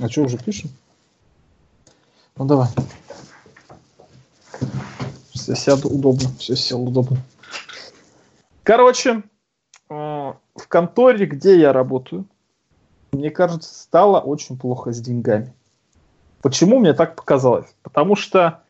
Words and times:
А 0.00 0.08
что, 0.08 0.22
уже 0.22 0.38
пишем? 0.38 0.70
Ну 2.36 2.46
давай. 2.46 2.68
Я 5.46 5.54
сяду 5.54 5.88
удобно. 5.88 6.28
Все 6.38 6.56
сел 6.56 6.82
удобно. 6.82 7.18
Короче, 8.62 9.22
э, 9.90 9.94
в 9.94 10.68
конторе, 10.68 11.26
где 11.26 11.58
я 11.58 11.72
работаю, 11.72 12.24
мне 13.12 13.30
кажется, 13.30 13.74
стало 13.74 14.20
очень 14.20 14.56
плохо 14.56 14.92
с 14.92 15.00
деньгами. 15.00 15.52
Почему 16.40 16.78
мне 16.78 16.94
так 16.94 17.16
показалось? 17.16 17.66
Потому 17.82 18.16
что 18.16 18.62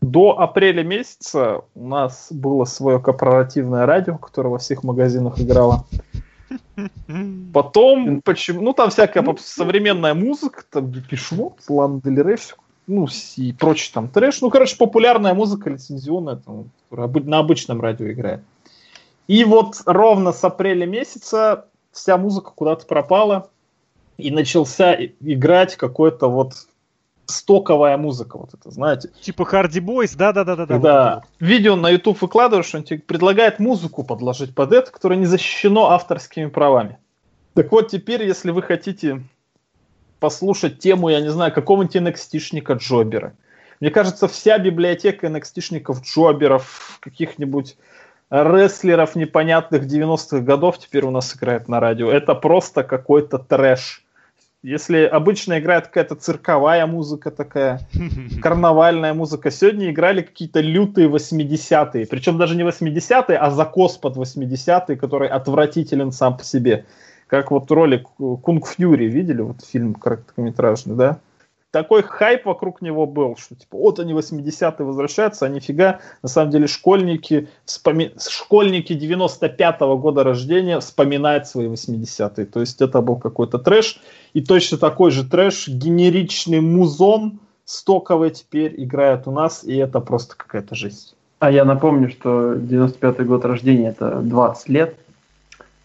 до 0.00 0.38
апреля 0.38 0.84
месяца 0.84 1.62
у 1.74 1.88
нас 1.88 2.28
было 2.30 2.64
свое 2.66 3.00
корпоративное 3.00 3.86
радио, 3.86 4.18
которое 4.18 4.50
во 4.50 4.58
всех 4.58 4.84
магазинах 4.84 5.40
играло. 5.40 5.86
Потом, 7.52 8.22
почему, 8.22 8.60
ну 8.62 8.72
там 8.72 8.90
всякая 8.90 9.24
современная 9.38 10.14
музыка, 10.14 10.64
там 10.70 10.92
Депешмот, 10.92 11.60
Лан 11.68 12.00
Дель 12.00 12.22
Рей, 12.22 12.38
ну 12.86 13.08
и 13.36 13.52
прочий 13.52 13.92
там 13.92 14.08
трэш. 14.08 14.40
Ну, 14.40 14.50
короче, 14.50 14.76
популярная 14.76 15.34
музыка 15.34 15.70
лицензионная, 15.70 16.36
там, 16.36 16.70
на 16.90 17.38
обычном 17.38 17.80
радио 17.80 18.10
играет. 18.10 18.42
И 19.28 19.44
вот 19.44 19.80
ровно 19.86 20.32
с 20.32 20.42
апреля 20.44 20.86
месяца 20.86 21.66
вся 21.92 22.16
музыка 22.16 22.52
куда-то 22.54 22.86
пропала, 22.86 23.50
и 24.18 24.30
начался 24.30 24.96
играть 25.20 25.76
какой-то 25.76 26.28
вот 26.28 26.52
стоковая 27.32 27.96
музыка, 27.96 28.38
вот 28.38 28.54
это, 28.54 28.70
знаете. 28.70 29.10
Типа 29.20 29.42
Hardy 29.42 29.80
Boys, 29.80 30.16
да-да-да-да. 30.16 30.78
Да, 30.78 31.14
вот. 31.14 31.24
видео 31.40 31.76
на 31.76 31.90
YouTube 31.90 32.20
выкладываешь, 32.20 32.74
он 32.74 32.84
тебе 32.84 33.00
предлагает 33.00 33.58
музыку 33.58 34.04
подложить 34.04 34.54
под 34.54 34.72
это, 34.72 34.90
которая 34.90 35.18
не 35.18 35.26
защищено 35.26 35.90
авторскими 35.90 36.46
правами. 36.46 36.98
Так 37.54 37.72
вот, 37.72 37.88
теперь, 37.88 38.24
если 38.24 38.50
вы 38.50 38.62
хотите 38.62 39.22
послушать 40.20 40.78
тему, 40.78 41.08
я 41.08 41.20
не 41.20 41.30
знаю, 41.30 41.52
какого-нибудь 41.52 41.96
NXT-шника 41.96 42.76
Джобера, 42.76 43.34
мне 43.80 43.90
кажется, 43.90 44.28
вся 44.28 44.58
библиотека 44.58 45.26
NXT-шников 45.26 46.02
Джоберов, 46.02 46.98
каких-нибудь 47.00 47.76
рестлеров 48.30 49.14
непонятных 49.14 49.82
90-х 49.82 50.38
годов 50.38 50.78
теперь 50.78 51.04
у 51.04 51.10
нас 51.10 51.36
играет 51.36 51.68
на 51.68 51.80
радио. 51.80 52.10
Это 52.10 52.34
просто 52.34 52.82
какой-то 52.84 53.38
трэш. 53.38 54.01
Если 54.62 54.98
обычно 54.98 55.58
играет 55.58 55.88
какая-то 55.88 56.14
цирковая 56.14 56.86
музыка 56.86 57.32
такая, 57.32 57.80
карнавальная 58.42 59.12
музыка, 59.12 59.50
сегодня 59.50 59.90
играли 59.90 60.22
какие-то 60.22 60.60
лютые 60.60 61.08
80-е. 61.08 62.06
Причем 62.06 62.38
даже 62.38 62.54
не 62.54 62.62
80-е, 62.62 63.36
а 63.36 63.50
закос 63.50 63.98
под 63.98 64.16
80-е, 64.16 64.96
который 64.96 65.28
отвратителен 65.28 66.12
сам 66.12 66.36
по 66.36 66.44
себе. 66.44 66.86
Как 67.26 67.50
вот 67.50 67.70
ролик 67.72 68.06
Кунг 68.18 68.68
Фьюри, 68.68 69.06
видели? 69.06 69.40
Вот 69.40 69.64
фильм 69.64 69.94
короткометражный, 69.94 70.94
да? 70.94 71.18
Такой 71.72 72.02
хайп 72.02 72.44
вокруг 72.44 72.82
него 72.82 73.06
был, 73.06 73.36
что 73.36 73.56
типа 73.56 73.76
вот 73.78 73.98
они 73.98 74.12
80-е 74.12 74.84
возвращаются, 74.84 75.46
а 75.46 75.48
нифига, 75.48 76.00
на 76.22 76.28
самом 76.28 76.52
деле 76.52 76.68
школьники, 76.68 77.48
вспоми... 77.64 78.12
школьники 78.16 78.92
95-го 78.92 79.98
года 79.98 80.22
рождения 80.22 80.78
вспоминают 80.78 81.48
свои 81.48 81.66
80-е. 81.66 82.44
То 82.46 82.60
есть 82.60 82.80
это 82.80 83.00
был 83.00 83.16
какой-то 83.16 83.58
трэш, 83.58 84.00
и 84.34 84.42
точно 84.42 84.78
такой 84.78 85.10
же 85.10 85.28
трэш, 85.28 85.66
генеричный 85.66 86.60
музон 86.60 87.40
стоковый 87.64 88.30
теперь 88.30 88.74
играет 88.80 89.26
у 89.26 89.30
нас, 89.30 89.64
и 89.64 89.74
это 89.74 90.00
просто 90.00 90.36
какая-то 90.36 90.74
жесть. 90.74 91.16
А 91.38 91.50
я 91.50 91.64
напомню, 91.64 92.10
что 92.10 92.52
95-й 92.52 93.24
год 93.24 93.44
рождения 93.46 93.88
это 93.88 94.20
20 94.20 94.68
лет. 94.68 94.96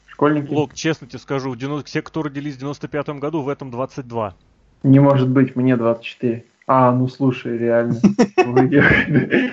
Школьники. 0.06 0.54
Лок, 0.54 0.74
честно 0.74 1.08
тебе 1.08 1.20
скажу, 1.20 1.56
90... 1.56 1.88
все, 1.88 2.02
кто 2.02 2.24
родились 2.24 2.58
в 2.58 2.64
95-м 2.64 3.20
году, 3.20 3.42
в 3.42 3.48
этом 3.48 3.72
22. 3.72 4.36
Не 4.84 5.00
может 5.00 5.30
быть, 5.30 5.56
мне 5.56 5.76
24. 5.76 6.44
А, 6.68 6.92
ну 6.92 7.08
слушай, 7.08 7.58
реально. 7.58 8.00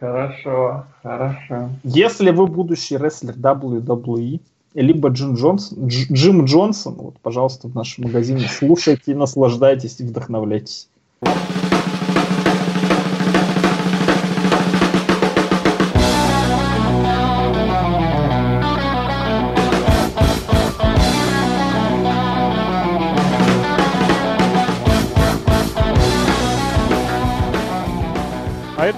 Хорошо, 0.00 0.86
хорошо. 1.02 1.68
Если 1.84 2.30
вы 2.30 2.46
будущий 2.46 2.96
рестлер 2.96 3.34
WWE, 3.34 4.40
либо 4.72 5.10
Джим 5.10 5.34
Джонсон, 5.34 5.88
Джим 5.88 6.46
Джонсон, 6.46 6.94
вот, 6.94 7.18
пожалуйста, 7.20 7.68
в 7.68 7.74
нашем 7.74 8.04
магазине 8.04 8.48
слушайте, 8.48 9.14
наслаждайтесь 9.14 10.00
и 10.00 10.04
вдохновляйтесь. 10.04 10.88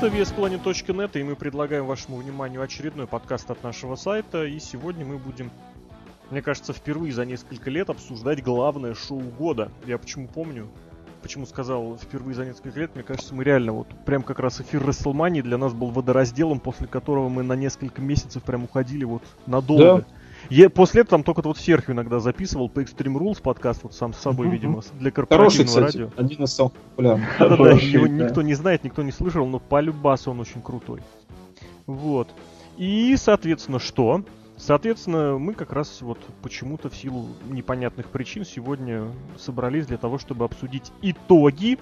Это 0.02 0.16
VSPlanet.net, 0.16 1.16
и 1.16 1.22
мы 1.22 1.36
предлагаем 1.36 1.86
вашему 1.86 2.16
вниманию 2.16 2.60
очередной 2.60 3.06
подкаст 3.06 3.48
от 3.52 3.62
нашего 3.62 3.94
сайта. 3.94 4.44
И 4.44 4.58
сегодня 4.58 5.06
мы 5.06 5.16
будем, 5.16 5.52
мне 6.28 6.42
кажется, 6.42 6.72
впервые 6.72 7.12
за 7.12 7.24
несколько 7.24 7.70
лет 7.70 7.88
обсуждать 7.88 8.42
главное 8.42 8.94
шоу 8.94 9.20
года. 9.20 9.70
Я 9.86 9.98
почему 9.98 10.26
помню, 10.26 10.66
почему 11.22 11.46
сказал 11.46 11.96
впервые 11.98 12.34
за 12.34 12.44
несколько 12.44 12.80
лет, 12.80 12.96
мне 12.96 13.04
кажется, 13.04 13.32
мы 13.32 13.44
реально 13.44 13.74
вот 13.74 13.86
прям 14.04 14.24
как 14.24 14.40
раз 14.40 14.60
эфир 14.60 14.82
WrestleMania 14.82 15.42
для 15.42 15.56
нас 15.56 15.72
был 15.72 15.90
водоразделом, 15.90 16.58
после 16.58 16.88
которого 16.88 17.28
мы 17.28 17.44
на 17.44 17.54
несколько 17.54 18.02
месяцев 18.02 18.42
прям 18.42 18.64
уходили 18.64 19.04
вот 19.04 19.22
надолго. 19.46 19.98
Да. 19.98 20.06
Я 20.50 20.70
после 20.70 21.02
этого 21.02 21.18
там 21.18 21.24
только 21.24 21.46
вот 21.46 21.58
Серхио 21.58 21.92
иногда 21.92 22.20
записывал 22.20 22.68
по 22.68 22.80
Extreme 22.80 23.18
Rules 23.18 23.40
подкаст 23.42 23.82
вот 23.84 23.94
сам 23.94 24.12
с 24.12 24.18
собой, 24.18 24.48
видимо, 24.48 24.82
для 24.98 25.10
корпоративного 25.10 25.50
Хороший, 25.50 25.64
кстати, 25.64 26.02
радио. 26.02 26.10
один 26.16 26.44
из 26.44 26.52
самых 26.52 26.72
популярных. 26.72 27.28
Да-да-да, 27.38 27.70
его 27.72 28.06
никто 28.06 28.42
не 28.42 28.54
знает, 28.54 28.84
никто 28.84 29.02
не 29.02 29.12
слышал, 29.12 29.46
но 29.46 29.58
по 29.58 29.80
любасу 29.80 30.30
он 30.30 30.40
очень 30.40 30.62
крутой. 30.62 31.00
Вот. 31.86 32.28
И, 32.76 33.14
соответственно, 33.16 33.78
что? 33.78 34.22
Соответственно, 34.56 35.38
мы 35.38 35.54
как 35.54 35.72
раз 35.72 36.02
вот 36.02 36.18
почему-то 36.42 36.88
в 36.88 36.96
силу 36.96 37.28
непонятных 37.50 38.06
причин 38.06 38.44
сегодня 38.44 39.08
собрались 39.38 39.86
для 39.86 39.96
того, 39.96 40.18
чтобы 40.18 40.44
обсудить 40.44 40.92
итоги 41.02 41.78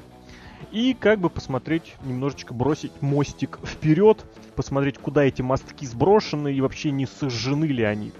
и 0.73 0.97
как 0.99 1.21
бы 1.21 1.31
посмотреть, 1.31 1.97
немножечко 2.05 2.55
бросить 2.55 2.93
мостик 3.01 3.59
вперед, 3.65 4.25
посмотреть, 4.57 4.99
куда 4.99 5.25
эти 5.25 5.43
мостки 5.43 5.87
сброшены 5.87 6.55
и 6.55 6.61
вообще 6.61 6.91
не 6.91 7.07
сожжены 7.07 7.67
ли 7.67 7.83
они. 7.83 8.13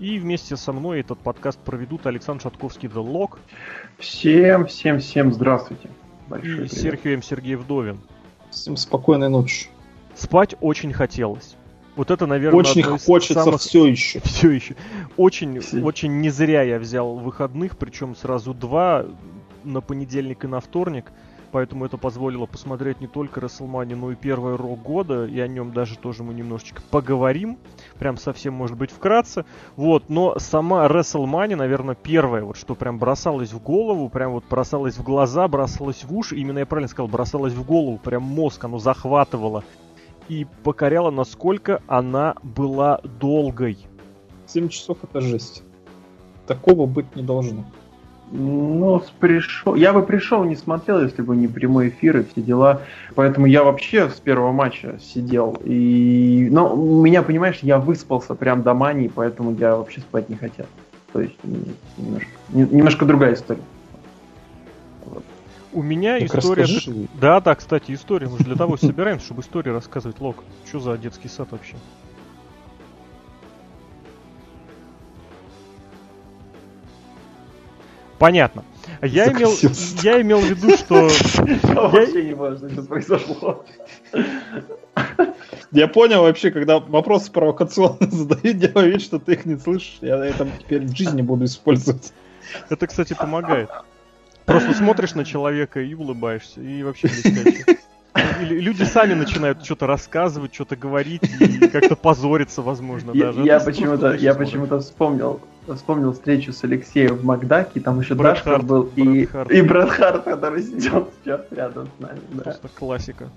И 0.00 0.18
вместе 0.18 0.56
со 0.56 0.72
мной 0.72 1.00
этот 1.00 1.18
подкаст 1.18 1.58
проведут 1.58 2.06
Александр 2.06 2.42
Шатковский 2.44 2.88
The 2.88 3.06
Log. 3.06 3.36
Всем, 3.98 4.66
всем, 4.66 4.98
всем 4.98 5.30
здравствуйте. 5.30 5.90
Большой 6.26 6.64
и 6.64 6.68
Серхио 6.68 7.12
М. 7.12 7.22
Сергей 7.22 7.54
Вдовин. 7.56 8.00
Всем 8.50 8.78
спокойной 8.78 9.28
ночи. 9.28 9.68
Спать 10.14 10.56
очень 10.62 10.94
хотелось. 10.94 11.54
Вот 11.96 12.10
это, 12.10 12.26
наверное, 12.26 12.58
очень 12.58 12.82
хочется 12.82 13.44
самых... 13.44 13.60
все 13.60 13.84
еще. 13.84 14.20
Все 14.24 14.50
еще. 14.50 14.74
Очень, 15.18 15.60
все. 15.60 15.82
очень 15.82 16.20
не 16.20 16.30
зря 16.30 16.62
я 16.62 16.78
взял 16.78 17.16
выходных, 17.16 17.76
причем 17.76 18.16
сразу 18.16 18.54
два 18.54 19.04
на 19.64 19.82
понедельник 19.82 20.44
и 20.44 20.46
на 20.46 20.60
вторник. 20.60 21.12
Поэтому 21.52 21.84
это 21.84 21.98
позволило 21.98 22.46
посмотреть 22.46 23.02
не 23.02 23.06
только 23.06 23.40
WrestleMania, 23.40 23.96
но 23.96 24.12
и 24.12 24.14
первый 24.14 24.56
рок 24.56 24.80
года, 24.80 25.26
и 25.26 25.38
о 25.40 25.48
нем 25.48 25.72
даже 25.72 25.98
тоже 25.98 26.22
мы 26.22 26.32
немножечко 26.32 26.80
поговорим. 26.90 27.58
Прям 28.00 28.16
совсем, 28.16 28.54
может 28.54 28.78
быть, 28.78 28.90
вкратце. 28.90 29.44
Вот, 29.76 30.08
но 30.08 30.38
сама 30.38 30.86
WrestleMania, 30.86 31.54
наверное, 31.54 31.94
первая, 31.94 32.42
вот 32.42 32.56
что 32.56 32.74
прям 32.74 32.98
бросалось 32.98 33.52
в 33.52 33.62
голову, 33.62 34.08
прям 34.08 34.32
вот 34.32 34.44
бросалось 34.48 34.96
в 34.96 35.02
глаза, 35.02 35.46
бросалось 35.48 36.02
в 36.02 36.16
уши, 36.16 36.36
именно 36.36 36.60
я 36.60 36.66
правильно 36.66 36.88
сказал, 36.88 37.08
бросалось 37.08 37.52
в 37.52 37.62
голову, 37.62 37.98
прям 37.98 38.22
мозг, 38.22 38.64
оно 38.64 38.78
захватывало 38.78 39.64
и 40.28 40.46
покоряло, 40.62 41.10
насколько 41.10 41.82
она 41.88 42.36
была 42.42 43.00
долгой. 43.20 43.76
7 44.46 44.68
часов 44.68 44.96
это 45.02 45.20
жесть. 45.20 45.62
Такого 46.46 46.86
быть 46.86 47.14
не 47.14 47.22
должно. 47.22 47.66
Ну, 48.32 49.02
пришел. 49.18 49.74
Я 49.74 49.92
бы 49.92 50.02
пришел, 50.02 50.44
не 50.44 50.54
смотрел, 50.54 51.02
если 51.02 51.22
бы 51.22 51.34
не 51.34 51.48
прямой 51.48 51.88
эфир 51.88 52.18
и 52.18 52.24
все 52.24 52.40
дела. 52.40 52.82
Поэтому 53.16 53.46
я 53.46 53.64
вообще 53.64 54.08
с 54.08 54.20
первого 54.20 54.52
матча 54.52 54.98
сидел. 55.00 55.58
И. 55.64 56.48
Ну, 56.50 56.98
у 56.98 57.02
меня, 57.02 57.22
понимаешь, 57.22 57.58
я 57.62 57.78
выспался 57.78 58.36
прям 58.36 58.62
до 58.62 58.72
мании, 58.72 59.10
поэтому 59.12 59.52
я 59.56 59.74
вообще 59.74 60.00
спать 60.00 60.28
не 60.28 60.36
хотел. 60.36 60.66
То 61.12 61.20
есть 61.20 61.36
немножко, 61.96 62.30
немножко 62.52 63.04
другая 63.04 63.34
история. 63.34 63.62
Вот. 65.06 65.24
У 65.72 65.82
меня 65.82 66.20
так 66.20 66.38
история. 66.38 66.62
Расскажи. 66.62 67.08
Да, 67.20 67.40
да, 67.40 67.56
кстати, 67.56 67.90
история. 67.92 68.28
Мы 68.28 68.38
же 68.38 68.44
для 68.44 68.56
того 68.56 68.76
собираемся, 68.76 69.26
чтобы 69.26 69.42
историю 69.42 69.74
рассказывать. 69.74 70.20
Лок, 70.20 70.44
что 70.66 70.78
за 70.78 70.96
детский 70.96 71.28
сад 71.28 71.48
вообще? 71.50 71.74
Понятно. 78.20 78.64
Я 79.00 79.32
имел, 79.32 79.50
я 80.02 80.20
имел 80.20 80.40
в 80.40 80.44
виду, 80.44 80.76
что... 80.76 81.08
Вообще 81.72 82.22
не 82.22 82.34
важно, 82.34 82.68
что 82.68 82.82
произошло. 82.82 83.64
Я 85.72 85.88
понял 85.88 86.22
вообще, 86.22 86.50
когда 86.50 86.80
вопросы 86.80 87.32
провокационные 87.32 88.10
задают, 88.10 88.58
делаю 88.58 88.92
вид, 88.92 89.00
что 89.00 89.18
ты 89.18 89.32
их 89.32 89.46
не 89.46 89.56
слышишь. 89.56 89.98
Я 90.02 90.22
это 90.22 90.46
теперь 90.58 90.84
в 90.84 90.94
жизни 90.94 91.22
буду 91.22 91.46
использовать. 91.46 92.12
Это, 92.68 92.86
кстати, 92.86 93.14
помогает. 93.14 93.70
Просто 94.44 94.74
смотришь 94.74 95.14
на 95.14 95.24
человека 95.24 95.80
и 95.80 95.94
улыбаешься, 95.94 96.60
и 96.60 96.82
вообще 96.82 97.08
блестяще. 97.08 97.78
Люди 98.40 98.82
сами 98.82 99.14
начинают 99.14 99.64
что-то 99.64 99.86
рассказывать, 99.86 100.52
что-то 100.52 100.76
говорить 100.76 101.22
и 101.40 101.68
как-то 101.68 101.96
позориться, 101.96 102.60
возможно, 102.60 103.14
даже. 103.14 103.42
Я 103.44 103.60
почему-то, 103.60 104.12
я 104.12 104.34
почему-то 104.34 104.80
вспомнил, 104.80 105.40
вспомнил 105.76 106.12
встречу 106.12 106.52
с 106.52 106.64
Алексеем 106.64 107.16
в 107.16 107.24
Макдаке, 107.24 107.80
там 107.80 108.00
еще 108.00 108.14
Брэд 108.14 108.34
Дашкар 108.34 108.62
был 108.62 108.90
и, 108.96 109.28
и 109.50 109.62
Брэд 109.62 109.90
Харт, 109.90 110.24
который 110.24 110.62
сидел 110.62 111.10
сейчас 111.22 111.42
рядом 111.50 111.88
с 111.96 112.00
нами. 112.00 112.20
Да. 112.32 112.42
Просто 112.42 112.68
классика. 112.68 113.28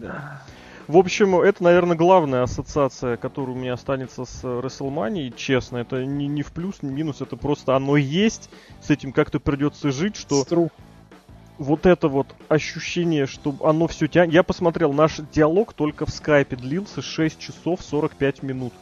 Да. 0.00 0.42
В 0.88 0.98
общем, 0.98 1.34
это, 1.40 1.64
наверное, 1.64 1.96
главная 1.96 2.44
ассоциация, 2.44 3.16
которая 3.16 3.56
у 3.56 3.58
меня 3.58 3.72
останется 3.72 4.24
с 4.24 4.44
WrestleMania. 4.44 5.34
Честно, 5.36 5.78
это 5.78 6.04
не, 6.04 6.28
не 6.28 6.42
в 6.42 6.52
плюс, 6.52 6.82
не 6.82 6.90
в 6.90 6.92
минус, 6.92 7.20
это 7.20 7.36
просто 7.36 7.74
оно 7.74 7.96
есть. 7.96 8.50
С 8.80 8.90
этим 8.90 9.12
как-то 9.12 9.40
придется 9.40 9.90
жить, 9.90 10.16
что... 10.16 10.42
Стру. 10.42 10.70
Вот 11.58 11.86
это 11.86 12.08
вот 12.08 12.28
ощущение, 12.48 13.26
что 13.26 13.54
оно 13.64 13.88
все 13.88 14.06
тянет. 14.06 14.34
Я 14.34 14.42
посмотрел, 14.42 14.92
наш 14.92 15.16
диалог 15.32 15.72
только 15.72 16.04
в 16.06 16.10
скайпе 16.10 16.54
длился 16.54 17.02
6 17.02 17.38
часов 17.38 17.80
45 17.82 18.42
минут. 18.42 18.74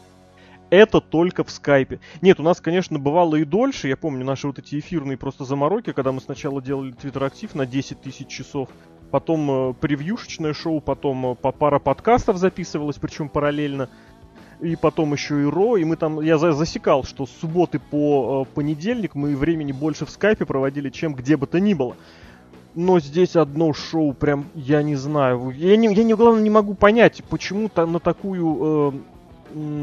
Это 0.70 1.00
только 1.00 1.44
в 1.44 1.50
скайпе. 1.50 2.00
Нет, 2.20 2.40
у 2.40 2.43
нас, 2.43 2.61
конечно, 2.61 2.99
бывало 2.99 3.37
и 3.37 3.44
дольше. 3.44 3.88
Я 3.88 3.96
помню 3.96 4.25
наши 4.25 4.46
вот 4.46 4.58
эти 4.58 4.78
эфирные 4.78 5.16
просто 5.16 5.44
замороки, 5.44 5.93
когда 5.93 6.11
мы 6.11 6.20
сначала 6.20 6.61
делали 6.61 6.93
твиттер-актив 6.93 7.55
на 7.55 7.66
10 7.66 8.00
тысяч 8.00 8.28
часов 8.28 8.69
потом 9.14 9.70
э, 9.70 9.75
превьюшечное 9.75 10.55
шоу, 10.55 10.81
потом 10.81 11.25
э, 11.26 11.34
по 11.37 11.52
пара 11.52 11.78
подкастов 11.78 12.37
записывалось, 12.37 12.96
причем 12.96 13.28
параллельно. 13.28 13.88
И 14.61 14.75
потом 14.75 15.12
еще 15.12 15.40
и 15.40 15.44
Ро, 15.44 15.76
и 15.76 15.84
мы 15.84 15.94
там, 15.94 16.20
я 16.20 16.37
за, 16.37 16.52
засекал, 16.52 17.05
что 17.05 17.25
с 17.25 17.31
субботы 17.31 17.78
по 17.78 18.44
э, 18.44 18.55
понедельник 18.56 19.14
мы 19.14 19.37
времени 19.37 19.70
больше 19.70 20.05
в 20.05 20.11
скайпе 20.11 20.46
проводили, 20.46 20.90
чем 20.90 21.14
где 21.14 21.37
бы 21.37 21.46
то 21.46 21.61
ни 21.61 21.75
было. 21.75 21.96
Но 22.75 22.99
здесь 22.99 23.37
одно 23.37 23.72
шоу 23.72 24.14
прям, 24.14 24.46
я 24.56 24.82
не 24.82 24.96
знаю, 24.96 25.50
я 25.50 25.76
не, 25.76 25.94
я 25.94 26.02
не 26.02 26.14
главное 26.14 26.43
не 26.43 26.50
могу 26.50 26.75
понять, 26.75 27.22
почему 27.31 27.69
то 27.69 27.87
на 27.87 28.00
такую 28.00 28.58
э, 28.58 28.93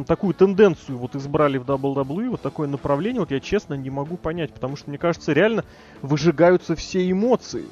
такую 0.08 0.34
тенденцию 0.34 0.98
вот 0.98 1.16
избрали 1.16 1.58
в 1.58 1.64
WWE, 1.64 2.30
вот 2.30 2.42
такое 2.42 2.68
направление, 2.68 3.22
вот 3.22 3.32
я 3.32 3.40
честно 3.40 3.76
не 3.76 3.90
могу 3.90 4.18
понять, 4.18 4.54
потому 4.54 4.76
что 4.76 4.90
мне 4.90 4.98
кажется, 4.98 5.34
реально 5.34 5.64
выжигаются 6.02 6.76
все 6.76 7.10
эмоции. 7.10 7.66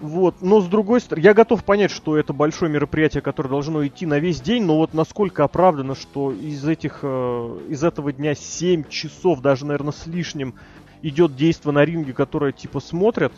Вот, 0.00 0.42
но 0.42 0.60
с 0.60 0.68
другой 0.68 1.00
стороны, 1.00 1.24
я 1.24 1.34
готов 1.34 1.64
понять, 1.64 1.90
что 1.90 2.16
это 2.16 2.32
большое 2.32 2.70
мероприятие, 2.70 3.20
которое 3.20 3.48
должно 3.48 3.84
идти 3.84 4.06
на 4.06 4.20
весь 4.20 4.40
день, 4.40 4.62
но 4.62 4.76
вот 4.76 4.94
насколько 4.94 5.42
оправдано, 5.42 5.96
что 5.96 6.30
из 6.30 6.64
этих, 6.66 7.00
э, 7.02 7.58
из 7.68 7.82
этого 7.82 8.12
дня 8.12 8.36
7 8.36 8.84
часов, 8.88 9.40
даже, 9.40 9.66
наверное, 9.66 9.92
с 9.92 10.06
лишним, 10.06 10.54
идет 11.02 11.34
действо 11.34 11.72
на 11.72 11.84
ринге, 11.84 12.12
которое 12.12 12.52
типа 12.52 12.78
смотрят, 12.78 13.32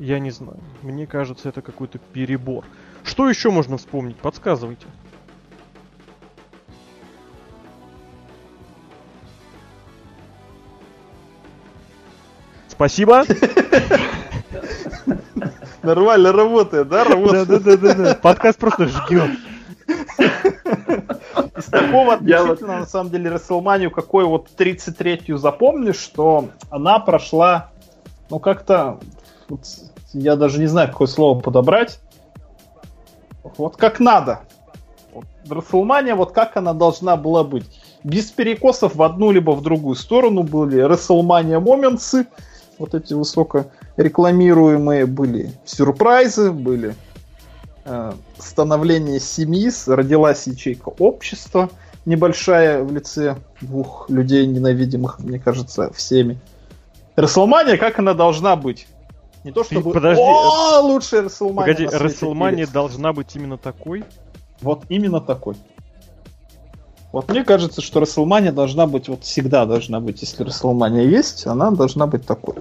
я 0.00 0.18
не 0.18 0.32
знаю. 0.32 0.58
Мне 0.82 1.06
кажется, 1.06 1.48
это 1.48 1.62
какой-то 1.62 1.98
перебор. 1.98 2.64
Что 3.04 3.28
еще 3.28 3.50
можно 3.50 3.76
вспомнить? 3.76 4.16
Подсказывайте. 4.16 4.86
Спасибо. 12.74 13.24
Нормально 15.82 16.32
работает, 16.32 16.88
да? 16.88 17.04
Работает. 17.04 17.48
Да, 17.48 17.58
да, 17.58 17.76
да, 17.76 17.94
да. 17.94 18.14
Подкаст 18.14 18.58
просто 18.58 18.86
ждет. 18.88 19.30
Из 21.56 21.64
такого 21.66 22.14
относительно, 22.14 22.80
на 22.80 22.86
самом 22.86 23.10
деле, 23.10 23.30
Расселманию, 23.30 23.90
какой 23.90 24.24
вот 24.24 24.48
33-ю 24.56 25.36
запомнишь, 25.36 25.98
что 25.98 26.48
она 26.70 26.98
прошла, 26.98 27.70
ну, 28.30 28.38
как-то, 28.38 28.98
вот, 29.48 29.60
я 30.12 30.36
даже 30.36 30.58
не 30.58 30.66
знаю, 30.66 30.88
какое 30.88 31.06
слово 31.06 31.40
подобрать, 31.40 32.00
вот 33.56 33.76
как 33.76 34.00
надо. 34.00 34.40
Вот, 35.12 35.26
Расселмания, 35.48 36.14
вот 36.14 36.32
как 36.32 36.56
она 36.56 36.72
должна 36.72 37.16
была 37.16 37.44
быть. 37.44 37.66
Без 38.02 38.30
перекосов 38.30 38.96
в 38.96 39.02
одну 39.02 39.30
либо 39.30 39.52
в 39.52 39.62
другую 39.62 39.96
сторону 39.96 40.42
были 40.42 40.80
Расселмания 40.80 41.60
моментсы, 41.60 42.26
вот 42.78 42.94
эти 42.94 43.14
высоко 43.14 43.66
рекламируемые 43.96 45.06
были 45.06 45.52
сюрпризы, 45.64 46.50
были 46.52 46.94
э, 47.84 48.12
становление 48.38 49.20
семьи, 49.20 49.70
родилась 49.86 50.46
ячейка 50.46 50.90
общества, 50.98 51.70
небольшая 52.04 52.82
в 52.82 52.92
лице 52.92 53.36
двух 53.60 54.08
людей, 54.10 54.46
ненавидимых, 54.46 55.18
мне 55.20 55.38
кажется, 55.38 55.92
всеми. 55.92 56.38
Расселмания, 57.16 57.76
как 57.76 57.98
она 57.98 58.14
должна 58.14 58.56
быть? 58.56 58.86
Не 59.44 59.52
то 59.52 59.62
чтобы 59.62 59.92
Подожди, 59.92 60.22
О, 60.22 60.80
лучшая 60.80 61.22
Расселмания. 61.22 61.74
Погоди, 61.74 61.96
Расселмания 61.96 62.66
должна 62.66 63.12
быть 63.12 63.36
именно 63.36 63.58
такой? 63.58 64.04
Вот 64.60 64.84
именно 64.88 65.20
такой. 65.20 65.54
Вот 67.14 67.28
мне 67.28 67.44
кажется, 67.44 67.80
что 67.80 68.00
Расселмания 68.00 68.50
должна 68.50 68.88
быть, 68.88 69.08
вот 69.08 69.22
всегда 69.22 69.66
должна 69.66 70.00
быть, 70.00 70.20
если 70.22 70.42
Расселмания 70.42 71.04
есть, 71.04 71.46
она 71.46 71.70
должна 71.70 72.08
быть 72.08 72.26
такой. 72.26 72.56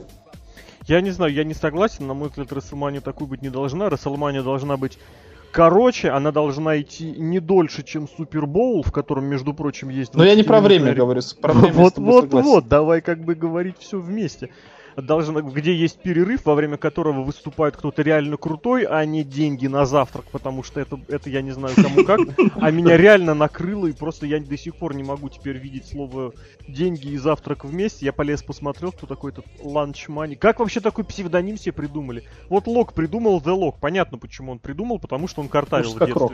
Я 0.85 1.01
не 1.01 1.09
знаю, 1.09 1.33
я 1.33 1.43
не 1.43 1.55
согласен, 1.55 2.05
на 2.05 2.13
мой 2.13 2.29
взгляд, 2.29 2.53
Расселмания 2.53 3.01
такой 3.01 3.25
быть 3.25 3.41
не 3.41 3.49
должна. 3.49 3.89
Расселмания 3.89 4.43
должна 4.43 4.77
быть 4.77 4.99
короче, 5.51 6.11
она 6.11 6.31
должна 6.31 6.79
идти 6.79 7.15
не 7.17 7.39
дольше, 7.39 7.81
чем 7.81 8.07
Супербоул, 8.07 8.83
в 8.83 8.91
котором, 8.91 9.25
между 9.25 9.55
прочим, 9.55 9.89
есть... 9.89 10.13
Но 10.13 10.23
я 10.23 10.35
не 10.35 10.43
про 10.43 10.61
время 10.61 10.93
говорю, 10.93 11.21
про 11.41 11.53
время 11.53 11.73
Вот, 11.73 11.97
вот, 11.97 12.31
вот, 12.31 12.67
давай 12.67 13.01
как 13.01 13.25
бы 13.25 13.33
говорить 13.33 13.77
все 13.79 13.99
вместе 13.99 14.51
должна, 14.97 15.41
где 15.41 15.75
есть 15.75 15.99
перерыв, 16.01 16.45
во 16.45 16.55
время 16.55 16.77
которого 16.77 17.23
выступает 17.23 17.77
кто-то 17.77 18.01
реально 18.01 18.37
крутой, 18.37 18.83
а 18.83 19.03
не 19.05 19.23
деньги 19.23 19.67
на 19.67 19.85
завтрак, 19.85 20.25
потому 20.31 20.63
что 20.63 20.79
это, 20.79 20.99
это 21.07 21.29
я 21.29 21.41
не 21.41 21.51
знаю 21.51 21.75
кому 21.75 22.03
как, 22.05 22.19
а 22.55 22.71
меня 22.71 22.97
реально 22.97 23.33
накрыло, 23.33 23.87
и 23.87 23.93
просто 23.93 24.25
я 24.25 24.39
до 24.39 24.57
сих 24.57 24.75
пор 24.75 24.95
не 24.95 25.03
могу 25.03 25.29
теперь 25.29 25.57
видеть 25.57 25.87
слово 25.87 26.33
деньги 26.67 27.09
и 27.09 27.17
завтрак 27.17 27.65
вместе. 27.65 28.05
Я 28.05 28.13
полез 28.13 28.43
посмотрел, 28.43 28.91
кто 28.91 29.07
такой 29.07 29.31
этот 29.31 29.45
Lunch 29.61 30.07
Money. 30.07 30.35
Как 30.35 30.59
вообще 30.59 30.79
такой 30.79 31.03
псевдоним 31.03 31.57
себе 31.57 31.73
придумали? 31.73 32.23
Вот 32.49 32.67
Лок 32.67 32.93
придумал 32.93 33.39
The 33.39 33.57
Lock. 33.57 33.75
Понятно, 33.79 34.17
почему 34.17 34.51
он 34.51 34.59
придумал, 34.59 34.99
потому 34.99 35.27
что 35.27 35.41
он 35.41 35.47
картавил 35.47 35.93
в 35.93 35.99
детстве. 35.99 36.13
Рок. 36.13 36.33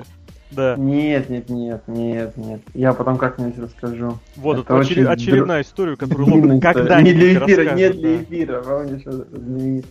Да. 0.51 0.75
Нет, 0.77 1.29
нет, 1.29 1.49
нет, 1.49 1.87
нет, 1.87 2.37
нет. 2.37 2.61
Я 2.73 2.93
потом 2.93 3.17
как-нибудь 3.17 3.57
расскажу. 3.59 4.17
Вот, 4.35 4.59
это, 4.59 4.61
это 4.61 4.77
очеред... 4.77 5.07
очередная 5.07 5.61
история, 5.61 5.95
которую 5.95 6.33
Логан 6.33 6.59
когда-нибудь 6.59 7.13
Не 7.13 7.19
для 7.19 7.33
эфира, 7.33 7.73
не 7.75 7.89
для 7.89 8.17
эфира, 8.23 8.61
помнишь, 8.61 9.83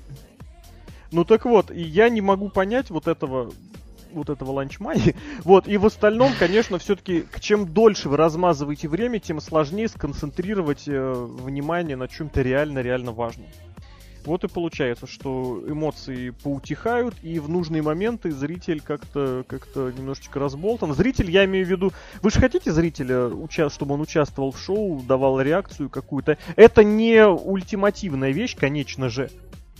Ну 1.12 1.24
так 1.24 1.44
вот, 1.44 1.70
и 1.70 1.80
я 1.80 2.08
не 2.08 2.20
могу 2.20 2.48
понять 2.48 2.90
вот 2.90 3.06
этого 3.06 3.52
вот 4.12 4.30
этого 4.30 4.52
ланчмани. 4.52 5.14
Вот, 5.44 5.68
и 5.68 5.76
в 5.76 5.86
остальном, 5.86 6.32
конечно, 6.38 6.78
все-таки, 6.78 7.24
чем 7.40 7.66
дольше 7.66 8.08
вы 8.08 8.16
размазываете 8.16 8.88
время, 8.88 9.20
тем 9.20 9.40
сложнее 9.40 9.88
сконцентрировать 9.88 10.88
э, 10.88 11.12
внимание 11.12 11.96
на 11.96 12.08
чем-то 12.08 12.42
реально-реально 12.42 13.12
важном. 13.12 13.46
Вот 14.28 14.44
и 14.44 14.48
получается, 14.48 15.06
что 15.06 15.64
эмоции 15.66 16.30
поутихают, 16.30 17.14
и 17.22 17.38
в 17.38 17.48
нужные 17.48 17.80
моменты 17.80 18.30
зритель 18.30 18.82
как-то 18.82 19.42
как 19.48 19.66
немножечко 19.74 20.38
разболтан. 20.38 20.92
Зритель, 20.92 21.30
я 21.30 21.46
имею 21.46 21.64
в 21.64 21.70
виду, 21.70 21.92
вы 22.20 22.30
же 22.30 22.38
хотите 22.38 22.70
зрителя, 22.70 23.30
чтобы 23.70 23.94
он 23.94 24.02
участвовал 24.02 24.52
в 24.52 24.58
шоу, 24.58 25.00
давал 25.00 25.40
реакцию 25.40 25.88
какую-то. 25.88 26.36
Это 26.56 26.84
не 26.84 27.26
ультимативная 27.26 28.30
вещь, 28.30 28.54
конечно 28.54 29.08
же. 29.08 29.30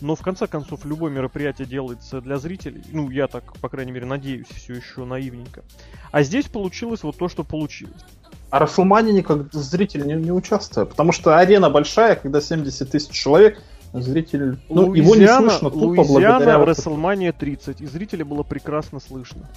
Но 0.00 0.16
в 0.16 0.22
конце 0.22 0.46
концов 0.46 0.86
любое 0.86 1.12
мероприятие 1.12 1.66
делается 1.66 2.22
для 2.22 2.38
зрителей. 2.38 2.82
Ну, 2.90 3.10
я 3.10 3.26
так, 3.26 3.52
по 3.58 3.68
крайней 3.68 3.92
мере, 3.92 4.06
надеюсь, 4.06 4.46
все 4.46 4.72
еще 4.72 5.04
наивненько. 5.04 5.62
А 6.10 6.22
здесь 6.22 6.46
получилось 6.46 7.02
вот 7.02 7.18
то, 7.18 7.28
что 7.28 7.44
получилось. 7.44 8.02
А 8.48 8.60
Расселмане 8.60 9.12
никак 9.12 9.52
зритель 9.52 10.06
не, 10.06 10.14
не 10.14 10.32
участвует, 10.32 10.88
потому 10.88 11.12
что 11.12 11.36
арена 11.36 11.68
большая, 11.68 12.16
когда 12.16 12.40
70 12.40 12.90
тысяч 12.90 13.10
человек, 13.10 13.62
Зритель... 13.92 14.59
Ну, 14.68 14.95
его 14.95 15.16
не 15.16 15.26
слышно 15.26 15.71
тупо 15.71 15.85
Луизиана, 15.85 16.38
благодаря... 16.38 16.57
WrestleMania 16.57 17.35
30, 17.37 17.80
и 17.80 17.87
зрителя 17.87 18.25
было 18.25 18.42
прекрасно 18.42 19.00
слышно. 19.00 19.49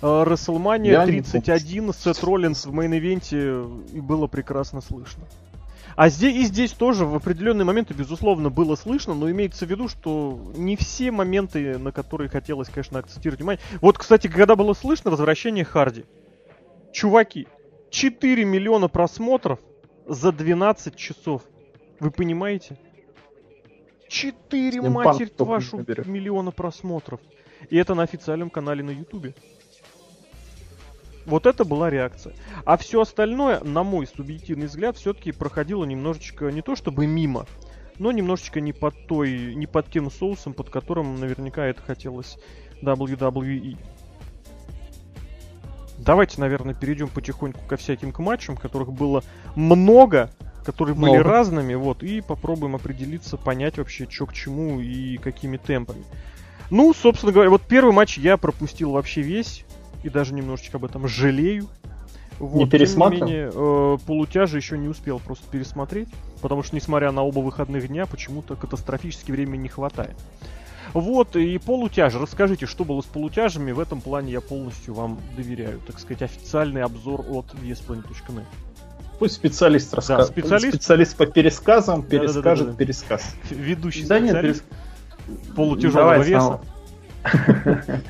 WrestleMania 0.00 1.04
31, 1.04 1.92
Сет 1.94 2.22
Роллинс 2.22 2.66
в 2.66 2.72
мейн-ивенте 2.72 3.66
и 3.92 4.00
было 4.00 4.26
прекрасно 4.26 4.80
слышно. 4.80 5.24
А 5.96 6.08
здесь 6.08 6.34
и 6.34 6.44
здесь 6.44 6.72
тоже 6.72 7.06
в 7.06 7.14
определенные 7.14 7.64
моменты, 7.64 7.94
безусловно, 7.94 8.50
было 8.50 8.74
слышно, 8.74 9.14
но 9.14 9.30
имеется 9.30 9.64
в 9.64 9.70
виду, 9.70 9.88
что 9.88 10.40
не 10.56 10.76
все 10.76 11.12
моменты, 11.12 11.78
на 11.78 11.92
которые 11.92 12.28
хотелось, 12.28 12.68
конечно, 12.68 12.98
акцентировать 12.98 13.40
внимание. 13.40 13.62
Вот, 13.80 13.96
кстати, 13.96 14.26
когда 14.26 14.56
было 14.56 14.72
слышно 14.72 15.10
возвращение 15.12 15.64
Харди. 15.64 16.04
Чуваки, 16.92 17.46
4 17.90 18.44
миллиона 18.44 18.88
просмотров 18.88 19.60
за 20.06 20.32
12 20.32 20.96
часов. 20.96 21.42
Вы 22.00 22.10
понимаете? 22.10 22.76
Четыре, 24.14 24.80
матерь 24.80 25.32
вашу, 25.38 25.78
миллиона 25.78 26.52
просмотров. 26.52 27.18
И 27.68 27.76
это 27.76 27.96
на 27.96 28.04
официальном 28.04 28.48
канале 28.48 28.84
на 28.84 28.90
Ютубе. 28.90 29.34
Вот 31.26 31.46
это 31.46 31.64
была 31.64 31.90
реакция. 31.90 32.32
А 32.64 32.76
все 32.76 33.00
остальное, 33.00 33.58
на 33.64 33.82
мой 33.82 34.06
субъективный 34.06 34.68
взгляд, 34.68 34.96
все-таки 34.96 35.32
проходило 35.32 35.84
немножечко 35.84 36.52
не 36.52 36.62
то 36.62 36.76
чтобы 36.76 37.08
мимо, 37.08 37.46
но 37.98 38.12
немножечко 38.12 38.60
не 38.60 38.72
под 38.72 38.94
той, 39.08 39.52
не 39.56 39.66
под 39.66 39.90
тем 39.90 40.08
соусом, 40.12 40.54
под 40.54 40.70
которым 40.70 41.18
наверняка 41.18 41.66
это 41.66 41.82
хотелось 41.82 42.38
WWE. 42.82 43.76
Давайте, 45.98 46.40
наверное, 46.40 46.74
перейдем 46.74 47.08
потихоньку 47.08 47.66
ко 47.66 47.76
всяким 47.76 48.12
к 48.12 48.20
матчам, 48.20 48.56
которых 48.56 48.92
было 48.92 49.24
много, 49.56 50.30
которые 50.64 50.96
много. 50.96 51.12
были 51.12 51.22
разными, 51.22 51.74
вот, 51.74 52.02
и 52.02 52.20
попробуем 52.20 52.74
определиться, 52.74 53.36
понять 53.36 53.78
вообще, 53.78 54.08
что 54.10 54.26
к 54.26 54.32
чему 54.32 54.80
и 54.80 55.18
какими 55.18 55.56
темпами. 55.56 56.04
Ну, 56.70 56.92
собственно 56.94 57.32
говоря, 57.32 57.50
вот 57.50 57.62
первый 57.62 57.92
матч 57.92 58.18
я 58.18 58.36
пропустил 58.36 58.92
вообще 58.92 59.22
весь, 59.22 59.64
и 60.02 60.08
даже 60.08 60.34
немножечко 60.34 60.78
об 60.78 60.84
этом 60.84 61.06
жалею. 61.06 61.68
Вот, 62.38 62.58
не 62.58 62.68
пересмотрел? 62.68 63.20
Тем 63.20 63.28
не 63.28 63.32
менее, 63.32 63.52
э, 63.54 63.98
полутяжи 64.06 64.56
еще 64.56 64.76
не 64.76 64.88
успел 64.88 65.20
просто 65.20 65.46
пересмотреть, 65.50 66.08
потому 66.42 66.62
что, 66.62 66.74
несмотря 66.74 67.12
на 67.12 67.22
оба 67.22 67.40
выходных 67.40 67.86
дня, 67.88 68.06
почему-то 68.06 68.56
катастрофически 68.56 69.30
времени 69.30 69.62
не 69.62 69.68
хватает. 69.68 70.16
Вот, 70.92 71.36
и 71.36 71.58
полутяжи. 71.58 72.18
Расскажите, 72.18 72.66
что 72.66 72.84
было 72.84 73.00
с 73.00 73.06
полутяжами. 73.06 73.72
В 73.72 73.80
этом 73.80 74.00
плане 74.00 74.32
я 74.32 74.40
полностью 74.40 74.94
вам 74.94 75.18
доверяю. 75.36 75.80
Так 75.86 75.98
сказать, 75.98 76.22
официальный 76.22 76.82
обзор 76.82 77.24
от 77.30 77.46
VSPlanet.net. 77.54 78.44
Пусть 79.18 79.34
специалист 79.34 79.94
расскажет. 79.94 80.28
Да, 80.28 80.32
специалист... 80.32 80.68
специалист 80.74 81.16
по 81.16 81.26
пересказам 81.26 82.02
перескажет 82.02 82.42
да, 82.42 82.52
да, 82.52 82.64
да, 82.64 82.70
да. 82.72 82.76
пересказ. 82.76 83.34
Ведущий 83.50 84.06
да 84.06 84.18
специалист 84.18 84.64
нет, 85.28 85.54
полутяжелого 85.54 86.12
Давай, 86.12 86.28
веса. 86.28 86.60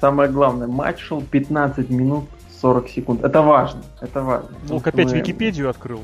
Самое 0.00 0.30
главное, 0.30 0.68
матч 0.68 1.00
шел 1.00 1.22
15 1.22 1.90
минут 1.90 2.24
40 2.60 2.88
секунд. 2.88 3.24
Это 3.24 3.42
важно. 3.42 3.82
Это 4.00 4.22
важно. 4.22 4.50
Ну, 4.68 4.76
опять 4.76 5.10
мы... 5.10 5.18
Википедию 5.18 5.70
открыл. 5.70 6.00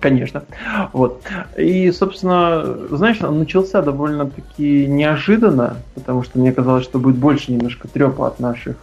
Конечно. 0.00 0.44
Вот. 0.92 1.22
И, 1.56 1.90
собственно, 1.90 2.62
знаешь, 2.90 3.20
он 3.20 3.40
начался 3.40 3.82
довольно-таки 3.82 4.86
неожиданно, 4.86 5.78
потому 5.94 6.22
что 6.22 6.38
мне 6.38 6.52
казалось, 6.52 6.84
что 6.84 7.00
будет 7.00 7.16
больше 7.16 7.52
немножко 7.52 7.88
трепа 7.88 8.28
от 8.28 8.38
наших 8.38 8.76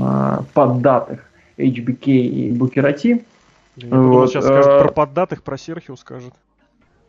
а, 0.00 0.42
поддатых 0.54 1.20
HBK 1.58 2.10
и 2.10 2.50
Букерати. 2.50 3.24
Вот. 3.84 4.30
сейчас 4.30 4.44
скажет 4.44 4.70
а, 4.70 4.82
про 4.82 4.92
поддатых, 4.92 5.42
про 5.42 5.58
Серхио 5.58 5.96
скажет. 5.96 6.32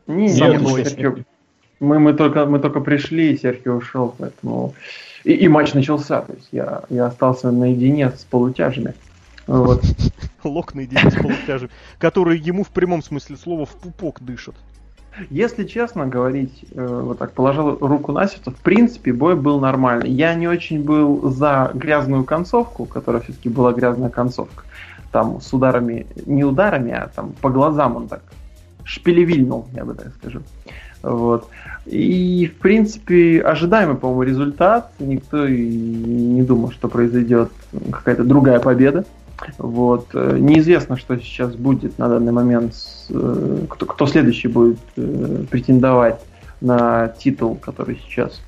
Не, 0.08 0.28
не, 0.28 0.58
не 0.58 0.84
Серхио. 0.84 1.16
Мы, 1.80 2.00
мы, 2.00 2.14
только, 2.14 2.46
мы 2.46 2.60
только 2.60 2.82
пришли, 2.82 3.34
и 3.34 3.38
Серхио 3.38 3.76
ушел, 3.76 4.16
поэтому... 4.18 4.74
И, 5.24 5.34
и 5.34 5.48
матч 5.48 5.74
начался, 5.74 6.22
то 6.22 6.34
есть 6.34 6.50
я, 6.52 6.84
я 6.90 7.08
остался 7.08 7.52
наедине 7.52 8.10
с 8.10 8.24
полутяжами. 8.26 8.94
Вот. 9.48 9.82
Лок 10.44 10.76
наедине 10.76 11.10
с 11.10 11.16
полутяжем, 11.16 11.70
который 11.98 12.38
ему 12.38 12.64
в 12.64 12.70
прямом 12.70 13.02
смысле 13.02 13.38
слова 13.38 13.66
в 13.66 13.76
пупок 13.76 14.22
дышит. 14.22 14.56
Если 15.30 15.66
честно 15.66 16.06
говорить, 16.06 16.66
э, 16.72 16.86
вот 16.86 17.18
так 17.18 17.34
положил 17.34 17.78
руку 17.78 18.12
на 18.12 18.28
сердце, 18.28 18.52
в 18.52 18.58
принципе, 18.58 19.12
бой 19.12 19.36
был 19.36 19.60
нормальный. 19.60 20.10
Я 20.10 20.34
не 20.34 20.48
очень 20.48 20.84
был 20.84 21.30
за 21.30 21.72
грязную 21.74 22.24
концовку, 22.24 22.86
которая 22.86 23.22
все-таки 23.22 23.50
была 23.50 23.74
грязная 23.74 24.10
концовка. 24.10 24.64
Там 25.12 25.42
с 25.42 25.54
ударами, 25.54 26.06
не 26.25 26.44
ударами, 26.44 26.92
а 26.92 27.10
там 27.13 27.34
по 27.42 27.50
глазам 27.50 27.96
он 27.96 28.08
так 28.08 28.22
шпилевильнул, 28.84 29.68
я 29.74 29.86
бы 29.86 29.94
так 29.94 30.13
скажу. 30.16 30.42
Вот. 31.01 31.48
И, 31.86 32.51
в 32.54 32.60
принципе, 32.60 33.42
ожидаемый, 33.42 33.96
по-моему, 33.96 34.24
результат. 34.24 34.92
Никто 35.00 35.46
и 35.46 35.66
не 35.66 36.44
думал, 36.44 36.72
что 36.72 36.88
произойдет 36.88 37.51
какая-то 37.92 38.24
другая 38.24 38.60
победа. 38.60 39.06
Вот. 39.58 40.08
Э, 40.13 40.38
неизвестно, 40.38 40.98
что 40.98 41.18
сейчас 41.18 41.56
будет 41.56 41.98
на 41.98 42.10
данный 42.10 42.34
момент, 42.34 42.74
э, 43.10 43.66
кто, 43.70 43.86
кто 43.86 44.08
следующий 44.08 44.50
будет 44.50 44.80
э, 44.98 45.46
претендовать 45.50 46.20
на 46.60 47.08
титул, 47.08 47.56
который 47.56 48.00
сейчас 48.06 48.42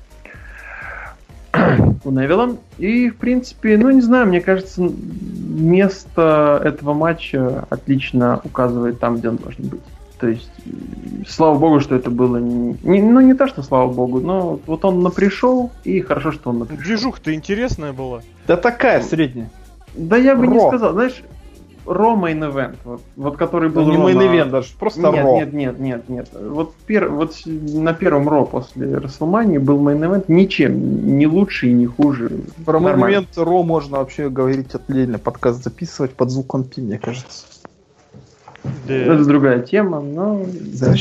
у 2.04 2.10
Невилла. 2.10 2.56
И, 2.78 3.10
в 3.10 3.16
принципе, 3.16 3.76
ну, 3.76 3.90
не 3.90 4.00
знаю, 4.00 4.26
мне 4.26 4.40
кажется, 4.40 4.82
место 4.82 6.60
этого 6.64 6.94
матча 6.94 7.66
отлично 7.70 8.40
указывает 8.44 8.98
там, 9.00 9.16
где 9.16 9.28
он 9.28 9.36
должен 9.36 9.68
быть. 9.68 9.80
То 10.18 10.28
есть, 10.28 10.50
слава 11.28 11.58
богу, 11.58 11.80
что 11.80 11.96
это 11.96 12.08
было 12.08 12.36
не, 12.36 12.78
не 12.84 13.02
ну 13.02 13.20
не 13.20 13.34
то, 13.34 13.48
что 13.48 13.62
слава 13.62 13.92
богу, 13.92 14.20
но 14.20 14.60
вот 14.66 14.84
он 14.84 15.02
напришел, 15.02 15.72
и 15.82 16.00
хорошо, 16.00 16.30
что 16.30 16.50
он 16.50 16.60
напришел. 16.60 16.84
Движуха-то 16.84 17.34
интересная 17.34 17.92
была. 17.92 18.20
Да 18.46 18.56
такая 18.56 19.02
средняя. 19.02 19.50
Да 19.94 20.16
я 20.16 20.36
бы 20.36 20.46
Ро. 20.46 20.52
не 20.52 20.60
сказал, 20.68 20.92
знаешь, 20.92 21.22
Ро 21.84 22.14
Main 22.14 22.40
Event, 22.40 22.76
вот, 22.84 23.02
вот 23.16 23.36
который 23.36 23.68
был... 23.68 23.86
не 23.90 23.96
Main 23.96 24.18
Event 24.18 24.50
даже, 24.50 24.68
просто 24.78 25.00
нет, 25.00 25.24
Ро. 25.24 25.36
Нет, 25.36 25.52
нет, 25.52 25.78
нет, 25.78 26.08
нет. 26.08 26.28
Вот, 26.32 26.74
пер, 26.86 27.08
вот 27.08 27.34
на 27.44 27.92
первом 27.92 28.28
Ро 28.28 28.44
после 28.44 28.98
Расселмании 28.98 29.58
был 29.58 29.78
Main 29.78 30.00
Event 30.00 30.24
ничем 30.28 31.16
не 31.18 31.26
лучше 31.26 31.68
и 31.68 31.72
не 31.72 31.86
хуже. 31.86 32.30
Про 32.64 32.78
Main 32.78 32.98
Event 32.98 33.42
Ро 33.42 33.62
можно 33.62 33.98
вообще 33.98 34.28
говорить 34.28 34.74
отдельно, 34.74 35.18
подкаст 35.18 35.62
записывать 35.62 36.12
под 36.12 36.30
звуком 36.30 36.64
Пи, 36.64 36.80
мне 36.80 36.98
кажется. 36.98 37.46
Да. 38.86 38.94
Это 38.94 39.24
другая 39.24 39.60
тема, 39.60 40.00
но... 40.00 40.44
Да, 40.44 40.94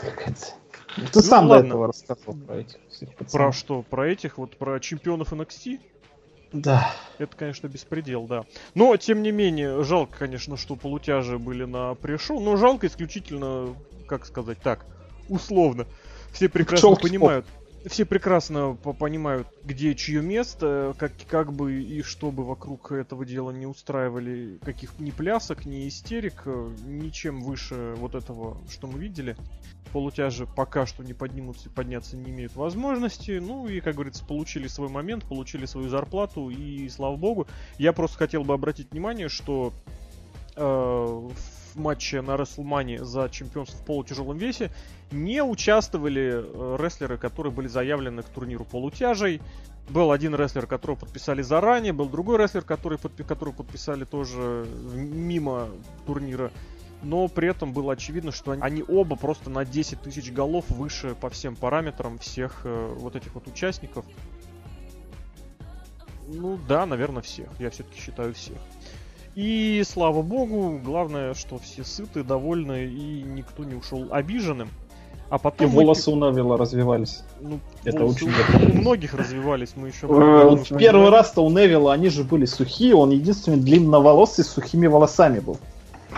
какая-то. 0.00 0.54
Ты 0.96 1.02
ну, 1.14 1.22
сам 1.22 1.46
ладно. 1.46 1.62
до 1.62 1.68
этого 1.68 1.86
рассказывал 1.88 2.34
про 2.46 2.56
этих 2.56 2.76
всех 2.88 3.14
пацанов. 3.14 3.32
Про 3.32 3.52
что? 3.52 3.82
Про 3.82 4.08
этих? 4.08 4.38
Вот 4.38 4.56
про 4.56 4.78
чемпионов 4.78 5.32
NXT? 5.32 5.80
Да. 6.54 6.94
Это, 7.18 7.36
конечно, 7.36 7.66
беспредел, 7.66 8.26
да. 8.26 8.44
Но, 8.74 8.96
тем 8.96 9.22
не 9.22 9.32
менее, 9.32 9.82
жалко, 9.82 10.18
конечно, 10.20 10.56
что 10.56 10.76
полутяжи 10.76 11.38
были 11.38 11.64
на 11.64 11.94
прешу. 11.94 12.40
Но 12.40 12.56
жалко 12.56 12.86
исключительно, 12.86 13.74
как 14.06 14.24
сказать 14.24 14.58
так, 14.60 14.86
условно. 15.28 15.86
Все 16.32 16.48
прекрасно 16.48 16.90
Пчелки 16.90 17.02
понимают. 17.02 17.46
Все 17.86 18.06
прекрасно 18.06 18.74
понимают, 18.98 19.46
где 19.62 19.94
чье 19.94 20.22
место, 20.22 20.94
как, 20.96 21.12
как 21.28 21.52
бы 21.52 21.82
и 21.82 22.02
чтобы 22.02 22.42
вокруг 22.44 22.92
этого 22.92 23.26
дела 23.26 23.50
не 23.50 23.66
устраивали 23.66 24.58
каких 24.64 24.98
ни 24.98 25.10
плясок, 25.10 25.66
ни 25.66 25.86
истерик, 25.86 26.44
ничем 26.86 27.42
выше 27.42 27.92
вот 27.98 28.14
этого, 28.14 28.56
что 28.70 28.86
мы 28.86 28.98
видели 28.98 29.36
полутяжи 29.94 30.44
пока 30.44 30.86
что 30.86 31.04
не 31.04 31.14
поднимутся 31.14 31.68
и 31.68 31.72
подняться 31.72 32.16
не 32.16 32.32
имеют 32.32 32.56
возможности. 32.56 33.38
Ну 33.40 33.68
и, 33.68 33.80
как 33.80 33.94
говорится, 33.94 34.24
получили 34.24 34.66
свой 34.66 34.88
момент, 34.88 35.24
получили 35.24 35.66
свою 35.66 35.88
зарплату 35.88 36.50
и 36.50 36.88
слава 36.88 37.14
богу. 37.14 37.46
Я 37.78 37.92
просто 37.92 38.18
хотел 38.18 38.42
бы 38.42 38.54
обратить 38.54 38.90
внимание, 38.90 39.28
что 39.28 39.72
э, 40.56 40.60
в 40.64 41.76
матче 41.76 42.22
на 42.22 42.36
Рестлмане 42.36 43.04
за 43.04 43.28
чемпионство 43.28 43.78
в 43.78 43.84
полутяжелом 43.84 44.36
весе 44.36 44.72
не 45.12 45.44
участвовали 45.44 46.42
э, 46.42 46.76
рестлеры, 46.80 47.16
которые 47.16 47.52
были 47.52 47.68
заявлены 47.68 48.22
к 48.22 48.26
турниру 48.26 48.64
полутяжей. 48.64 49.40
Был 49.90 50.10
один 50.10 50.34
рестлер, 50.34 50.66
которого 50.66 50.96
подписали 50.96 51.42
заранее, 51.42 51.92
был 51.92 52.08
другой 52.08 52.38
рестлер, 52.38 52.62
который, 52.62 52.98
подпи- 52.98 53.22
который 53.22 53.54
подписали 53.54 54.04
тоже 54.04 54.66
мимо 54.94 55.68
турнира 56.04 56.50
но 57.04 57.28
при 57.28 57.48
этом 57.48 57.72
было 57.72 57.92
очевидно, 57.92 58.32
что 58.32 58.52
они 58.52 58.82
оба 58.86 59.16
просто 59.16 59.50
на 59.50 59.64
10 59.64 60.00
тысяч 60.00 60.32
голов 60.32 60.64
выше 60.68 61.14
по 61.20 61.30
всем 61.30 61.54
параметрам 61.54 62.18
всех 62.18 62.62
э, 62.64 62.94
вот 62.98 63.14
этих 63.14 63.34
вот 63.34 63.46
участников. 63.46 64.04
Ну 66.26 66.58
да, 66.66 66.86
наверное, 66.86 67.22
всех. 67.22 67.48
Я 67.58 67.70
все-таки 67.70 68.00
считаю 68.00 68.34
всех. 68.34 68.56
И 69.34 69.82
слава 69.86 70.22
богу, 70.22 70.80
главное, 70.82 71.34
что 71.34 71.58
все 71.58 71.84
сыты, 71.84 72.22
довольны 72.22 72.86
и 72.86 73.22
никто 73.22 73.64
не 73.64 73.74
ушел 73.74 74.08
обиженным. 74.10 74.70
А 75.28 75.38
потом... 75.38 75.66
И 75.66 75.70
мы... 75.70 75.76
волосы 75.82 76.10
у 76.10 76.16
Навила 76.16 76.56
развивались. 76.56 77.22
Ну, 77.40 77.58
это 77.84 78.04
очень 78.04 78.28
у, 78.28 78.80
многих 78.80 79.14
развивались, 79.14 79.72
мы 79.74 79.88
еще... 79.88 80.06
Э, 80.06 80.78
первый 80.78 81.10
раз-то 81.10 81.44
у 81.44 81.50
Невилла 81.50 81.92
они 81.92 82.08
же 82.08 82.22
были 82.22 82.44
сухие, 82.44 82.94
он 82.94 83.10
единственный 83.10 83.56
длинноволосый 83.56 84.44
с 84.44 84.48
сухими 84.48 84.86
волосами 84.86 85.40
был. 85.40 85.58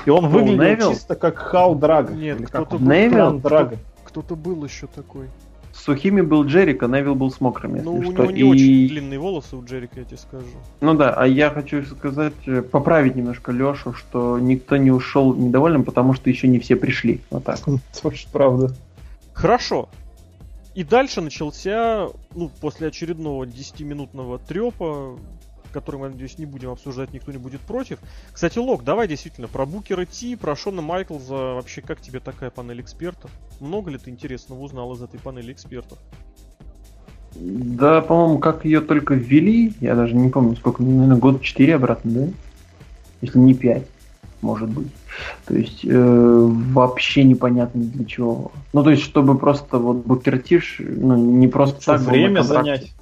И 0.04 0.10
он 0.10 0.28
выглядел 0.28 0.62
Невил? 0.62 0.92
чисто 0.92 1.14
как 1.14 1.38
Хал 1.38 1.74
Драга. 1.74 2.12
Нет, 2.12 2.46
кто-то 2.46 2.78
был, 2.78 2.86
Невил? 2.86 3.38
Драга. 3.38 3.76
Кто-то 4.04 4.36
был 4.36 4.64
еще 4.64 4.86
такой. 4.86 5.28
С 5.72 5.82
сухими 5.84 6.22
был 6.22 6.44
Джерика, 6.44 6.86
Невил 6.86 7.14
был 7.14 7.30
с 7.30 7.40
мокрыми. 7.40 7.80
Ну, 7.80 7.96
у 7.96 8.02
что. 8.02 8.26
него 8.26 8.32
не 8.32 8.40
и... 8.40 8.44
очень 8.44 8.88
длинные 8.88 9.18
волосы 9.18 9.56
у 9.56 9.64
Джерика, 9.64 10.00
я 10.00 10.04
тебе 10.04 10.16
скажу. 10.16 10.46
Ну 10.80 10.94
да, 10.94 11.12
а 11.12 11.26
я 11.26 11.50
хочу 11.50 11.84
сказать, 11.84 12.34
э, 12.46 12.62
поправить 12.62 13.14
немножко 13.14 13.52
Лешу, 13.52 13.92
что 13.92 14.38
никто 14.38 14.76
не 14.76 14.90
ушел 14.90 15.34
недовольным, 15.34 15.84
потому 15.84 16.14
что 16.14 16.30
еще 16.30 16.48
не 16.48 16.58
все 16.58 16.76
пришли. 16.76 17.20
Вот 17.30 17.44
так. 17.44 17.58
Тоже 18.02 18.26
правда. 18.32 18.74
Хорошо. 19.34 19.88
И 20.74 20.84
дальше 20.84 21.22
начался, 21.22 22.08
ну, 22.34 22.50
после 22.60 22.88
очередного 22.88 23.44
10-минутного 23.44 24.38
трепа, 24.38 25.18
который 25.72 26.00
мы, 26.00 26.08
надеюсь, 26.08 26.38
не 26.38 26.46
будем 26.46 26.70
обсуждать, 26.70 27.12
никто 27.12 27.32
не 27.32 27.38
будет 27.38 27.60
против. 27.60 27.98
Кстати, 28.32 28.58
Лок, 28.58 28.84
давай 28.84 29.08
действительно 29.08 29.48
про 29.48 29.66
Букера 29.66 30.04
Ти, 30.04 30.36
про 30.36 30.56
Шона 30.56 30.82
Майклза. 30.82 31.54
Вообще, 31.54 31.82
как 31.82 32.00
тебе 32.00 32.20
такая 32.20 32.50
панель 32.50 32.80
экспертов? 32.80 33.30
Много 33.60 33.90
ли 33.90 33.98
ты 33.98 34.10
интересного 34.10 34.60
узнал 34.60 34.92
из 34.94 35.02
этой 35.02 35.18
панели 35.20 35.52
экспертов? 35.52 35.98
Да, 37.34 38.00
по-моему, 38.00 38.38
как 38.38 38.64
ее 38.64 38.80
только 38.80 39.14
ввели, 39.14 39.74
я 39.80 39.94
даже 39.94 40.14
не 40.14 40.30
помню, 40.30 40.56
сколько, 40.56 40.82
наверное, 40.82 41.16
год 41.16 41.42
4 41.42 41.74
обратно, 41.74 42.10
да? 42.10 42.28
Если 43.20 43.38
не 43.38 43.54
5. 43.54 43.82
может 44.40 44.68
быть. 44.70 44.88
То 45.46 45.54
есть 45.54 45.84
э, 45.84 45.90
вообще 45.92 47.24
непонятно 47.24 47.82
для 47.82 48.04
чего. 48.04 48.52
Ну, 48.72 48.82
то 48.82 48.90
есть, 48.90 49.02
чтобы 49.02 49.38
просто 49.38 49.78
вот 49.78 50.04
Букертиш, 50.06 50.80
ну, 50.80 51.16
не 51.16 51.48
просто 51.48 51.92
ну, 51.92 51.98
так 51.98 52.00
время 52.06 52.42
занять. 52.42 52.92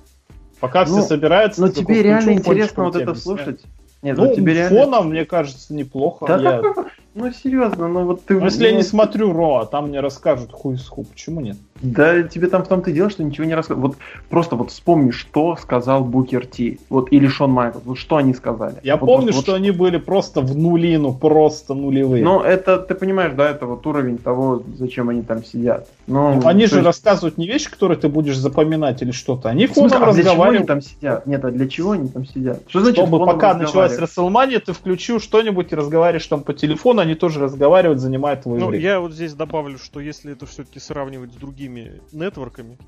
Пока 0.60 0.84
ну, 0.84 0.98
все 0.98 1.02
собираются. 1.02 1.60
Но 1.60 1.68
тебе 1.68 2.02
реально 2.02 2.32
интересно 2.32 2.84
вот 2.84 2.96
это 2.96 3.14
слушать. 3.14 3.62
Нет, 4.02 4.18
ну, 4.18 4.34
тебе 4.34 4.52
реально... 4.52 4.84
фоном, 4.84 5.08
мне 5.08 5.24
кажется, 5.24 5.74
неплохо. 5.74 6.26
Да, 6.26 6.40
я... 6.40 6.62
Ну, 7.14 7.30
серьезно, 7.32 7.86
ну 7.86 8.06
вот 8.06 8.24
ты... 8.24 8.34
Ну, 8.34 8.44
если 8.44 8.66
я 8.66 8.72
не 8.72 8.82
смотрю 8.82 9.32
Ро, 9.32 9.60
а 9.60 9.66
там 9.66 9.88
мне 9.88 10.00
расскажут 10.00 10.50
хуй 10.50 10.76
с 10.76 10.88
ху, 10.88 11.04
почему 11.04 11.40
нет? 11.40 11.56
Да, 11.84 12.22
тебе 12.22 12.48
там 12.48 12.64
в 12.64 12.68
том-то 12.68 12.90
и 12.90 12.94
дело, 12.94 13.10
что 13.10 13.22
ничего 13.22 13.44
не 13.44 13.54
рассказывают. 13.54 13.94
Вот 13.94 13.98
просто 14.30 14.56
вот 14.56 14.70
вспомни, 14.70 15.10
что 15.10 15.56
сказал 15.56 16.04
Букер 16.04 16.46
Ти, 16.46 16.80
вот 16.88 17.12
или 17.12 17.26
Шон 17.26 17.50
Майкл, 17.50 17.78
вот 17.84 17.98
что 17.98 18.16
они 18.16 18.32
сказали. 18.34 18.76
Я 18.82 18.96
вот, 18.96 19.06
помню, 19.06 19.32
вот, 19.32 19.42
что 19.42 19.52
вот, 19.52 19.58
они 19.58 19.70
были 19.70 19.98
просто 19.98 20.40
в 20.40 20.56
нулину, 20.56 21.12
просто 21.12 21.74
нулевые. 21.74 22.24
Ну, 22.24 22.40
это, 22.40 22.78
ты 22.78 22.94
понимаешь, 22.94 23.32
да, 23.36 23.50
это 23.50 23.66
вот 23.66 23.86
уровень 23.86 24.18
того, 24.18 24.62
зачем 24.78 25.10
они 25.10 25.22
там 25.22 25.44
сидят. 25.44 25.88
Но, 26.06 26.34
ну, 26.34 26.46
они 26.46 26.66
же 26.66 26.76
есть... 26.76 26.86
рассказывают 26.86 27.38
не 27.38 27.46
вещи, 27.46 27.70
которые 27.70 27.98
ты 27.98 28.08
будешь 28.08 28.36
запоминать 28.36 29.02
или 29.02 29.10
что-то, 29.10 29.50
они 29.50 29.66
фоном 29.66 30.02
а 30.02 30.06
разговаривают. 30.06 30.16
Для 30.16 30.32
чего 30.32 30.44
они 30.44 30.66
там 30.66 30.80
сидят? 30.80 31.26
Нет, 31.26 31.44
а 31.44 31.50
для 31.50 31.68
чего 31.68 31.90
они 31.92 32.08
там 32.08 32.26
сидят? 32.26 32.62
Что 32.68 32.80
значит 32.80 32.98
Чтобы 32.98 33.26
пока 33.26 33.54
началась 33.54 33.98
Расселмания, 33.98 34.60
ты 34.60 34.72
включил 34.72 35.20
что-нибудь 35.20 35.72
и 35.72 35.74
разговариваешь 35.74 36.26
там 36.26 36.42
по 36.42 36.54
телефону, 36.54 37.00
они 37.00 37.14
тоже 37.14 37.40
разговаривают, 37.40 38.00
занимают 38.00 38.42
твое 38.42 38.60
ну, 38.60 38.68
время. 38.68 38.84
Я 38.84 39.00
вот 39.00 39.12
здесь 39.12 39.34
добавлю, 39.34 39.78
что 39.78 40.00
если 40.00 40.32
это 40.32 40.46
все-таки 40.46 40.80
сравнивать 40.80 41.32
с 41.32 41.36
другими 41.36 41.73
нетворками, 41.80 42.02
нетворками, 42.12 42.78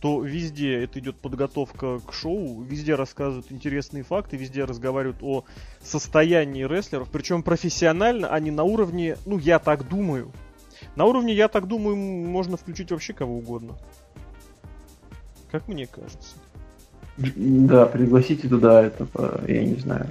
то 0.00 0.22
везде 0.22 0.82
это 0.82 0.98
идет 0.98 1.16
подготовка 1.16 2.00
к 2.00 2.12
шоу, 2.12 2.62
везде 2.62 2.94
рассказывают 2.94 3.52
интересные 3.52 4.02
факты, 4.02 4.36
везде 4.36 4.64
разговаривают 4.64 5.22
о 5.22 5.44
состоянии 5.82 6.64
рестлеров, 6.64 7.10
причем 7.10 7.42
профессионально, 7.42 8.28
а 8.28 8.40
не 8.40 8.50
на 8.50 8.64
уровне, 8.64 9.18
ну 9.26 9.38
я 9.38 9.58
так 9.58 9.88
думаю. 9.88 10.32
На 10.96 11.04
уровне, 11.04 11.34
я 11.34 11.48
так 11.48 11.66
думаю, 11.66 11.96
можно 11.96 12.56
включить 12.56 12.90
вообще 12.90 13.12
кого 13.12 13.36
угодно. 13.36 13.76
Как 15.50 15.68
мне 15.68 15.86
кажется. 15.86 16.36
Да, 17.18 17.84
пригласите 17.84 18.48
туда 18.48 18.82
это, 18.82 19.06
я 19.46 19.64
не 19.64 19.76
знаю, 19.76 20.08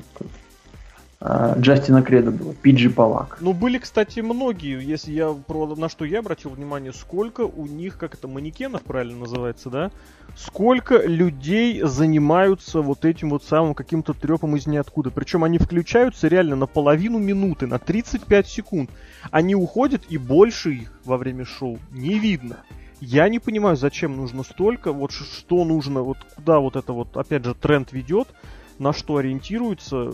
Джастина 1.22 2.02
Креда 2.02 2.32
было, 2.32 2.54
Пиджи 2.54 2.90
Палак. 2.90 3.40
Ну, 3.42 3.52
были, 3.52 3.78
кстати, 3.78 4.22
многие, 4.22 4.82
если 4.82 5.12
я 5.12 5.34
про 5.34 5.76
на 5.76 5.90
что 5.90 6.06
я 6.06 6.20
обратил 6.20 6.52
внимание, 6.52 6.94
сколько 6.94 7.42
у 7.42 7.66
них, 7.68 7.98
как 7.98 8.14
это, 8.14 8.30
манекенов 8.30 8.84
правильно 8.84 9.18
называется, 9.20 9.70
да? 9.70 9.92
Сколько 10.38 11.06
людей 11.06 11.82
занимаются 11.84 12.82
вот 12.82 13.04
этим 13.04 13.32
вот 13.32 13.44
самым 13.44 13.74
каким-то 13.74 14.14
трепом 14.14 14.56
из 14.56 14.66
ниоткуда. 14.66 15.12
Причем 15.12 15.44
они 15.44 15.58
включаются 15.58 16.30
реально 16.30 16.56
на 16.56 16.68
половину 16.68 17.20
минуты, 17.20 17.68
на 17.68 17.80
35 17.80 18.48
секунд. 18.48 18.90
Они 19.30 19.56
уходят, 19.56 20.04
и 20.08 20.18
больше 20.18 20.72
их 20.72 20.94
во 21.04 21.18
время 21.18 21.44
шоу 21.44 21.80
не 21.92 22.18
видно. 22.18 22.64
Я 23.02 23.28
не 23.28 23.40
понимаю, 23.40 23.76
зачем 23.76 24.16
нужно 24.16 24.44
столько, 24.44 24.94
вот 24.94 25.12
что 25.12 25.66
нужно, 25.66 26.02
вот 26.02 26.18
куда 26.36 26.60
вот 26.60 26.78
это 26.78 26.94
вот, 26.94 27.18
опять 27.18 27.44
же, 27.44 27.56
тренд 27.56 27.92
ведет, 27.92 28.30
на 28.78 28.94
что 28.94 29.18
ориентируется 29.18 30.14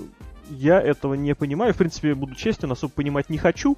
я 0.49 0.81
этого 0.81 1.13
не 1.13 1.35
понимаю. 1.35 1.73
В 1.73 1.77
принципе, 1.77 2.15
буду 2.15 2.35
честен, 2.35 2.71
особо 2.71 2.93
понимать 2.93 3.29
не 3.29 3.37
хочу. 3.37 3.77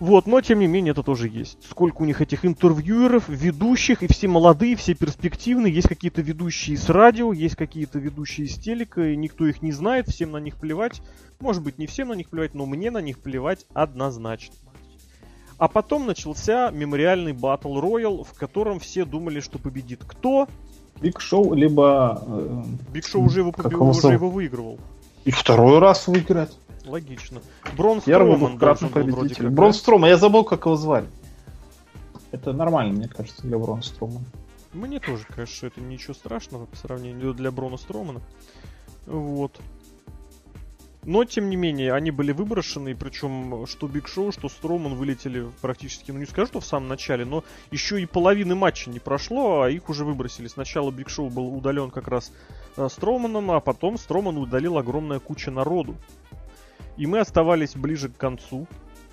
Вот, 0.00 0.26
но 0.26 0.40
тем 0.40 0.60
не 0.60 0.68
менее 0.68 0.92
это 0.92 1.02
тоже 1.02 1.28
есть. 1.28 1.58
Сколько 1.68 2.02
у 2.02 2.04
них 2.04 2.20
этих 2.20 2.44
интервьюеров, 2.44 3.28
ведущих, 3.28 4.04
и 4.04 4.06
все 4.06 4.28
молодые, 4.28 4.76
все 4.76 4.94
перспективные. 4.94 5.74
Есть 5.74 5.88
какие-то 5.88 6.22
ведущие 6.22 6.76
с 6.76 6.88
радио, 6.88 7.32
есть 7.32 7.56
какие-то 7.56 7.98
ведущие 7.98 8.46
с 8.46 8.54
телека, 8.54 9.08
и 9.08 9.16
никто 9.16 9.44
их 9.46 9.60
не 9.60 9.72
знает, 9.72 10.08
всем 10.08 10.30
на 10.30 10.36
них 10.36 10.56
плевать. 10.56 11.02
Может 11.40 11.64
быть, 11.64 11.78
не 11.78 11.86
всем 11.86 12.08
на 12.08 12.12
них 12.12 12.28
плевать, 12.28 12.54
но 12.54 12.64
мне 12.64 12.92
на 12.92 13.00
них 13.00 13.18
плевать 13.18 13.66
однозначно. 13.74 14.54
А 15.58 15.66
потом 15.66 16.06
начался 16.06 16.70
мемориальный 16.70 17.32
battle 17.32 17.80
royal, 17.80 18.22
в 18.22 18.34
котором 18.34 18.78
все 18.78 19.04
думали, 19.04 19.40
что 19.40 19.58
победит 19.58 20.04
кто? 20.06 20.46
Биг 21.00 21.20
Шоу, 21.20 21.54
либо... 21.54 22.64
Биг 22.92 23.04
Шоу 23.04 23.24
уже 23.24 23.40
его, 23.40 23.50
уже 23.50 24.12
его 24.12 24.30
выигрывал. 24.30 24.78
И 25.28 25.30
второй 25.30 25.78
раз 25.78 26.06
выиграть. 26.06 26.56
Логично. 26.86 27.42
Брон 27.76 28.00
Строман 28.00 28.56
должен 28.56 28.88
был 28.88 29.02
вроде 29.14 29.34
как. 29.34 29.52
Брон 29.52 29.74
Строман, 29.74 30.08
я 30.08 30.16
забыл, 30.16 30.42
как 30.42 30.64
его 30.64 30.74
звали. 30.74 31.06
Это 32.30 32.54
нормально, 32.54 32.94
мне 32.94 33.08
кажется, 33.08 33.42
для 33.42 33.58
Брона 33.58 33.82
Стромана. 33.82 34.24
Мне 34.72 35.00
тоже 35.00 35.26
что 35.44 35.66
это 35.66 35.82
ничего 35.82 36.14
страшного 36.14 36.64
по 36.64 36.76
сравнению 36.76 37.34
для 37.34 37.50
Брона 37.50 37.76
Стромана. 37.76 38.22
Вот. 39.04 39.60
Но, 41.04 41.24
тем 41.26 41.50
не 41.50 41.56
менее, 41.56 41.92
они 41.92 42.10
были 42.10 42.32
выброшены, 42.32 42.96
причем 42.96 43.66
что 43.66 43.86
Биг 43.86 44.08
Шоу, 44.08 44.32
что 44.32 44.48
Строман 44.48 44.94
вылетели 44.94 45.46
практически, 45.60 46.10
ну 46.10 46.20
не 46.20 46.26
скажу, 46.26 46.46
что 46.46 46.60
в 46.60 46.66
самом 46.66 46.88
начале, 46.88 47.26
но 47.26 47.44
еще 47.70 48.00
и 48.00 48.06
половины 48.06 48.54
матча 48.54 48.88
не 48.88 48.98
прошло, 48.98 49.60
а 49.60 49.70
их 49.70 49.90
уже 49.90 50.06
выбросили. 50.06 50.48
Сначала 50.48 50.90
Биг 50.90 51.10
Шоу 51.10 51.28
был 51.28 51.54
удален 51.54 51.90
как 51.90 52.08
раз 52.08 52.32
Строманом, 52.88 53.50
а 53.50 53.60
потом 53.60 53.98
Строман 53.98 54.38
удалил 54.38 54.78
огромная 54.78 55.18
куча 55.18 55.50
народу. 55.50 55.96
И 56.96 57.06
мы 57.06 57.20
оставались 57.20 57.74
ближе 57.74 58.08
к 58.08 58.16
концу 58.16 58.66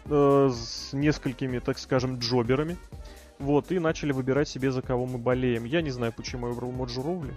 э, 0.05 0.49
с 0.51 0.93
несколькими, 0.93 1.59
так 1.59 1.77
скажем, 1.77 2.19
джоберами. 2.19 2.77
Вот, 3.37 3.71
и 3.71 3.79
начали 3.79 4.11
выбирать 4.11 4.47
себе, 4.47 4.71
за 4.71 4.81
кого 4.81 5.05
мы 5.05 5.17
болеем. 5.17 5.65
Я 5.65 5.81
не 5.81 5.91
знаю, 5.91 6.13
почему 6.15 6.47
я 6.47 6.53
выбрал 6.53 6.71
Моджо 6.71 7.01
Роули. 7.01 7.33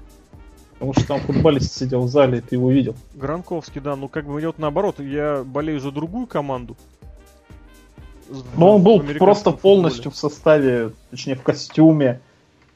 Потому 0.75 0.95
что 0.95 1.07
там 1.07 1.21
футболист 1.21 1.77
сидел 1.77 2.03
в 2.03 2.09
зале, 2.09 2.41
ты 2.41 2.55
его 2.55 2.71
видел. 2.71 2.95
Гранковский, 3.15 3.81
да, 3.81 3.97
ну 3.97 4.09
как 4.09 4.27
бы 4.27 4.41
идет 4.41 4.59
наоборот, 4.59 5.01
я 5.01 5.43
болею 5.45 5.81
за 5.81 5.91
другую 5.91 6.29
команду. 6.29 6.77
Но 8.57 8.77
он 8.77 8.83
был 8.83 9.01
просто 9.19 9.51
полностью 9.51 10.13
в 10.13 10.17
составе, 10.17 10.93
точнее 11.11 11.35
в 11.35 11.43
костюме 11.43 12.21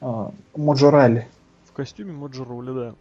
э, 0.01 0.29
Моджорали. 0.55 1.27
В 1.65 1.71
костюме 1.71 2.11
Моджороли, 2.11 2.73
да. 2.73 2.95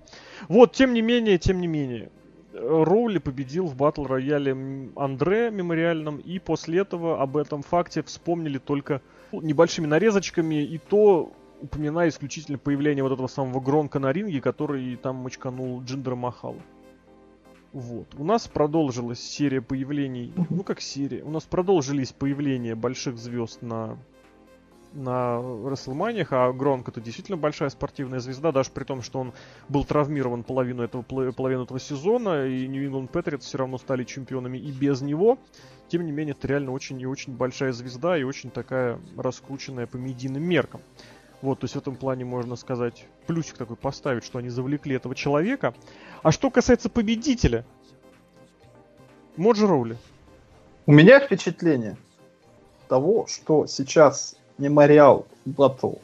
Вот, 0.48 0.72
тем 0.72 0.94
не 0.94 1.02
менее, 1.02 1.38
тем 1.38 1.61
не 1.61 1.66
менее. 1.66 2.11
Роули 2.55 3.18
победил 3.18 3.66
в 3.66 3.76
батл 3.76 4.05
рояле 4.05 4.52
Андре 4.96 5.50
мемориальном, 5.50 6.18
и 6.18 6.38
после 6.38 6.81
этого 6.81 7.22
об 7.22 7.37
этом 7.37 7.62
факте 7.62 8.02
вспомнили 8.02 8.59
только 8.59 9.00
небольшими 9.33 9.87
нарезочками, 9.87 10.62
и 10.62 10.78
то 10.78 11.33
упоминая 11.62 12.09
исключительно 12.09 12.59
появление 12.59 13.02
вот 13.02 13.12
этого 13.12 13.28
самого 13.28 13.61
Гронка 13.61 13.98
на 13.98 14.12
ринге, 14.12 14.40
который 14.40 14.96
там 14.96 15.16
мочканул 15.16 15.83
Джиндера 15.83 16.16
Махала. 16.16 16.61
Вот. 17.72 18.09
У 18.18 18.24
нас 18.24 18.48
продолжилась 18.48 19.20
серия 19.20 19.62
появлений, 19.62 20.33
ну 20.50 20.62
как 20.62 20.81
серия, 20.83 21.22
у 21.22 21.31
нас 21.31 21.44
продолжились 21.44 22.12
появления 22.12 22.74
больших 22.74 23.16
звезд 23.16 23.62
на 23.62 23.96
на 24.94 25.40
Расселманиях, 25.68 26.28
а 26.33 26.52
Гронк 26.52 26.88
это 26.88 27.00
действительно 27.00 27.37
большая 27.37 27.70
спортивная 27.70 28.20
звезда, 28.20 28.52
даже 28.52 28.70
при 28.70 28.85
том, 28.85 29.02
что 29.02 29.20
он 29.20 29.33
был 29.68 29.85
травмирован 29.85 30.42
половину 30.42 30.83
этого, 30.83 31.02
половину 31.02 31.64
этого 31.64 31.81
сезона, 31.81 32.46
и 32.46 32.66
Нью 32.66 32.87
Ингланд 32.87 33.11
Патриотс 33.11 33.46
все 33.46 33.59
равно 33.59 33.78
стали 33.78 34.05
чемпионами 34.05 34.59
и 34.59 34.70
без 34.70 35.00
него. 35.00 35.38
Тем 35.88 36.07
не 36.07 36.12
менее, 36.12 36.35
это 36.38 36.48
реально 36.48 36.72
очень 36.72 37.00
и 37.00 37.07
очень 37.07 37.35
большая 37.35 37.72
звезда 37.72 38.16
и 38.16 38.22
очень 38.22 38.50
такая 38.50 38.98
раскрученная 39.16 39.87
по 39.87 39.96
медийным 39.96 40.42
меркам. 40.42 40.81
Вот, 41.42 41.61
то 41.61 41.64
есть 41.64 41.74
в 41.74 41.78
этом 41.78 41.96
плане 41.96 42.24
можно 42.24 42.55
сказать, 42.57 43.07
плюсик 43.26 43.59
такой 43.59 43.76
поставить, 43.76 44.24
что 44.24 44.38
они 44.38 44.48
завлекли 44.48 44.94
этого 44.94 45.14
человека. 45.14 45.74
А 46.22 46.31
что 46.31 46.50
касается 46.50 46.88
победителя, 46.88 47.66
Моджи 49.37 49.66
Роули. 49.66 49.96
У 50.87 50.92
меня 50.92 51.20
впечатление 51.20 51.96
того, 52.88 53.26
что 53.26 53.66
сейчас 53.66 54.37
Memorial 54.58 55.24
Battle, 55.46 55.98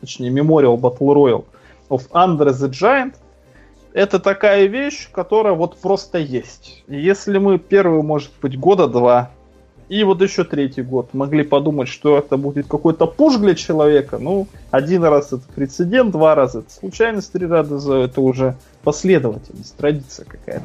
точнее 0.00 0.30
Memorial 0.30 0.76
Battle 0.78 1.14
Royal 1.14 1.44
of 1.88 2.08
Under 2.12 2.48
the 2.48 2.68
Giant 2.70 3.14
это 3.92 4.18
такая 4.18 4.66
вещь, 4.66 5.10
которая 5.12 5.52
вот 5.52 5.76
просто 5.76 6.18
есть. 6.18 6.82
Если 6.88 7.38
мы 7.38 7.58
первые, 7.58 8.02
может 8.02 8.30
быть, 8.40 8.58
года 8.58 8.88
два 8.88 9.30
и 9.88 10.04
вот 10.04 10.22
еще 10.22 10.44
третий 10.44 10.80
год. 10.80 11.12
Могли 11.12 11.42
подумать, 11.42 11.88
что 11.88 12.16
это 12.16 12.38
будет 12.38 12.66
какой-то 12.66 13.06
пуш 13.06 13.36
для 13.36 13.54
человека. 13.54 14.16
Ну, 14.16 14.46
один 14.70 15.04
раз 15.04 15.34
это 15.34 15.42
прецедент, 15.54 16.12
два 16.12 16.34
раза 16.34 16.60
это 16.60 16.72
случайность, 16.72 17.30
три 17.32 17.46
раза 17.46 17.94
это 17.96 18.22
уже 18.22 18.56
последовательность, 18.82 19.76
традиция 19.76 20.24
какая-то. 20.24 20.64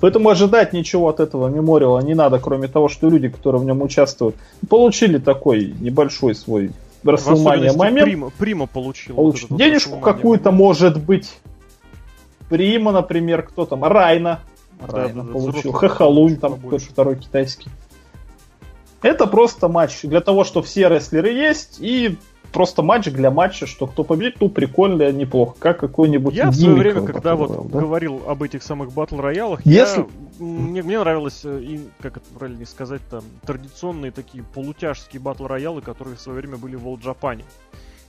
Поэтому 0.00 0.28
ожидать 0.28 0.72
ничего 0.72 1.08
от 1.08 1.18
этого 1.18 1.48
мемориала 1.48 1.98
не 2.00 2.14
надо, 2.14 2.38
кроме 2.38 2.68
того, 2.68 2.88
что 2.88 3.08
люди, 3.08 3.28
которые 3.28 3.62
в 3.62 3.64
нем 3.64 3.82
участвуют, 3.82 4.36
получили 4.68 5.18
такой 5.18 5.74
небольшой 5.80 6.34
свой 6.34 6.70
Расселмания 7.04 7.72
момент. 7.72 8.04
Прима, 8.04 8.30
Прима 8.30 8.66
получил. 8.66 9.16
получил. 9.16 9.48
Вот 9.50 9.58
Денежку 9.58 9.98
какую-то, 9.98 10.50
может 10.50 11.02
быть. 11.02 11.38
Прима, 12.48 12.92
например, 12.92 13.42
кто 13.42 13.66
там? 13.66 13.84
Райна. 13.84 14.40
Райна 14.80 15.24
да, 15.24 15.32
получил. 15.32 15.72
Хахалунь, 15.72 16.36
там 16.36 16.54
какой-то 16.54 16.84
второй 16.84 17.16
китайский. 17.16 17.70
Это 19.02 19.26
просто 19.26 19.68
матч 19.68 20.02
для 20.02 20.20
того, 20.20 20.44
что 20.44 20.62
все 20.62 20.88
рестлеры 20.88 21.30
есть, 21.30 21.78
и 21.80 22.16
просто 22.52 22.82
матч 22.82 23.06
для 23.06 23.30
матча, 23.30 23.66
что 23.66 23.86
кто 23.86 24.04
победит, 24.04 24.36
ну 24.40 24.48
прикольно, 24.48 25.10
неплохо. 25.12 25.56
Как 25.58 25.80
какой-нибудь 25.80 26.34
Я 26.34 26.50
в 26.50 26.54
свое 26.54 26.74
время, 26.74 27.02
когда 27.02 27.34
вот 27.36 27.70
да? 27.70 27.80
говорил 27.80 28.22
об 28.26 28.42
этих 28.42 28.62
самых 28.62 28.92
батл 28.92 29.20
роялах, 29.20 29.64
Если... 29.64 30.00
я, 30.00 30.06
мне, 30.38 30.82
мне 30.82 30.98
нравилось, 30.98 31.42
э, 31.44 31.60
и, 31.60 31.80
как 32.00 32.16
это 32.18 32.26
правильно 32.36 32.66
сказать, 32.66 33.02
там, 33.10 33.22
традиционные 33.46 34.12
такие 34.12 34.42
полутяжские 34.42 35.20
батл 35.20 35.46
роялы, 35.46 35.80
которые 35.80 36.16
в 36.16 36.20
свое 36.20 36.40
время 36.40 36.56
были 36.56 36.76
в 36.76 36.86
World 36.86 37.02
Japan. 37.02 37.42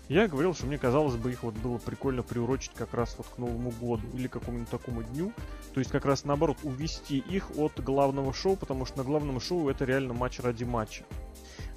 Я 0.10 0.28
говорил, 0.28 0.56
что 0.56 0.66
мне 0.66 0.80
казалось 0.80 1.16
бы 1.16 1.32
их 1.32 1.44
вот 1.44 1.54
было 1.54 1.78
прикольно 1.78 2.24
приурочить 2.24 2.72
как 2.74 2.96
раз 2.96 3.14
вот 3.20 3.28
к 3.28 3.38
Новому 3.38 3.70
году 3.70 4.02
или 4.16 4.28
какому-нибудь 4.28 4.70
такому 4.70 5.04
дню. 5.04 5.32
То 5.76 5.80
есть 5.80 5.92
как 5.92 6.04
раз 6.04 6.26
наоборот 6.26 6.58
увести 6.64 7.20
их 7.20 7.52
от 7.56 7.80
главного 7.80 8.34
шоу, 8.34 8.56
потому 8.56 8.88
что 8.88 8.98
на 8.98 9.04
главном 9.04 9.40
шоу 9.40 9.70
это 9.70 9.86
реально 9.86 10.16
матч 10.16 10.40
ради 10.40 10.64
матча. 10.64 11.04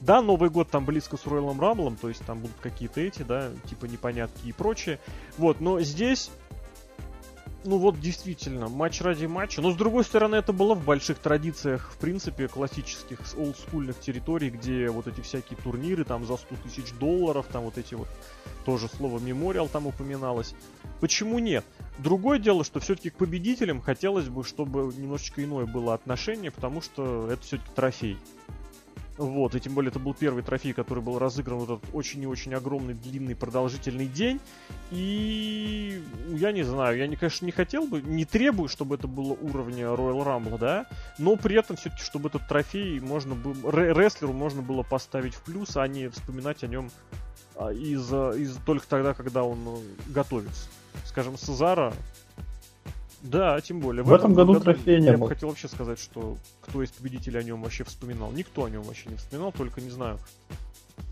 Да, 0.03 0.21
Новый 0.21 0.51
год 0.51 0.69
там 0.69 0.85
близко 0.85 1.17
с 1.17 1.27
Ройлом 1.27 1.61
Рамблом, 1.61 1.97
то 1.97 2.09
есть 2.09 2.25
там 2.27 2.41
будут 2.41 2.57
какие-то 2.61 3.01
эти, 3.01 3.23
да, 3.23 3.51
типа 3.71 3.85
непонятки 3.85 4.49
и 4.49 4.53
прочее. 4.53 4.99
Вот, 5.38 5.61
но 5.61 5.81
здесь 5.81 6.31
ну 7.65 7.79
вот 7.79 8.01
действительно, 8.01 8.69
матч 8.69 9.01
ради 9.01 9.27
матча. 9.27 9.62
Но 9.62 9.71
с 9.71 9.77
другой 9.77 10.03
стороны, 10.03 10.35
это 10.35 10.53
было 10.53 10.75
в 10.75 10.85
больших 10.85 11.19
традициях, 11.19 11.93
в 11.93 11.99
принципе, 11.99 12.49
классических 12.49 13.21
олдскульных 13.37 14.01
территорий, 14.01 14.51
где 14.51 14.91
вот 14.91 15.07
эти 15.07 15.21
всякие 15.21 15.57
турниры 15.57 16.05
там 16.05 16.27
за 16.27 16.37
100 16.37 16.57
тысяч 16.65 16.93
долларов, 16.99 17.47
там 17.53 17.62
вот 17.62 17.79
эти 17.79 17.95
вот, 17.95 18.09
тоже 18.65 18.88
слово 18.88 19.21
мемориал 19.21 19.69
там 19.69 19.87
упоминалось. 19.87 20.57
Почему 21.01 21.38
нет? 21.38 21.65
Другое 21.99 22.41
дело, 22.41 22.65
что 22.65 22.81
все-таки 22.81 23.11
к 23.11 23.15
победителям 23.15 23.81
хотелось 23.81 24.29
бы, 24.29 24.43
чтобы 24.43 24.93
немножечко 24.97 25.45
иное 25.45 25.67
было 25.67 25.95
отношение, 25.95 26.51
потому 26.51 26.83
что 26.83 27.31
это 27.31 27.43
все-таки 27.43 27.71
трофей. 27.75 28.19
Вот, 29.18 29.55
и 29.55 29.61
тем 29.61 29.75
более 29.75 29.90
это 29.90 29.98
был 29.98 30.14
первый 30.14 30.42
трофей, 30.42 30.72
который 30.72 31.03
был 31.03 31.18
разыгран 31.18 31.59
в 31.59 31.64
этот 31.64 31.85
очень 31.92 32.22
и 32.22 32.27
очень 32.27 32.55
огромный, 32.55 32.94
длинный, 32.94 33.37
продолжительный 33.37 34.07
день. 34.07 34.40
И 34.90 36.03
я 36.29 36.53
не 36.53 36.62
знаю, 36.62 36.96
я, 36.96 37.16
конечно, 37.16 37.44
не 37.44 37.53
хотел 37.53 37.87
бы, 37.87 38.01
не 38.01 38.25
требую, 38.25 38.68
чтобы 38.68 38.94
это 38.94 39.07
было 39.09 39.35
уровня 39.35 39.85
Royal 39.85 40.25
Rumble, 40.25 40.59
да, 40.59 40.87
но 41.18 41.37
при 41.37 41.57
этом 41.57 41.77
все-таки, 41.77 42.03
чтобы 42.03 42.31
этот 42.31 42.48
трофей 42.48 43.01
можно 43.01 43.35
было, 43.35 43.70
рестлеру 43.70 44.33
можно 44.33 44.62
было 44.62 44.83
поставить 44.83 45.35
в 45.35 45.42
плюс, 45.42 45.77
а 45.77 45.87
не 45.87 46.09
вспоминать 46.09 46.64
о 46.64 46.66
нем 46.66 46.90
а, 47.55 47.70
из, 47.70 48.11
из 48.11 48.57
только 48.64 48.87
тогда, 48.88 49.12
когда 49.12 49.44
он 49.44 49.59
э, 49.66 49.79
готовится. 50.09 50.68
Скажем, 51.05 51.37
Сезара 51.37 51.92
да, 53.23 53.61
тем 53.61 53.81
более. 53.81 54.03
В, 54.03 54.09
в 54.09 54.13
этом, 54.13 54.35
году, 54.35 54.55
году 54.55 54.65
трофея 54.65 54.99
не 54.99 55.07
я 55.07 55.13
было. 55.13 55.23
бы 55.23 55.29
хотел 55.29 55.49
вообще 55.49 55.69
сказать, 55.69 56.01
что 56.01 56.37
кто 56.61 56.83
из 56.83 56.91
победителей 56.91 57.39
о 57.39 57.43
нем 57.43 57.63
вообще 57.63 57.85
вспоминал. 57.85 58.33
Никто 58.33 58.65
о 58.65 58.71
нем 58.71 58.83
вообще 58.83 59.09
не 59.11 59.17
вспоминал, 59.17 59.53
только 59.53 59.81
не 59.81 59.91
знаю, 59.91 60.19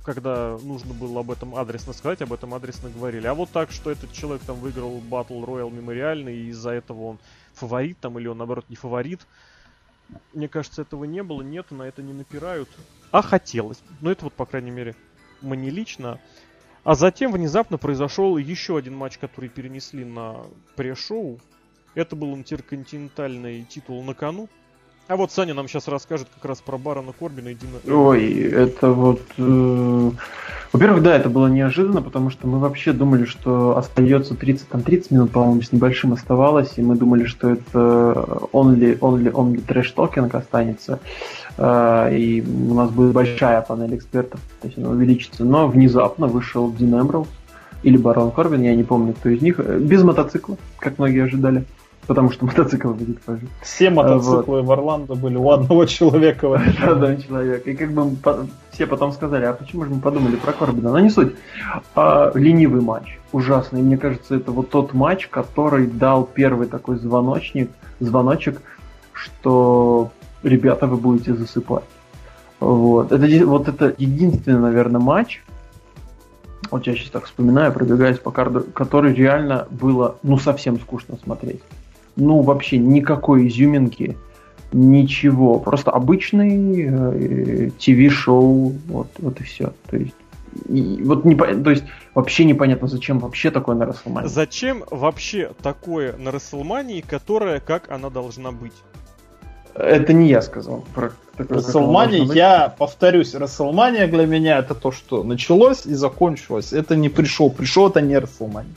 когда 0.05 0.59
нужно 0.63 0.93
было 0.93 1.21
об 1.21 1.31
этом 1.31 1.55
адресно 1.55 1.93
сказать, 1.93 2.21
об 2.23 2.33
этом 2.33 2.53
адресно 2.55 2.91
говорили. 2.91 3.27
А 3.27 3.35
вот 3.35 3.51
так, 3.51 3.71
что 3.71 3.91
этот 3.91 4.13
человек 4.13 4.43
там 4.43 4.57
выиграл 4.57 4.99
Battle 4.99 5.45
Royale 5.45 5.71
мемориальный, 5.71 6.37
и 6.37 6.49
из-за 6.49 6.71
этого 6.71 7.03
он 7.05 7.19
фаворит 7.55 7.99
там, 8.01 8.19
или 8.19 8.27
он, 8.27 8.39
наоборот, 8.39 8.65
не 8.69 8.77
фаворит. 8.77 9.21
Мне 10.33 10.49
кажется, 10.49 10.83
этого 10.83 11.05
не 11.05 11.23
было, 11.23 11.43
нет, 11.43 11.71
на 11.71 11.85
это 11.85 12.03
не 12.03 12.13
напирают. 12.13 12.69
А 13.13 13.23
хотелось. 13.23 13.79
Ну, 14.01 14.11
это 14.11 14.25
вот, 14.25 14.33
по 14.33 14.47
крайней 14.47 14.73
мере, 14.73 14.97
мне 15.41 15.71
лично. 15.71 16.19
А 16.83 16.95
затем 16.95 17.33
внезапно 17.33 17.79
произошел 17.79 18.37
еще 18.37 18.77
один 18.77 18.97
матч, 18.97 19.19
который 19.19 19.49
перенесли 19.49 20.05
на 20.05 20.45
пре-шоу. 20.77 21.39
Это 21.95 22.17
был 22.17 22.35
интерконтинентальный 22.35 23.67
титул 23.69 24.03
на 24.03 24.15
кону. 24.15 24.49
А 25.09 25.17
вот 25.17 25.33
Саня 25.33 25.55
нам 25.55 25.67
сейчас 25.67 25.89
расскажет 25.89 26.29
как 26.33 26.45
раз 26.45 26.61
про 26.61 26.79
Барона 26.79 27.13
Корбина 27.13 27.49
и 27.49 27.55
Дина. 27.55 27.79
Ой, 27.93 28.33
это 28.33 28.93
вот... 28.93 29.21
Э... 29.39 30.11
Во-первых, 30.73 31.03
да, 31.03 31.17
это 31.17 31.29
было 31.29 31.49
неожиданно, 31.49 32.01
потому 32.01 32.31
что 32.31 32.47
мы 32.47 32.61
вообще 32.61 32.93
думали, 32.93 33.25
что 33.25 33.77
остается 33.77 34.37
30, 34.37 34.69
там 34.69 34.83
30 34.83 35.11
минут, 35.11 35.33
по-моему, 35.33 35.63
с 35.63 35.73
небольшим 35.73 36.13
оставалось, 36.13 36.75
и 36.77 36.83
мы 36.83 36.95
думали, 36.95 37.25
что 37.25 37.51
это 37.51 37.79
only, 38.53 38.97
only, 39.01 39.33
only 39.33 39.67
trash 39.67 39.93
talking 39.97 40.31
останется, 40.33 41.01
э, 41.59 42.17
и 42.17 42.41
у 42.43 42.75
нас 42.75 42.91
будет 42.91 43.13
большая 43.13 43.63
панель 43.63 43.97
экспертов, 43.97 44.39
то 44.61 44.69
есть 44.69 44.79
она 44.79 44.91
увеличится. 44.91 45.45
Но 45.45 45.67
внезапно 45.67 46.29
вышел 46.29 46.71
Дин 46.71 47.01
Эмбрелс, 47.01 47.27
или 47.83 47.97
Барон 47.97 48.31
Корбин, 48.31 48.63
я 48.63 48.77
не 48.77 48.85
помню, 48.85 49.15
кто 49.15 49.29
из 49.29 49.43
них, 49.43 49.59
э, 49.59 49.81
без 49.81 50.05
мотоцикла, 50.05 50.57
как 50.79 50.99
многие 50.99 51.25
ожидали 51.25 51.65
потому 52.11 52.33
что 52.33 52.45
мотоцикл 52.47 52.91
будет 52.91 53.21
позже. 53.21 53.47
Все 53.63 53.89
мотоциклы 53.89 54.63
вот. 54.63 54.65
в 54.65 54.73
Орландо 54.73 55.15
были 55.15 55.37
у 55.37 55.49
одного 55.49 55.85
человека. 55.99 56.47
У 56.47 56.55
одного 56.55 57.15
человека. 57.15 57.71
И 57.71 57.77
как 57.77 57.93
бы 57.93 58.17
все 58.73 58.89
потом 58.89 59.13
сказали, 59.13 59.45
а 59.45 59.53
почему 59.53 59.85
же 59.85 59.91
мы 59.91 60.01
подумали 60.01 60.35
про 60.35 60.53
Корбина? 60.53 60.91
Но 60.91 60.99
не 60.99 61.11
суть. 61.11 61.37
А, 61.95 62.33
ленивый 62.35 62.81
матч. 62.81 63.17
Ужасный. 63.31 63.81
Мне 63.83 63.97
кажется, 63.97 64.35
это 64.35 64.51
вот 64.51 64.71
тот 64.71 64.93
матч, 64.93 65.29
который 65.29 65.87
дал 65.87 66.25
первый 66.25 66.67
такой 66.67 66.97
звоночник, 66.97 67.71
звоночек, 68.01 68.61
что 69.13 70.11
ребята, 70.43 70.89
вы 70.89 70.97
будете 70.97 71.37
засыпать. 71.37 71.85
Вот. 72.59 73.13
Это, 73.13 73.47
вот 73.47 73.69
это 73.69 73.95
единственный, 73.99 74.59
наверное, 74.59 75.01
матч, 75.01 75.45
вот 76.73 76.89
я 76.89 76.97
сейчас 76.97 77.11
так 77.11 77.27
вспоминаю, 77.27 77.73
пробегаясь 77.73 78.19
по 78.19 78.33
карду, 78.33 78.67
который 78.75 79.15
реально 79.15 79.69
было, 79.71 80.17
ну, 80.25 80.39
совсем 80.39 80.81
скучно 80.81 81.17
смотреть 81.23 81.63
ну, 82.17 82.41
вообще 82.41 82.79
никакой 82.79 83.49
изюминки, 83.49 84.17
ничего. 84.73 85.59
Просто 85.59 85.91
обычный 85.91 86.87
э, 86.87 87.71
ТВ-шоу, 87.79 88.75
вот, 88.89 89.09
вот 89.19 89.41
и 89.41 89.45
все. 89.45 89.73
То 89.89 89.97
есть, 89.97 90.15
и, 90.69 91.01
вот 91.05 91.25
не, 91.25 91.35
то 91.35 91.71
есть 91.71 91.85
вообще 92.15 92.45
непонятно, 92.45 92.89
зачем 92.89 93.19
вообще 93.19 93.51
такое 93.51 93.77
на 93.77 93.87
Расселмании. 93.87 94.29
Зачем 94.29 94.85
вообще 94.91 95.53
такое 95.63 96.17
на 96.17 96.31
Расселмании, 96.31 97.01
которое 97.01 97.61
как 97.61 97.91
она 97.91 98.11
должна 98.11 98.53
быть? 98.53 98.73
Это 99.75 100.13
не 100.13 100.29
я 100.29 100.43
сказал. 100.43 100.85
Про 100.95 101.13
Расселмания, 101.39 102.25
я 102.35 102.75
повторюсь, 102.77 103.35
Расселмания 103.35 104.07
для 104.07 104.27
меня 104.27 104.59
это 104.59 104.75
то, 104.75 104.93
что 104.93 105.23
началось 105.23 105.87
и 105.87 105.95
закончилось. 105.95 106.73
Это 106.73 106.97
не 106.97 107.09
пришел. 107.09 107.51
Пришел 107.51 107.89
это 107.89 108.01
не 108.01 108.19
Расселмания. 108.19 108.75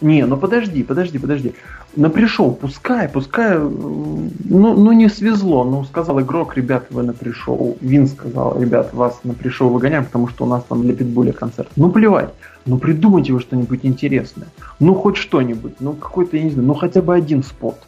Не, 0.00 0.26
ну 0.26 0.36
подожди, 0.36 0.82
подожди, 0.82 1.18
подожди. 1.18 1.54
На 1.96 2.10
пришел, 2.10 2.50
пускай, 2.52 3.08
пускай, 3.08 3.56
ну, 3.56 4.30
ну 4.74 4.92
не 4.92 5.08
свезло, 5.08 5.64
ну 5.64 5.84
сказал 5.84 6.20
игрок, 6.20 6.56
ребят, 6.56 6.86
вы 6.90 7.04
на 7.04 7.12
пришел, 7.12 7.76
Вин 7.80 8.08
сказал, 8.08 8.60
ребят, 8.60 8.92
вас 8.92 9.20
на 9.22 9.32
пришел 9.32 9.68
выгоняем, 9.68 10.04
потому 10.04 10.26
что 10.28 10.44
у 10.44 10.48
нас 10.48 10.64
там 10.64 10.82
для 10.82 10.94
Питбуля 10.94 11.32
концерт. 11.32 11.68
Ну 11.76 11.90
плевать, 11.90 12.30
ну 12.66 12.78
придумайте 12.78 13.32
вы 13.32 13.40
что-нибудь 13.40 13.80
интересное, 13.84 14.48
ну 14.80 14.94
хоть 14.94 15.16
что-нибудь, 15.16 15.74
ну 15.78 15.92
какой-то, 15.92 16.36
я 16.36 16.44
не 16.44 16.50
знаю, 16.50 16.66
ну 16.66 16.74
хотя 16.74 17.00
бы 17.00 17.14
один 17.14 17.44
спот, 17.44 17.78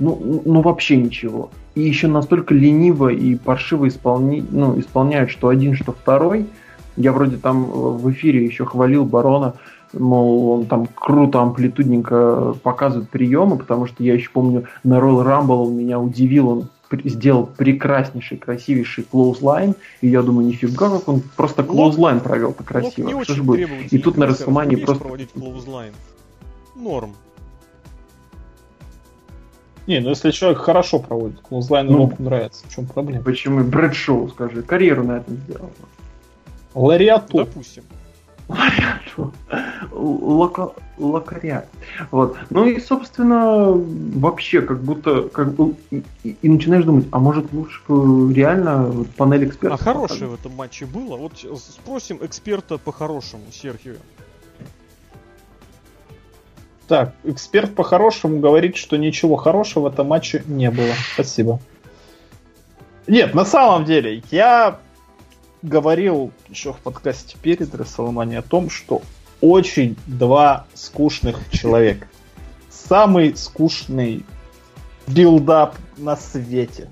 ну, 0.00 0.42
ну 0.44 0.60
вообще 0.60 0.96
ничего. 0.96 1.50
И 1.74 1.82
еще 1.82 2.08
настолько 2.08 2.54
лениво 2.54 3.08
и 3.08 3.36
паршиво 3.36 3.86
исполни, 3.86 4.44
ну, 4.50 4.78
исполняют, 4.78 5.30
что 5.30 5.48
один, 5.48 5.74
что 5.74 5.92
второй. 5.92 6.46
Я 6.96 7.12
вроде 7.12 7.36
там 7.36 7.64
в 7.64 8.10
эфире 8.10 8.44
еще 8.44 8.66
хвалил 8.66 9.04
Барона, 9.04 9.54
мол, 9.92 10.50
он 10.50 10.66
там 10.66 10.86
круто, 10.86 11.40
амплитудненько 11.40 12.54
показывает 12.62 13.10
приемы, 13.10 13.58
потому 13.58 13.86
что 13.86 14.02
я 14.02 14.14
еще 14.14 14.30
помню, 14.30 14.66
на 14.84 14.98
Royal 14.98 15.24
Rumble 15.24 15.66
он 15.66 15.76
меня 15.76 15.98
удивил, 16.00 16.48
он 16.48 16.68
сделал 17.04 17.46
прекраснейший, 17.46 18.38
красивейший 18.38 19.04
клоузлайн, 19.04 19.74
и 20.00 20.08
я 20.08 20.22
думаю, 20.22 20.46
нифига, 20.46 20.90
как 20.90 21.08
он 21.08 21.22
просто 21.36 21.62
клоузлайн 21.62 22.20
провел-то 22.20 22.64
красиво. 22.64 23.08
Не 23.08 23.24
что 23.24 23.42
будет? 23.42 23.92
И 23.92 23.98
тут 23.98 24.16
на 24.16 24.26
Рестлмании 24.26 24.76
просто... 24.76 25.02
проводить 25.02 25.32
клоузлайн. 25.32 25.92
Норм. 26.74 27.14
Не, 29.86 30.00
ну 30.00 30.10
если 30.10 30.30
человек 30.30 30.58
хорошо 30.58 31.00
проводит, 31.00 31.40
клоузлайн 31.40 31.86
ну, 31.86 31.92
ему 31.92 32.12
нравится, 32.18 32.64
в 32.68 32.74
чем 32.74 32.86
проблема? 32.86 33.22
Почему? 33.24 33.64
Брэдшоу, 33.64 34.28
скажи, 34.28 34.62
карьеру 34.62 35.04
на 35.04 35.18
этом 35.18 35.36
сделал. 35.38 35.70
Лариату. 36.74 37.38
Допустим. 37.38 37.82
Лока... 39.92 40.72
Локаря. 40.98 41.66
Вот. 42.10 42.36
Ну 42.50 42.66
и, 42.66 42.78
собственно, 42.80 43.72
вообще, 43.72 44.62
как 44.62 44.82
будто, 44.82 45.28
как 45.28 45.54
бы, 45.54 45.74
и, 45.90 46.04
и 46.22 46.48
начинаешь 46.48 46.84
думать, 46.84 47.06
а 47.10 47.18
может 47.18 47.52
лучше 47.52 47.80
реально 47.88 48.84
вот, 48.84 49.10
панель 49.10 49.46
экспертов? 49.46 49.80
А 49.80 49.84
хорошее 49.84 50.28
в 50.28 50.34
этом 50.34 50.52
матче 50.52 50.86
было? 50.86 51.16
Вот 51.16 51.32
спросим 51.38 52.18
эксперта 52.22 52.78
по-хорошему, 52.78 53.44
Серхио. 53.50 53.94
Так, 56.88 57.14
эксперт 57.24 57.74
по-хорошему 57.74 58.40
говорит, 58.40 58.76
что 58.76 58.96
ничего 58.96 59.36
хорошего 59.36 59.84
в 59.88 59.92
этом 59.92 60.08
матче 60.08 60.42
не 60.46 60.70
было. 60.70 60.92
Спасибо. 61.14 61.58
Нет, 63.06 63.34
на 63.34 63.44
самом 63.44 63.84
деле, 63.84 64.22
я 64.30 64.78
говорил 65.62 66.32
еще 66.48 66.72
в 66.72 66.78
подкасте 66.78 67.36
перед 67.40 67.74
Рестлмании 67.74 68.36
о 68.36 68.42
том, 68.42 68.70
что 68.70 69.02
очень 69.40 69.96
два 70.06 70.66
скучных 70.74 71.38
человека. 71.50 72.06
Самый 72.70 73.36
скучный 73.36 74.24
билдап 75.06 75.76
на 75.96 76.16
свете. 76.16 76.88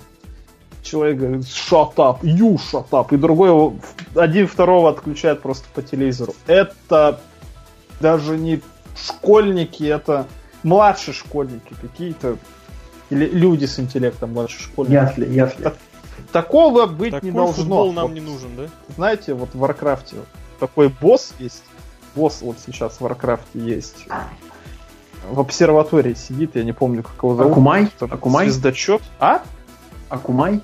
человек 0.82 1.18
говорит 1.18 1.44
shut 1.44 1.94
up, 1.96 2.20
you 2.22 2.56
shut 2.56 2.88
up, 2.90 3.08
и 3.12 3.16
другой 3.16 3.78
один 4.14 4.46
второго 4.46 4.90
отключает 4.90 5.42
просто 5.42 5.66
по 5.74 5.82
телевизору. 5.82 6.34
Это 6.46 7.20
даже 8.00 8.36
не 8.36 8.60
школьники, 8.96 9.84
это 9.84 10.26
младшие 10.62 11.14
школьники 11.14 11.74
какие-то, 11.80 12.36
или 13.10 13.26
люди 13.26 13.66
с 13.66 13.78
интеллектом 13.78 14.32
младше 14.32 14.62
школьники. 14.62 14.94
Ясли, 14.94 15.26
ясли. 15.26 15.72
Такого 16.32 16.86
быть 16.86 17.12
Такой 17.12 17.30
не 17.30 17.34
должно. 17.34 17.54
Футбол 17.54 17.92
нам 17.92 18.06
вот, 18.08 18.14
не 18.14 18.20
нужен, 18.20 18.56
да? 18.56 18.64
Знаете, 18.94 19.34
вот 19.34 19.50
в 19.52 19.58
Варкрафте 19.58 20.16
такой 20.58 20.88
босс 20.88 21.34
есть. 21.38 21.64
Босс 22.14 22.42
вот 22.42 22.56
сейчас 22.64 22.96
в 22.96 23.00
Варкрафте 23.00 23.58
есть. 23.58 24.06
В 25.28 25.40
обсерватории 25.40 26.14
сидит, 26.14 26.56
я 26.56 26.64
не 26.64 26.72
помню, 26.72 27.02
как 27.02 27.14
его 27.22 27.34
зовут. 27.34 27.52
Акумай? 27.52 27.88
Акумай? 28.00 28.46
Звездочет. 28.46 29.02
А? 29.18 29.42
Акумай? 30.08 30.60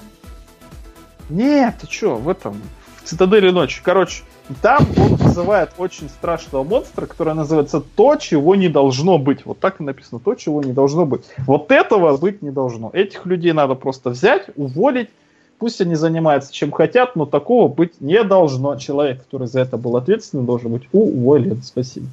Нет, 1.29 1.77
ты 1.81 1.87
чё, 1.87 2.17
в 2.17 2.29
этом, 2.29 2.61
в 2.97 3.09
Цитадели 3.09 3.51
ночи. 3.51 3.81
Короче, 3.83 4.23
там 4.63 4.87
он 4.97 5.17
вызывает 5.17 5.73
очень 5.77 6.09
страшного 6.09 6.63
монстра, 6.63 7.07
который 7.07 7.35
называется 7.35 7.81
«То, 7.81 8.17
чего 8.17 8.55
не 8.55 8.69
должно 8.69 9.19
быть». 9.19 9.45
Вот 9.45 9.59
так 9.59 9.81
и 9.81 9.83
написано 9.83 10.21
«То, 10.21 10.35
чего 10.35 10.63
не 10.63 10.73
должно 10.73 11.05
быть». 11.05 11.25
Вот 11.39 11.71
этого 11.73 12.17
быть 12.17 12.43
не 12.43 12.51
должно. 12.51 12.91
Этих 12.93 13.27
людей 13.27 13.53
надо 13.53 13.75
просто 13.75 14.11
взять, 14.11 14.47
уволить, 14.57 15.11
Пусть 15.59 15.81
они 15.81 15.95
занимаются 15.95 16.53
чем 16.53 16.71
хотят, 16.71 17.17
но 17.17 17.27
такого 17.27 17.69
быть 17.69 18.01
не 18.01 18.23
должно. 18.25 18.77
Человек, 18.77 19.25
который 19.25 19.47
за 19.47 19.61
это 19.61 19.77
был 19.77 19.97
ответственный, 19.97 20.45
должен 20.45 20.73
быть 20.73 20.89
уволен. 20.93 21.63
Спасибо. 21.63 22.07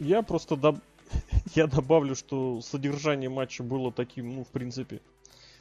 Я 0.00 0.22
просто 0.22 0.56
доб... 0.56 0.76
я 1.54 1.66
добавлю, 1.66 2.14
что 2.14 2.60
содержание 2.60 3.30
матча 3.30 3.62
было 3.62 3.90
таким, 3.90 4.34
ну, 4.34 4.44
в 4.44 4.48
принципе, 4.48 5.00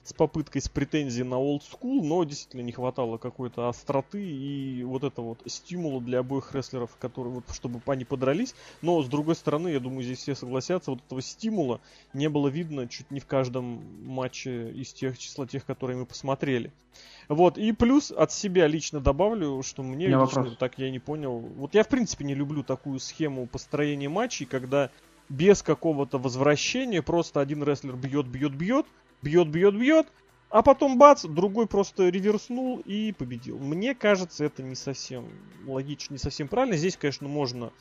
с 0.04 0.14
попыткой, 0.14 0.62
с 0.62 0.68
претензией 0.68 1.26
на 1.26 1.36
old 1.36 1.62
school, 1.62 2.02
но 2.04 2.24
действительно 2.24 2.62
не 2.62 2.72
хватало 2.72 3.18
какой-то 3.18 3.70
остроты 3.70 4.22
и 4.22 4.84
вот 4.84 5.04
это 5.04 5.22
вот 5.22 5.40
стимула 5.46 6.02
для 6.02 6.20
обоих 6.20 6.54
рестлеров, 6.54 6.96
которые 7.00 7.34
вот, 7.34 7.46
чтобы 7.54 7.82
они 7.86 8.04
подрались. 8.04 8.54
Но 8.82 9.02
с 9.02 9.08
другой 9.08 9.36
стороны, 9.36 9.70
я 9.70 9.80
думаю, 9.80 10.04
здесь 10.04 10.20
все 10.20 10.36
согласятся, 10.36 10.92
вот 10.92 11.02
этого 11.06 11.22
стимула 11.22 11.80
не 12.14 12.28
было 12.28 12.50
видно 12.50 12.88
чуть 12.88 13.10
не 13.12 13.20
в 13.20 13.26
каждом 13.26 13.82
матче 14.06 14.72
из 14.72 14.92
тех 14.94 15.18
числа 15.18 15.48
тех, 15.48 15.66
которые 15.66 15.98
мы 15.98 16.06
посмотрели. 16.06 16.72
Вот, 17.30 17.58
и 17.58 17.72
плюс 17.72 18.12
от 18.12 18.32
себя 18.32 18.68
лично 18.68 19.00
добавлю, 19.00 19.64
что 19.64 19.84
мне 19.84 20.08
лично, 20.08 20.20
вопрос. 20.20 20.58
так 20.58 20.78
я 20.78 20.92
не 20.92 21.00
понял. 21.00 21.40
Вот 21.40 21.74
я 21.74 21.84
в 21.84 21.88
принципе 21.88 22.26
не 22.26 22.36
люблю 22.36 22.64
такую 22.64 23.00
схему 23.00 23.48
построения 23.48 24.10
матчей, 24.10 24.46
когда 24.46 24.90
без 25.30 25.64
какого-то 25.64 26.18
возвращения 26.18 27.02
просто 27.02 27.40
один 27.40 27.64
рестлер 27.64 27.96
бьет, 27.96 28.28
бьет, 28.28 28.54
бьет, 28.54 28.86
бьет, 29.24 29.48
бьет, 29.48 29.76
бьет, 29.76 30.08
а 30.50 30.62
потом 30.62 30.98
бац, 30.98 31.24
другой 31.24 31.66
просто 31.66 32.10
реверснул 32.10 32.80
и 32.86 33.12
победил. 33.12 33.58
Мне 33.58 33.96
кажется, 33.96 34.46
это 34.46 34.62
не 34.62 34.76
совсем 34.76 35.28
логично, 35.66 36.14
не 36.14 36.20
совсем 36.20 36.48
правильно. 36.48 36.78
Здесь, 36.78 36.98
конечно, 36.98 37.28
можно 37.28 37.72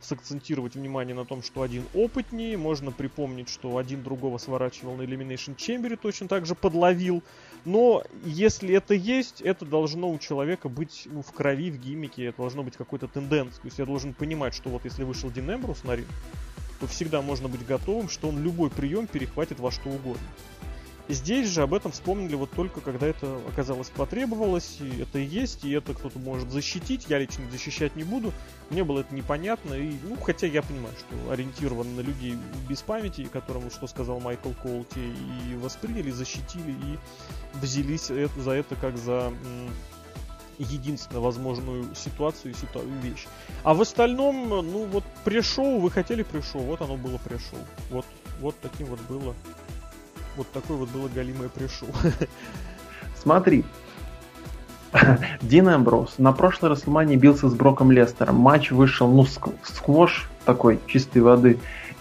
сакцентировать 0.00 0.74
внимание 0.74 1.14
на 1.14 1.24
том, 1.24 1.42
что 1.42 1.62
один 1.62 1.84
опытнее, 1.94 2.56
можно 2.56 2.92
припомнить, 2.92 3.48
что 3.48 3.78
один 3.78 4.02
другого 4.02 4.38
сворачивал 4.38 4.96
на 4.96 5.02
Elimination 5.02 5.56
Chamber, 5.56 5.96
точно 5.96 6.28
так 6.28 6.46
же 6.46 6.54
подловил, 6.54 7.22
но 7.64 8.04
если 8.24 8.74
это 8.74 8.94
есть, 8.94 9.40
это 9.40 9.64
должно 9.64 10.08
у 10.10 10.18
человека 10.18 10.68
быть 10.68 11.08
ну, 11.10 11.22
в 11.22 11.32
крови, 11.32 11.70
в 11.70 11.80
гиммике, 11.80 12.26
это 12.26 12.38
должно 12.38 12.62
быть 12.62 12.76
какой-то 12.76 13.08
тенденцией, 13.08 13.60
то 13.62 13.66
есть 13.66 13.78
я 13.78 13.86
должен 13.86 14.14
понимать, 14.14 14.54
что 14.54 14.68
вот 14.68 14.84
если 14.84 15.02
вышел 15.02 15.30
Дин 15.30 15.52
Эмбрус 15.52 15.82
на 15.82 15.96
ринг, 15.96 16.08
то 16.78 16.86
всегда 16.86 17.20
можно 17.20 17.48
быть 17.48 17.66
готовым, 17.66 18.08
что 18.08 18.28
он 18.28 18.40
любой 18.42 18.70
прием 18.70 19.08
перехватит 19.08 19.58
во 19.58 19.72
что 19.72 19.88
угодно. 19.88 20.28
Здесь 21.08 21.48
же 21.48 21.62
об 21.62 21.72
этом 21.72 21.90
вспомнили 21.90 22.34
вот 22.34 22.50
только 22.50 22.82
когда 22.82 23.06
это 23.06 23.40
оказалось 23.48 23.88
потребовалось, 23.88 24.76
и 24.80 25.00
это 25.00 25.18
и 25.18 25.24
есть, 25.24 25.64
и 25.64 25.70
это 25.70 25.94
кто-то 25.94 26.18
может 26.18 26.50
защитить, 26.50 27.06
я 27.08 27.18
лично 27.18 27.50
защищать 27.50 27.96
не 27.96 28.04
буду, 28.04 28.32
мне 28.68 28.84
было 28.84 29.00
это 29.00 29.14
непонятно, 29.14 29.72
и, 29.72 29.96
ну, 30.02 30.16
хотя 30.16 30.46
я 30.46 30.60
понимаю, 30.60 30.94
что 30.98 31.32
ориентирован 31.32 31.96
на 31.96 32.00
людей 32.00 32.36
без 32.68 32.82
памяти, 32.82 33.24
которым, 33.24 33.70
что 33.70 33.86
сказал 33.86 34.20
Майкл 34.20 34.50
Коул, 34.62 34.84
те 34.94 35.00
и 35.00 35.56
восприняли, 35.56 36.10
защитили, 36.10 36.72
и 36.72 36.98
взялись 37.54 38.10
это, 38.10 38.38
за 38.42 38.50
это 38.50 38.76
как 38.76 38.98
за 38.98 39.32
единственную 40.58 41.22
возможную 41.22 41.94
ситуацию 41.94 42.52
и 42.52 43.06
вещь. 43.06 43.26
А 43.62 43.72
в 43.72 43.80
остальном, 43.80 44.48
ну 44.48 44.84
вот 44.86 45.04
пришел, 45.24 45.78
вы 45.78 45.90
хотели 45.90 46.22
пришел, 46.22 46.60
вот 46.60 46.82
оно 46.82 46.96
было 46.96 47.16
пришел. 47.18 47.58
Вот, 47.90 48.04
вот 48.40 48.56
таким 48.60 48.88
вот 48.88 49.00
было 49.02 49.34
вот 50.38 50.50
такой 50.52 50.76
вот 50.76 50.88
было 50.90 51.08
галимое 51.08 51.48
пришел. 51.48 51.88
Смотри, 53.20 53.64
Дин 55.42 55.68
Эмброуз 55.68 56.14
на 56.18 56.32
прошлой 56.32 56.70
Расселмане 56.70 57.16
бился 57.16 57.48
с 57.48 57.54
Броком 57.54 57.90
Лестером. 57.90 58.36
Матч 58.36 58.70
вышел, 58.70 59.10
ну, 59.10 59.26
сквош 59.62 60.30
такой, 60.44 60.78
чистой 60.86 61.18
воды. 61.18 61.58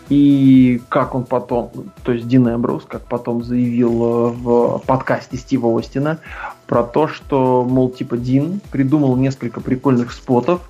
И 0.10 0.82
как 0.88 1.16
он 1.16 1.26
потом, 1.26 1.72
то 2.04 2.14
есть 2.14 2.28
Дин 2.30 2.48
Эмброуз, 2.48 2.86
как 2.88 3.02
потом 3.02 3.44
заявил 3.44 3.92
э, 3.92 4.32
в 4.32 4.82
подкасте 4.86 5.36
Стива 5.36 5.78
Остина, 5.78 6.20
про 6.66 6.84
то, 6.84 7.10
что, 7.10 7.66
мол, 7.66 7.90
типа 7.90 8.16
Дин 8.16 8.62
придумал 8.72 9.18
несколько 9.18 9.60
прикольных 9.60 10.14
спотов, 10.14 10.62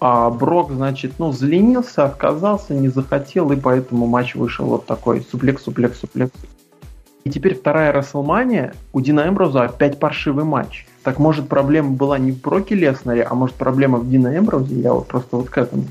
а 0.00 0.30
Брок, 0.30 0.72
значит, 0.72 1.18
ну, 1.18 1.32
заленился, 1.32 2.06
отказался, 2.06 2.72
не 2.72 2.88
захотел, 2.88 3.52
и 3.52 3.56
поэтому 3.56 4.06
матч 4.06 4.34
вышел 4.34 4.64
вот 4.64 4.86
такой 4.86 5.20
суплекс, 5.20 5.62
суплекс, 5.62 6.00
суплекс. 6.00 6.32
И 7.24 7.30
теперь 7.30 7.54
вторая 7.54 7.92
Расселмания, 7.92 8.74
у 8.92 9.00
Дина 9.00 9.28
Эмброза 9.28 9.64
опять 9.64 10.00
паршивый 10.00 10.44
матч. 10.44 10.86
Так 11.04 11.18
может 11.18 11.48
проблема 11.48 11.90
была 11.90 12.18
не 12.18 12.32
в 12.32 12.40
Броке 12.40 12.74
Леснере, 12.74 13.22
а 13.22 13.34
может 13.34 13.54
проблема 13.54 13.98
в 13.98 14.08
Дина 14.08 14.36
Эмброзе? 14.36 14.80
Я 14.80 14.92
вот 14.92 15.06
просто 15.06 15.36
вот 15.36 15.48
к 15.48 15.58
этому. 15.58 15.84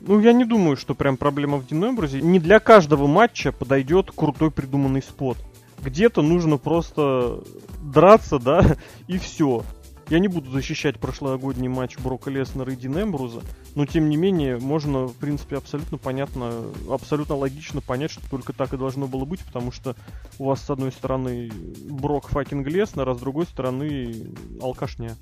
Ну, 0.00 0.20
я 0.20 0.32
не 0.32 0.44
думаю, 0.44 0.76
что 0.76 0.94
прям 0.94 1.16
проблема 1.16 1.58
в 1.58 1.66
Дина 1.66 1.86
Эмброзе. 1.86 2.20
Не 2.20 2.38
для 2.38 2.60
каждого 2.60 3.06
матча 3.06 3.52
подойдет 3.52 4.10
крутой 4.14 4.50
придуманный 4.50 5.02
спот. 5.02 5.36
Где-то 5.82 6.22
нужно 6.22 6.56
просто 6.56 7.40
драться, 7.82 8.38
да, 8.38 8.76
и 9.08 9.18
все. 9.18 9.62
Я 10.10 10.18
не 10.18 10.26
буду 10.26 10.50
защищать 10.50 10.98
прошлогодний 10.98 11.68
матч 11.68 11.96
Брока 11.96 12.30
Леснера 12.30 12.72
и 12.72 12.76
Дина 12.76 13.00
Эмброуза, 13.00 13.42
но 13.76 13.86
тем 13.86 14.08
не 14.08 14.16
менее 14.16 14.58
можно, 14.58 15.06
в 15.06 15.14
принципе, 15.14 15.56
абсолютно 15.56 15.98
понятно, 15.98 16.64
абсолютно 16.90 17.36
логично 17.36 17.80
понять, 17.80 18.10
что 18.10 18.28
только 18.28 18.52
так 18.52 18.74
и 18.74 18.76
должно 18.76 19.06
было 19.06 19.24
быть, 19.24 19.38
потому 19.44 19.70
что 19.70 19.94
у 20.40 20.46
вас 20.46 20.62
с 20.62 20.68
одной 20.68 20.90
стороны 20.90 21.52
Брок 21.88 22.28
fucking 22.28 22.66
Леснер, 22.66 23.08
а 23.08 23.14
с 23.14 23.20
другой 23.20 23.46
стороны 23.46 24.34
алкашня. 24.60 25.16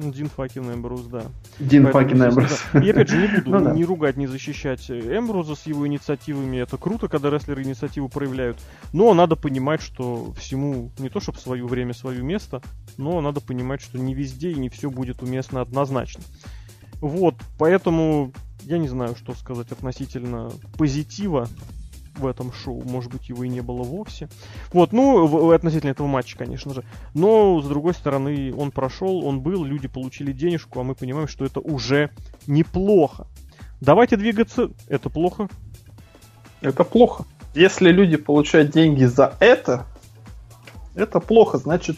Ну, 0.00 0.12
Дин 0.12 0.28
fucking 0.28 0.72
Эмброуз, 0.72 1.06
да. 1.06 1.24
Дин 1.58 1.90
fucking 1.90 2.22
Эмброуз. 2.22 2.62
Да. 2.72 2.78
И 2.78 2.90
опять 2.90 3.08
же, 3.08 3.16
не 3.16 3.26
буду 3.26 3.50
ну, 3.58 3.64
да. 3.64 3.72
не 3.72 3.84
ругать, 3.84 4.16
не 4.16 4.28
защищать 4.28 4.88
Эмброуза 4.88 5.56
с 5.56 5.66
его 5.66 5.88
инициативами. 5.88 6.58
Это 6.58 6.76
круто, 6.76 7.08
когда 7.08 7.30
рестлеры 7.30 7.64
инициативу 7.64 8.08
проявляют. 8.08 8.58
Но 8.92 9.12
надо 9.12 9.34
понимать, 9.34 9.82
что 9.82 10.32
всему 10.38 10.92
не 11.00 11.08
то 11.08 11.18
чтобы 11.18 11.38
свое 11.38 11.66
время, 11.66 11.94
свое 11.94 12.22
место, 12.22 12.62
но 12.96 13.20
надо 13.20 13.40
понимать, 13.40 13.80
что 13.80 13.98
не 13.98 14.14
везде 14.14 14.52
и 14.52 14.58
не 14.60 14.68
все 14.68 14.88
будет 14.88 15.20
уместно 15.20 15.62
однозначно. 15.62 16.22
Вот, 17.00 17.34
поэтому 17.58 18.32
я 18.62 18.78
не 18.78 18.86
знаю, 18.86 19.16
что 19.16 19.34
сказать 19.34 19.72
относительно 19.72 20.52
позитива 20.76 21.48
в 22.18 22.26
этом 22.26 22.52
шоу. 22.52 22.82
Может 22.84 23.12
быть, 23.12 23.28
его 23.28 23.44
и 23.44 23.48
не 23.48 23.60
было 23.60 23.82
вовсе. 23.82 24.28
Вот, 24.72 24.92
ну, 24.92 25.26
в, 25.26 25.50
относительно 25.52 25.90
этого 25.90 26.06
матча, 26.06 26.36
конечно 26.36 26.74
же. 26.74 26.84
Но, 27.14 27.60
с 27.60 27.66
другой 27.66 27.94
стороны, 27.94 28.54
он 28.54 28.70
прошел, 28.70 29.24
он 29.24 29.40
был, 29.40 29.64
люди 29.64 29.88
получили 29.88 30.32
денежку, 30.32 30.80
а 30.80 30.84
мы 30.84 30.94
понимаем, 30.94 31.28
что 31.28 31.44
это 31.44 31.60
уже 31.60 32.10
неплохо. 32.46 33.26
Давайте 33.80 34.16
двигаться. 34.16 34.70
Это 34.88 35.08
плохо? 35.08 35.48
Это 36.60 36.84
плохо. 36.84 37.24
Если 37.54 37.90
люди 37.90 38.16
получают 38.16 38.72
деньги 38.72 39.04
за 39.04 39.34
это, 39.40 39.86
это 40.94 41.20
плохо. 41.20 41.58
Значит, 41.58 41.96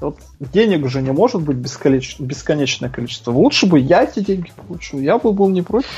вот 0.00 0.18
денег 0.38 0.88
же 0.88 1.02
не 1.02 1.12
может 1.12 1.42
быть 1.42 1.56
бесконечное 1.56 2.88
количество. 2.88 3.32
Лучше 3.32 3.66
бы 3.66 3.78
я 3.78 4.04
эти 4.04 4.20
деньги 4.20 4.52
получил. 4.56 5.00
Я 5.00 5.18
бы 5.18 5.32
был 5.32 5.48
не 5.48 5.62
против. 5.62 5.90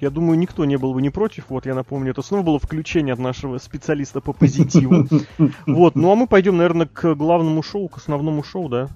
Я 0.00 0.10
думаю, 0.10 0.38
никто 0.38 0.64
не 0.64 0.76
был 0.76 0.92
бы 0.92 1.00
не 1.00 1.10
против. 1.10 1.44
Вот, 1.48 1.66
я 1.66 1.74
напомню, 1.74 2.10
это 2.10 2.22
снова 2.22 2.42
было 2.42 2.58
включение 2.58 3.12
от 3.12 3.18
нашего 3.18 3.58
специалиста 3.58 4.20
по 4.20 4.32
позитиву. 4.32 5.06
Вот, 5.66 5.94
ну 5.94 6.12
а 6.12 6.14
мы 6.14 6.26
пойдем, 6.26 6.56
наверное, 6.56 6.86
к 6.86 7.14
главному 7.14 7.62
шоу, 7.62 7.88
к 7.88 7.98
основному 7.98 8.42
шоу, 8.42 8.68
да? 8.68 8.88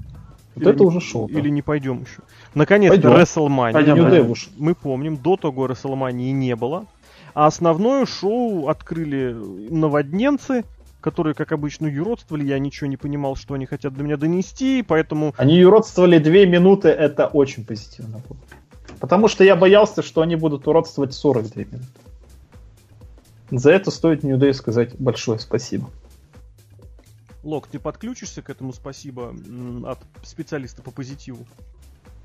Вот 0.55 0.63
или 0.63 0.71
это 0.71 0.81
не, 0.81 0.87
уже 0.87 1.01
шоу. 1.01 1.29
Или 1.29 1.49
не 1.51 1.63
пойдем 1.63 2.01
еще. 2.01 2.23
Наконец-то 2.55 3.09
WrestleMania. 3.09 4.37
Мы 4.57 4.75
помним, 4.75 5.17
до 5.17 5.37
того 5.37 5.67
WrestleMania 5.67 6.33
не 6.33 6.57
было. 6.57 6.87
А 7.35 7.47
основное 7.47 8.05
шоу 8.07 8.69
открыли 8.69 9.37
новодненцы, 9.71 10.65
которые, 11.01 11.35
как 11.35 11.53
обычно, 11.53 11.87
юродствовали. 11.87 12.45
Я 12.45 12.59
ничего 12.59 12.89
не 12.89 12.97
понимал, 12.97 13.37
что 13.37 13.55
они 13.55 13.67
хотят 13.67 13.95
до 13.95 14.03
меня 14.03 14.17
донести, 14.17 14.83
поэтому... 14.87 15.35
Они 15.37 15.57
юродствовали 15.57 16.19
две 16.19 16.47
минуты, 16.47 16.89
это 16.89 17.27
очень 17.27 17.65
позитивно. 17.65 18.21
Потому 19.01 19.29
что 19.29 19.45
я 19.45 19.57
боялся, 19.57 20.03
что 20.03 20.23
они 20.23 20.37
будут 20.37 20.67
уродствовать 20.67 21.15
42 21.15 21.63
минуты. 21.65 21.87
За 23.51 23.71
это 23.71 23.91
стоит 23.91 24.25
New 24.25 24.37
Day 24.39 24.53
сказать 24.53 24.95
большое 24.99 25.39
спасибо. 25.39 25.91
Лок, 27.43 27.67
ты 27.69 27.79
подключишься 27.79 28.43
к 28.43 28.51
этому 28.51 28.73
спасибо 28.73 29.35
от 29.87 29.99
специалиста 30.23 30.83
по 30.83 30.91
позитиву? 30.91 31.47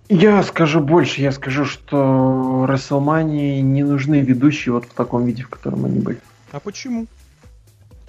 Я 0.10 0.44
скажу 0.44 0.82
больше, 0.82 1.22
я 1.22 1.32
скажу, 1.32 1.64
что 1.64 2.66
WrestleMania 2.68 3.62
не 3.62 3.84
нужны 3.84 4.20
ведущие 4.20 4.74
вот 4.74 4.86
в 4.86 4.94
таком 4.94 5.26
виде, 5.26 5.44
в 5.44 5.50
котором 5.50 5.86
они 5.86 6.00
были. 6.00 6.20
А 6.52 6.60
почему? 6.60 7.08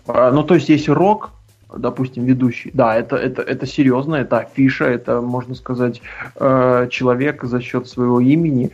А, 0.07 0.33
ну, 0.33 0.43
то 0.43 0.55
есть, 0.55 0.69
есть 0.69 0.89
рок, 0.89 1.31
допустим, 1.77 2.25
ведущий. 2.25 2.71
Да, 2.73 2.97
это, 2.97 3.17
это, 3.17 3.43
это 3.43 3.67
серьезно, 3.67 4.17
это 4.17 4.39
афиша, 4.39 4.85
это, 4.85 5.21
можно 5.21 5.55
сказать, 5.55 6.01
э, 6.37 6.89
человек 6.91 7.45
за 7.45 7.61
счет 7.61 7.89
своего 7.89 8.21
имени 8.21 8.71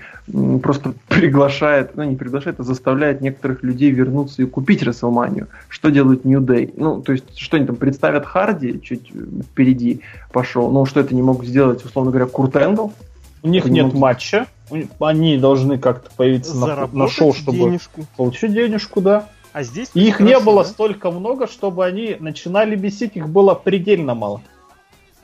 просто 0.62 0.94
приглашает, 1.08 1.96
ну 1.96 2.04
не 2.04 2.16
приглашает, 2.16 2.60
а 2.60 2.62
заставляет 2.62 3.20
некоторых 3.20 3.62
людей 3.62 3.90
вернуться 3.90 4.42
и 4.42 4.46
купить 4.46 4.82
Расселманию. 4.82 5.48
Что 5.68 5.90
делает 5.90 6.24
New 6.24 6.40
Day? 6.40 6.72
Ну, 6.76 7.02
то 7.02 7.12
есть, 7.12 7.36
что 7.38 7.56
они 7.56 7.66
там 7.66 7.76
представят 7.76 8.26
Харди 8.26 8.80
чуть 8.80 9.10
впереди 9.52 10.00
пошел, 10.32 10.70
ну, 10.70 10.86
что 10.86 11.00
это 11.00 11.14
не 11.14 11.22
могут 11.22 11.46
сделать, 11.46 11.84
условно 11.84 12.10
говоря, 12.10 12.26
Курт 12.26 12.56
Энгл? 12.56 12.92
У 13.42 13.48
них 13.48 13.64
нет 13.64 13.86
могут... 13.86 14.00
матча, 14.00 14.46
они 14.98 15.38
должны 15.38 15.78
как-то 15.78 16.10
появиться 16.16 16.56
на, 16.56 16.86
на 16.86 17.08
шоу, 17.08 17.32
чтобы 17.32 17.58
денежку. 17.58 18.06
получить 18.16 18.52
денежку, 18.52 19.00
да. 19.00 19.28
А 19.52 19.62
здесь 19.62 19.90
их 19.94 20.16
хорошо, 20.16 20.32
не 20.32 20.44
было 20.44 20.62
да? 20.62 20.68
столько 20.68 21.10
много, 21.10 21.46
чтобы 21.46 21.84
они 21.84 22.16
начинали 22.20 22.76
бесить, 22.76 23.16
их 23.16 23.28
было 23.28 23.54
предельно 23.54 24.14
мало. 24.14 24.42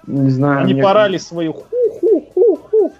Не 0.07 0.31
знаю. 0.31 0.63
Они 0.63 0.75
мне... 0.75 0.83
порали 0.83 1.19
свою 1.19 1.53
ху-ху-ху-ху. 1.53 2.93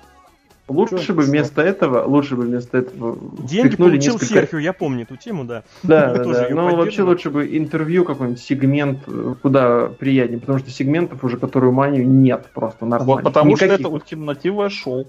Лучше 0.69 0.99
Чё 0.99 1.15
бы 1.15 1.23
вместо 1.23 1.63
этого, 1.63 2.05
лучше 2.05 2.35
бы 2.35 2.43
вместо 2.43 2.79
этого 2.79 3.17
Деньги 3.39 3.77
получил 3.77 4.15
несколько... 4.15 4.35
Серхио, 4.35 4.59
я 4.59 4.73
помню 4.73 5.03
эту 5.03 5.17
тему, 5.17 5.45
да. 5.45 5.63
Да, 5.85 6.13
да, 6.13 6.25
да. 6.25 6.49
Но 6.51 6.75
вообще 6.75 7.03
лучше 7.03 7.31
бы 7.31 7.57
интервью 7.57 8.05
какой-нибудь, 8.05 8.41
сегмент, 8.41 9.01
э, 9.07 9.35
куда 9.41 9.87
приятнее, 9.87 10.41
потому 10.41 10.59
что 10.59 10.71
сегментов 10.71 11.23
уже, 11.23 11.37
которую 11.39 11.73
манию, 11.73 12.09
нет 12.09 12.47
просто 12.53 12.85
нормально. 12.85 13.15
Вот 13.15 13.25
потому 13.25 13.53
Никаких. 13.53 13.75
что 13.75 13.83
это 13.83 13.89
ультимативное 13.89 14.69
шоу. 14.69 15.07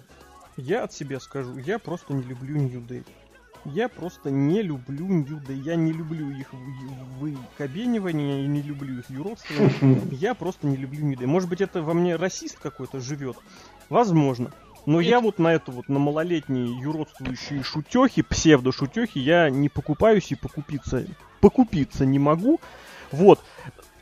Я 0.57 0.83
от 0.83 0.93
себя 0.93 1.19
скажу, 1.19 1.57
я 1.57 1.79
просто 1.79 2.13
не 2.13 2.21
люблю 2.21 2.57
New 2.57 2.81
Day. 2.87 3.03
Я 3.73 3.89
просто 3.89 4.31
не 4.31 4.61
люблю 4.61 5.07
Ньюда. 5.07 5.53
Я 5.53 5.75
не 5.75 5.91
люблю 5.91 6.29
их 6.31 6.53
выкобенивание, 7.19 8.43
я 8.43 8.47
не 8.47 8.61
люблю 8.61 8.99
их 8.99 9.09
юродствование. 9.09 10.01
Я 10.11 10.33
просто 10.33 10.67
не 10.67 10.77
люблю 10.77 11.03
Ньюда. 11.03 11.27
Может 11.27 11.49
быть, 11.49 11.61
это 11.61 11.81
во 11.81 11.93
мне 11.93 12.15
расист 12.15 12.59
какой-то 12.59 13.01
живет? 13.01 13.37
Возможно. 13.89 14.51
Но 14.85 15.01
я 15.01 15.19
вот 15.19 15.37
на 15.37 15.53
это 15.53 15.71
вот, 15.71 15.89
на 15.89 15.99
малолетние 15.99 16.79
юродствующие 16.79 17.61
шутехи, 17.61 18.21
псевдо-шутехи, 18.21 19.19
я 19.19 19.49
не 19.49 19.67
покупаюсь 19.67 20.31
и 20.31 20.35
покупиться, 20.35 21.05
покупиться 21.41 22.05
не 22.05 22.19
могу. 22.19 22.61
Вот. 23.11 23.43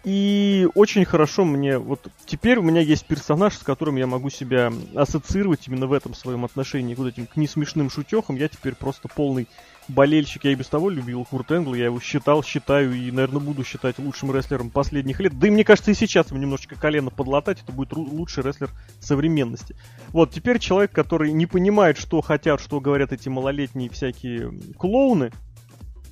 И 0.06 0.68
очень 0.76 1.04
хорошо 1.04 1.46
мне, 1.46 1.80
вот 1.80 2.08
теперь 2.28 2.60
у 2.60 2.62
меня 2.62 2.80
есть 2.80 3.08
персонаж, 3.08 3.56
с 3.56 3.64
которым 3.64 3.96
я 3.96 4.06
могу 4.06 4.30
себя 4.30 4.72
ассоциировать 4.94 5.68
именно 5.68 5.88
в 5.88 5.94
этом 5.94 6.14
своем 6.14 6.46
отношении 6.46 6.94
к 6.94 7.00
вот 7.00 7.08
этим 7.08 7.26
к 7.26 7.36
несмешным 7.38 7.90
шутехам. 7.90 8.36
Я 8.36 8.48
теперь 8.48 8.76
просто 8.76 9.08
полный 9.08 9.48
болельщик. 9.88 10.44
Я 10.44 10.52
и 10.52 10.56
без 10.56 10.68
того 10.68 10.92
любил 10.92 11.26
Курт 11.26 11.52
Энгл, 11.52 11.74
я 11.74 11.86
его 11.86 12.00
считал, 12.00 12.44
считаю 12.44 12.94
и, 12.94 13.10
наверное, 13.10 13.42
буду 13.42 13.64
считать 13.64 13.98
лучшим 13.98 14.32
рестлером 14.32 14.70
последних 14.70 15.20
лет. 15.20 15.40
Да 15.40 15.48
и 15.48 15.50
мне 15.50 15.64
кажется, 15.64 15.90
и 15.90 15.96
сейчас 15.96 16.30
ему 16.30 16.40
немножечко 16.40 16.76
колено 16.76 17.10
подлатать, 17.10 17.64
это 17.64 17.72
будет 17.72 17.94
лучший 17.94 18.44
рестлер 18.44 18.70
современности. 19.00 19.76
Вот, 20.10 20.30
теперь 20.30 20.60
человек, 20.60 20.92
который 20.92 21.32
не 21.32 21.48
понимает, 21.48 21.98
что 21.98 22.22
хотят, 22.22 22.62
что 22.62 22.80
говорят 22.80 23.12
эти 23.12 23.28
малолетние 23.28 23.90
всякие 23.90 24.54
клоуны, 24.78 25.32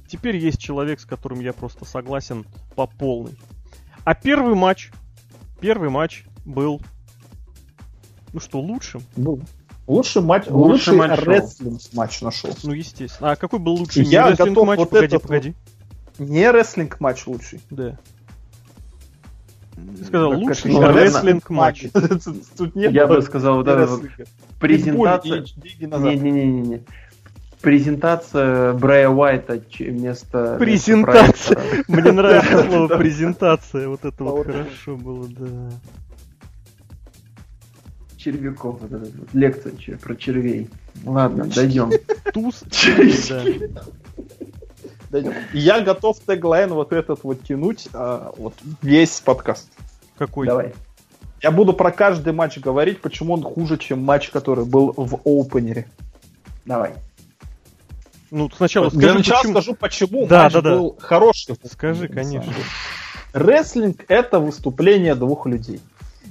теперь 0.08 0.38
есть 0.38 0.60
человек, 0.60 1.00
с 1.00 1.06
которым 1.06 1.42
я 1.42 1.54
просто 1.54 1.86
согласен 1.86 2.46
по 2.76 2.88
полной. 2.88 3.34
А 4.04 4.16
первый 4.16 4.56
матч, 4.56 4.92
первый 5.60 5.90
матч 5.90 6.26
был, 6.46 6.82
ну 8.34 8.40
что, 8.40 8.60
лучшим? 8.60 9.02
Был. 9.16 9.42
Лучший 9.88 10.22
матч, 10.22 10.48
лучший, 10.48 10.94
лучший 10.94 10.96
матч 10.96 11.20
рестлинг 11.20 11.82
матч 11.94 12.22
нашел. 12.22 12.52
Ну, 12.64 12.72
естественно. 12.72 13.32
А 13.32 13.36
какой 13.36 13.60
был 13.60 13.74
лучший? 13.74 14.06
Я 14.06 14.30
не 14.30 14.36
готов 14.36 14.68
матч? 14.68 14.80
Вот 14.80 14.90
погоди, 14.90 15.18
погоди. 15.18 15.56
Не 16.20 16.52
рестлинг 16.52 17.00
матч 17.00 17.28
лучший. 17.28 17.62
Да. 17.70 17.98
Ты 19.76 20.06
сказал 20.06 20.32
лучший 20.34 20.72
ну, 20.72 20.88
рестлинг 20.92 21.50
матч. 21.50 21.88
Тут 22.58 22.76
нет 22.76 22.92
Я 22.92 23.08
бы 23.08 23.22
сказал, 23.22 23.62
это 23.62 24.00
презентация. 24.60 25.46
Не-не-не-не 25.60 26.84
презентация 27.64 28.74
Брэя 28.74 29.10
Уайта 29.10 29.60
вместо... 29.80 30.58
Презентация! 30.60 31.58
Мне 31.88 32.12
нравится 32.12 32.64
слово 32.66 32.98
презентация. 32.98 33.88
Вот 33.88 34.04
это 34.06 34.24
вот 34.24 34.46
хорошо 34.46 34.98
было, 34.98 35.28
да. 35.30 35.72
Червяков, 38.18 38.82
вот 38.82 38.92
эта 38.92 39.10
вот 39.18 39.34
лекция 39.34 39.98
про 39.98 40.16
червей. 40.16 40.70
Ладно, 41.06 41.46
дойдем. 41.46 41.92
Туз 42.34 42.64
Я 45.54 45.82
готов 45.82 46.20
теглайн 46.20 46.74
вот 46.74 46.92
этот 46.92 47.24
вот 47.24 47.44
тянуть, 47.44 47.88
а, 47.94 48.34
вот 48.38 48.56
весь 48.82 49.22
подкаст. 49.22 49.70
Какой? 50.18 50.48
Давай. 50.48 50.74
Я 51.42 51.52
буду 51.52 51.74
про 51.74 51.92
каждый 51.92 52.34
матч 52.34 52.58
говорить, 52.58 53.00
почему 53.00 53.34
он 53.34 53.44
хуже, 53.44 53.78
чем 53.78 54.04
матч, 54.04 54.30
который 54.30 54.66
был 54.66 54.94
в 54.98 55.22
опенере. 55.26 55.88
Давай. 56.66 56.96
Ну, 58.36 58.50
сначала 58.50 58.90
скажи, 58.90 59.06
Для 59.06 59.14
начала 59.14 59.38
почему... 59.38 59.54
скажу, 59.54 59.76
почему 59.76 60.26
да, 60.26 60.44
матч 60.44 60.54
да, 60.54 60.62
да. 60.62 60.76
был 60.76 60.98
хороший. 61.00 61.56
Скажи, 61.72 62.08
конечно. 62.08 62.52
Рестлинг— 63.32 64.06
это 64.08 64.40
выступление 64.40 65.14
двух 65.14 65.46
людей. 65.46 65.80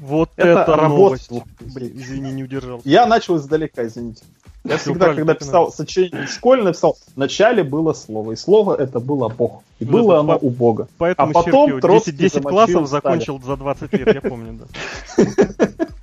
Вот 0.01 0.31
это, 0.35 0.63
это 0.63 0.75
работа 0.75 1.21
двух 1.29 1.45
Блин, 1.61 1.93
извини, 1.95 2.33
не 2.33 2.43
удержался. 2.43 2.89
Я 2.89 3.07
начал 3.07 3.37
издалека, 3.37 3.87
извините. 3.87 4.25
Я 4.65 4.79
Все 4.79 4.91
всегда, 4.91 5.15
когда 5.15 5.35
писал 5.35 5.67
надо. 5.67 5.77
сочинение 5.77 6.27
школьное, 6.27 6.73
писал, 6.73 6.97
в 7.15 7.17
начале 7.17 7.63
было 7.63 7.93
слово, 7.93 8.33
и 8.33 8.37
слово 8.37 8.75
это 8.75 8.99
было 8.99 9.29
Бог. 9.29 9.63
И 9.79 9.85
ну, 9.85 9.93
было 9.93 10.19
оно 10.19 10.41
по... 10.41 10.47
у 10.47 10.51
Бога. 10.51 10.89
Поэтому 10.99 11.31
а 11.31 11.33
потом 11.33 11.81
Троцкий 11.81 12.11
10, 12.11 12.35
10 12.35 12.43
классов 12.43 12.89
закончил 12.89 13.41
за 13.41 13.57
20 13.57 13.93
лет, 13.93 14.13
я 14.13 14.21
помню, 14.21 14.59
да. 15.17 15.25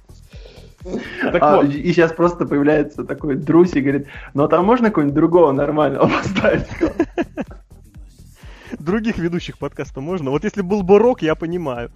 Так 1.21 1.41
а, 1.41 1.57
вот. 1.57 1.65
И 1.65 1.91
сейчас 1.91 2.13
просто 2.13 2.45
появляется 2.45 3.03
такой 3.03 3.35
Друси 3.35 3.79
и 3.79 3.81
говорит, 3.81 4.07
ну 4.33 4.43
а 4.43 4.47
там 4.47 4.65
можно 4.65 4.89
какого-нибудь 4.89 5.15
другого 5.15 5.51
нормального 5.51 6.07
поставить? 6.07 6.67
Других 8.79 9.17
ведущих 9.17 9.57
подкаста 9.57 10.01
можно? 10.01 10.31
Вот 10.31 10.43
если 10.43 10.61
был 10.61 10.83
бы 10.83 10.99
Рок, 10.99 11.21
я 11.21 11.35
понимаю. 11.35 11.91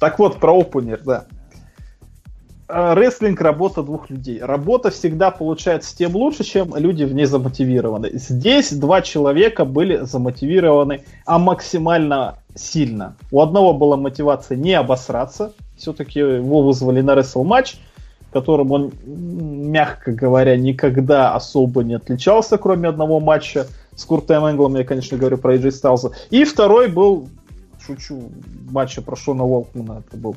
Так 0.00 0.18
вот, 0.18 0.40
про 0.40 0.58
опенер, 0.58 1.00
да. 1.04 1.26
А, 2.68 2.94
рестлинг– 2.94 3.40
работа 3.42 3.82
двух 3.82 4.10
людей. 4.10 4.40
Работа 4.42 4.90
всегда 4.90 5.30
получается 5.30 5.96
тем 5.96 6.14
лучше, 6.14 6.44
чем 6.44 6.76
люди 6.76 7.04
в 7.04 7.14
ней 7.14 7.24
замотивированы. 7.24 8.10
Здесь 8.12 8.72
два 8.72 9.00
человека 9.00 9.64
были 9.64 10.04
замотивированы 10.04 11.04
а 11.24 11.38
максимально 11.38 12.38
сильно. 12.54 13.16
У 13.30 13.40
одного 13.40 13.72
была 13.72 13.96
мотивация 13.96 14.56
не 14.56 14.74
обосраться, 14.74 15.54
все-таки 15.78 16.20
его 16.20 16.62
вызвали 16.62 17.00
на 17.00 17.14
рестлинг 17.14 17.46
матч, 17.46 17.76
которым 18.32 18.72
он, 18.72 18.92
мягко 19.06 20.12
говоря, 20.12 20.56
никогда 20.56 21.34
особо 21.34 21.82
не 21.82 21.94
отличался, 21.94 22.58
кроме 22.58 22.88
одного 22.88 23.20
матча 23.20 23.66
с 23.96 24.04
Куртом 24.04 24.46
Энглом, 24.46 24.76
я, 24.76 24.84
конечно, 24.84 25.16
говорю 25.16 25.38
про 25.38 25.56
AJ 25.56 25.70
Styles. 25.70 26.12
И 26.30 26.44
второй 26.44 26.88
был, 26.88 27.28
шучу, 27.84 28.30
матча 28.70 29.02
про 29.02 29.16
Шона 29.16 29.44
Уолкмана, 29.44 30.02
это 30.06 30.16
был 30.16 30.36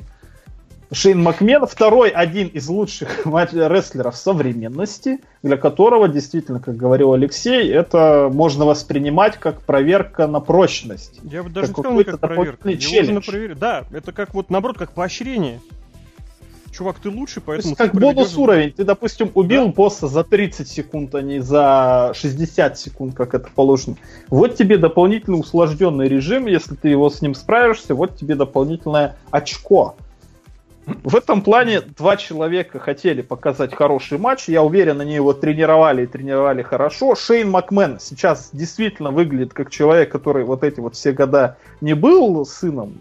Шейн 0.92 1.22
Макмен, 1.22 1.66
второй 1.66 2.10
один 2.10 2.48
из 2.48 2.68
лучших 2.68 3.24
рестлеров 3.24 4.14
современности, 4.14 5.20
для 5.42 5.56
которого 5.56 6.06
действительно, 6.06 6.60
как 6.60 6.76
говорил 6.76 7.14
Алексей, 7.14 7.70
это 7.70 8.28
можно 8.30 8.66
воспринимать 8.66 9.38
как 9.38 9.62
проверка 9.62 10.26
на 10.26 10.40
прочность. 10.40 11.18
Я 11.22 11.42
бы 11.42 11.48
даже 11.48 11.68
как 11.68 11.78
сказал, 11.78 12.04
как 12.04 12.20
проверка. 12.20 12.68
Его 12.68 13.20
проверить. 13.22 13.58
Да, 13.58 13.84
это 13.90 14.12
как 14.12 14.34
вот 14.34 14.50
наоборот, 14.50 14.76
как 14.76 14.92
поощрение. 14.92 15.60
Чувак, 16.72 16.98
ты 17.00 17.10
лучше, 17.10 17.40
поэтому... 17.40 17.74
То 17.74 17.82
есть, 17.82 17.92
как 17.92 18.00
бонус 18.00 18.36
уровень. 18.36 18.72
Ты, 18.72 18.84
допустим, 18.84 19.30
убил 19.34 19.66
да? 19.66 19.72
босса 19.72 20.08
за 20.08 20.24
30 20.24 20.66
секунд, 20.66 21.14
а 21.14 21.20
не 21.20 21.40
за 21.40 22.12
60 22.14 22.78
секунд, 22.78 23.14
как 23.14 23.34
это 23.34 23.48
положено. 23.54 23.96
Вот 24.28 24.56
тебе 24.56 24.78
дополнительный 24.78 25.38
усложненный 25.38 26.08
режим, 26.08 26.46
если 26.46 26.74
ты 26.74 26.88
его 26.88 27.10
с 27.10 27.20
ним 27.20 27.34
справишься, 27.34 27.94
вот 27.94 28.16
тебе 28.16 28.36
дополнительное 28.36 29.16
очко. 29.30 29.96
В 30.86 31.14
этом 31.14 31.42
плане 31.42 31.80
два 31.80 32.16
человека 32.16 32.80
хотели 32.80 33.22
показать 33.22 33.74
хороший 33.74 34.18
матч. 34.18 34.48
Я 34.48 34.62
уверен, 34.62 35.00
они 35.00 35.14
его 35.14 35.32
тренировали 35.32 36.02
и 36.02 36.06
тренировали 36.06 36.62
хорошо. 36.62 37.14
Шейн 37.14 37.48
Макмен 37.50 38.00
сейчас 38.00 38.50
действительно 38.52 39.12
выглядит 39.12 39.52
как 39.52 39.70
человек, 39.70 40.10
который 40.10 40.44
вот 40.44 40.64
эти 40.64 40.80
вот 40.80 40.96
все 40.96 41.12
года 41.12 41.56
не 41.80 41.94
был 41.94 42.44
сыном 42.44 42.94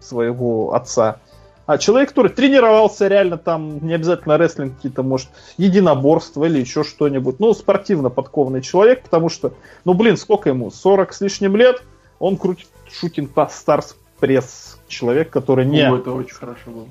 своего 0.00 0.74
отца. 0.74 1.20
А 1.64 1.78
человек, 1.78 2.10
который 2.10 2.30
тренировался 2.30 3.08
реально 3.08 3.38
там, 3.38 3.84
не 3.84 3.94
обязательно 3.94 4.38
рестлинг 4.38 4.76
какие-то, 4.76 5.02
может, 5.02 5.28
единоборство 5.56 6.44
или 6.44 6.60
еще 6.60 6.84
что-нибудь. 6.84 7.40
Ну, 7.40 7.54
спортивно 7.54 8.08
подкованный 8.08 8.60
человек, 8.60 9.02
потому 9.02 9.30
что, 9.30 9.52
ну, 9.84 9.94
блин, 9.94 10.16
сколько 10.16 10.50
ему? 10.50 10.70
40 10.70 11.12
с 11.12 11.20
лишним 11.22 11.56
лет, 11.56 11.82
он 12.20 12.36
крутит 12.36 12.68
шутинг 12.88 13.30
Старс 13.50 13.96
пресс-человек, 14.20 15.30
который 15.30 15.66
не... 15.66 15.90
О, 15.90 15.96
это 15.96 16.12
очень 16.12 16.34
хорошо 16.34 16.70
было. 16.70 16.86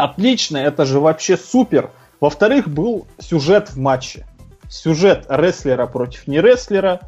Отлично, 0.00 0.56
это 0.56 0.86
же 0.86 0.98
вообще 0.98 1.36
супер. 1.36 1.90
Во-вторых, 2.20 2.68
был 2.68 3.06
сюжет 3.18 3.68
в 3.68 3.76
матче. 3.76 4.26
Сюжет 4.70 5.26
рестлера 5.28 5.86
против 5.86 6.26
не 6.26 6.40
рестлера. 6.40 7.00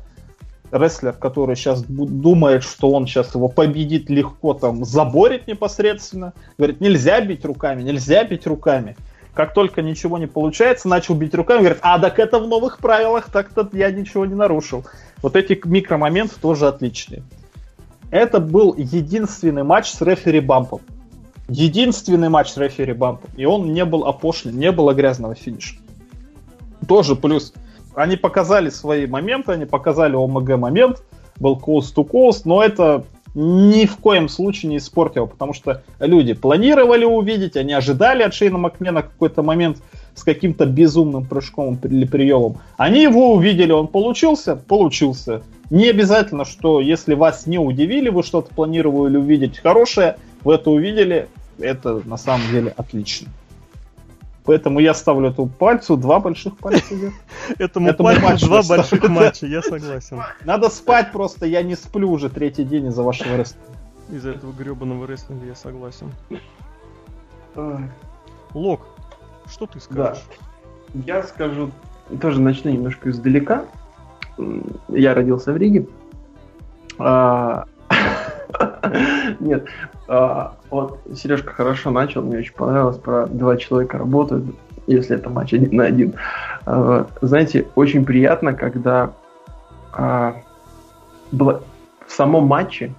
Рестлер, 0.70 1.12
который 1.12 1.56
сейчас 1.56 1.82
думает, 1.82 2.62
что 2.62 2.90
он 2.90 3.06
сейчас 3.06 3.34
его 3.34 3.48
победит 3.48 4.10
легко, 4.10 4.52
там, 4.52 4.84
заборит 4.84 5.46
непосредственно. 5.46 6.34
Говорит, 6.58 6.82
нельзя 6.82 7.20
бить 7.22 7.44
руками, 7.46 7.82
нельзя 7.82 8.24
бить 8.24 8.46
руками. 8.46 8.96
Как 9.32 9.54
только 9.54 9.80
ничего 9.80 10.18
не 10.18 10.26
получается, 10.26 10.88
начал 10.88 11.14
бить 11.14 11.34
руками, 11.34 11.60
говорит, 11.60 11.78
а 11.80 11.98
так 11.98 12.18
это 12.18 12.38
в 12.38 12.46
новых 12.46 12.76
правилах, 12.76 13.30
так-то 13.30 13.68
я 13.72 13.90
ничего 13.90 14.26
не 14.26 14.34
нарушил. 14.34 14.84
Вот 15.22 15.36
эти 15.36 15.58
микромоменты 15.64 16.34
тоже 16.40 16.68
отличные. 16.68 17.22
Это 18.10 18.38
был 18.38 18.74
единственный 18.76 19.62
матч 19.62 19.90
с 19.92 20.02
рефери 20.02 20.40
бампом. 20.40 20.82
Единственный 21.48 22.28
матч 22.28 22.50
с 22.50 22.56
рефери 22.56 22.92
бампом. 22.92 23.30
И 23.36 23.44
он 23.44 23.72
не 23.72 23.84
был 23.84 24.04
опошлен, 24.04 24.58
не 24.58 24.72
было 24.72 24.94
грязного 24.94 25.34
финиша. 25.34 25.76
Тоже 26.86 27.16
плюс. 27.16 27.52
Они 27.94 28.16
показали 28.16 28.70
свои 28.70 29.06
моменты, 29.06 29.52
они 29.52 29.66
показали 29.66 30.14
ОМГ 30.14 30.56
момент, 30.56 31.02
был 31.38 31.56
coast 31.56 31.94
to 31.94 32.08
coast, 32.08 32.42
но 32.44 32.62
это 32.62 33.04
ни 33.34 33.86
в 33.86 33.96
коем 33.96 34.28
случае 34.28 34.70
не 34.70 34.76
испортил, 34.76 35.26
потому 35.26 35.54
что 35.54 35.82
люди 36.00 36.34
планировали 36.34 37.04
увидеть, 37.04 37.56
они 37.56 37.72
ожидали 37.72 38.22
от 38.22 38.34
Шейна 38.34 38.58
Макмена 38.58 39.02
какой-то 39.02 39.42
момент 39.42 39.78
с 40.14 40.22
каким-то 40.22 40.66
безумным 40.66 41.24
прыжком 41.24 41.78
или 41.82 42.04
приемом. 42.04 42.58
Они 42.76 43.02
его 43.02 43.32
увидели, 43.32 43.72
он 43.72 43.88
получился? 43.88 44.56
Получился. 44.56 45.42
Не 45.70 45.88
обязательно, 45.88 46.44
что 46.44 46.80
если 46.80 47.14
вас 47.14 47.46
не 47.46 47.58
удивили, 47.58 48.10
вы 48.10 48.22
что-то 48.22 48.54
планировали 48.54 49.16
увидеть 49.16 49.58
хорошее, 49.58 50.16
вы 50.44 50.54
это 50.54 50.70
увидели, 50.70 51.28
это 51.58 52.02
на 52.04 52.16
самом 52.16 52.46
деле 52.50 52.74
отлично. 52.76 53.28
Поэтому 54.44 54.80
я 54.80 54.92
ставлю 54.92 55.30
эту 55.30 55.46
пальцу 55.46 55.96
два 55.96 56.18
больших 56.18 56.56
пальца. 56.58 56.94
Этому 57.58 57.94
пальцу 57.94 58.46
два 58.46 58.62
больших 58.62 59.08
матча, 59.08 59.46
я 59.46 59.62
согласен. 59.62 60.20
Надо 60.44 60.68
спать 60.68 61.12
просто, 61.12 61.46
я 61.46 61.62
не 61.62 61.76
сплю 61.76 62.10
уже 62.10 62.28
третий 62.28 62.64
день 62.64 62.86
из-за 62.86 63.04
вашего 63.04 63.36
рестлинга. 63.36 63.78
Из-за 64.10 64.30
этого 64.30 64.52
гребаного 64.52 65.06
рестлинга 65.06 65.46
я 65.46 65.54
согласен. 65.54 66.10
Лок, 68.52 68.86
что 69.48 69.66
ты 69.66 69.80
скажешь? 69.80 70.22
Я 71.06 71.22
скажу, 71.22 71.70
тоже 72.20 72.40
начну 72.40 72.70
немножко 72.70 73.10
издалека. 73.10 73.64
Я 74.88 75.14
родился 75.14 75.52
в 75.52 75.56
Риге. 75.56 75.86
А, 76.98 77.66
нет, 79.40 79.66
а, 80.08 80.56
вот 80.70 81.00
Сережка 81.14 81.52
хорошо 81.52 81.90
начал, 81.90 82.22
мне 82.22 82.38
очень 82.38 82.54
понравилось, 82.54 82.98
про 82.98 83.26
два 83.26 83.56
человека 83.56 83.98
работают, 83.98 84.44
если 84.86 85.16
это 85.16 85.30
матч 85.30 85.54
один 85.54 85.76
на 85.76 85.84
один. 85.84 86.14
А, 86.66 87.06
знаете, 87.20 87.66
очень 87.74 88.04
приятно, 88.04 88.54
когда 88.54 89.12
а, 89.92 90.36
в 91.30 91.62
самом 92.08 92.44
матче 92.44 92.92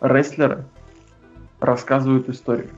рестлеры 0.00 0.64
рассказывают 1.60 2.28
историю. 2.28 2.68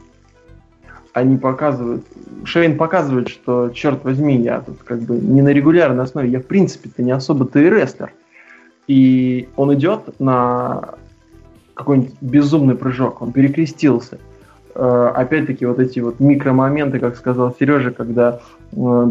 Они 1.12 1.36
показывают, 1.36 2.06
Шейн 2.44 2.78
показывает, 2.78 3.28
что, 3.28 3.68
черт 3.68 4.02
возьми, 4.02 4.40
я 4.40 4.60
тут 4.60 4.82
как 4.82 5.00
бы 5.00 5.16
не 5.16 5.42
на 5.42 5.50
регулярной 5.50 6.04
основе, 6.04 6.30
я 6.30 6.40
в 6.40 6.46
принципе-то 6.46 7.02
не 7.02 7.12
особо-то 7.12 7.60
и 7.60 7.68
рестлер. 7.68 8.12
И 8.88 9.48
он 9.56 9.74
идет 9.74 10.18
на 10.18 10.94
какой-нибудь 11.82 12.14
безумный 12.20 12.74
прыжок, 12.74 13.22
он 13.22 13.32
перекрестился. 13.32 14.18
Э, 14.74 15.12
опять-таки 15.14 15.66
вот 15.66 15.78
эти 15.78 16.00
вот 16.00 16.20
микромоменты, 16.20 16.98
как 16.98 17.16
сказал 17.16 17.54
Сережа, 17.58 17.90
когда 17.90 18.40
э, 18.72 19.10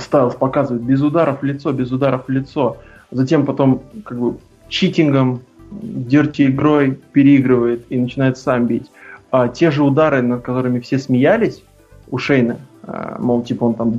Стайлс 0.00 0.34
показывает 0.34 0.82
без 0.82 1.00
ударов 1.02 1.42
лицо, 1.42 1.72
без 1.72 1.90
ударов 1.90 2.28
лицо, 2.28 2.76
затем 3.10 3.46
потом 3.46 3.82
как 4.04 4.18
бы 4.18 4.36
читингом, 4.68 5.40
дерти 5.70 6.46
игрой 6.46 6.98
переигрывает 7.12 7.84
и 7.90 7.98
начинает 7.98 8.38
сам 8.38 8.66
бить. 8.66 8.90
А 9.30 9.48
те 9.48 9.70
же 9.70 9.82
удары, 9.82 10.22
над 10.22 10.42
которыми 10.42 10.80
все 10.80 10.98
смеялись 10.98 11.62
у 12.10 12.18
Шейна, 12.18 12.58
э, 12.82 13.16
мол, 13.18 13.42
типа 13.42 13.64
он 13.64 13.74
там 13.74 13.92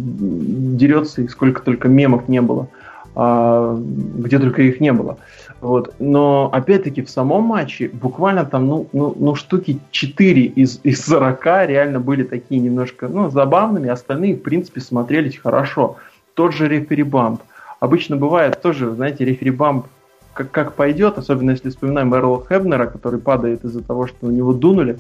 дерется 0.78 1.22
и 1.22 1.28
сколько 1.28 1.62
только 1.62 1.88
мемов 1.88 2.28
не 2.28 2.42
было, 2.42 2.68
а, 3.16 3.78
где 3.78 4.40
только 4.40 4.62
их 4.62 4.80
не 4.80 4.94
было. 4.94 5.18
Вот. 5.62 5.94
Но 6.00 6.50
опять-таки 6.54 7.02
в 7.02 7.10
самом 7.10 7.44
матче 7.44 7.90
буквально 7.90 8.46
там, 8.46 8.68
ну, 8.68 8.88
ну, 8.94 9.16
ну 9.18 9.36
штуки 9.36 9.80
4 9.92 10.44
из, 10.44 10.80
из 10.84 11.06
40 11.06 11.46
реально 11.68 12.00
были 12.00 12.24
такие 12.24 12.62
немножко 12.62 13.08
ну, 13.08 13.30
забавными, 13.30 13.90
остальные, 13.90 14.36
в 14.36 14.42
принципе, 14.42 14.80
смотрелись 14.80 15.38
хорошо. 15.38 15.98
Тот 16.34 16.54
же 16.54 16.68
рефери 16.68 17.04
бамп. 17.04 17.42
Обычно 17.80 18.16
бывает 18.16 18.62
тоже, 18.62 18.94
знаете, 18.96 19.26
рефери 19.26 19.52
бамп 19.52 19.88
как, 20.34 20.52
как 20.52 20.74
пойдет, 20.74 21.18
особенно 21.18 21.52
если 21.52 21.70
вспоминаем 21.70 22.14
Эрла 22.16 22.44
Хебнера, 22.48 22.88
который 22.88 23.20
падает 23.20 23.64
из-за 23.66 23.84
того, 23.84 24.08
что 24.08 24.28
у 24.28 24.32
него 24.32 24.54
дунули. 24.54 24.98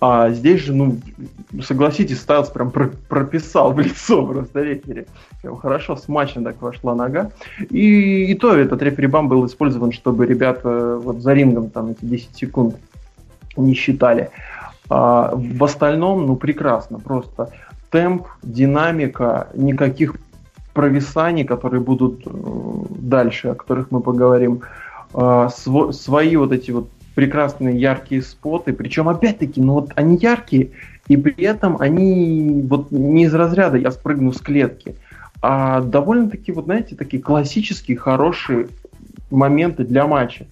А 0.00 0.30
здесь 0.30 0.60
же, 0.60 0.74
ну, 0.74 0.98
согласитесь, 1.62 2.20
Стайлс 2.20 2.50
прям 2.50 2.70
про 2.70 2.90
прописал 3.08 3.72
в 3.72 3.80
лицо 3.80 4.26
просто 4.26 4.62
рефери. 4.62 5.06
Хорошо 5.60 5.96
смачно 5.96 6.44
так 6.44 6.60
вошла 6.60 6.94
нога. 6.94 7.30
И, 7.70 8.24
и 8.24 8.34
то 8.34 8.54
этот 8.54 8.82
рефери-бам 8.82 9.28
был 9.28 9.46
использован, 9.46 9.92
чтобы 9.92 10.26
ребята 10.26 10.98
вот 11.02 11.18
за 11.18 11.32
рингом 11.32 11.70
там 11.70 11.90
эти 11.90 12.04
10 12.04 12.36
секунд 12.36 12.76
не 13.56 13.74
считали. 13.74 14.30
А, 14.88 15.32
в 15.34 15.64
остальном, 15.64 16.26
ну, 16.26 16.36
прекрасно, 16.36 16.98
просто 16.98 17.50
темп, 17.90 18.26
динамика, 18.42 19.48
никаких 19.54 20.16
провисаний, 20.76 21.44
которые 21.44 21.80
будут 21.80 22.26
э, 22.26 22.30
дальше, 22.90 23.48
о 23.48 23.54
которых 23.54 23.90
мы 23.90 24.00
поговорим, 24.00 24.60
э, 25.14 25.48
свои 25.92 26.36
вот 26.36 26.52
эти 26.52 26.70
вот 26.70 26.90
прекрасные 27.14 27.80
яркие 27.80 28.20
споты, 28.20 28.74
причем 28.74 29.08
опять-таки, 29.08 29.62
ну 29.62 29.72
вот 29.72 29.92
они 29.94 30.18
яркие, 30.18 30.72
и 31.08 31.16
при 31.16 31.44
этом 31.44 31.78
они 31.80 32.62
вот 32.68 32.90
не 32.90 33.24
из 33.24 33.34
разряда 33.34 33.78
«я 33.78 33.90
спрыгну 33.90 34.34
с 34.34 34.40
клетки», 34.42 34.96
а 35.40 35.80
довольно-таки, 35.80 36.52
вот 36.52 36.66
знаете, 36.66 36.94
такие 36.94 37.22
классические, 37.22 37.96
хорошие 37.96 38.68
моменты 39.30 39.84
для 39.84 40.06
матча. 40.06 40.46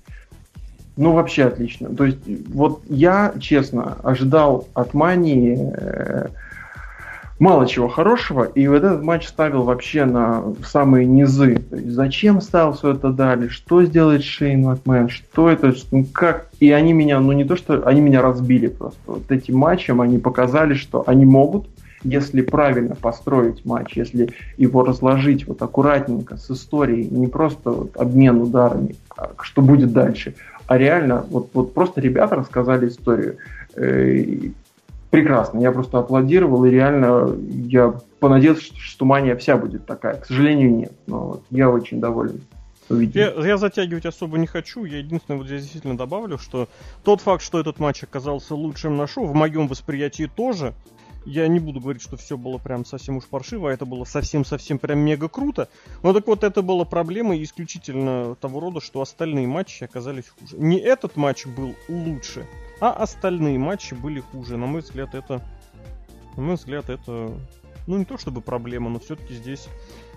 Ну, 0.96 1.12
вообще 1.12 1.44
отлично. 1.44 1.94
То 1.94 2.04
есть, 2.06 2.20
вот 2.48 2.80
я, 2.88 3.34
честно, 3.40 3.98
ожидал 4.02 4.68
от 4.72 4.94
Мании 4.94 5.58
э, 5.58 6.28
мало 7.38 7.66
чего 7.66 7.88
хорошего, 7.88 8.44
и 8.44 8.66
вот 8.68 8.76
этот 8.76 9.02
матч 9.02 9.26
ставил 9.26 9.64
вообще 9.64 10.04
на 10.04 10.54
самые 10.64 11.06
низы. 11.06 11.56
То 11.56 11.76
есть 11.76 11.90
зачем 11.90 12.40
ставил 12.40 12.72
все 12.72 12.92
это 12.92 13.10
дали, 13.10 13.48
что 13.48 13.82
сделает 13.84 14.22
Шейн 14.22 14.62
Макмен, 14.62 15.08
что 15.08 15.48
это, 15.48 15.74
ну 15.90 16.06
как... 16.12 16.48
И 16.60 16.70
они 16.70 16.92
меня, 16.92 17.20
ну 17.20 17.32
не 17.32 17.44
то, 17.44 17.56
что 17.56 17.86
они 17.86 18.00
меня 18.00 18.22
разбили 18.22 18.68
просто. 18.68 18.98
Вот 19.06 19.30
этим 19.30 19.56
матчем 19.58 20.00
они 20.00 20.18
показали, 20.18 20.74
что 20.74 21.04
они 21.06 21.24
могут, 21.24 21.66
если 22.04 22.42
правильно 22.42 22.94
построить 22.94 23.64
матч, 23.64 23.96
если 23.96 24.30
его 24.56 24.84
разложить 24.84 25.46
вот 25.46 25.60
аккуратненько 25.62 26.36
с 26.36 26.50
историей, 26.50 27.08
не 27.10 27.26
просто 27.26 27.70
вот 27.70 27.96
обмен 27.96 28.40
ударами, 28.42 28.94
а 29.16 29.30
что 29.40 29.62
будет 29.62 29.92
дальше, 29.92 30.34
а 30.66 30.78
реально 30.78 31.24
вот, 31.30 31.50
вот 31.54 31.74
просто 31.74 32.00
ребята 32.00 32.36
рассказали 32.36 32.88
историю. 32.88 33.36
Прекрасно. 35.14 35.60
Я 35.60 35.70
просто 35.70 35.98
аплодировал, 35.98 36.64
и 36.64 36.70
реально 36.70 37.36
я 37.48 37.94
понадеялся, 38.18 38.74
что 38.76 39.04
мания 39.04 39.36
вся 39.36 39.56
будет 39.56 39.86
такая. 39.86 40.16
К 40.16 40.26
сожалению, 40.26 40.74
нет. 40.74 40.92
Но 41.06 41.26
вот 41.26 41.44
я 41.50 41.70
очень 41.70 42.00
доволен. 42.00 42.40
Я, 42.88 43.30
я 43.30 43.56
затягивать 43.56 44.06
особо 44.06 44.38
не 44.38 44.48
хочу. 44.48 44.84
Я 44.84 44.98
единственное 44.98 45.38
вот 45.38 45.46
здесь 45.46 45.62
действительно 45.62 45.96
добавлю, 45.96 46.36
что 46.36 46.68
тот 47.04 47.20
факт, 47.20 47.44
что 47.44 47.60
этот 47.60 47.78
матч 47.78 48.02
оказался 48.02 48.56
лучшим 48.56 48.96
на 48.96 49.06
шоу, 49.06 49.26
в 49.26 49.34
моем 49.34 49.68
восприятии 49.68 50.28
тоже. 50.34 50.74
Я 51.26 51.46
не 51.48 51.60
буду 51.60 51.80
говорить, 51.80 52.02
что 52.02 52.16
все 52.16 52.36
было 52.36 52.58
прям 52.58 52.84
совсем 52.84 53.16
уж 53.16 53.24
паршиво, 53.24 53.70
а 53.70 53.72
это 53.72 53.86
было 53.86 54.04
совсем-совсем 54.04 54.78
прям 54.78 54.98
мега 54.98 55.28
круто. 55.28 55.68
Но 56.02 56.12
так 56.12 56.26
вот, 56.26 56.44
это 56.44 56.60
была 56.60 56.84
проблема 56.84 57.40
исключительно 57.40 58.34
того 58.34 58.60
рода, 58.60 58.80
что 58.80 59.00
остальные 59.00 59.46
матчи 59.46 59.84
оказались 59.84 60.24
хуже. 60.28 60.56
Не 60.58 60.78
этот 60.78 61.16
матч 61.16 61.46
был 61.46 61.74
лучше, 61.88 62.46
а 62.84 62.92
остальные 62.92 63.58
матчи 63.58 63.94
были 63.94 64.20
хуже. 64.20 64.58
На 64.58 64.66
мой 64.66 64.82
взгляд, 64.82 65.14
это... 65.14 65.40
На 66.36 66.42
мой 66.42 66.56
взгляд, 66.56 66.90
это... 66.90 67.32
Ну, 67.86 67.96
не 67.96 68.04
то 68.04 68.18
чтобы 68.18 68.42
проблема, 68.42 68.90
но 68.90 68.98
все-таки 68.98 69.32
здесь 69.32 69.68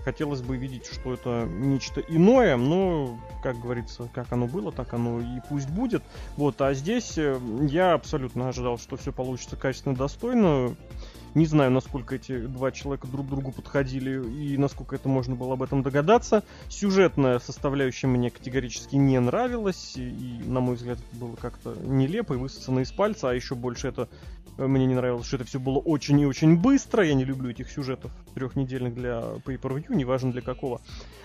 хотелось 0.04 0.42
бы 0.42 0.58
видеть, 0.58 0.86
что 0.86 1.14
это 1.14 1.48
нечто 1.50 2.02
иное, 2.02 2.58
но, 2.58 3.18
как 3.42 3.58
говорится, 3.60 4.10
как 4.14 4.34
оно 4.34 4.48
было, 4.48 4.74
так 4.74 4.94
оно 4.94 5.22
и 5.22 5.40
пусть 5.48 5.70
будет. 5.70 6.04
Вот, 6.36 6.60
а 6.62 6.74
здесь 6.74 7.18
э, 7.18 7.40
я 7.62 7.94
абсолютно 7.94 8.50
ожидал, 8.50 8.78
что 8.78 8.98
все 8.98 9.14
получится 9.14 9.56
качественно, 9.56 9.96
достойно. 9.96 10.76
Не 11.36 11.46
знаю, 11.46 11.72
насколько 11.72 12.16
эти 12.16 12.40
два 12.48 12.72
человека 12.72 13.08
друг 13.08 13.28
другу 13.28 13.52
подходили 13.52 14.28
и 14.28 14.58
насколько 14.58 14.96
это 14.96 15.08
можно 15.08 15.36
было 15.36 15.54
об 15.54 15.64
этом 15.64 15.84
догадаться. 15.84 16.44
Сюжетная 16.70 17.40
составляющая 17.40 18.08
мне 18.08 18.32
категорически 18.32 18.96
не 18.96 19.20
нравилась, 19.20 19.94
и, 19.96 20.42
на 20.46 20.60
мой 20.60 20.76
взгляд, 20.76 20.98
это 20.98 21.20
было 21.20 21.36
как-то 21.36 21.76
нелепо 21.84 22.34
и 22.34 22.38
высосано 22.38 22.80
из 22.80 22.92
пальца, 22.92 23.30
а 23.30 23.34
еще 23.34 23.56
больше 23.56 23.88
это 23.88 24.08
мне 24.58 24.88
не 24.88 24.96
нравилось, 24.96 25.28
что 25.28 25.36
это 25.36 25.46
все 25.46 25.60
было 25.60 25.78
очень 25.78 26.20
и 26.20 26.26
очень 26.26 26.58
быстро. 26.58 27.06
Я 27.06 27.14
не 27.14 27.24
люблю 27.24 27.52
этих 27.52 27.70
сюжетов 27.70 28.12
трехнедельных 28.34 28.96
для 28.96 29.22
pay-per-view, 29.46 29.94
неважно 29.94 30.32
для 30.32 30.42
какого. 30.42 30.82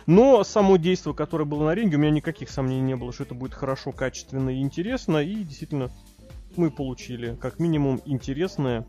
Но 0.07 0.45
само 0.45 0.77
действие, 0.77 1.15
которое 1.15 1.45
было 1.45 1.65
на 1.65 1.75
ринге, 1.75 1.97
у 1.97 2.01
меня 2.01 2.11
никаких 2.11 2.51
сомнений 2.51 2.83
не 2.83 2.97
было, 2.97 3.13
что 3.13 3.23
это 3.23 3.35
будет 3.35 3.55
хорошо, 3.55 3.93
качественно 3.93 4.51
и 4.51 4.61
интересно. 4.61 5.19
И 5.19 5.37
действительно, 5.45 5.91
мы 6.57 6.71
получили 6.71 7.37
как 7.41 7.59
минимум 7.59 8.03
интересное 8.05 8.87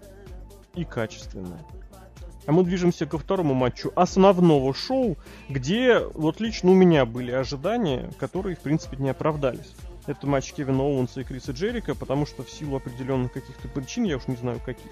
и 0.76 0.86
качественное. 0.86 1.60
А 2.46 2.52
мы 2.52 2.64
движемся 2.64 3.06
ко 3.06 3.18
второму 3.18 3.54
матчу 3.54 3.92
основного 3.96 4.74
шоу, 4.74 5.18
где 5.48 6.00
вот 6.00 6.42
лично 6.42 6.72
у 6.72 6.74
меня 6.74 7.06
были 7.06 7.32
ожидания, 7.32 8.12
которые, 8.20 8.56
в 8.56 8.60
принципе, 8.60 8.98
не 8.98 9.10
оправдались. 9.10 9.74
Это 10.08 10.28
матч 10.28 10.52
Кевина 10.52 10.84
Оуэнса 10.84 11.22
и 11.22 11.24
Криса 11.24 11.54
Джерика, 11.54 11.96
потому 11.96 12.26
что 12.26 12.44
в 12.44 12.50
силу 12.50 12.76
определенных 12.76 13.32
каких-то 13.32 13.70
причин, 13.70 14.04
я 14.04 14.18
уж 14.18 14.28
не 14.28 14.36
знаю 14.36 14.60
каких, 14.66 14.92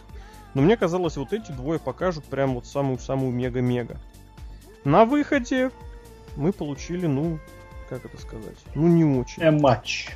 но 0.54 0.62
мне 0.62 0.78
казалось, 0.78 1.18
вот 1.18 1.34
эти 1.34 1.52
двое 1.52 1.80
покажут 1.80 2.24
прям 2.26 2.56
вот 2.56 2.66
самую-самую 2.66 3.34
мега-мега. 3.34 4.00
На 4.86 5.04
выходе 5.04 5.72
мы 6.38 6.54
получили, 6.54 7.08
ну, 7.08 7.40
как 7.92 8.06
это 8.06 8.18
сказать, 8.22 8.56
ну 8.74 8.88
не 8.88 9.04
очень. 9.04 9.44
Э, 9.44 9.52
матч. 9.52 10.08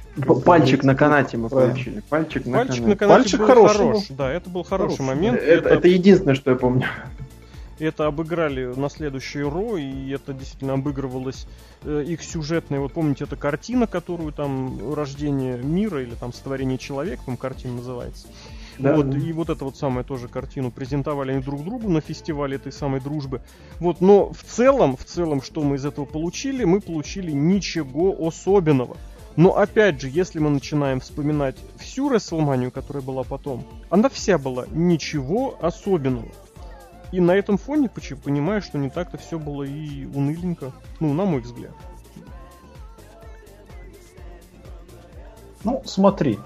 Пальчик 0.46 0.86
на 0.86 0.96
канате 0.96 1.36
мы 1.36 1.50
получили. 1.50 2.02
Пальчик 2.08 2.46
на 2.46 2.60
Пальчик 2.60 2.76
канате. 2.76 2.88
На 2.88 2.96
канате 2.96 3.22
Пальчик 3.22 3.40
был 3.40 3.48
хороший. 3.48 3.78
хорош. 3.78 4.04
Да, 4.12 4.32
это 4.32 4.50
был 4.50 4.64
хороший, 4.64 4.98
хороший. 4.98 5.16
момент. 5.16 5.38
Это, 5.42 5.52
это... 5.52 5.70
это 5.70 5.88
единственное, 5.90 6.36
что 6.36 6.52
я 6.52 6.56
помню. 6.56 6.88
Это 7.78 8.06
обыграли 8.06 8.74
на 8.80 8.90
следующий 8.90 9.42
Ро, 9.42 9.76
и 9.76 10.10
это 10.12 10.34
действительно 10.34 10.76
обыгрывалось 10.76 11.48
э, 11.84 12.06
их 12.08 12.24
сюжетной. 12.24 12.80
Вот 12.80 12.94
помните, 12.94 13.26
эта 13.26 13.36
картина, 13.36 13.88
которую 13.88 14.32
там 14.32 14.94
«Рождение 14.94 15.58
мира» 15.58 16.02
или 16.02 16.16
там 16.16 16.32
«Сотворение 16.32 16.78
человека», 16.78 17.24
по 17.26 17.36
картина 17.36 17.74
называется. 17.74 18.28
Да. 18.78 18.96
Вот, 18.96 19.16
и 19.16 19.32
вот 19.32 19.50
эту 19.50 19.66
вот 19.66 19.78
самую 19.78 20.04
тоже 20.04 20.28
картину 20.28 20.72
презентовали 20.72 21.32
они 21.32 21.42
друг 21.42 21.64
другу 21.64 21.90
на 21.90 22.02
фестивале 22.02 22.58
этой 22.58 22.72
самой 22.72 23.00
дружбы. 23.00 23.42
Вот, 23.80 24.02
но 24.02 24.32
в 24.34 24.44
целом, 24.44 24.98
в 24.98 25.06
целом, 25.06 25.42
что 25.42 25.64
мы 25.64 25.78
из 25.78 25.86
этого 25.86 26.06
получили? 26.06 26.64
Мы 26.66 26.82
получили 26.82 27.32
ничего 27.32 28.16
особенного. 28.28 28.98
Но 29.36 29.58
опять 29.58 30.00
же, 30.00 30.10
если 30.10 30.40
мы 30.40 30.50
начинаем 30.50 31.00
вспоминать 31.00 31.58
всю 31.78 32.10
Рестлманию, 32.10 32.72
которая 32.72 33.04
была 33.04 33.24
потом, 33.24 33.66
она 33.90 34.10
вся 34.10 34.38
была 34.38 34.66
ничего 34.72 35.58
особенного. 35.62 36.28
И 37.12 37.20
на 37.20 37.32
этом 37.32 37.58
фоне 37.58 37.90
почему 37.90 38.20
понимаю, 38.20 38.62
что 38.62 38.78
не 38.78 38.90
так-то 38.90 39.18
все 39.18 39.38
было 39.38 39.64
и 39.64 40.06
уныленько. 40.06 40.72
Ну, 41.00 41.14
на 41.14 41.26
мой 41.26 41.42
взгляд. 41.42 41.74
Ну, 45.64 45.82
смотри. 45.86 46.40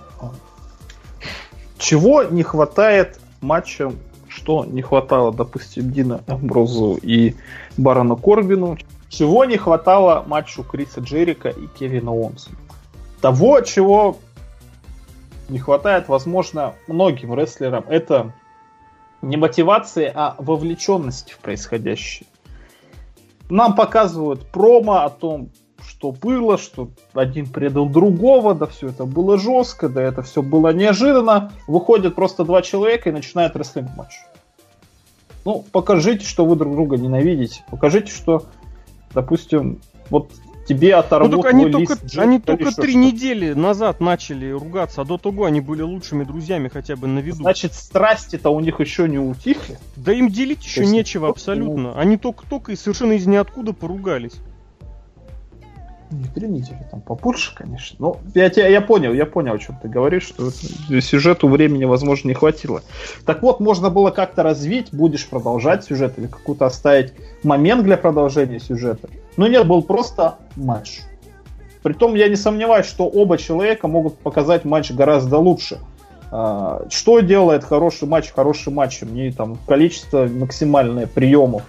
Чего 1.80 2.24
не 2.24 2.44
хватает 2.44 3.20
матчам, 3.42 3.96
что 4.28 4.66
не 4.66 4.82
хватало, 4.82 5.34
допустим, 5.34 5.92
Дина 5.92 6.22
Амброзу 6.28 7.00
и 7.02 7.36
Барону 7.78 8.18
Корбину, 8.18 8.78
чего 9.08 9.46
не 9.46 9.58
хватало 9.58 10.24
матчу 10.28 10.64
Криса 10.64 11.00
Джерика 11.00 11.50
и 11.50 11.68
Кевина 11.68 12.12
Уонса. 12.12 12.52
Того, 13.22 13.62
чего 13.62 14.18
не 15.48 15.58
хватает, 15.58 16.10
возможно, 16.10 16.76
многим 16.88 17.34
рестлерам, 17.34 17.86
это 17.88 18.34
не 19.22 19.38
мотивации, 19.38 20.12
а 20.14 20.36
вовлеченности 20.38 21.32
в 21.32 21.40
происходящее. 21.40 22.28
Нам 23.50 23.74
показывают 23.76 24.46
промо 24.52 25.06
о 25.06 25.10
том, 25.10 25.50
что 25.88 26.12
было, 26.12 26.58
что 26.58 26.90
один 27.14 27.48
предал 27.48 27.88
другого, 27.88 28.56
да 28.56 28.66
все 28.66 28.90
это 28.90 29.06
было 29.06 29.38
жестко, 29.38 29.90
да 29.90 30.02
это 30.02 30.22
все 30.22 30.42
было 30.42 30.74
неожиданно. 30.74 31.52
Выходят 31.68 32.16
просто 32.16 32.44
два 32.44 32.62
человека 32.62 33.10
и 33.10 33.14
начинают 33.14 33.56
рестлинг 33.56 33.90
матч. 33.96 34.14
Ну, 35.46 35.66
покажите, 35.72 36.26
что 36.26 36.46
вы 36.46 36.56
друг 36.56 36.74
друга 36.74 36.98
ненавидите. 36.98 37.64
Покажите, 37.70 38.12
что, 38.12 38.46
допустим, 39.14 39.80
вот 40.10 40.32
тебе 40.70 40.96
оторвут 40.96 41.32
ну, 41.32 41.44
они 41.44 41.72
только, 41.72 41.94
лист 41.94 42.18
Они 42.18 42.40
только 42.40 42.72
три 42.72 42.96
недели 42.96 43.54
назад 43.54 44.00
начали 44.00 44.52
ругаться, 44.52 45.02
а 45.02 45.06
до 45.06 45.18
того 45.18 45.46
они 45.46 45.62
были 45.62 45.82
лучшими 45.82 46.24
друзьями 46.24 46.70
хотя 46.72 46.96
бы 46.96 47.08
на 47.08 47.20
виду. 47.20 47.38
Значит, 47.38 47.74
страсти-то 47.74 48.52
у 48.52 48.60
них 48.60 48.80
еще 48.80 49.10
не 49.10 49.18
утихли? 49.18 49.80
Да 49.96 50.14
им 50.14 50.30
делить 50.30 50.64
еще 50.64 50.82
есть, 50.82 50.94
нечего 50.94 51.30
абсолютно. 51.30 52.00
Они 52.00 52.18
только-только 52.18 52.72
и 52.72 52.76
совершенно 52.76 53.14
из 53.14 53.26
ниоткуда 53.26 53.74
поругались. 53.74 54.34
Не 56.12 56.26
три 56.26 56.48
недели, 56.48 56.80
там 56.90 57.02
побольше, 57.02 57.54
конечно. 57.54 57.96
Но 58.00 58.18
я, 58.34 58.50
тебя, 58.50 58.68
я 58.68 58.82
понял, 58.82 59.14
я 59.14 59.28
понял, 59.28 59.54
о 59.54 59.60
чем 59.60 59.78
ты 59.80 59.88
говоришь, 59.88 60.24
что 60.24 60.50
сюжету 61.02 61.48
времени, 61.48 61.86
возможно, 61.86 62.30
не 62.30 62.34
хватило. 62.34 62.82
Так 63.26 63.44
вот, 63.44 63.60
можно 63.60 63.92
было 63.92 64.10
как-то 64.10 64.42
развить, 64.42 64.88
будешь 64.92 65.28
продолжать 65.28 65.84
сюжет 65.84 66.18
или 66.18 66.26
какую-то 66.26 66.66
оставить 66.66 67.14
момент 67.44 67.84
для 67.84 67.96
продолжения 67.96 68.60
сюжета. 68.60 69.08
Но 69.38 69.48
нет, 69.48 69.68
был 69.68 69.84
просто 69.84 70.38
матч. 70.56 71.02
Притом 71.84 72.16
я 72.16 72.28
не 72.28 72.36
сомневаюсь, 72.36 72.88
что 72.88 73.08
оба 73.08 73.38
человека 73.38 73.88
могут 73.88 74.18
показать 74.18 74.66
матч 74.66 74.92
гораздо 74.92 75.38
лучше. 75.38 75.80
А, 76.32 76.86
что 76.90 77.20
делает 77.22 77.64
хороший 77.64 78.08
матч 78.08 78.32
хорошим 78.32 78.76
матчем? 78.76 79.14
Не 79.14 79.32
там 79.32 79.58
количество 79.68 80.26
максимальное 80.28 81.08
приемов 81.08 81.64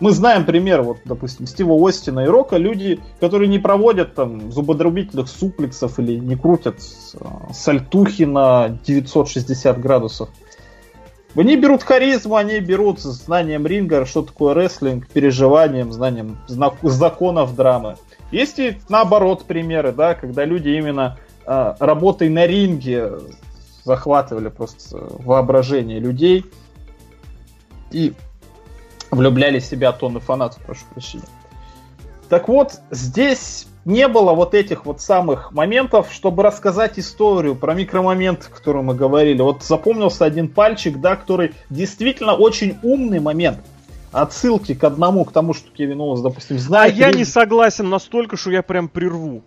мы 0.00 0.12
знаем 0.12 0.46
пример, 0.46 0.82
вот, 0.82 0.98
допустим, 1.04 1.46
Стива 1.46 1.76
Остина 1.86 2.20
и 2.20 2.26
Рока, 2.26 2.56
люди, 2.56 3.00
которые 3.20 3.48
не 3.48 3.58
проводят 3.58 4.14
там 4.14 4.50
зубодробительных 4.50 5.28
суплексов 5.28 5.98
или 5.98 6.18
не 6.18 6.36
крутят 6.36 6.76
э, 6.78 7.18
сальтухи 7.52 8.22
на 8.22 8.70
960 8.84 9.78
градусов. 9.78 10.30
Они 11.36 11.56
берут 11.56 11.82
харизму, 11.82 12.36
они 12.36 12.58
берут 12.60 12.98
знанием 13.00 13.66
ринга, 13.66 14.04
что 14.04 14.22
такое 14.22 14.54
рестлинг, 14.54 15.06
переживанием, 15.06 15.92
знанием 15.92 16.38
законов 16.48 17.54
драмы. 17.54 17.96
Есть 18.32 18.58
и 18.58 18.78
наоборот 18.88 19.44
примеры, 19.44 19.92
да, 19.92 20.14
когда 20.14 20.44
люди 20.44 20.70
именно 20.70 21.18
э, 21.46 21.74
работой 21.78 22.30
на 22.30 22.46
ринге 22.46 23.12
захватывали 23.84 24.48
просто 24.48 24.98
воображение 25.18 26.00
людей. 26.00 26.46
И 27.90 28.14
влюбляли 29.10 29.58
себя 29.58 29.92
тонны 29.92 30.20
фанатов, 30.20 30.62
прошу 30.64 30.82
прощения. 30.92 31.24
Так 32.28 32.48
вот, 32.48 32.80
здесь 32.90 33.66
не 33.84 34.06
было 34.06 34.34
вот 34.34 34.54
этих 34.54 34.86
вот 34.86 35.00
самых 35.00 35.52
моментов, 35.52 36.12
чтобы 36.12 36.42
рассказать 36.42 36.98
историю 36.98 37.56
про 37.56 37.74
микромоменты, 37.74 38.46
о 38.46 38.54
которых 38.54 38.84
мы 38.84 38.94
говорили. 38.94 39.42
Вот 39.42 39.64
запомнился 39.64 40.24
один 40.24 40.48
пальчик, 40.48 41.00
да, 41.00 41.16
который 41.16 41.54
действительно 41.70 42.34
очень 42.34 42.78
умный 42.82 43.20
момент. 43.20 43.58
Отсылки 44.12 44.74
к 44.74 44.84
одному, 44.84 45.24
к 45.24 45.32
тому, 45.32 45.54
что 45.54 45.70
Кевин 45.70 46.00
Оуэнс, 46.00 46.20
допустим, 46.20 46.58
знает. 46.58 46.92
А 46.92 46.96
я 46.96 47.12
не 47.12 47.24
согласен 47.24 47.88
настолько, 47.88 48.36
что 48.36 48.50
я 48.50 48.62
прям 48.62 48.88
прерву. 48.88 49.42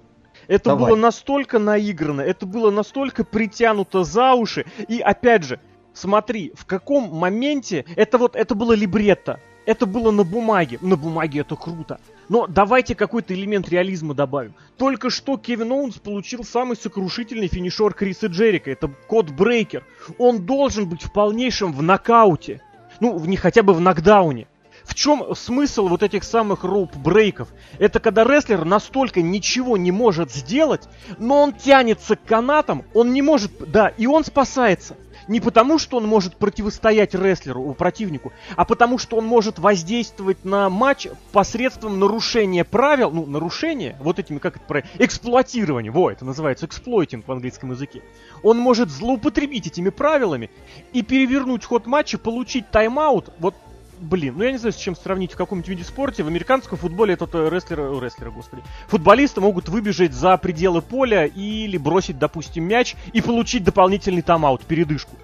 Это 0.47 0.72
Давай. 0.72 0.89
было 0.89 0.95
настолько 0.97 1.59
наиграно, 1.59 2.22
это 2.22 2.45
было 2.45 2.70
настолько 2.70 3.24
притянуто 3.24 4.03
за 4.03 4.34
уши. 4.34 4.66
И 4.89 4.99
опять 4.99 5.43
же, 5.43 5.59
смотри, 5.93 6.51
в 6.55 6.66
каком 6.66 7.09
моменте 7.14 7.86
это 7.95 8.18
вот 8.18 8.36
это 8.36 8.55
было 8.55 8.74
либретто 8.74 9.39
это 9.66 9.86
было 9.86 10.11
на 10.11 10.24
бумаге. 10.24 10.78
На 10.82 10.97
бумаге 10.97 11.41
это 11.41 11.55
круто. 11.55 11.99
Но 12.30 12.47
давайте 12.47 12.95
какой-то 12.95 13.34
элемент 13.34 13.70
реализма 13.70 14.14
добавим. 14.14 14.53
Только 14.78 15.09
что 15.09 15.38
Кевин 15.38 15.72
Оуэнс 15.72 15.97
получил 15.97 16.43
самый 16.43 16.76
сокрушительный 16.76 17.47
финишер 17.47 17.93
Криса 17.93 18.28
Джерико. 18.28 18.71
Это 18.72 18.89
код 19.07 19.30
Брейкер. 19.30 19.84
Он 20.18 20.45
должен 20.45 20.88
быть 20.88 21.03
в 21.03 21.11
полнейшем 21.11 21.74
в 21.74 21.82
нокауте. 21.82 22.61
Ну, 22.99 23.18
в, 23.18 23.28
не 23.28 23.38
хотя 23.38 23.64
бы 23.64 23.74
в 23.74 23.82
нокдауне. 23.82 24.47
В 24.84 24.95
чем 24.95 25.34
смысл 25.36 25.88
вот 25.88 26.03
этих 26.03 26.24
самых 26.24 26.64
роуп-брейков? 26.64 27.47
Это 27.80 27.99
когда 27.99 28.24
рестлер 28.24 28.66
настолько 28.66 29.22
ничего 29.22 29.78
не 29.78 29.91
может 29.91 30.32
сделать, 30.32 30.84
но 31.18 31.41
он 31.41 31.53
тянется 31.53 32.16
к 32.16 32.24
канатам, 32.26 32.84
он 32.93 33.14
не 33.14 33.22
может... 33.22 33.51
Да, 33.72 33.88
и 33.88 34.07
он 34.07 34.26
спасается. 34.26 34.97
Не 35.28 35.39
потому, 35.39 35.80
что 35.80 35.97
он 35.97 36.07
может 36.07 36.36
противостоять 36.36 37.13
рестлеру, 37.13 37.74
противнику, 37.74 38.34
а 38.55 38.65
потому, 38.65 38.97
что 38.97 39.17
он 39.17 39.26
может 39.26 39.59
воздействовать 39.59 40.43
на 40.45 40.69
матч 40.69 41.07
посредством 41.32 41.99
нарушения 41.99 42.63
правил, 42.63 43.11
ну, 43.11 43.26
нарушения, 43.26 43.97
вот 44.01 44.19
этими, 44.19 44.39
как 44.39 44.57
это 44.57 44.65
про 44.65 44.84
эксплуатирование, 44.99 45.91
во, 45.91 46.11
это 46.11 46.26
называется 46.26 46.65
эксплойтинг 46.65 47.28
в 47.28 47.32
английском 47.32 47.71
языке. 47.71 48.01
Он 48.41 48.57
может 48.57 48.89
злоупотребить 48.89 49.67
этими 49.67 49.89
правилами 49.89 50.49
и 50.91 51.01
перевернуть 51.01 51.65
ход 51.65 51.86
матча, 51.86 52.17
получить 52.17 52.69
тайм-аут, 52.71 53.30
вот 53.39 53.55
блин, 54.04 54.36
ну 54.38 54.43
я 54.43 54.51
не 54.51 54.58
знаю, 54.58 54.74
с 54.74 54.78
чем 54.78 54.95
сравнить 54.95 55.34
в 55.34 55.38
каком-нибудь 55.38 55.70
виде 55.70 55.84
спорте. 55.84 56.24
В 56.24 56.28
американском 56.28 56.78
футболе 56.78 57.14
этот 57.14 57.34
э, 57.34 57.49
рестлер, 57.49 58.01
рестлеры, 58.01 58.32
господи, 58.32 58.62
футболисты 58.88 59.41
могут 59.41 59.70
выбежать 59.70 60.14
за 60.14 60.38
пределы 60.38 60.82
поля 60.82 61.26
или 61.26 61.78
бросить, 61.78 62.20
допустим, 62.20 62.66
мяч 62.66 62.95
и 63.14 63.22
получить 63.22 63.64
дополнительный 63.64 64.22
тайм-аут, 64.22 64.64
передышку. 64.64 65.16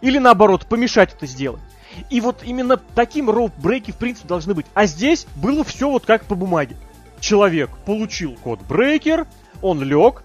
Или 0.00 0.18
наоборот, 0.18 0.66
помешать 0.66 1.14
это 1.14 1.26
сделать. 1.26 1.62
И 2.10 2.20
вот 2.20 2.42
именно 2.44 2.76
таким 2.76 3.30
роуп-брейки, 3.30 3.90
в 3.90 3.96
принципе, 3.96 4.28
должны 4.28 4.54
быть. 4.54 4.66
А 4.74 4.86
здесь 4.86 5.26
было 5.34 5.64
все 5.64 5.90
вот 5.90 6.06
как 6.06 6.24
по 6.24 6.34
бумаге. 6.34 6.76
Человек 7.20 7.70
получил 7.84 8.36
Codebreaker, 8.36 9.26
он 9.62 9.82
лег, 9.82 10.22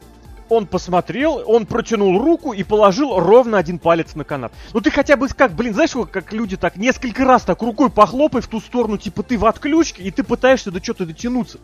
он 0.53 0.67
посмотрел, 0.67 1.43
он 1.45 1.65
протянул 1.65 2.17
руку 2.19 2.53
и 2.53 2.63
положил 2.63 3.19
ровно 3.19 3.57
один 3.57 3.79
палец 3.79 4.15
на 4.15 4.23
канат. 4.23 4.53
Ну 4.73 4.81
ты 4.81 4.91
хотя 4.91 5.17
бы 5.17 5.27
как, 5.27 5.53
блин, 5.53 5.73
знаешь, 5.73 5.91
как 6.11 6.31
люди 6.33 6.57
так 6.57 6.77
несколько 6.77 7.25
раз 7.25 7.43
так 7.43 7.61
рукой 7.61 7.89
похлопай 7.89 8.41
в 8.41 8.47
ту 8.47 8.59
сторону, 8.59 8.97
типа 8.97 9.23
ты 9.23 9.37
в 9.37 9.45
отключке, 9.45 10.03
и 10.03 10.11
ты 10.11 10.23
пытаешься 10.23 10.71
до 10.71 10.81
чего-то 10.81 11.05
дотянуться. 11.05 11.59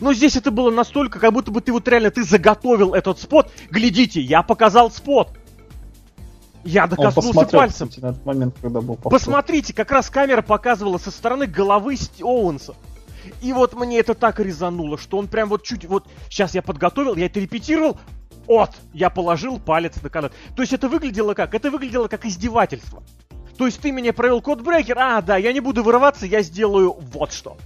Но 0.00 0.12
здесь 0.12 0.36
это 0.36 0.50
было 0.50 0.70
настолько, 0.70 1.18
как 1.18 1.32
будто 1.32 1.50
бы 1.50 1.60
ты 1.60 1.72
вот 1.72 1.88
реально, 1.88 2.10
ты 2.10 2.22
заготовил 2.22 2.94
этот 2.94 3.18
спот. 3.20 3.50
Глядите, 3.70 4.20
я 4.20 4.42
показал 4.42 4.90
спот. 4.90 5.30
Я 6.64 6.86
докоснулся 6.86 7.46
пальцем. 7.46 7.88
Кстати, 7.88 8.04
на 8.04 8.10
этот 8.10 8.26
момент, 8.26 8.54
когда 8.60 8.80
был. 8.80 8.96
Посмотрите, 8.96 9.72
как 9.72 9.90
раз 9.90 10.10
камера 10.10 10.42
показывала 10.42 10.98
со 10.98 11.10
стороны 11.10 11.46
головы 11.46 11.96
Оуэнса. 12.20 12.74
И 13.40 13.52
вот 13.52 13.74
мне 13.74 13.98
это 13.98 14.14
так 14.14 14.40
резануло, 14.40 14.98
что 14.98 15.18
он 15.18 15.28
прям 15.28 15.48
вот 15.48 15.62
чуть 15.62 15.84
вот... 15.84 16.06
Сейчас 16.28 16.54
я 16.54 16.62
подготовил, 16.62 17.16
я 17.16 17.26
это 17.26 17.40
репетировал. 17.40 17.98
Вот, 18.48 18.70
я 18.92 19.10
положил 19.10 19.60
палец 19.60 20.02
на 20.02 20.08
канат. 20.08 20.32
То 20.56 20.62
есть 20.62 20.72
это 20.72 20.88
выглядело 20.88 21.34
как? 21.34 21.54
Это 21.54 21.70
выглядело 21.70 22.08
как 22.08 22.24
издевательство. 22.24 23.02
То 23.56 23.66
есть 23.66 23.80
ты 23.80 23.92
меня 23.92 24.12
провел 24.12 24.40
кодбрейкер, 24.40 24.98
а, 24.98 25.22
да, 25.22 25.36
я 25.36 25.52
не 25.52 25.60
буду 25.60 25.82
вырываться, 25.82 26.26
я 26.26 26.42
сделаю 26.42 26.96
вот 26.98 27.32
что 27.32 27.56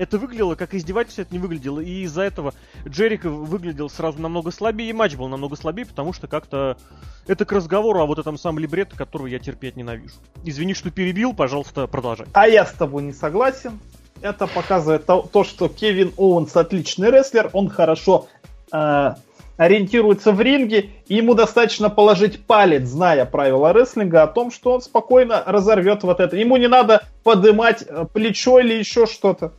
это 0.00 0.16
выглядело 0.16 0.54
как 0.54 0.74
издевательство, 0.74 1.22
это 1.22 1.34
не 1.34 1.38
выглядело. 1.38 1.78
И 1.78 2.04
из-за 2.04 2.22
этого 2.22 2.54
Джерика 2.88 3.28
выглядел 3.28 3.90
сразу 3.90 4.18
намного 4.18 4.50
слабее, 4.50 4.88
и 4.88 4.92
матч 4.94 5.14
был 5.14 5.28
намного 5.28 5.56
слабее, 5.56 5.84
потому 5.84 6.14
что 6.14 6.26
как-то 6.26 6.78
это 7.26 7.44
к 7.44 7.52
разговору 7.52 8.00
о 8.00 8.06
вот 8.06 8.18
этом 8.18 8.38
самом 8.38 8.60
либретто, 8.60 8.96
которого 8.96 9.26
я 9.26 9.38
терпеть 9.38 9.76
ненавижу. 9.76 10.14
Извини, 10.42 10.72
что 10.72 10.90
перебил, 10.90 11.34
пожалуйста, 11.34 11.86
продолжай. 11.86 12.26
А 12.32 12.48
я 12.48 12.64
с 12.64 12.72
тобой 12.72 13.02
не 13.02 13.12
согласен. 13.12 13.78
Это 14.22 14.46
показывает 14.46 15.04
то, 15.04 15.20
то 15.20 15.44
что 15.44 15.68
Кевин 15.68 16.14
Оуэнс 16.16 16.56
отличный 16.56 17.10
рестлер, 17.10 17.50
он 17.52 17.68
хорошо 17.68 18.26
э, 18.72 19.14
ориентируется 19.60 20.32
в 20.32 20.40
ринге, 20.40 20.88
и 21.06 21.16
ему 21.16 21.34
достаточно 21.34 21.90
положить 21.90 22.46
палец, 22.46 22.84
зная 22.84 23.26
правила 23.26 23.74
рестлинга, 23.74 24.22
о 24.22 24.26
том, 24.26 24.50
что 24.50 24.72
он 24.72 24.80
спокойно 24.80 25.42
разорвет 25.44 26.02
вот 26.02 26.18
это. 26.18 26.34
Ему 26.34 26.56
не 26.56 26.66
надо 26.66 27.02
подымать 27.24 27.84
э, 27.86 28.06
плечо 28.10 28.58
или 28.58 28.72
еще 28.72 29.04
что-то. 29.04 29.52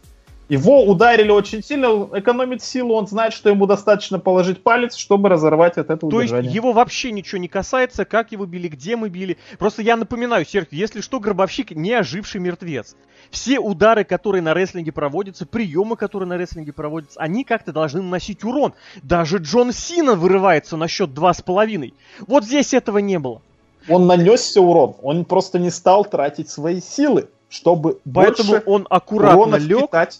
Его 0.52 0.84
ударили 0.84 1.30
очень 1.30 1.64
сильно, 1.64 2.10
экономит 2.12 2.62
силу, 2.62 2.96
он 2.96 3.08
знает, 3.08 3.32
что 3.32 3.48
ему 3.48 3.68
достаточно 3.68 4.20
положить 4.20 4.62
палец, 4.62 4.98
чтобы 4.98 5.30
разорвать 5.30 5.78
от 5.78 5.90
этого 5.90 6.12
То 6.12 6.18
удержания. 6.18 6.44
есть 6.44 6.54
его 6.54 6.74
вообще 6.74 7.14
ничего 7.14 7.38
не 7.40 7.48
касается, 7.48 8.04
как 8.04 8.34
его 8.34 8.46
били, 8.46 8.68
где 8.68 8.98
мы 8.98 9.08
били. 9.08 9.38
Просто 9.58 9.82
я 9.82 9.96
напоминаю, 9.96 10.46
Серхио, 10.46 10.78
если 10.78 11.00
что, 11.00 11.22
гробовщик 11.22 11.72
не 11.72 11.94
оживший 11.94 12.42
мертвец. 12.42 12.98
Все 13.30 13.60
удары, 13.60 14.04
которые 14.04 14.42
на 14.42 14.54
рестлинге 14.54 14.92
проводятся, 14.92 15.46
приемы, 15.46 15.96
которые 15.96 16.28
на 16.28 16.36
рестлинге 16.36 16.74
проводятся, 16.74 17.22
они 17.22 17.46
как-то 17.46 17.72
должны 17.72 18.02
наносить 18.02 18.44
урон. 18.44 18.74
Даже 19.04 19.38
Джон 19.38 19.72
Сина 19.72 20.16
вырывается 20.16 20.76
на 20.76 20.90
счет 20.90 21.12
2,5. 21.12 21.94
Вот 22.28 22.44
здесь 22.44 22.74
этого 22.74 22.98
не 22.98 23.20
было. 23.20 23.42
Он 23.88 24.06
нанесся 24.06 24.60
урон, 24.60 24.96
он 25.02 25.24
просто 25.24 25.60
не 25.60 25.70
стал 25.70 26.04
тратить 26.04 26.50
свои 26.50 26.82
силы, 26.82 27.30
чтобы 27.48 28.00
Поэтому 28.04 28.50
больше 28.50 28.64
он 28.66 28.86
аккуратно 28.90 29.56
лег, 29.56 29.84
питать 29.84 30.20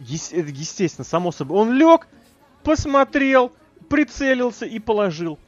естественно, 0.00 1.04
само 1.04 1.32
собой. 1.32 1.58
Он 1.58 1.72
лег, 1.72 2.08
посмотрел, 2.62 3.52
прицелился 3.88 4.66
и 4.66 4.78
положил. 4.78 5.38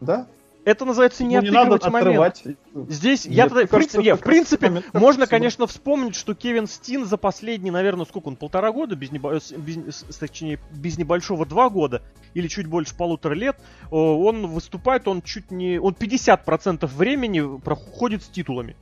Да? 0.00 0.26
Это 0.66 0.84
называется 0.84 1.22
не, 1.22 1.36
ну, 1.36 1.42
не 1.44 1.50
надо 1.50 1.78
момент. 1.90 2.42
Здесь, 2.88 3.24
Нет, 3.24 3.34
я 3.34 3.48
тогда, 3.48 3.66
в, 3.66 3.70
принципе, 3.70 4.02
я, 4.02 4.16
в 4.16 4.20
принципе, 4.20 4.82
можно, 4.92 5.28
конечно, 5.28 5.68
вспомнить, 5.68 6.16
что 6.16 6.34
Кевин 6.34 6.66
Стин 6.66 7.04
за 7.04 7.16
последние, 7.16 7.72
наверное, 7.72 8.04
сколько 8.04 8.26
он, 8.26 8.34
полтора 8.34 8.72
года, 8.72 8.96
без, 8.96 9.12
небо, 9.12 9.38
без, 9.58 10.04
точнее, 10.18 10.58
без 10.72 10.98
небольшого 10.98 11.46
два 11.46 11.70
года, 11.70 12.02
или 12.34 12.48
чуть 12.48 12.66
больше 12.66 12.96
полутора 12.96 13.34
лет, 13.34 13.56
он 13.92 14.48
выступает, 14.48 15.06
он 15.06 15.22
чуть 15.22 15.52
не, 15.52 15.78
он 15.78 15.92
50% 15.92 16.84
времени 16.86 17.60
проходит 17.60 18.24
с 18.24 18.26
титулами. 18.26 18.74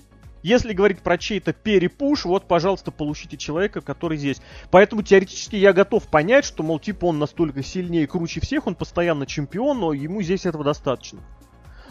Если 0.44 0.74
говорить 0.74 1.00
про 1.00 1.16
чей-то 1.16 1.54
перепуш, 1.54 2.26
вот, 2.26 2.46
пожалуйста, 2.46 2.90
получите 2.90 3.38
человека, 3.38 3.80
который 3.80 4.18
здесь. 4.18 4.42
Поэтому 4.70 5.02
теоретически 5.02 5.56
я 5.56 5.72
готов 5.72 6.06
понять, 6.06 6.44
что, 6.44 6.62
мол, 6.62 6.78
типа 6.78 7.06
он 7.06 7.18
настолько 7.18 7.62
сильнее 7.62 8.04
и 8.04 8.06
круче 8.06 8.42
всех, 8.42 8.66
он 8.66 8.74
постоянно 8.74 9.24
чемпион, 9.24 9.80
но 9.80 9.94
ему 9.94 10.20
здесь 10.20 10.44
этого 10.44 10.62
достаточно. 10.62 11.20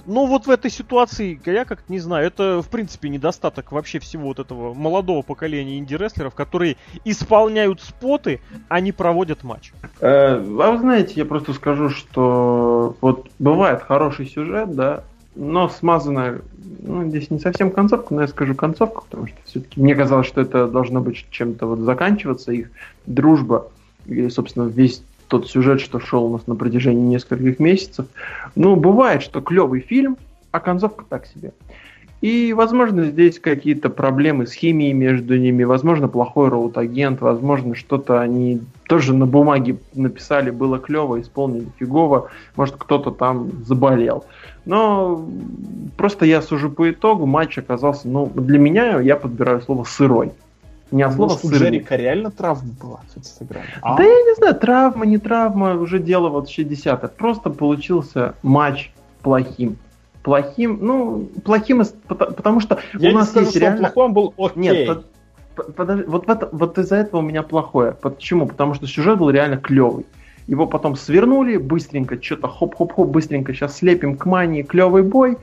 Но 0.06 0.28
вот 0.28 0.46
в 0.46 0.52
этой 0.52 0.70
ситуации, 0.70 1.40
я 1.46 1.66
как-то 1.66 1.92
не 1.92 1.98
знаю, 1.98 2.28
это 2.28 2.62
в 2.62 2.70
принципе 2.70 3.10
недостаток 3.10 3.72
вообще 3.72 3.98
всего 3.98 4.28
вот 4.28 4.38
этого 4.38 4.76
молодого 4.76 5.24
поколения 5.24 5.80
инди-рестлеров, 5.80 6.36
которые 6.36 6.78
исполняют 7.06 7.82
споты, 7.82 8.40
а 8.68 8.82
не 8.82 8.92
проводят 8.92 9.44
матч. 9.44 9.74
Э, 10.00 10.36
а 10.36 10.72
вы 10.72 10.78
знаете, 10.78 11.14
я 11.16 11.26
просто 11.26 11.54
скажу, 11.54 11.90
что 11.90 12.96
вот 13.02 13.32
бывает 13.40 13.82
хороший 13.82 14.28
сюжет, 14.28 14.76
да, 14.76 15.06
но 15.36 15.70
смазанная, 15.70 16.42
ну, 16.82 17.08
здесь 17.10 17.32
не 17.32 17.40
совсем 17.40 17.72
концовка, 17.72 18.14
но 18.14 18.22
я 18.22 18.28
скажу 18.28 18.56
концовку, 18.56 19.06
потому 19.10 19.28
что 19.28 19.38
все-таки 19.46 19.80
мне 19.82 19.96
казалось, 19.96 20.28
что 20.28 20.42
это 20.42 20.68
должно 20.68 21.02
быть 21.02 21.26
чем-то 21.30 21.66
вот 21.66 21.80
заканчиваться, 21.80 22.52
их 22.52 22.70
дружба, 23.06 23.68
и, 24.06 24.30
собственно, 24.30 24.64
весь 24.64 25.02
тот 25.28 25.48
сюжет, 25.48 25.82
что 25.82 26.00
шел 26.00 26.26
у 26.26 26.34
нас 26.34 26.46
на 26.48 26.56
протяжении 26.56 27.02
нескольких 27.02 27.60
месяцев. 27.60 28.06
Ну, 28.56 28.76
бывает, 28.76 29.24
что 29.24 29.42
клевый 29.42 29.80
фильм, 29.82 30.18
а 30.52 30.60
концовка 30.60 31.06
так 31.10 31.26
себе. 31.26 31.54
И, 32.24 32.54
возможно, 32.54 33.04
здесь 33.04 33.38
какие-то 33.38 33.90
проблемы 33.90 34.48
с 34.48 34.54
химией 34.54 34.94
между 34.94 35.38
ними, 35.38 35.66
возможно, 35.66 36.08
плохой 36.08 36.48
роут-агент, 36.48 37.20
возможно, 37.20 37.76
что-то 37.76 38.22
они 38.22 38.62
тоже 38.88 39.14
на 39.14 39.26
бумаге 39.26 39.76
написали, 39.94 40.50
было 40.50 40.80
клево, 40.80 41.20
исполнили 41.20 41.68
фигово, 41.78 42.30
может, 42.56 42.76
кто-то 42.78 43.12
там 43.12 43.52
заболел. 43.66 44.24
Но 44.64 45.28
просто 45.98 46.26
я 46.26 46.42
сужу 46.42 46.70
по 46.70 46.90
итогу, 46.90 47.26
матч 47.26 47.58
оказался, 47.58 48.08
ну, 48.08 48.32
для 48.34 48.58
меня 48.58 49.02
я 49.02 49.18
подбираю 49.18 49.62
слово 49.62 49.84
«сырой». 49.84 50.32
Не 50.92 51.04
от 51.04 51.16
слова 51.16 51.32
«сырый». 51.32 51.60
Джерика 51.60 51.98
реально 51.98 52.32
травма 52.32 52.72
была 52.82 53.02
в 53.14 53.18
Инстаграме? 53.18 53.68
А? 53.82 53.98
Да 53.98 54.04
я 54.04 54.22
не 54.22 54.36
знаю, 54.36 54.56
травма, 54.56 55.06
не 55.06 55.18
травма, 55.18 55.74
уже 55.74 56.00
дело 56.00 56.30
вот 56.30 56.50
60 56.50 57.18
Просто 57.18 57.50
получился 57.50 58.36
матч 58.44 58.94
плохим 59.22 59.76
плохим, 60.24 60.80
ну, 60.82 61.30
плохим, 61.44 61.84
потому 62.08 62.60
что 62.60 62.80
я 62.98 63.12
у 63.12 63.14
нас 63.14 63.30
скажу, 63.30 63.46
есть 63.46 63.58
реально... 63.58 63.90
плохой 63.90 64.10
был 64.10 64.34
окей. 64.38 64.62
Нет, 64.64 65.06
под, 65.56 65.76
подожди, 65.76 66.06
вот, 66.08 66.30
это, 66.30 66.50
вот 66.52 66.78
из-за 66.80 66.96
этого 66.96 67.20
у 67.20 67.24
меня 67.24 67.44
плохое. 67.44 67.96
Почему? 68.02 68.48
Потому 68.48 68.74
что 68.74 68.88
сюжет 68.88 69.20
был 69.20 69.30
реально 69.30 69.58
клевый. 69.58 70.06
Его 70.48 70.66
потом 70.66 70.96
свернули 70.96 71.58
быстренько, 71.58 72.22
что-то 72.22 72.48
хоп-хоп-хоп, 72.48 73.10
быстренько, 73.10 73.54
сейчас 73.54 73.78
слепим 73.78 74.18
к 74.18 74.26
мании, 74.26 74.64
клевый 74.64 75.04
бой. 75.04 75.38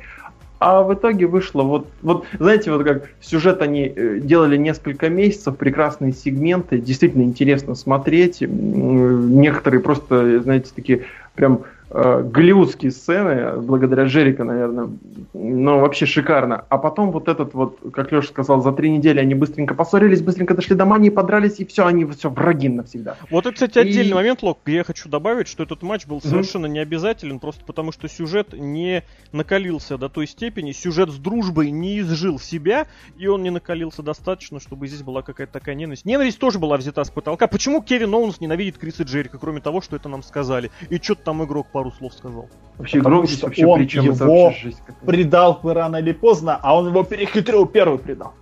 А 0.58 0.82
в 0.82 0.92
итоге 0.92 1.26
вышло 1.26 1.62
вот, 1.62 1.86
вот, 2.02 2.26
знаете, 2.38 2.70
вот 2.70 2.84
как 2.84 3.08
сюжет 3.22 3.62
они 3.62 3.90
э, 3.96 4.18
делали 4.20 4.58
несколько 4.58 5.08
месяцев, 5.08 5.56
прекрасные 5.56 6.12
сегменты, 6.12 6.78
действительно 6.78 7.22
интересно 7.22 7.74
смотреть. 7.74 8.42
Некоторые 8.42 9.80
просто, 9.80 10.42
знаете, 10.42 10.70
такие 10.74 11.06
прям 11.34 11.62
э, 11.90 12.22
голливудские 12.22 12.90
сцены, 12.90 13.60
благодаря 13.60 14.04
Джерика, 14.04 14.44
наверное, 14.44 14.88
ну, 15.32 15.80
вообще 15.80 16.06
шикарно. 16.06 16.64
А 16.68 16.78
потом 16.78 17.10
вот 17.10 17.28
этот 17.28 17.54
вот, 17.54 17.78
как 17.92 18.12
Леша 18.12 18.28
сказал, 18.28 18.62
за 18.62 18.72
три 18.72 18.90
недели 18.90 19.18
они 19.18 19.34
быстренько 19.34 19.74
поссорились, 19.74 20.22
быстренько 20.22 20.54
дошли 20.54 20.76
до 20.76 20.84
мании, 20.84 21.10
подрались, 21.10 21.60
и 21.60 21.64
все, 21.64 21.86
они 21.86 22.04
все 22.06 22.30
враги 22.30 22.68
навсегда. 22.68 23.16
Вот 23.30 23.46
это, 23.46 23.54
кстати, 23.54 23.78
отдельный 23.78 24.12
и... 24.12 24.14
момент, 24.14 24.42
Лок, 24.42 24.58
я 24.66 24.84
хочу 24.84 25.08
добавить, 25.08 25.48
что 25.48 25.62
этот 25.62 25.82
матч 25.82 26.06
был 26.06 26.20
совершенно 26.20 26.66
mm-hmm. 26.66 26.70
не 26.70 26.78
обязателен, 26.78 27.38
просто 27.38 27.64
потому 27.64 27.92
что 27.92 28.08
сюжет 28.08 28.52
не 28.52 29.04
накалился 29.32 29.98
до 29.98 30.08
той 30.08 30.26
степени, 30.26 30.72
сюжет 30.72 31.10
с 31.10 31.16
дружбой 31.16 31.70
не 31.70 32.00
изжил 32.00 32.38
себя, 32.38 32.86
и 33.18 33.26
он 33.26 33.42
не 33.42 33.50
накалился 33.50 34.02
достаточно, 34.02 34.60
чтобы 34.60 34.86
здесь 34.86 35.02
была 35.02 35.22
какая-то 35.22 35.52
такая 35.52 35.74
ненависть. 35.74 36.04
Ненависть 36.04 36.38
тоже 36.38 36.58
была 36.58 36.76
взята 36.76 37.04
с 37.04 37.10
потолка. 37.10 37.46
Почему 37.46 37.82
Кевин 37.82 38.14
Оуэнс 38.14 38.40
ненавидит 38.40 38.78
Криса 38.78 39.02
Джерика, 39.02 39.38
кроме 39.38 39.60
того, 39.60 39.80
что 39.80 39.96
это 39.96 40.08
нам 40.08 40.22
сказали? 40.22 40.70
И 40.88 40.96
что-то 40.98 41.24
там 41.24 41.44
игрок 41.44 41.68
пару 41.80 41.92
слов 41.92 42.12
сказал. 42.12 42.48
Вообще 42.76 43.00
здесь 43.00 43.42
вообще 43.42 43.66
он 43.66 43.78
причем 43.78 44.04
его 44.04 44.14
это 44.14 44.26
вообще 44.26 44.68
жесть 44.68 44.82
предал 45.06 45.60
бы 45.62 45.72
рано 45.72 45.96
или 45.96 46.12
поздно, 46.12 46.58
а 46.62 46.76
он 46.76 46.88
его 46.88 47.04
перехитрил, 47.04 47.64
первый 47.64 47.98
предал. 47.98 48.34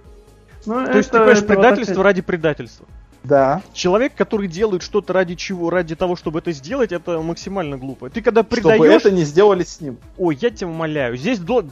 Ну, 0.66 0.74
То 0.74 0.82
это, 0.82 0.99
есть 0.99 1.11
ты 1.11 1.18
понимаешь, 1.18 1.47
предательство 1.47 1.95
вот 1.95 2.03
ради 2.03 2.22
предательства. 2.22 2.86
Да. 3.22 3.62
Человек, 3.72 4.14
который 4.16 4.49
делает 4.49 4.82
что-то 4.82 5.12
ради 5.12 5.36
чего, 5.36 5.70
ради 5.70 5.95
того, 5.95 6.16
чтобы 6.16 6.41
это 6.41 6.51
сделать, 6.51 6.91
это 6.91 7.20
максимально 7.20 7.76
глупо. 7.76 8.11
Ты 8.11 8.22
когда 8.22 8.43
предаешь... 8.43 8.76
Чтобы 8.76 8.86
это 8.89 9.11
не 9.12 9.22
сделали 9.22 9.62
с 9.62 9.80
ним. 9.80 9.99
Ой, 10.18 10.36
я 10.41 10.51
тебя 10.51 10.68
умоляю. 10.68 11.16
Здесь 11.16 11.39
до... 11.39 11.64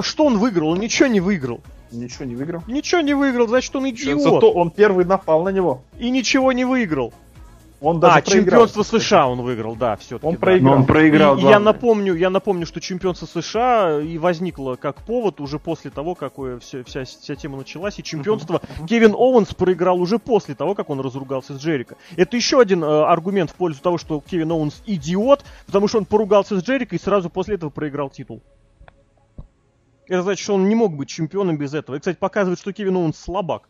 что 0.00 0.24
он 0.24 0.38
выиграл? 0.38 0.70
Он 0.70 0.78
ничего 0.78 1.08
не 1.08 1.20
выиграл. 1.20 1.60
Ничего 1.90 2.24
не 2.24 2.36
выиграл? 2.36 2.62
Ничего 2.66 3.00
не 3.02 3.14
выиграл, 3.14 3.48
значит 3.48 3.74
он 3.76 3.90
идиот. 3.90 4.22
Зато 4.22 4.50
он 4.50 4.70
первый 4.70 5.04
напал 5.04 5.42
на 5.42 5.50
него. 5.50 5.82
И 5.98 6.10
ничего 6.10 6.52
не 6.52 6.64
выиграл. 6.64 7.12
Он 7.80 7.98
даже 7.98 8.18
а, 8.18 8.22
проиграл, 8.22 8.66
чемпионство 8.66 8.82
США 8.82 9.28
он 9.28 9.40
выиграл, 9.40 9.74
да, 9.74 9.96
все-таки. 9.96 10.26
Он 10.26 10.34
да. 10.34 10.40
проиграл. 10.40 10.74
Но 10.74 10.80
он 10.80 10.86
проиграл. 10.86 11.38
И, 11.38 11.40
и 11.40 11.44
я 11.44 11.58
напомню, 11.58 12.14
я 12.14 12.28
напомню, 12.28 12.66
что 12.66 12.78
чемпионство 12.78 13.24
США 13.26 14.00
и 14.00 14.18
возникло 14.18 14.76
как 14.76 14.96
повод 15.02 15.40
уже 15.40 15.58
после 15.58 15.90
того, 15.90 16.14
как 16.14 16.34
вся, 16.60 16.84
вся, 16.84 17.04
вся 17.04 17.34
тема 17.36 17.56
началась, 17.56 17.98
и 17.98 18.02
чемпионство 18.02 18.60
uh-huh. 18.62 18.86
Кевин 18.86 19.14
Оуэнс 19.14 19.54
проиграл 19.54 19.98
уже 19.98 20.18
после 20.18 20.54
того, 20.54 20.74
как 20.74 20.90
он 20.90 21.00
разругался 21.00 21.54
с 21.54 21.62
Джерико. 21.62 21.96
Это 22.16 22.36
еще 22.36 22.60
один 22.60 22.84
э, 22.84 22.86
аргумент 22.86 23.50
в 23.50 23.54
пользу 23.54 23.80
того, 23.80 23.96
что 23.96 24.20
Кевин 24.20 24.52
Оуэнс 24.52 24.82
идиот, 24.84 25.44
потому 25.64 25.88
что 25.88 25.98
он 25.98 26.04
поругался 26.04 26.60
с 26.60 26.62
Джерико 26.62 26.96
и 26.96 26.98
сразу 26.98 27.30
после 27.30 27.54
этого 27.54 27.70
проиграл 27.70 28.10
титул. 28.10 28.42
Это 30.06 30.22
значит, 30.22 30.42
что 30.42 30.54
он 30.54 30.68
не 30.68 30.74
мог 30.74 30.94
быть 30.94 31.08
чемпионом 31.08 31.56
без 31.56 31.72
этого. 31.72 31.96
И, 31.96 31.98
кстати, 31.98 32.18
показывает, 32.18 32.58
что 32.58 32.72
Кевин 32.74 32.96
Оуэнс 32.96 33.16
слабак. 33.16 33.68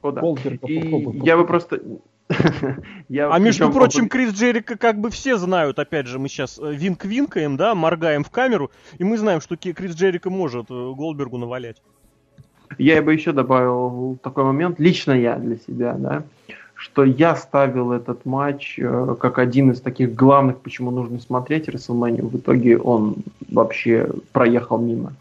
О, 0.00 0.12
да. 0.12 0.22
И 0.66 1.18
я 1.24 1.36
бы 1.36 1.46
просто 1.46 1.80
Я 3.08 3.30
а 3.32 3.38
между 3.38 3.70
прочим, 3.70 4.08
Крис 4.08 4.32
Джерика 4.32 4.76
как 4.76 4.98
бы 4.98 5.10
все 5.10 5.36
знают, 5.36 5.78
опять 5.78 6.06
же, 6.06 6.18
мы 6.18 6.28
сейчас 6.28 6.58
э, 6.58 6.72
винк-винкаем, 6.74 7.56
да, 7.56 7.74
моргаем 7.74 8.24
в 8.24 8.30
камеру, 8.30 8.70
и 8.98 9.04
мы 9.04 9.16
знаем, 9.16 9.40
что 9.40 9.56
Крис 9.56 9.94
Джерика 9.94 10.28
может 10.28 10.70
э, 10.70 10.74
Голдбергу 10.74 11.38
навалять. 11.38 11.80
Я 12.78 13.00
бы 13.00 13.14
еще 13.14 13.32
добавил 13.32 14.18
такой 14.22 14.44
момент, 14.44 14.80
лично 14.80 15.12
я 15.12 15.36
для 15.36 15.56
себя, 15.56 15.94
да, 15.94 16.24
что 16.74 17.04
я 17.04 17.36
ставил 17.36 17.92
этот 17.92 18.26
матч 18.26 18.78
э, 18.78 19.16
как 19.20 19.38
один 19.38 19.70
из 19.70 19.80
таких 19.80 20.14
главных, 20.14 20.58
почему 20.58 20.90
нужно 20.90 21.20
смотреть 21.20 21.68
Расселманию. 21.68 22.26
В 22.26 22.36
итоге 22.36 22.76
он 22.76 23.16
вообще 23.48 24.10
проехал 24.32 24.78
мимо. 24.78 25.12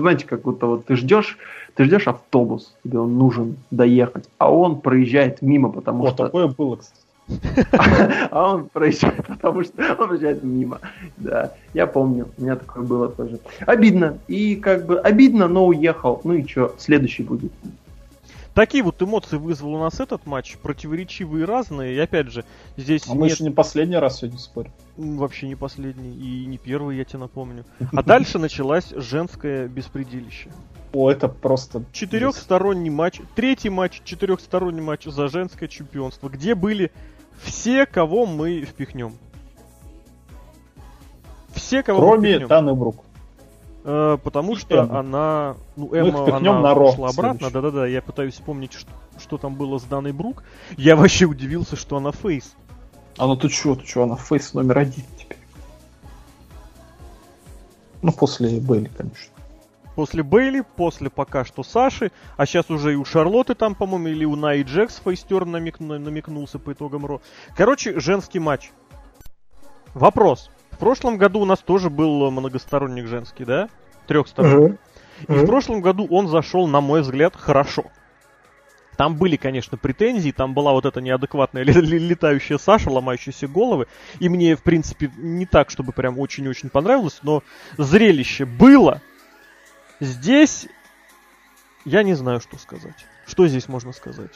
Знаете, 0.00 0.26
как 0.26 0.42
будто 0.42 0.66
вот 0.66 0.86
ты 0.86 0.96
ждешь, 0.96 1.38
ты 1.74 1.84
ждешь 1.84 2.08
автобус, 2.08 2.74
тебе 2.84 2.98
он 2.98 3.16
нужен 3.18 3.56
доехать, 3.70 4.28
а 4.38 4.52
он 4.52 4.80
проезжает 4.80 5.42
мимо, 5.42 5.70
потому 5.70 6.04
О, 6.04 6.10
что... 6.10 6.24
такое 6.24 6.48
было, 6.48 6.76
кстати. 6.76 7.02
А 8.30 8.54
он 8.54 8.68
проезжает, 8.68 9.26
потому 9.26 9.62
что 9.62 9.96
он 9.98 10.08
проезжает 10.08 10.42
мимо. 10.42 10.80
Да, 11.18 11.52
я 11.74 11.86
помню, 11.86 12.28
у 12.38 12.42
меня 12.42 12.56
такое 12.56 12.82
было 12.84 13.08
тоже. 13.08 13.38
Обидно. 13.60 14.18
И 14.28 14.56
как 14.56 14.86
бы 14.86 14.98
обидно, 14.98 15.46
но 15.46 15.66
уехал. 15.66 16.20
Ну 16.24 16.34
и 16.34 16.46
что, 16.46 16.74
следующий 16.78 17.22
будет. 17.22 17.52
Такие 18.58 18.82
вот 18.82 19.00
эмоции 19.00 19.36
вызвал 19.36 19.74
у 19.74 19.78
нас 19.78 20.00
этот 20.00 20.26
матч, 20.26 20.56
противоречивые 20.56 21.44
и 21.44 21.46
разные. 21.46 21.94
И 21.94 21.98
опять 22.00 22.32
же, 22.32 22.44
здесь. 22.76 23.04
А 23.06 23.10
нет... 23.10 23.18
мы 23.20 23.26
еще 23.28 23.44
не 23.44 23.50
последний 23.50 23.94
раз 23.94 24.18
сегодня 24.18 24.40
спорим. 24.40 24.72
Вообще 24.96 25.46
не 25.46 25.54
последний 25.54 26.12
и 26.12 26.44
не 26.44 26.58
первый, 26.58 26.96
я 26.96 27.04
тебе 27.04 27.20
напомню. 27.20 27.64
А 27.92 28.02
дальше 28.02 28.38
началась 28.40 28.88
женское 28.96 29.68
беспредилище. 29.68 30.50
О, 30.92 31.08
это 31.08 31.28
просто... 31.28 31.84
Четырехсторонний 31.92 32.90
матч, 32.90 33.20
третий 33.36 33.70
матч, 33.70 34.00
четырехсторонний 34.02 34.82
матч 34.82 35.04
за 35.04 35.28
женское 35.28 35.68
чемпионство, 35.68 36.28
где 36.28 36.56
были 36.56 36.90
все, 37.40 37.86
кого 37.86 38.26
мы 38.26 38.62
впихнем. 38.62 39.14
Все, 41.54 41.84
кого 41.84 42.00
Кроме. 42.00 42.44
Таны 42.48 42.74
Брук. 42.74 43.04
Э, 43.84 44.18
потому 44.22 44.56
что 44.56 44.76
Эмма. 44.76 44.98
она... 45.00 45.56
Ну, 45.76 45.94
Эмма, 45.94 46.36
она 46.36 46.60
на 46.60 46.74
Ро 46.74 46.90
ушла 46.90 47.08
обратно. 47.10 47.50
Да-да-да, 47.50 47.86
я 47.86 48.02
пытаюсь 48.02 48.34
вспомнить, 48.34 48.72
что, 48.72 48.90
что 49.18 49.38
там 49.38 49.54
было 49.54 49.78
с 49.78 49.84
Даной 49.84 50.12
Брук. 50.12 50.42
Я 50.76 50.96
вообще 50.96 51.26
удивился, 51.26 51.76
что 51.76 51.96
она 51.96 52.12
фейс. 52.12 52.54
А 53.16 53.26
ну 53.26 53.36
ты 53.36 53.48
чё, 53.48 53.74
ты 53.74 53.84
чё, 53.84 54.04
она 54.04 54.16
фейс 54.16 54.54
номер 54.54 54.78
один 54.78 55.04
теперь. 55.16 55.38
Ну, 58.02 58.12
после 58.12 58.60
Бейли, 58.60 58.90
конечно. 58.96 59.32
После 59.96 60.22
Бейли, 60.22 60.62
после 60.76 61.10
пока 61.10 61.44
что 61.44 61.64
Саши, 61.64 62.12
а 62.36 62.46
сейчас 62.46 62.70
уже 62.70 62.92
и 62.92 62.96
у 62.96 63.04
Шарлотты 63.04 63.56
там, 63.56 63.74
по-моему, 63.74 64.06
или 64.08 64.24
у 64.24 64.36
Най 64.36 64.62
Джекс 64.62 65.00
фейстерн 65.04 65.50
намекну, 65.50 65.98
намекнулся 65.98 66.60
по 66.60 66.72
итогам 66.72 67.04
Ро. 67.04 67.20
Короче, 67.56 67.98
женский 67.98 68.38
матч. 68.38 68.70
Вопрос. 69.94 70.50
В 70.78 70.80
прошлом 70.80 71.18
году 71.18 71.40
у 71.40 71.44
нас 71.44 71.58
тоже 71.58 71.90
был 71.90 72.30
многосторонник 72.30 73.08
женский, 73.08 73.44
да? 73.44 73.68
Трехсторонник. 74.06 74.78
Uh-huh. 75.26 75.34
И 75.34 75.44
в 75.44 75.44
прошлом 75.44 75.80
году 75.80 76.06
он 76.08 76.28
зашел, 76.28 76.68
на 76.68 76.80
мой 76.80 77.00
взгляд, 77.00 77.34
хорошо. 77.34 77.86
Там 78.96 79.16
были, 79.16 79.34
конечно, 79.34 79.76
претензии, 79.76 80.30
там 80.30 80.54
была 80.54 80.70
вот 80.70 80.86
эта 80.86 81.00
неадекватная 81.00 81.64
летающая 81.64 82.58
Саша, 82.58 82.90
ломающиеся 82.90 83.48
головы. 83.48 83.88
И 84.20 84.28
мне, 84.28 84.54
в 84.54 84.62
принципе, 84.62 85.10
не 85.16 85.46
так, 85.46 85.70
чтобы 85.70 85.90
прям 85.90 86.16
очень-очень 86.16 86.70
понравилось, 86.70 87.18
но 87.24 87.42
зрелище 87.76 88.44
было. 88.44 89.02
Здесь 89.98 90.68
я 91.84 92.04
не 92.04 92.14
знаю, 92.14 92.40
что 92.40 92.56
сказать. 92.56 93.04
Что 93.26 93.48
здесь 93.48 93.66
можно 93.66 93.92
сказать? 93.92 94.30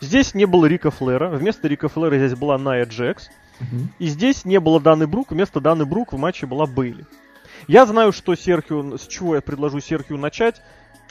Здесь 0.00 0.32
не 0.32 0.46
было 0.46 0.64
Рика 0.64 0.90
Флера. 0.90 1.28
Вместо 1.28 1.68
Рика 1.68 1.90
Флера 1.90 2.16
здесь 2.16 2.38
была 2.38 2.56
Ная 2.56 2.86
Джекс. 2.86 3.28
Угу. 3.60 3.88
И 3.98 4.06
здесь 4.06 4.44
не 4.44 4.60
было 4.60 4.80
Даны 4.80 5.06
Брук. 5.06 5.30
Вместо 5.30 5.60
Даны 5.60 5.84
Брук 5.84 6.12
в 6.12 6.18
матче 6.18 6.46
была 6.46 6.66
Бейли. 6.66 7.06
Я 7.68 7.86
знаю, 7.86 8.12
что 8.12 8.34
Серхио... 8.34 8.96
С 8.96 9.06
чего 9.06 9.36
я 9.36 9.40
предложу 9.40 9.80
Серхио 9.80 10.16
начать. 10.16 10.60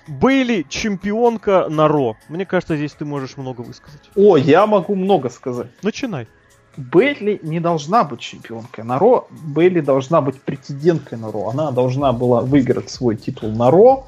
Бейли 0.07 0.65
чемпионка 0.67 1.67
на 1.69 1.87
Ро. 1.87 2.17
Мне 2.27 2.45
кажется, 2.45 2.75
здесь 2.75 2.91
ты 2.91 3.05
можешь 3.05 3.37
много 3.37 3.61
высказать. 3.61 4.01
О, 4.15 4.35
я 4.35 4.67
могу 4.67 4.95
много 4.95 5.29
сказать. 5.29 5.67
Начинай. 5.81 6.27
Бейли 6.75 7.39
не 7.43 7.59
должна 7.59 8.03
быть 8.03 8.19
чемпионкой 8.19 8.83
на 8.83 8.99
Ро. 8.99 9.27
Бейли 9.29 9.79
должна 9.79 10.21
быть 10.21 10.41
претенденткой 10.41 11.19
на 11.19 11.31
Ро. 11.31 11.49
Она 11.49 11.71
должна 11.71 12.11
была 12.11 12.41
выиграть 12.41 12.89
свой 12.89 13.15
титул 13.15 13.51
на 13.51 13.71
Ро. 13.71 14.07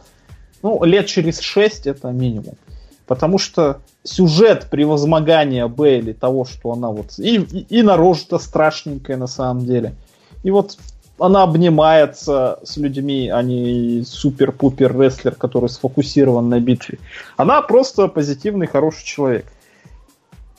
Ну, 0.64 0.84
лет 0.84 1.06
через 1.06 1.40
шесть 1.40 1.88
это 1.88 2.12
минимум. 2.12 2.56
Потому 3.08 3.38
что 3.38 3.82
сюжет 4.04 4.68
превозмогания 4.70 5.68
Бейли, 5.68 6.14
того, 6.14 6.46
что 6.46 6.72
она 6.72 6.90
вот... 6.90 7.18
И, 7.20 7.36
и, 7.38 7.80
и 7.80 7.82
на 7.82 7.98
роже-то 7.98 8.40
страшненькая 8.40 9.18
на 9.18 9.28
самом 9.28 9.66
деле. 9.66 9.94
И 10.44 10.52
вот 10.52 10.78
она 11.18 11.44
обнимается 11.44 12.60
с 12.64 12.78
людьми, 12.78 13.30
а 13.30 13.42
не 13.42 14.04
супер-пупер 14.06 15.00
рестлер, 15.00 15.36
который 15.36 15.70
сфокусирован 15.70 16.50
на 16.50 16.60
битве. 16.60 17.00
Она 17.38 17.62
просто 17.62 18.08
позитивный, 18.08 18.68
хороший 18.68 19.06
человек. 19.06 19.46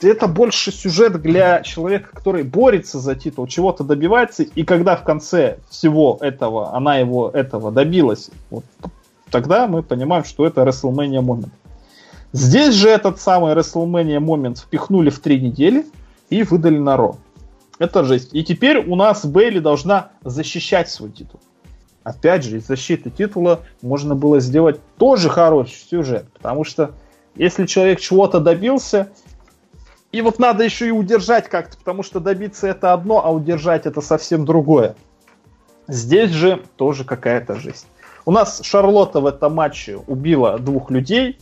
Это 0.01 0.27
больше 0.27 0.71
сюжет 0.71 1.21
для 1.21 1.61
человека, 1.63 2.09
который 2.13 2.43
борется 2.43 2.99
за 2.99 3.15
титул, 3.15 3.47
чего-то 3.47 3.83
добивается, 3.83 4.43
и 4.43 4.63
когда 4.63 4.95
в 4.95 5.03
конце 5.03 5.57
всего 5.69 6.19
этого 6.21 6.75
она 6.75 6.97
его 6.97 7.29
этого 7.29 7.71
добилась, 7.71 8.29
вот, 8.51 8.63
тогда 9.31 9.67
мы 9.67 9.81
понимаем, 9.81 10.23
что 10.23 10.45
это 10.45 10.61
WrestleMania 10.61 11.21
момент. 11.21 11.53
Здесь 12.33 12.75
же 12.75 12.89
этот 12.89 13.19
самый 13.19 13.53
WrestleMania 13.53 14.19
момент 14.19 14.59
впихнули 14.59 15.09
в 15.09 15.19
три 15.19 15.39
недели 15.39 15.85
и 16.29 16.43
выдали 16.43 16.77
на 16.77 16.97
Ро. 16.97 17.17
Это 17.79 18.03
жесть. 18.03 18.33
И 18.33 18.43
теперь 18.43 18.77
у 18.77 18.95
нас 18.95 19.25
Бейли 19.25 19.59
должна 19.59 20.09
защищать 20.23 20.89
свой 20.89 21.11
титул. 21.11 21.39
Опять 22.03 22.43
же, 22.43 22.57
из 22.57 22.67
защиты 22.67 23.09
титула 23.09 23.61
можно 23.81 24.15
было 24.15 24.39
сделать 24.39 24.79
тоже 24.97 25.29
хороший 25.29 25.75
сюжет. 25.75 26.25
Потому 26.33 26.63
что 26.63 26.91
если 27.35 27.65
человек 27.65 27.99
чего-то 27.99 28.39
добился, 28.39 29.09
и 30.11 30.21
вот 30.21 30.39
надо 30.39 30.63
еще 30.63 30.87
и 30.87 30.91
удержать 30.91 31.49
как-то, 31.49 31.77
потому 31.77 32.03
что 32.03 32.19
добиться 32.19 32.67
это 32.67 32.93
одно, 32.93 33.25
а 33.25 33.31
удержать 33.31 33.85
это 33.85 34.01
совсем 34.01 34.45
другое. 34.45 34.95
Здесь 35.87 36.31
же 36.31 36.63
тоже 36.77 37.03
какая-то 37.03 37.55
жесть. 37.55 37.87
У 38.25 38.31
нас 38.31 38.61
Шарлотта 38.63 39.19
в 39.19 39.25
этом 39.25 39.53
матче 39.53 39.97
убила 39.97 40.57
двух 40.59 40.91
людей, 40.91 41.37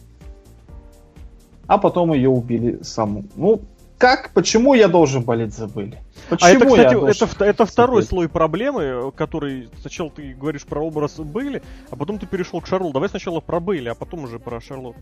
а 1.68 1.78
потом 1.78 2.14
ее 2.14 2.30
убили 2.30 2.80
саму. 2.84 3.26
Ну, 3.36 3.62
как, 3.98 4.32
почему 4.34 4.74
я 4.74 4.88
должен 4.88 5.24
болеть 5.24 5.54
за 5.54 5.68
Белли? 5.68 6.00
Почему 6.30 6.50
а 6.50 6.54
это, 6.54 6.66
кстати, 6.66 7.24
это, 7.24 7.46
это 7.46 7.66
второй 7.66 8.04
слой 8.04 8.28
проблемы, 8.28 9.12
который 9.16 9.70
сначала 9.80 10.10
ты 10.10 10.34
говоришь 10.34 10.66
про 10.66 10.82
образ 10.82 11.16
Бейли, 11.18 11.62
а 11.90 11.96
потом 11.96 12.20
ты 12.20 12.26
перешел 12.26 12.60
к 12.60 12.68
Шарлот. 12.68 12.94
Давай 12.94 13.08
сначала 13.10 13.40
про 13.40 13.60
Бейли, 13.60 13.90
а 13.90 13.96
потом 13.96 14.26
уже 14.26 14.38
про 14.38 14.60
Шарлот. 14.60 14.96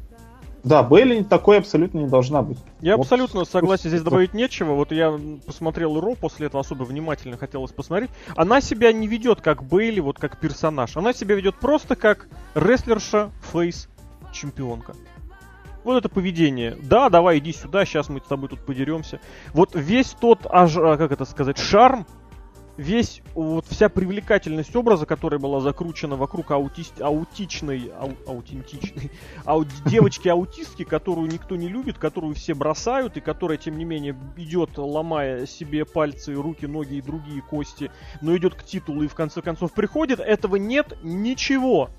Да, 0.63 0.81
Бейли 0.81 1.23
такой 1.23 1.57
абсолютно 1.57 1.99
не 1.99 2.07
должна 2.07 2.41
быть. 2.41 2.57
Я 2.79 2.95
вот. 2.95 3.03
абсолютно 3.03 3.43
согласен, 3.43 3.89
здесь 3.89 4.01
добавить 4.01 4.33
нечего. 4.33 4.73
Вот 4.73 4.91
я 4.91 5.19
посмотрел 5.45 5.99
Ро, 5.99 6.15
после 6.15 6.47
этого 6.47 6.61
особо 6.61 6.83
внимательно 6.83 7.35
хотелось 7.37 7.71
посмотреть. 7.71 8.11
Она 8.35 8.61
себя 8.61 8.93
не 8.93 9.07
ведет 9.07 9.41
как 9.41 9.63
Бейли, 9.63 9.99
вот 9.99 10.19
как 10.19 10.39
персонаж. 10.39 10.95
Она 10.95 11.13
себя 11.13 11.35
ведет 11.35 11.55
просто 11.55 11.95
как 11.95 12.27
рестлерша, 12.55 13.31
фейс, 13.51 13.89
чемпионка. 14.31 14.93
Вот 15.83 15.97
это 15.97 16.09
поведение. 16.09 16.77
Да, 16.81 17.09
давай, 17.09 17.39
иди 17.39 17.53
сюда, 17.53 17.85
сейчас 17.85 18.09
мы 18.09 18.19
с 18.19 18.23
тобой 18.23 18.49
тут 18.49 18.65
подеремся. 18.65 19.19
Вот 19.53 19.71
весь 19.75 20.11
тот, 20.11 20.47
аж, 20.49 20.77
а, 20.77 20.97
как 20.97 21.11
это 21.11 21.25
сказать, 21.25 21.57
шарм, 21.57 22.05
весь, 22.77 23.21
вот 23.35 23.65
вся 23.67 23.89
привлекательность 23.89 24.75
образа, 24.75 25.05
которая 25.05 25.39
была 25.39 25.59
закручена 25.59 26.15
вокруг 26.15 26.51
аутист, 26.51 27.01
аутичной, 27.01 27.91
ау, 27.99 28.13
аутентичной, 28.27 29.11
ау, 29.45 29.65
девочки-аутистки, 29.85 30.83
которую 30.83 31.29
никто 31.29 31.55
не 31.55 31.67
любит, 31.67 31.97
которую 31.97 32.33
все 32.33 32.53
бросают, 32.53 33.17
и 33.17 33.21
которая, 33.21 33.57
тем 33.57 33.77
не 33.77 33.85
менее, 33.85 34.15
идет, 34.37 34.77
ломая 34.77 35.45
себе 35.45 35.85
пальцы, 35.85 36.33
руки, 36.33 36.65
ноги 36.65 36.95
и 36.95 37.01
другие 37.01 37.41
кости, 37.41 37.91
но 38.21 38.35
идет 38.35 38.55
к 38.55 38.63
титулу 38.63 39.03
и 39.03 39.07
в 39.07 39.15
конце 39.15 39.41
концов 39.41 39.73
приходит, 39.73 40.19
этого 40.19 40.55
нет 40.55 40.97
ничего 41.03 41.89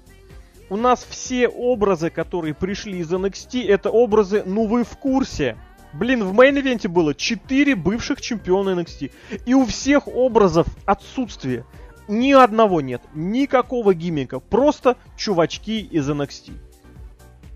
у 0.70 0.76
нас 0.76 1.06
все 1.08 1.48
образы, 1.48 2.10
которые 2.10 2.54
пришли 2.54 2.98
из 2.98 3.12
NXT, 3.12 3.66
это 3.66 3.90
образы, 3.90 4.42
ну 4.44 4.66
вы 4.66 4.84
в 4.84 4.96
курсе. 4.96 5.56
Блин, 5.92 6.24
в 6.24 6.32
мейн-ивенте 6.34 6.88
было 6.88 7.14
4 7.14 7.76
бывших 7.76 8.20
чемпиона 8.20 8.80
NXT. 8.80 9.12
И 9.46 9.54
у 9.54 9.64
всех 9.64 10.08
образов 10.08 10.66
отсутствие. 10.84 11.64
Ни 12.08 12.32
одного 12.32 12.80
нет. 12.80 13.02
Никакого 13.14 13.94
гиммика. 13.94 14.40
Просто 14.40 14.96
чувачки 15.16 15.80
из 15.80 16.10
NXT. 16.10 16.52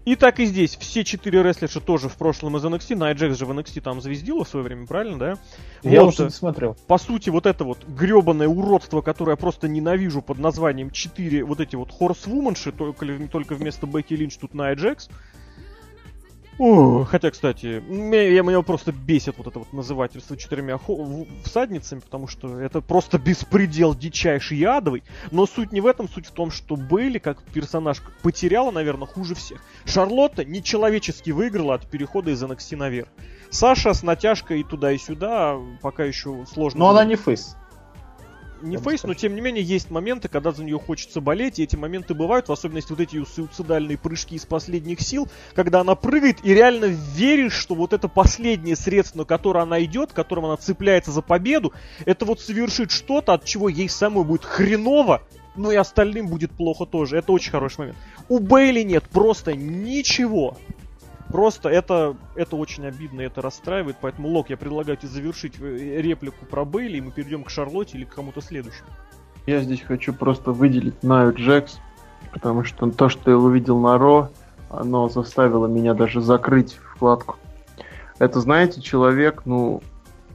И 0.09 0.16
так 0.16 0.40
и 0.40 0.46
здесь. 0.46 0.74
Все 0.78 1.04
четыре 1.04 1.42
рестлерша 1.42 1.80
тоже 1.80 2.09
в 2.09 2.16
прошлом 2.16 2.56
из 2.56 2.64
NXT. 2.64 2.96
Ная 2.96 3.12
Джекс 3.12 3.36
же 3.36 3.44
в 3.44 3.50
NXT 3.50 3.82
там 3.82 4.00
звездила 4.00 4.42
в 4.42 4.48
свое 4.48 4.64
время, 4.64 4.86
правильно, 4.86 5.18
да? 5.18 5.34
Я 5.82 6.02
вот, 6.02 6.14
уже 6.14 6.24
не 6.24 6.30
смотрел. 6.30 6.78
По 6.86 6.96
сути, 6.96 7.28
вот 7.28 7.44
это 7.44 7.64
вот 7.64 7.84
гребаное 7.86 8.48
уродство, 8.48 9.02
которое 9.02 9.32
я 9.32 9.36
просто 9.36 9.68
ненавижу 9.68 10.22
под 10.22 10.38
названием 10.38 10.90
четыре 10.92 11.44
вот 11.44 11.61
эти 11.61 11.76
вот 11.76 11.92
хорсвуменши, 11.92 12.72
только, 12.72 13.04
только 13.30 13.54
вместо 13.54 13.86
Бекки 13.86 14.14
Линч 14.14 14.38
тут 14.38 14.54
Найджекс. 14.54 15.11
О, 16.59 17.04
хотя, 17.04 17.30
кстати, 17.30 17.80
меня, 17.88 18.42
меня 18.42 18.62
просто 18.62 18.90
бесит 18.90 19.36
вот 19.38 19.46
это 19.46 19.61
вот 19.61 19.72
назывательство 19.72 20.36
четырьмя 20.36 20.78
всадницами, 21.44 22.00
потому 22.00 22.26
что 22.26 22.59
это 22.59 22.80
просто 22.80 23.18
беспредел 23.18 23.94
дичайший 23.94 24.59
и 24.59 24.64
адовый. 24.64 25.04
Но 25.30 25.46
суть 25.46 25.70
не 25.70 25.80
в 25.80 25.86
этом, 25.86 26.09
суть 26.09 26.26
в 26.26 26.32
том, 26.32 26.50
что 26.50 26.74
Бейли 26.74 27.18
как 27.18 27.40
персонаж 27.42 28.02
потеряла, 28.22 28.72
наверное, 28.72 29.06
хуже 29.06 29.36
всех. 29.36 29.62
Шарлотта 29.84 30.44
нечеловечески 30.44 31.30
выиграла 31.30 31.74
от 31.74 31.86
перехода 31.86 32.32
из 32.32 32.42
NXT 32.42 32.76
наверх. 32.76 33.09
Саша 33.50 33.94
с 33.94 34.02
натяжкой 34.02 34.64
туда 34.64 34.90
и 34.90 34.98
сюда 34.98 35.56
пока 35.80 36.04
еще 36.04 36.44
сложно. 36.52 36.80
Но 36.80 36.90
она 36.90 37.04
не 37.04 37.14
фейс 37.14 37.56
не 38.62 38.76
фейс, 38.76 39.04
но 39.04 39.14
тем 39.14 39.34
не 39.34 39.40
менее 39.40 39.62
есть 39.62 39.90
моменты, 39.90 40.28
когда 40.28 40.52
за 40.52 40.64
нее 40.64 40.78
хочется 40.78 41.20
болеть, 41.20 41.59
и 41.59 41.62
эти 41.62 41.76
моменты 41.76 42.14
бывают, 42.14 42.48
в 42.48 42.52
особенности 42.52 42.90
вот 42.90 43.00
эти 43.00 43.24
суицидальные 43.24 43.98
прыжки 43.98 44.36
из 44.36 44.46
последних 44.46 45.00
сил, 45.00 45.28
когда 45.54 45.80
она 45.80 45.94
прыгает 45.94 46.38
и 46.44 46.54
реально 46.54 46.86
веришь, 46.86 47.54
что 47.54 47.74
вот 47.74 47.92
это 47.92 48.09
последнее 48.09 48.76
средство, 48.76 49.18
на 49.18 49.24
которое 49.24 49.61
она 49.61 49.82
идет, 49.84 50.12
которым 50.12 50.46
она 50.46 50.56
цепляется 50.56 51.12
за 51.12 51.22
победу, 51.22 51.72
это 52.06 52.24
вот 52.24 52.40
совершит 52.40 52.90
что-то, 52.90 53.34
от 53.34 53.44
чего 53.44 53.68
ей 53.68 53.88
самой 53.88 54.24
будет 54.24 54.44
хреново, 54.44 55.22
но 55.56 55.72
и 55.72 55.76
остальным 55.76 56.28
будет 56.28 56.52
плохо 56.52 56.86
тоже. 56.86 57.18
Это 57.18 57.32
очень 57.32 57.50
хороший 57.50 57.78
момент. 57.80 57.98
У 58.28 58.38
Бейли 58.38 58.82
нет 58.82 59.04
просто 59.04 59.54
ничего. 59.54 60.56
Просто 61.31 61.68
это, 61.68 62.16
это 62.37 62.57
очень 62.57 62.87
обидно, 62.87 63.20
это 63.20 63.43
расстраивает, 63.43 63.97
поэтому, 64.01 64.29
Лок, 64.29 64.49
я 64.49 64.57
предлагаю 64.57 64.97
тебе 64.97 65.09
завершить 65.09 65.61
э, 65.61 66.01
реплику 66.01 66.47
про 66.47 66.64
Бейли, 66.64 66.97
и 66.97 67.01
мы 67.03 67.11
перейдем 67.11 67.45
к 67.45 67.51
Шарлотте 67.51 67.99
или 67.99 68.05
к 68.05 68.14
кому-то 68.14 68.41
следующему. 68.41 68.89
Я 69.47 69.61
здесь 69.61 69.83
хочу 69.83 70.14
просто 70.14 70.53
выделить 70.53 71.03
Наю 71.03 71.35
Джекс, 71.35 71.81
потому 72.33 72.64
что 72.64 72.91
то, 72.91 73.09
что 73.09 73.31
я 73.31 73.37
увидел 73.37 73.79
на 73.79 73.99
Ро, 73.99 74.31
оно 74.70 75.09
заставило 75.09 75.66
меня 75.66 75.95
даже 75.95 76.20
закрыть 76.20 76.79
вкладку. 76.95 77.37
Это, 78.18 78.41
знаете, 78.41 78.81
человек, 78.81 79.43
ну, 79.45 79.83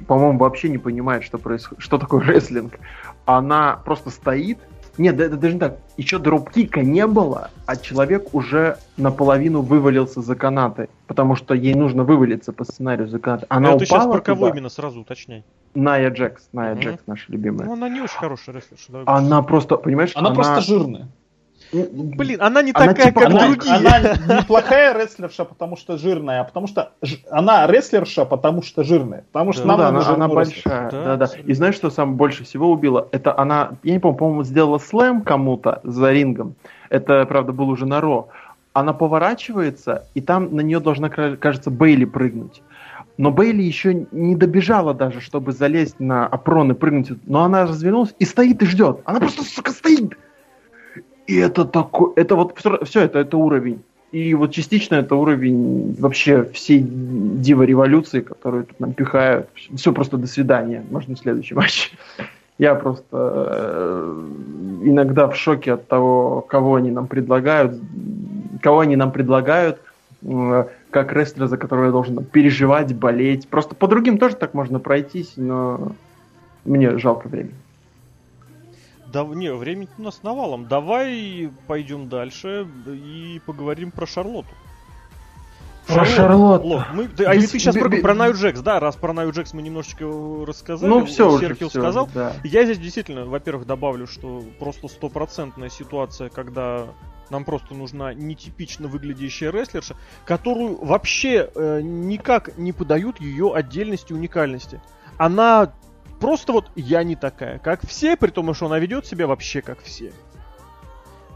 по-моему, 0.08 0.39
вообще 0.39 0.70
не 0.70 0.78
понимает, 0.78 1.24
что 1.24 1.38
происходит, 1.38 1.84
что 1.84 1.98
такое 1.98 2.22
рестлинг. 2.26 2.80
Она 3.26 3.78
просто 3.84 4.10
стоит 4.12 4.60
нет, 4.98 5.20
это 5.20 5.38
даже 5.38 5.56
не 5.56 5.60
так. 5.60 5.78
Еще 5.98 6.20
дропкика 6.20 6.82
не 6.82 7.08
было, 7.08 7.50
а 7.66 7.76
человек 7.76 8.34
уже 8.34 8.78
наполовину 8.98 9.62
вывалился 9.62 10.22
за 10.22 10.36
канаты. 10.36 10.89
Потому 11.08 11.36
что 11.36 11.54
ей 11.54 11.74
нужно 11.74 12.04
вывалиться 12.04 12.54
по 12.54 12.64
сценарию 12.64 13.08
за 13.08 13.20
канаты. 13.20 13.46
Она 13.50 13.74
это 13.74 13.84
упала 13.84 14.02
сейчас 14.02 14.06
про 14.12 14.22
кого 14.22 14.50
именно 14.50 14.70
сразу 14.70 15.02
уточняй. 15.02 15.44
Ная 15.74 16.12
Джекс, 16.12 16.50
Ная 16.54 16.76
mm-hmm. 16.76 16.80
Джекс, 16.80 17.04
наша 17.08 17.32
любимая. 17.32 17.66
Ну, 17.66 17.74
она 17.74 17.89
не 17.89 18.02
очень 18.02 18.18
хорошая 18.18 18.56
рестлерша. 18.56 19.04
Она 19.06 19.41
просто, 19.41 19.78
понимаешь, 19.78 20.12
она, 20.16 20.28
она 20.28 20.36
просто 20.36 20.62
жирная. 20.62 21.08
Блин, 21.74 22.41
она 22.41 22.61
не 22.61 22.71
она 22.74 22.88
такая, 22.88 23.07
типа, 23.07 23.21
как 23.21 23.30
она, 23.30 23.47
другие. 23.47 23.76
Она 23.76 23.99
неплохая 24.41 24.93
рестлерша, 24.93 25.45
потому 25.45 25.76
что 25.76 25.97
жирная, 25.97 26.41
а 26.41 26.43
потому 26.43 26.67
что 26.67 26.91
ж... 27.01 27.17
она 27.30 27.67
рестлерша, 27.67 28.26
потому 28.26 28.61
что 28.61 28.84
жирная. 28.84 29.26
Потому 29.32 29.53
что 29.53 29.63
да, 29.63 29.67
нам 29.69 29.78
да, 29.78 29.88
она, 29.88 30.09
она 30.09 30.28
большая. 30.28 30.91
Да, 30.91 31.03
да, 31.03 31.17
да. 31.17 31.30
И 31.45 31.53
знаешь, 31.53 31.76
что 31.76 31.89
сам 31.89 32.15
больше 32.15 32.43
всего 32.43 32.71
убило? 32.71 33.07
Это 33.11 33.38
она, 33.38 33.71
я 33.84 33.93
не 33.93 33.99
помню, 33.99 34.17
по-моему, 34.17 34.43
сделала 34.43 34.78
слэм 34.78 35.21
кому-то 35.21 35.82
за 35.84 36.11
рингом. 36.11 36.55
Это, 36.89 37.26
правда, 37.26 37.51
был 37.53 37.69
уже 37.69 37.86
на 37.86 38.01
Ро. 38.01 38.30
Она 38.74 38.93
поворачивается, 38.93 40.07
и 40.13 40.21
там 40.21 40.55
на 40.55 40.61
нее 40.61 40.80
должна, 40.80 41.09
кажется, 41.09 41.69
Бейли 41.69 42.05
прыгнуть. 42.05 42.61
Но 43.17 43.32
Бейли 43.32 43.61
еще 43.61 44.07
не 44.11 44.36
добежала 44.36 44.93
даже, 44.93 45.21
чтобы 45.21 45.51
залезть 45.51 45.99
на 45.99 46.26
опрон 46.26 46.71
и 46.71 46.76
прыгнуть. 46.76 47.11
Но 47.28 47.43
она 47.43 47.63
развернулась 47.63 48.15
и 48.17 48.26
стоит 48.26 48.61
и 48.63 48.65
ждет. 48.65 49.01
Она 49.05 49.19
просто, 49.19 49.43
сука, 49.43 49.71
стоит. 49.71 50.17
И 51.28 51.38
это 51.38 51.65
такой, 51.65 52.13
это 52.15 52.36
вот 52.36 52.57
все, 52.84 53.01
это, 53.01 53.19
это 53.19 53.38
уровень. 53.38 53.82
И 54.11 54.36
вот 54.36 54.51
частично 54.51 54.95
это 54.95 55.15
уровень 55.15 55.95
вообще 55.99 56.43
всей 56.43 56.86
дива 56.86 57.63
революции, 57.63 58.21
которую 58.21 58.65
тут 58.65 58.80
нам 58.80 58.93
пихают. 58.93 59.49
Все 59.76 59.91
просто 59.91 60.17
до 60.17 60.28
свидания. 60.28 60.86
Можно 60.91 61.15
следующий 61.15 61.55
матч. 61.55 61.91
Я 62.59 62.76
просто 62.76 63.07
э, 63.11 64.30
иногда 64.84 65.28
в 65.28 65.36
шоке 65.36 65.74
от 65.74 65.88
того, 65.88 66.41
кого 66.41 66.76
они 66.76 66.91
нам 66.91 67.07
предлагают, 67.07 67.76
кого 68.61 68.82
они 68.82 68.95
нам 68.95 69.11
предлагают, 69.11 69.80
э, 70.21 70.65
как 70.91 71.11
рестлера, 71.11 71.47
за 71.47 71.57
которого 71.57 71.86
я 71.86 71.91
должен 71.91 72.24
переживать, 72.24 72.93
болеть. 72.93 73.47
Просто 73.47 73.74
по 73.74 73.88
другим 73.88 74.19
тоже 74.19 74.36
так 74.36 74.53
можно 74.53 74.80
пройтись, 74.80 75.34
но 75.38 75.93
мне 76.65 76.99
жалко 76.99 77.28
времени. 77.28 77.55
Да, 79.14 79.24
не, 79.24 79.53
времени 79.53 79.88
у 79.99 80.01
нас 80.01 80.24
навалом. 80.24 80.68
Давай 80.68 81.51
пойдем 81.68 82.09
дальше 82.09 82.68
и 82.88 83.39
поговорим 83.45 83.91
про 83.91 84.07
Шарлоту. 84.07 84.49
Про 85.86 86.03
Шарлот. 86.03 86.64
Лох, 86.64 86.86
мы, 86.93 87.07
ты, 87.07 87.26
а 87.26 87.34
ты 87.34 87.45
сейчас 87.45 87.76
про, 87.76 87.89
про 87.89 88.16
Наю 88.16 88.34
Джекс, 88.34 88.61
да, 88.61 88.80
раз 88.80 88.95
про 88.95 89.14
Наю 89.14 89.32
Джекс 89.32 89.53
мы 89.53 89.61
немножечко 89.61 90.05
рассказали, 90.47 90.89
ну, 90.89 91.05
все 91.05 91.38
Серхил 91.39 91.68
уже, 91.68 91.80
сказал. 91.80 92.09
Да. 92.11 92.34
Я 92.43 92.64
здесь 92.64 92.80
действительно, 92.80 93.26
во-первых, 93.26 93.68
добавлю, 93.68 94.07
что 94.07 94.41
просто 94.57 94.88
стопроцентная 94.88 95.70
ситуация, 95.70 96.30
когда 96.30 96.88
нам 97.30 97.45
просто 97.45 97.76
нужна 97.76 98.16
нетипично 98.16 98.88
выглядящая 98.88 99.51
рестлерша, 99.51 99.95
которую 100.26 100.84
вообще 100.84 101.51
э, 101.53 101.82
никак 101.84 102.57
не 102.57 102.72
подают 102.72 103.22
ее 103.22 103.53
отдельности 103.53 104.14
и 104.14 104.16
уникальности. 104.16 104.82
Она 105.18 105.72
Просто 106.24 106.53
вот 106.53 106.71
я 106.78 107.03
не 107.03 107.17
такая, 107.17 107.59
как 107.59 107.86
все, 107.86 108.15
при 108.15 108.30
том, 108.30 108.53
что 108.53 108.67
она 108.67 108.80
ведет 108.80 109.05
себя 109.05 109.28
вообще 109.28 109.61
как 109.61 109.84
все. 109.84 110.13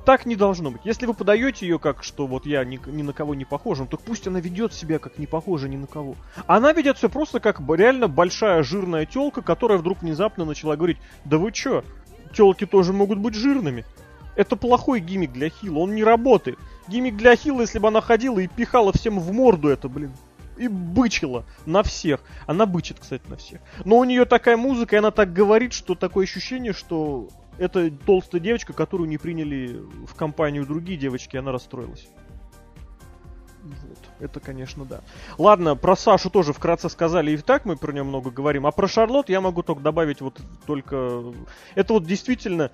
Так 0.05 0.25
не 0.25 0.37
должно 0.37 0.71
быть. 0.71 0.79
Если 0.85 1.05
вы 1.05 1.13
подаете 1.13 1.67
ее 1.67 1.77
как, 1.77 2.05
что 2.05 2.25
вот 2.25 2.45
я 2.45 2.63
ни, 2.63 2.79
ни 2.89 3.01
на 3.01 3.11
кого 3.11 3.35
не 3.35 3.43
похожа, 3.43 3.81
ну, 3.81 3.89
так 3.89 3.99
пусть 3.99 4.27
она 4.27 4.39
ведет 4.39 4.71
себя 4.71 4.97
как 4.97 5.17
не 5.17 5.27
похожа 5.27 5.67
ни 5.67 5.75
на 5.75 5.87
кого. 5.87 6.15
Она 6.45 6.71
ведет 6.71 6.99
себя 6.99 7.09
просто 7.09 7.41
как 7.41 7.59
реально 7.67 8.07
большая 8.07 8.63
жирная 8.63 9.05
телка, 9.05 9.41
которая 9.41 9.77
вдруг 9.77 10.01
внезапно 10.01 10.45
начала 10.45 10.77
говорить, 10.77 10.99
да 11.25 11.37
вы 11.37 11.51
чё, 11.51 11.83
телки 12.33 12.65
тоже 12.65 12.93
могут 12.93 13.19
быть 13.19 13.33
жирными. 13.33 13.83
Это 14.37 14.55
плохой 14.55 15.01
гиммик 15.01 15.33
для 15.33 15.49
Хила, 15.49 15.79
он 15.79 15.95
не 15.95 16.05
работает. 16.05 16.57
Гиммик 16.87 17.17
для 17.17 17.35
Хила, 17.35 17.59
если 17.59 17.79
бы 17.79 17.89
она 17.89 17.99
ходила 17.99 18.39
и 18.39 18.47
пихала 18.47 18.93
всем 18.93 19.19
в 19.19 19.33
морду 19.33 19.67
это, 19.67 19.89
блин 19.89 20.13
и 20.57 20.67
бычила 20.67 21.45
на 21.65 21.83
всех. 21.83 22.21
Она 22.45 22.65
бычит, 22.65 22.99
кстати, 22.99 23.23
на 23.27 23.37
всех. 23.37 23.61
Но 23.85 23.97
у 23.97 24.03
нее 24.03 24.25
такая 24.25 24.57
музыка, 24.57 24.95
и 24.95 24.99
она 24.99 25.11
так 25.11 25.33
говорит, 25.33 25.73
что 25.73 25.95
такое 25.95 26.25
ощущение, 26.25 26.73
что 26.73 27.29
это 27.57 27.89
толстая 27.91 28.41
девочка, 28.41 28.73
которую 28.73 29.09
не 29.09 29.17
приняли 29.17 29.81
в 30.05 30.15
компанию 30.15 30.65
другие 30.65 30.97
девочки, 30.97 31.35
и 31.35 31.39
она 31.39 31.51
расстроилась. 31.51 32.07
Вот, 33.63 33.99
это, 34.19 34.39
конечно, 34.39 34.85
да. 34.85 35.01
Ладно, 35.37 35.75
про 35.75 35.95
Сашу 35.95 36.29
тоже 36.29 36.53
вкратце 36.53 36.89
сказали, 36.89 37.31
и 37.31 37.37
так 37.37 37.65
мы 37.65 37.75
про 37.75 37.91
нее 37.91 38.03
много 38.03 38.31
говорим. 38.31 38.65
А 38.65 38.71
про 38.71 38.87
Шарлот 38.87 39.29
я 39.29 39.41
могу 39.41 39.63
только 39.63 39.81
добавить 39.81 40.21
вот 40.21 40.39
только... 40.65 41.33
Это 41.75 41.93
вот 41.93 42.05
действительно 42.05 42.71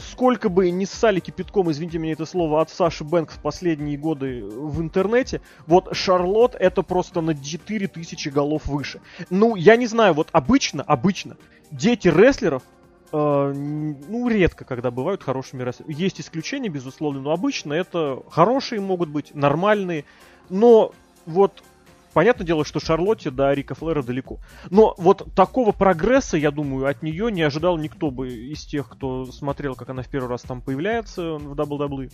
сколько 0.00 0.48
бы 0.48 0.70
ни 0.70 0.84
ссали 0.84 1.20
кипятком, 1.20 1.70
извините 1.70 1.98
меня 1.98 2.12
это 2.12 2.26
слово, 2.26 2.60
от 2.60 2.70
Саши 2.70 3.04
Бэнк 3.04 3.30
в 3.30 3.38
последние 3.38 3.96
годы 3.96 4.44
в 4.44 4.80
интернете, 4.80 5.40
вот 5.66 5.88
Шарлот 5.92 6.54
это 6.54 6.82
просто 6.82 7.20
на 7.20 7.34
4000 7.34 8.28
голов 8.28 8.66
выше. 8.66 9.00
Ну, 9.30 9.56
я 9.56 9.76
не 9.76 9.86
знаю, 9.86 10.14
вот 10.14 10.28
обычно, 10.32 10.82
обычно 10.82 11.36
дети 11.70 12.08
рестлеров 12.08 12.62
э, 13.12 13.52
ну, 13.54 14.28
редко, 14.28 14.64
когда 14.64 14.90
бывают 14.90 15.22
хорошими 15.22 15.62
рестлерами. 15.62 15.94
Есть 15.94 16.20
исключения, 16.20 16.68
безусловно, 16.68 17.20
но 17.20 17.32
обычно 17.32 17.72
это 17.72 18.22
хорошие 18.30 18.80
могут 18.80 19.08
быть, 19.08 19.34
нормальные. 19.34 20.04
Но 20.48 20.92
вот 21.26 21.62
Понятное 22.12 22.46
дело, 22.46 22.64
что 22.64 22.80
Шарлотте 22.80 23.30
до 23.30 23.52
Рика 23.52 23.74
Флера 23.74 24.02
далеко. 24.02 24.38
Но 24.70 24.94
вот 24.98 25.34
такого 25.34 25.72
прогресса, 25.72 26.36
я 26.36 26.50
думаю, 26.50 26.86
от 26.86 27.02
нее 27.02 27.32
не 27.32 27.42
ожидал 27.42 27.78
никто 27.78 28.10
бы 28.10 28.28
из 28.30 28.64
тех, 28.64 28.88
кто 28.88 29.26
смотрел, 29.26 29.74
как 29.74 29.90
она 29.90 30.02
в 30.02 30.08
первый 30.08 30.28
раз 30.28 30.42
там 30.42 30.60
появляется 30.60 31.34
в 31.34 31.54
WWE. 31.54 32.12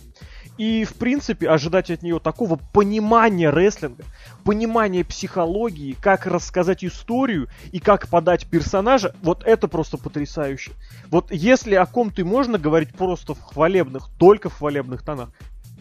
И, 0.57 0.85
в 0.85 0.93
принципе, 0.95 1.49
ожидать 1.49 1.91
от 1.91 2.01
нее 2.01 2.19
такого 2.19 2.57
понимания 2.73 3.49
рестлинга, 3.49 4.03
понимания 4.45 5.03
психологии, 5.03 5.97
как 5.99 6.25
рассказать 6.25 6.83
историю 6.83 7.49
и 7.71 7.79
как 7.79 8.07
подать 8.07 8.47
персонажа, 8.47 9.13
вот 9.21 9.43
это 9.43 9.67
просто 9.67 9.97
потрясающе. 9.97 10.71
Вот 11.09 11.31
если 11.31 11.75
о 11.75 11.85
ком-то 11.85 12.23
можно 12.23 12.57
говорить 12.57 12.93
просто 12.95 13.33
в 13.33 13.41
хвалебных, 13.41 14.09
только 14.17 14.49
в 14.49 14.57
хвалебных 14.57 15.03
тонах, 15.03 15.29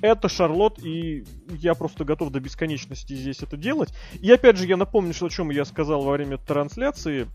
это 0.01 0.29
Шарлот, 0.29 0.79
и 0.85 1.25
я 1.51 1.75
просто 1.75 2.05
готов 2.05 2.31
до 2.31 2.41
бесконечности 2.41 3.15
здесь 3.15 3.43
это 3.43 3.57
делать. 3.57 3.93
И 4.21 4.31
опять 4.31 4.57
же, 4.57 4.67
я 4.67 4.77
напомню, 4.77 5.15
что 5.15 5.27
о 5.27 5.31
чем 5.31 5.51
я 5.51 5.65
сказал 5.65 6.03
во 6.03 6.13
время 6.13 6.39
трансляции. 6.39 7.29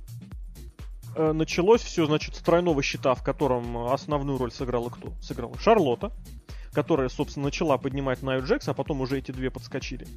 Э, 1.15 1.31
началось 1.31 1.81
все, 1.81 2.05
значит, 2.05 2.35
с 2.35 2.39
тройного 2.39 2.81
щита, 2.81 3.13
в 3.13 3.23
котором 3.23 3.77
основную 3.87 4.37
роль 4.37 4.51
сыграла 4.51 4.89
кто? 4.89 5.13
Сыграла 5.21 5.57
Шарлота, 5.59 6.11
которая, 6.71 7.09
собственно, 7.09 7.45
начала 7.45 7.77
поднимать 7.77 8.23
Наю 8.23 8.43
Джекс, 8.43 8.67
а 8.67 8.73
потом 8.73 9.01
уже 9.01 9.19
эти 9.19 9.31
две 9.31 9.51
подскочили. 9.51 10.07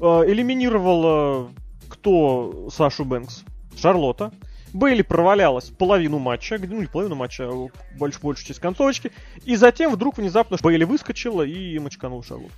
Э, 0.00 0.22
элиминировала 0.26 1.50
кто 1.88 2.68
Сашу 2.70 3.04
Бэнкс? 3.04 3.44
Шарлота. 3.76 4.32
Бейли 4.74 5.02
провалялась 5.02 5.70
половину 5.70 6.18
матча, 6.18 6.58
ну 6.58 6.80
не 6.80 6.86
половину 6.86 7.14
матча, 7.14 7.48
а 7.48 7.68
больше 7.96 8.18
большую 8.20 8.46
часть 8.48 8.58
концовочки, 8.58 9.12
и 9.44 9.54
затем 9.54 9.92
вдруг 9.92 10.18
внезапно 10.18 10.58
Бейли 10.60 10.82
выскочила 10.82 11.42
и 11.42 11.78
мочканул 11.78 12.24
Шарлот. 12.24 12.50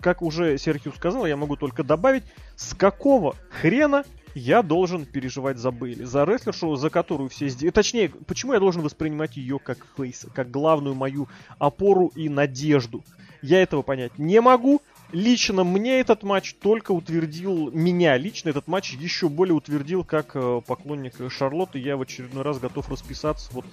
Как 0.00 0.22
уже 0.22 0.58
Серхио 0.58 0.90
сказал, 0.90 1.24
я 1.24 1.36
могу 1.36 1.54
только 1.54 1.84
добавить, 1.84 2.24
с 2.56 2.74
какого 2.74 3.36
хрена 3.48 4.04
я 4.34 4.62
должен 4.62 5.06
переживать 5.06 5.56
за 5.56 5.70
Бейли, 5.70 6.02
за 6.02 6.24
рестлершу, 6.24 6.74
за 6.74 6.90
которую 6.90 7.28
все 7.28 7.48
здесь... 7.48 7.72
Точнее, 7.72 8.08
почему 8.08 8.52
я 8.52 8.58
должен 8.58 8.82
воспринимать 8.82 9.36
ее 9.36 9.60
как 9.60 9.86
фейса, 9.96 10.30
как 10.34 10.50
главную 10.50 10.96
мою 10.96 11.28
опору 11.60 12.10
и 12.16 12.28
надежду? 12.28 13.04
Я 13.40 13.62
этого 13.62 13.82
понять 13.82 14.18
не 14.18 14.40
могу, 14.40 14.82
лично 15.12 15.64
мне 15.64 16.00
этот 16.00 16.22
матч 16.22 16.54
только 16.54 16.92
утвердил, 16.92 17.70
меня 17.72 18.16
лично 18.16 18.48
этот 18.48 18.66
матч 18.66 18.92
еще 18.94 19.28
более 19.28 19.54
утвердил 19.54 20.04
как 20.04 20.32
э, 20.34 20.60
поклонник 20.66 21.14
Шарлотты. 21.30 21.78
Я 21.78 21.96
в 21.96 22.02
очередной 22.02 22.42
раз 22.42 22.58
готов 22.58 22.88
расписаться 22.88 23.50
вот 23.52 23.64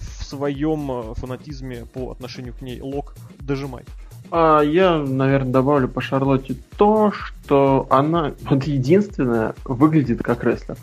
в 0.00 0.24
своем 0.24 0.90
э, 0.90 1.14
фанатизме 1.14 1.86
по 1.86 2.10
отношению 2.10 2.54
к 2.54 2.62
ней. 2.62 2.80
Лок, 2.80 3.14
дожимай. 3.40 3.84
А 4.30 4.60
я, 4.60 4.98
наверное, 4.98 5.52
добавлю 5.52 5.88
по 5.88 6.00
Шарлотте 6.00 6.56
то, 6.76 7.12
что 7.12 7.86
она 7.88 8.34
вот 8.42 8.64
единственная 8.64 9.54
выглядит 9.64 10.22
как 10.22 10.44
рестлер. 10.44 10.76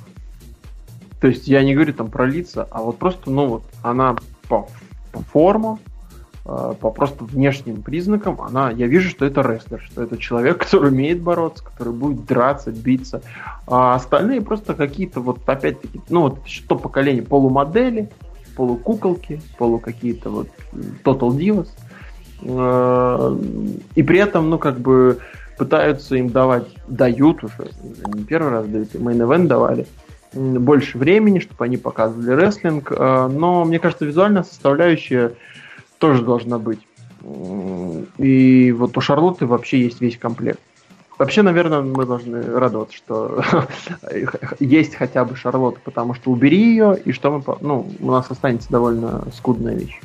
То 1.21 1.27
есть 1.27 1.47
я 1.47 1.63
не 1.63 1.73
говорю 1.73 1.93
там 1.93 2.09
про 2.09 2.25
лица, 2.25 2.67
а 2.71 2.81
вот 2.81 2.97
просто, 2.97 3.29
ну 3.31 3.47
вот, 3.47 3.63
она 3.81 4.15
по, 4.47 4.67
по 5.11 5.21
формам, 5.21 5.79
по 6.45 6.91
просто 6.91 7.23
внешним 7.23 7.81
признакам, 7.81 8.39
она, 8.39 8.69
я 8.69 8.85
вижу, 8.85 9.09
что 9.09 9.25
это 9.25 9.41
рестлер, 9.41 9.81
что 9.81 10.03
это 10.03 10.17
человек, 10.17 10.57
который 10.63 10.89
умеет 10.89 11.21
бороться, 11.21 11.63
который 11.63 11.91
будет 11.91 12.25
драться, 12.25 12.71
биться. 12.71 13.23
А 13.67 13.95
остальные 13.95 14.41
просто 14.41 14.75
какие-то 14.75 15.21
вот 15.21 15.39
опять-таки, 15.47 16.01
ну 16.09 16.21
вот 16.21 16.39
что 16.45 16.75
поколение 16.75 17.23
полумодели, 17.23 18.11
полукуколки, 18.55 19.41
полу 19.57 19.79
какие-то 19.79 20.29
вот 20.29 20.47
Total 21.03 21.29
Divas. 21.31 21.69
Э, 22.43 23.37
и 23.95 24.03
при 24.03 24.19
этом, 24.19 24.51
ну 24.51 24.59
как 24.59 24.79
бы 24.79 25.19
пытаются 25.57 26.15
им 26.15 26.29
давать, 26.29 26.67
дают 26.87 27.43
уже, 27.43 27.71
не 28.13 28.23
первый 28.23 28.51
раз 28.51 28.67
дают, 28.67 28.93
Event 28.93 29.47
давали, 29.47 29.87
больше 30.33 30.97
времени, 30.97 31.39
чтобы 31.39 31.65
они 31.65 31.77
показывали 31.77 32.39
рестлинг, 32.39 32.91
э, 32.91 33.29
но 33.31 33.65
мне 33.65 33.79
кажется, 33.79 34.05
визуальная 34.05 34.43
составляющая 34.43 35.33
тоже 35.97 36.23
должна 36.23 36.59
быть. 36.59 36.79
И 38.17 38.71
вот 38.77 38.97
у 38.97 39.01
Шарлотты 39.01 39.45
вообще 39.45 39.79
есть 39.79 40.01
весь 40.01 40.17
комплект. 40.17 40.59
Вообще, 41.17 41.43
наверное, 41.43 41.81
мы 41.81 42.05
должны 42.05 42.41
радоваться, 42.41 42.95
что 42.95 43.41
есть 44.59 44.95
хотя 44.95 45.23
бы 45.23 45.35
Шарлотта, 45.35 45.79
потому 45.83 46.13
что 46.13 46.29
убери 46.29 46.71
ее, 46.71 46.99
и 47.05 47.13
что 47.13 47.31
мы, 47.31 47.43
ну, 47.61 47.89
у 47.99 48.11
нас 48.11 48.29
останется 48.29 48.69
довольно 48.69 49.23
скудная 49.33 49.75
вещь. 49.75 49.99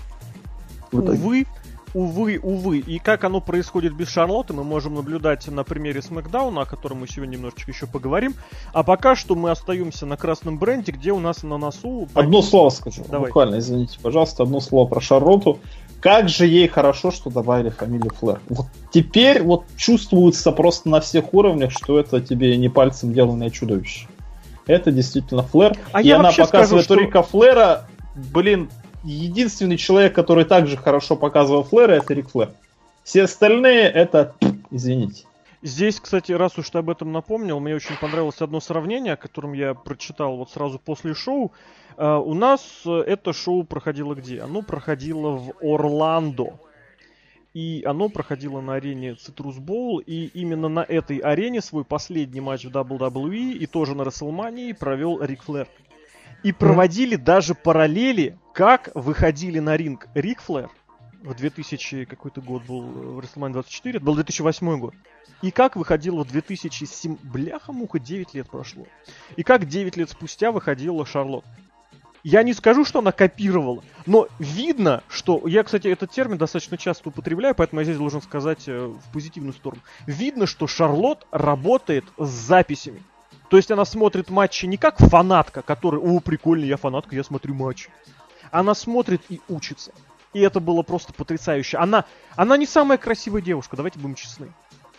Увы, 0.92 1.46
увы, 1.94 2.38
увы. 2.42 2.78
И 2.78 2.98
как 2.98 3.24
оно 3.24 3.40
происходит 3.40 3.94
без 3.94 4.08
Шарлотты, 4.08 4.52
мы 4.52 4.64
можем 4.64 4.94
наблюдать 4.94 5.46
на 5.48 5.64
примере 5.64 6.02
Смакдауна, 6.02 6.62
о 6.62 6.66
котором 6.66 7.00
мы 7.00 7.08
сегодня 7.08 7.36
немножечко 7.36 7.70
еще 7.70 7.86
поговорим. 7.86 8.34
А 8.72 8.82
пока 8.82 9.16
что 9.16 9.34
мы 9.34 9.50
остаемся 9.50 10.06
на 10.06 10.16
красном 10.16 10.58
бренде, 10.58 10.92
где 10.92 11.12
у 11.12 11.20
нас 11.20 11.42
на 11.42 11.58
носу... 11.58 12.08
Одно 12.14 12.42
слово 12.42 12.70
скажу, 12.70 13.04
Давай. 13.08 13.28
буквально, 13.28 13.58
извините, 13.58 13.98
пожалуйста, 14.00 14.42
одно 14.42 14.60
слово 14.60 14.88
про 14.88 15.00
Шарлотту. 15.00 15.58
Как 16.00 16.30
же 16.30 16.46
ей 16.46 16.66
хорошо, 16.66 17.10
что 17.10 17.28
добавили 17.28 17.68
фамилию 17.68 18.10
Флэр. 18.18 18.40
Вот 18.48 18.66
теперь 18.90 19.42
вот 19.42 19.64
чувствуется 19.76 20.50
просто 20.50 20.88
на 20.88 21.00
всех 21.00 21.34
уровнях, 21.34 21.72
что 21.72 21.98
это 21.98 22.20
тебе 22.20 22.56
не 22.56 22.70
пальцем 22.70 23.12
деланное 23.12 23.50
чудовище. 23.50 24.08
Это 24.66 24.92
действительно 24.92 25.42
Флэр. 25.42 25.76
А 25.92 26.00
и 26.00 26.10
она 26.10 26.30
показывает 26.30 26.48
скажу, 26.48 26.82
что... 26.82 26.94
Рика 26.94 27.22
Флэра, 27.22 27.86
блин, 28.14 28.70
единственный 29.04 29.76
человек, 29.76 30.14
который 30.14 30.44
также 30.44 30.76
хорошо 30.76 31.16
показывал 31.16 31.64
Флэра, 31.64 31.92
это 31.92 32.14
Рик 32.14 32.30
Флэр. 32.30 32.50
Все 33.02 33.24
остальные 33.24 33.82
это, 33.82 34.34
извините. 34.70 35.24
Здесь, 35.62 36.00
кстати, 36.00 36.32
раз 36.32 36.56
уж 36.56 36.70
ты 36.70 36.78
об 36.78 36.88
этом 36.88 37.12
напомнил, 37.12 37.60
мне 37.60 37.74
очень 37.74 37.96
понравилось 37.96 38.40
одно 38.40 38.60
сравнение, 38.60 39.12
о 39.12 39.16
котором 39.16 39.52
я 39.52 39.74
прочитал 39.74 40.36
вот 40.36 40.50
сразу 40.50 40.78
после 40.78 41.14
шоу. 41.14 41.52
Uh, 41.96 42.18
у 42.22 42.32
нас 42.32 42.80
э, 42.86 43.02
это 43.06 43.34
шоу 43.34 43.64
проходило 43.64 44.14
где? 44.14 44.40
Оно 44.40 44.62
проходило 44.62 45.32
в 45.32 45.52
Орландо. 45.60 46.58
И 47.52 47.82
оно 47.84 48.08
проходило 48.08 48.62
на 48.62 48.74
арене 48.74 49.10
Citrus 49.10 49.58
Bowl. 49.58 50.02
И 50.02 50.26
именно 50.32 50.68
на 50.68 50.80
этой 50.80 51.18
арене 51.18 51.60
свой 51.60 51.84
последний 51.84 52.40
матч 52.40 52.64
в 52.64 52.70
WWE 52.70 53.52
и 53.52 53.66
тоже 53.66 53.94
на 53.94 54.02
WrestleMania 54.02 54.74
провел 54.74 55.20
Рик 55.22 55.42
Флэр. 55.42 55.68
И 56.42 56.52
проводили 56.52 57.16
даже 57.16 57.54
параллели, 57.54 58.38
как 58.54 58.90
выходили 58.94 59.58
на 59.58 59.76
ринг 59.76 60.08
Рик 60.14 60.40
Флэр 60.42 60.70
в 61.22 61.34
2000 61.34 62.06
какой-то 62.06 62.40
год 62.40 62.64
был 62.64 62.82
э, 62.82 62.86
в 62.86 63.18
WrestleMania 63.18 63.52
24, 63.52 63.96
это 63.96 64.04
был 64.04 64.14
2008 64.14 64.78
год. 64.78 64.94
И 65.42 65.50
как 65.50 65.76
выходила 65.76 66.24
в 66.24 66.28
2007... 66.28 67.16
Бляха-муха, 67.22 67.98
9 67.98 68.34
лет 68.34 68.48
прошло. 68.48 68.86
И 69.36 69.42
как 69.42 69.66
9 69.66 69.96
лет 69.96 70.10
спустя 70.10 70.52
выходила 70.52 71.06
Шарлотт. 71.06 71.44
Я 72.22 72.42
не 72.42 72.52
скажу, 72.52 72.84
что 72.84 72.98
она 72.98 73.12
копировала, 73.12 73.82
но 74.04 74.28
видно, 74.38 75.02
что... 75.08 75.46
Я, 75.46 75.62
кстати, 75.62 75.88
этот 75.88 76.10
термин 76.10 76.36
достаточно 76.36 76.76
часто 76.76 77.08
употребляю, 77.08 77.54
поэтому 77.54 77.80
я 77.80 77.84
здесь 77.84 77.96
должен 77.96 78.20
сказать 78.20 78.68
э, 78.68 78.86
в 78.86 79.12
позитивную 79.12 79.54
сторону. 79.54 79.80
Видно, 80.06 80.46
что 80.46 80.66
Шарлотт 80.66 81.26
работает 81.30 82.04
с 82.18 82.28
записями. 82.28 83.02
То 83.50 83.56
есть 83.56 83.70
она 83.72 83.84
смотрит 83.84 84.30
матчи 84.30 84.66
не 84.66 84.76
как 84.76 84.98
фанатка, 84.98 85.62
которая, 85.62 86.00
о, 86.00 86.20
прикольно, 86.20 86.64
я 86.64 86.76
фанатка, 86.76 87.16
я 87.16 87.24
смотрю 87.24 87.52
матчи. 87.54 87.90
Она 88.52 88.74
смотрит 88.74 89.22
и 89.28 89.40
учится. 89.48 89.90
И 90.32 90.38
это 90.38 90.60
было 90.60 90.82
просто 90.82 91.12
потрясающе. 91.12 91.78
Она, 91.78 92.04
она 92.36 92.56
не 92.56 92.66
самая 92.66 92.96
красивая 92.96 93.42
девушка, 93.42 93.74
давайте 93.74 93.98
будем 93.98 94.14
честны. 94.14 94.52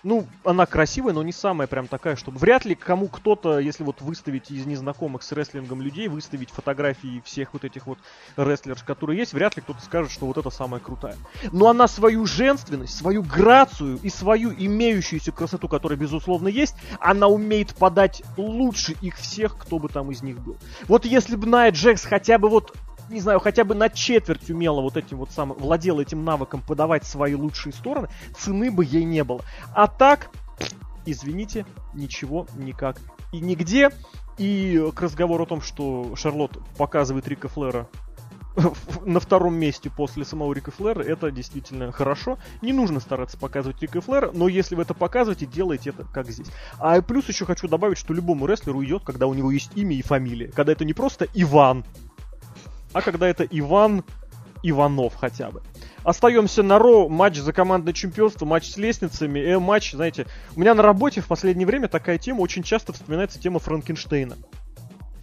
Ну, 0.04 0.26
она 0.44 0.66
красивая, 0.66 1.14
но 1.14 1.22
не 1.24 1.32
самая 1.32 1.68
прям 1.68 1.88
такая, 1.88 2.16
чтобы... 2.16 2.40
Вряд 2.40 2.66
ли 2.66 2.76
кому 2.76 3.08
кто-то, 3.08 3.60
если 3.60 3.84
вот 3.84 4.02
выставить 4.02 4.50
из 4.50 4.66
незнакомых 4.66 5.22
с 5.22 5.32
рестлингом 5.32 5.82
людей, 5.82 6.08
выставить 6.08 6.50
фотографии 6.50 7.22
всех 7.24 7.54
вот 7.54 7.64
этих 7.64 7.86
вот 7.86 8.00
рестлеров, 8.36 8.84
которые 8.84 9.20
есть, 9.20 9.34
вряд 9.34 9.56
ли 9.56 9.62
кто-то 9.62 9.82
скажет, 9.82 10.12
что 10.12 10.26
вот 10.26 10.38
это 10.38 10.50
самая 10.50 10.80
крутая. 10.80 11.16
Но 11.52 11.70
она 11.70 11.88
свою 11.88 12.26
женственность, 12.26 12.98
свою 12.98 13.22
грацию 13.22 14.00
и 14.02 14.10
свою 14.10 14.52
имеющуюся 14.52 15.32
красоту, 15.32 15.68
которая, 15.68 16.00
безусловно, 16.00 16.48
есть, 16.48 16.76
она 17.00 17.28
умеет 17.28 17.76
подать 17.76 18.24
лучше 18.38 18.96
их 19.02 19.18
всех, 19.18 19.58
кто 19.58 19.78
бы 19.78 19.88
там 19.90 20.12
из 20.12 20.24
них 20.24 20.40
был. 20.40 20.58
Вот 20.88 21.06
если 21.06 21.36
бы 21.36 21.48
Найя 21.48 21.72
Джекс 21.72 22.06
хотя 22.06 22.40
бы 22.40 22.50
вот 22.50 22.76
не 23.12 23.20
знаю, 23.20 23.40
хотя 23.40 23.64
бы 23.64 23.76
на 23.76 23.90
четверть 23.90 24.50
умела 24.50 24.82
вот 24.82 24.98
этим 24.98 25.18
вот 25.18 25.32
самым, 25.32 25.58
владела 25.58 26.02
этим 26.02 26.24
навыком 26.24 26.62
подавать 26.62 27.06
свои 27.06 27.36
лучшие 27.36 27.74
стороны, 27.74 28.08
цены 28.38 28.72
бы 28.72 28.86
ей 28.86 29.04
не 29.04 29.24
было. 29.24 29.42
А 29.76 29.88
так, 29.88 30.30
извините, 31.06 31.66
ничего, 31.94 32.48
никак 32.56 32.98
и 33.32 33.40
нигде. 33.40 33.90
И 34.38 34.92
к 34.96 35.02
разговору 35.02 35.44
о 35.44 35.48
том, 35.48 35.62
что 35.62 36.16
Шарлотт 36.16 36.58
показывает 36.78 37.28
Рика 37.28 37.48
Флера 37.48 37.88
на 39.06 39.20
втором 39.20 39.56
месте 39.56 39.90
после 39.90 40.26
самого 40.26 40.54
Рика 40.54 40.72
Флера, 40.72 41.04
это 41.04 41.32
действительно 41.32 41.92
хорошо. 41.92 42.38
Не 42.62 42.74
нужно 42.74 43.00
стараться 43.00 43.38
показывать 43.38 43.82
Рика 43.82 44.02
Флера, 44.02 44.32
но 44.34 44.48
если 44.48 44.76
вы 44.76 44.84
это 44.84 44.94
показываете, 44.94 45.46
делайте 45.46 45.92
это 45.92 46.06
как 46.06 46.30
здесь. 46.30 46.48
А 46.80 47.02
плюс 47.02 47.28
еще 47.28 47.46
хочу 47.46 47.68
добавить, 47.68 47.98
что 47.98 48.14
любому 48.14 48.48
рестлеру 48.48 48.84
идет, 48.84 49.04
когда 49.04 49.28
у 49.28 49.34
него 49.34 49.52
есть 49.52 49.72
имя 49.76 49.96
и 49.96 50.02
фамилия. 50.02 50.48
Когда 50.48 50.72
это 50.72 50.86
не 50.86 50.94
просто 50.94 51.28
Иван, 51.34 51.86
а 52.94 53.02
когда 53.02 53.28
это 53.28 53.46
Иван 53.50 54.04
Иванов 54.64 55.16
хотя 55.16 55.52
бы. 55.52 55.62
Остаемся 56.04 56.64
на 56.64 56.80
Ро, 56.80 57.10
матч 57.10 57.38
за 57.38 57.54
командное 57.54 57.94
чемпионство, 57.94 58.46
матч 58.46 58.70
с 58.70 58.78
лестницами, 58.78 59.40
э, 59.40 59.60
матч, 59.60 59.92
знаете, 59.92 60.28
у 60.56 60.60
меня 60.60 60.74
на 60.74 60.84
работе 60.84 61.22
в 61.22 61.28
последнее 61.28 61.68
время 61.68 61.88
такая 61.88 62.18
тема, 62.18 62.42
очень 62.42 62.64
часто 62.64 62.94
вспоминается 62.94 63.40
тема 63.40 63.60
Франкенштейна. 63.60 64.38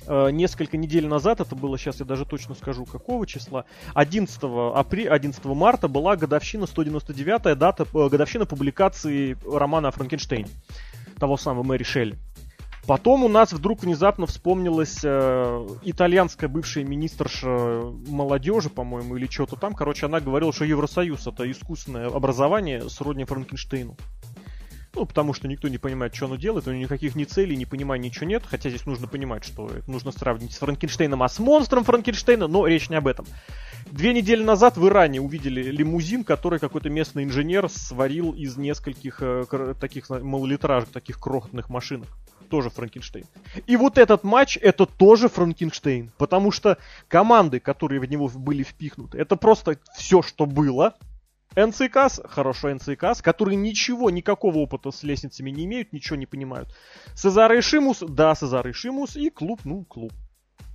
Э, 0.06 0.30
несколько 0.30 0.76
недель 0.76 1.06
назад, 1.06 1.40
это 1.40 1.54
было, 1.54 1.76
сейчас 1.76 2.00
я 2.00 2.06
даже 2.06 2.24
точно 2.24 2.54
скажу, 2.54 2.84
какого 2.84 3.26
числа, 3.26 3.64
11, 3.94 4.38
апреля, 4.74 5.10
11 5.12 5.44
марта 5.46 5.88
была 5.88 6.16
годовщина, 6.16 6.64
199-я 6.64 7.54
дата, 7.54 7.82
э, 7.92 8.08
годовщина 8.08 8.46
публикации 8.46 9.36
романа 9.44 9.88
о 9.88 9.90
Франкенштейне, 9.90 10.48
того 11.18 11.36
самого 11.36 11.64
Мэри 11.64 11.82
Шелли. 11.82 12.18
Потом 12.88 13.22
у 13.22 13.28
нас 13.28 13.52
вдруг 13.52 13.82
внезапно 13.82 14.24
вспомнилась 14.24 15.00
э, 15.04 15.66
итальянская 15.82 16.48
бывшая 16.48 16.84
министрша 16.84 17.82
молодежи, 18.08 18.70
по-моему, 18.70 19.18
или 19.18 19.26
что-то 19.26 19.56
там. 19.56 19.74
Короче, 19.74 20.06
она 20.06 20.20
говорила, 20.20 20.54
что 20.54 20.64
Евросоюз 20.64 21.26
это 21.26 21.48
искусственное 21.50 22.06
образование 22.06 22.88
сродни 22.88 23.24
Франкенштейну. 23.24 23.94
Ну, 24.94 25.04
потому 25.04 25.34
что 25.34 25.48
никто 25.48 25.68
не 25.68 25.76
понимает, 25.76 26.14
что 26.14 26.24
оно 26.24 26.36
делает, 26.36 26.66
у 26.66 26.70
него 26.70 26.84
никаких 26.84 27.14
ни 27.14 27.24
целей, 27.24 27.56
ни 27.56 27.66
понимания 27.66 28.08
ничего 28.08 28.24
нет. 28.24 28.44
Хотя 28.46 28.70
здесь 28.70 28.86
нужно 28.86 29.06
понимать, 29.06 29.44
что 29.44 29.70
нужно 29.86 30.10
сравнить 30.10 30.54
с 30.54 30.58
Франкенштейном, 30.58 31.22
а 31.22 31.28
с 31.28 31.38
монстром 31.38 31.84
Франкенштейна, 31.84 32.46
но 32.46 32.66
речь 32.66 32.88
не 32.88 32.96
об 32.96 33.06
этом. 33.06 33.26
Две 33.90 34.14
недели 34.14 34.42
назад 34.42 34.78
в 34.78 34.88
Иране 34.88 35.20
увидели 35.20 35.62
лимузин, 35.62 36.24
который 36.24 36.58
какой-то 36.58 36.88
местный 36.88 37.24
инженер 37.24 37.68
сварил 37.68 38.32
из 38.32 38.56
нескольких 38.56 39.18
э, 39.20 39.74
таких 39.78 40.08
малолитражек, 40.08 40.88
таких 40.88 41.20
крохотных 41.20 41.68
машинок. 41.68 42.08
Тоже 42.48 42.70
Франкенштейн. 42.70 43.26
И 43.66 43.76
вот 43.76 43.98
этот 43.98 44.24
матч, 44.24 44.56
это 44.60 44.86
тоже 44.86 45.28
Франкенштейн. 45.28 46.10
Потому 46.16 46.50
что 46.50 46.78
команды, 47.08 47.60
которые 47.60 48.00
в 48.00 48.06
него 48.06 48.28
были 48.28 48.62
впихнуты, 48.62 49.18
это 49.18 49.36
просто 49.36 49.78
все, 49.96 50.22
что 50.22 50.46
было. 50.46 50.94
НЦКС, 51.56 52.20
хорошо 52.24 52.72
НЦКС, 52.74 53.22
которые 53.22 53.56
ничего, 53.56 54.10
никакого 54.10 54.58
опыта 54.58 54.90
с 54.90 55.02
лестницами 55.02 55.50
не 55.50 55.64
имеют, 55.64 55.92
ничего 55.92 56.16
не 56.16 56.26
понимают. 56.26 56.74
Сезар 57.14 57.52
и 57.52 57.60
Шимус, 57.60 58.00
да, 58.00 58.34
Сезар 58.34 58.68
и 58.68 58.72
Шимус, 58.72 59.16
и 59.16 59.30
клуб, 59.30 59.60
ну, 59.64 59.84
клуб. 59.84 60.12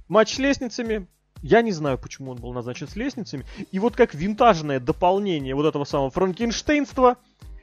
Матч 0.07 0.36
с 0.36 0.39
лестницами, 0.39 1.07
я 1.41 1.61
не 1.61 1.71
знаю, 1.71 1.97
почему 1.97 2.32
он 2.32 2.38
был 2.38 2.53
назначен 2.53 2.88
с 2.88 2.95
лестницами. 2.95 3.45
И 3.71 3.80
вот 3.80 3.95
как 3.95 4.13
винтажное 4.13 4.80
дополнение 4.80 5.55
вот 5.55 5.65
этого 5.65 5.86
самого 5.86 6.09
франкенштейнства, 6.09 7.17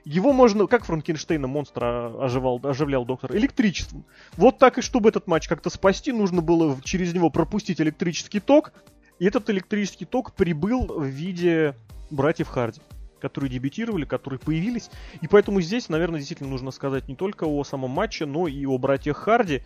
его 0.05 0.33
можно, 0.33 0.67
как 0.67 0.85
Франкенштейна 0.85 1.47
монстра 1.47 2.13
оживал, 2.23 2.61
оживлял 2.63 3.05
доктор, 3.05 3.37
электричеством. 3.37 4.05
Вот 4.37 4.59
так 4.59 4.79
и 4.79 4.83
чтобы 4.83 5.09
этот 5.09 5.27
матч 5.27 5.49
как-то 5.49 5.71
спасти, 5.71 6.13
нужно 6.13 6.43
было 6.43 6.77
через 6.85 7.13
него 7.13 7.31
пропустить 7.31 7.81
электрический 7.81 8.41
ток. 8.41 8.73
И 9.19 9.27
этот 9.27 9.51
электрический 9.51 10.07
ток 10.07 10.33
прибыл 10.33 10.87
в 10.87 11.05
виде 11.05 11.75
братьев 12.11 12.49
Харди 12.49 12.81
которые 13.21 13.51
дебютировали, 13.51 14.07
которые 14.07 14.41
появились. 14.41 14.91
И 15.21 15.29
поэтому 15.29 15.61
здесь, 15.61 15.91
наверное, 15.91 16.19
действительно 16.19 16.49
нужно 16.49 16.71
сказать 16.71 17.07
не 17.07 17.15
только 17.15 17.45
о 17.45 17.63
самом 17.65 17.91
матче, 17.91 18.25
но 18.25 18.49
и 18.49 18.65
о 18.65 18.79
братьях 18.79 19.19
Харди. 19.19 19.63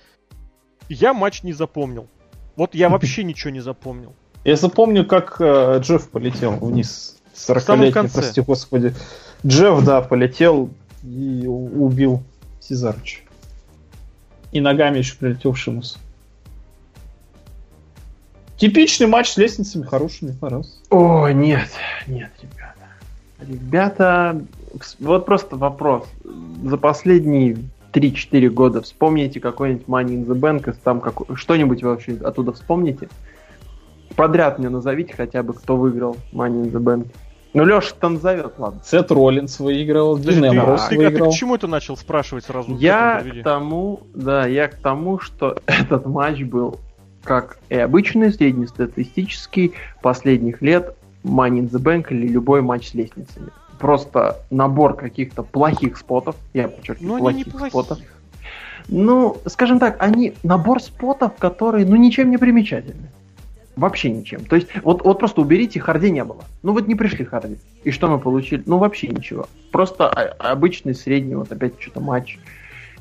Я 0.89 1.15
матч 1.15 1.45
не 1.45 1.53
запомнил. 1.53 2.09
Вот 2.57 2.75
я 2.75 2.89
вообще 2.89 3.23
ничего 3.25 3.51
не 3.51 3.61
запомнил. 3.61 4.13
Я 4.45 4.57
запомню, 4.57 5.07
как 5.07 5.37
э, 5.41 5.79
Джефф 5.81 6.11
полетел 6.11 6.57
вниз. 6.57 7.17
40-летний, 7.35 8.09
прости 8.13 8.41
господи. 8.41 8.95
Джефф, 9.47 9.85
да, 9.85 10.01
полетел 10.01 10.71
и 11.03 11.47
убил 11.47 12.23
Сезарыча. 12.61 13.21
И 14.53 14.61
ногами 14.61 14.99
еще 14.99 15.17
прилетел 15.17 15.53
в 15.53 15.59
Шимус. 15.59 15.99
Типичный 18.57 19.07
матч 19.07 19.33
с 19.33 19.37
лестницами 19.37 19.83
хорошими, 19.83 20.33
пожалуйста. 20.33 20.79
О, 20.91 21.29
нет, 21.29 21.69
нет, 22.07 22.31
ребят. 22.41 22.77
Ребята, 23.41 24.41
вот 25.01 25.27
просто 25.27 25.57
вопрос. 25.57 26.07
За 26.65 26.77
последние 26.79 27.59
3-4 27.93 28.49
года 28.49 28.81
вспомните 28.81 29.41
какой-нибудь 29.41 29.87
Money 29.87 30.25
in 30.25 30.27
the 30.27 30.39
Bank, 30.39 30.75
там 30.83 31.01
как... 31.01 31.21
что-нибудь 31.35 31.83
вообще 31.83 32.17
оттуда 32.25 32.53
вспомните? 32.53 33.09
Подряд 34.17 34.59
мне 34.59 34.69
назовите 34.69 35.15
хотя 35.15 35.43
бы, 35.43 35.53
кто 35.53 35.77
выиграл 35.77 36.17
Money 36.33 36.65
in 36.65 36.73
the 36.73 36.81
Bank. 36.81 37.09
Ну, 37.55 37.65
Леша 37.65 37.95
там 37.99 38.15
назовет, 38.15 38.55
ладно. 38.59 38.81
Сет 38.85 39.13
Роллинс 39.13 39.61
выиграл, 39.61 40.19
Дин 40.19 40.45
Эмброс 40.45 40.89
ты, 40.89 40.97
выиграл. 40.97 41.27
Ты, 41.27 41.31
ты 41.31 41.37
к 41.37 41.39
чему 41.39 41.55
это 41.55 41.69
начал 41.69 41.97
спрашивать 41.97 42.45
сразу? 42.45 42.77
Я 42.77 43.23
к 43.23 43.45
тому, 43.45 44.01
да, 44.13 44.45
я 44.47 44.67
к 44.67 44.75
тому, 44.75 45.21
что 45.21 45.57
этот 45.67 46.05
матч 46.05 46.43
был 46.43 46.81
как 47.23 47.59
и 47.71 47.77
обычный 47.77 48.33
среднестатистический 48.33 49.73
последних 50.03 50.61
лет 50.61 50.95
Money 51.25 51.61
in 51.61 51.71
the 51.71 51.81
Bank 51.81 52.09
или 52.11 52.27
любой 52.29 52.61
матч 52.61 52.91
с 52.91 52.95
лестницами. 52.95 53.51
Просто 53.79 54.41
набор 54.51 54.95
каких-то 54.95 55.43
плохих 55.43 55.97
спотов, 55.97 56.37
я 56.53 56.69
подчеркиваю, 56.69 57.13
Но 57.15 57.19
плохих, 57.19 57.51
плохих 57.51 57.69
спотов. 57.71 57.99
Ну, 58.89 59.39
скажем 59.47 59.79
так, 59.79 59.97
они 60.01 60.35
набор 60.43 60.83
спотов, 60.83 61.33
которые, 61.39 61.87
ну, 61.87 61.97
ничем 61.97 62.31
не 62.31 62.37
примечательны. 62.37 63.11
Вообще 63.77 64.11
ничем. 64.11 64.45
То 64.45 64.57
есть, 64.57 64.69
вот, 64.83 65.03
вот 65.03 65.19
просто 65.19 65.41
уберите, 65.41 65.81
Харди 65.81 66.11
не 66.11 66.25
было. 66.25 66.45
Ну 66.63 66.73
вот 66.73 66.87
не 66.87 66.95
пришли 66.95 67.25
Харди. 67.25 67.57
И 67.83 67.91
что 67.91 68.09
мы 68.09 68.19
получили? 68.19 68.63
Ну 68.67 68.79
вообще 68.79 69.09
ничего. 69.09 69.49
Просто 69.73 70.09
обычный 70.09 70.95
средний, 70.95 71.35
вот 71.35 71.51
опять 71.51 71.81
что-то 71.81 72.01
матч. 72.01 72.39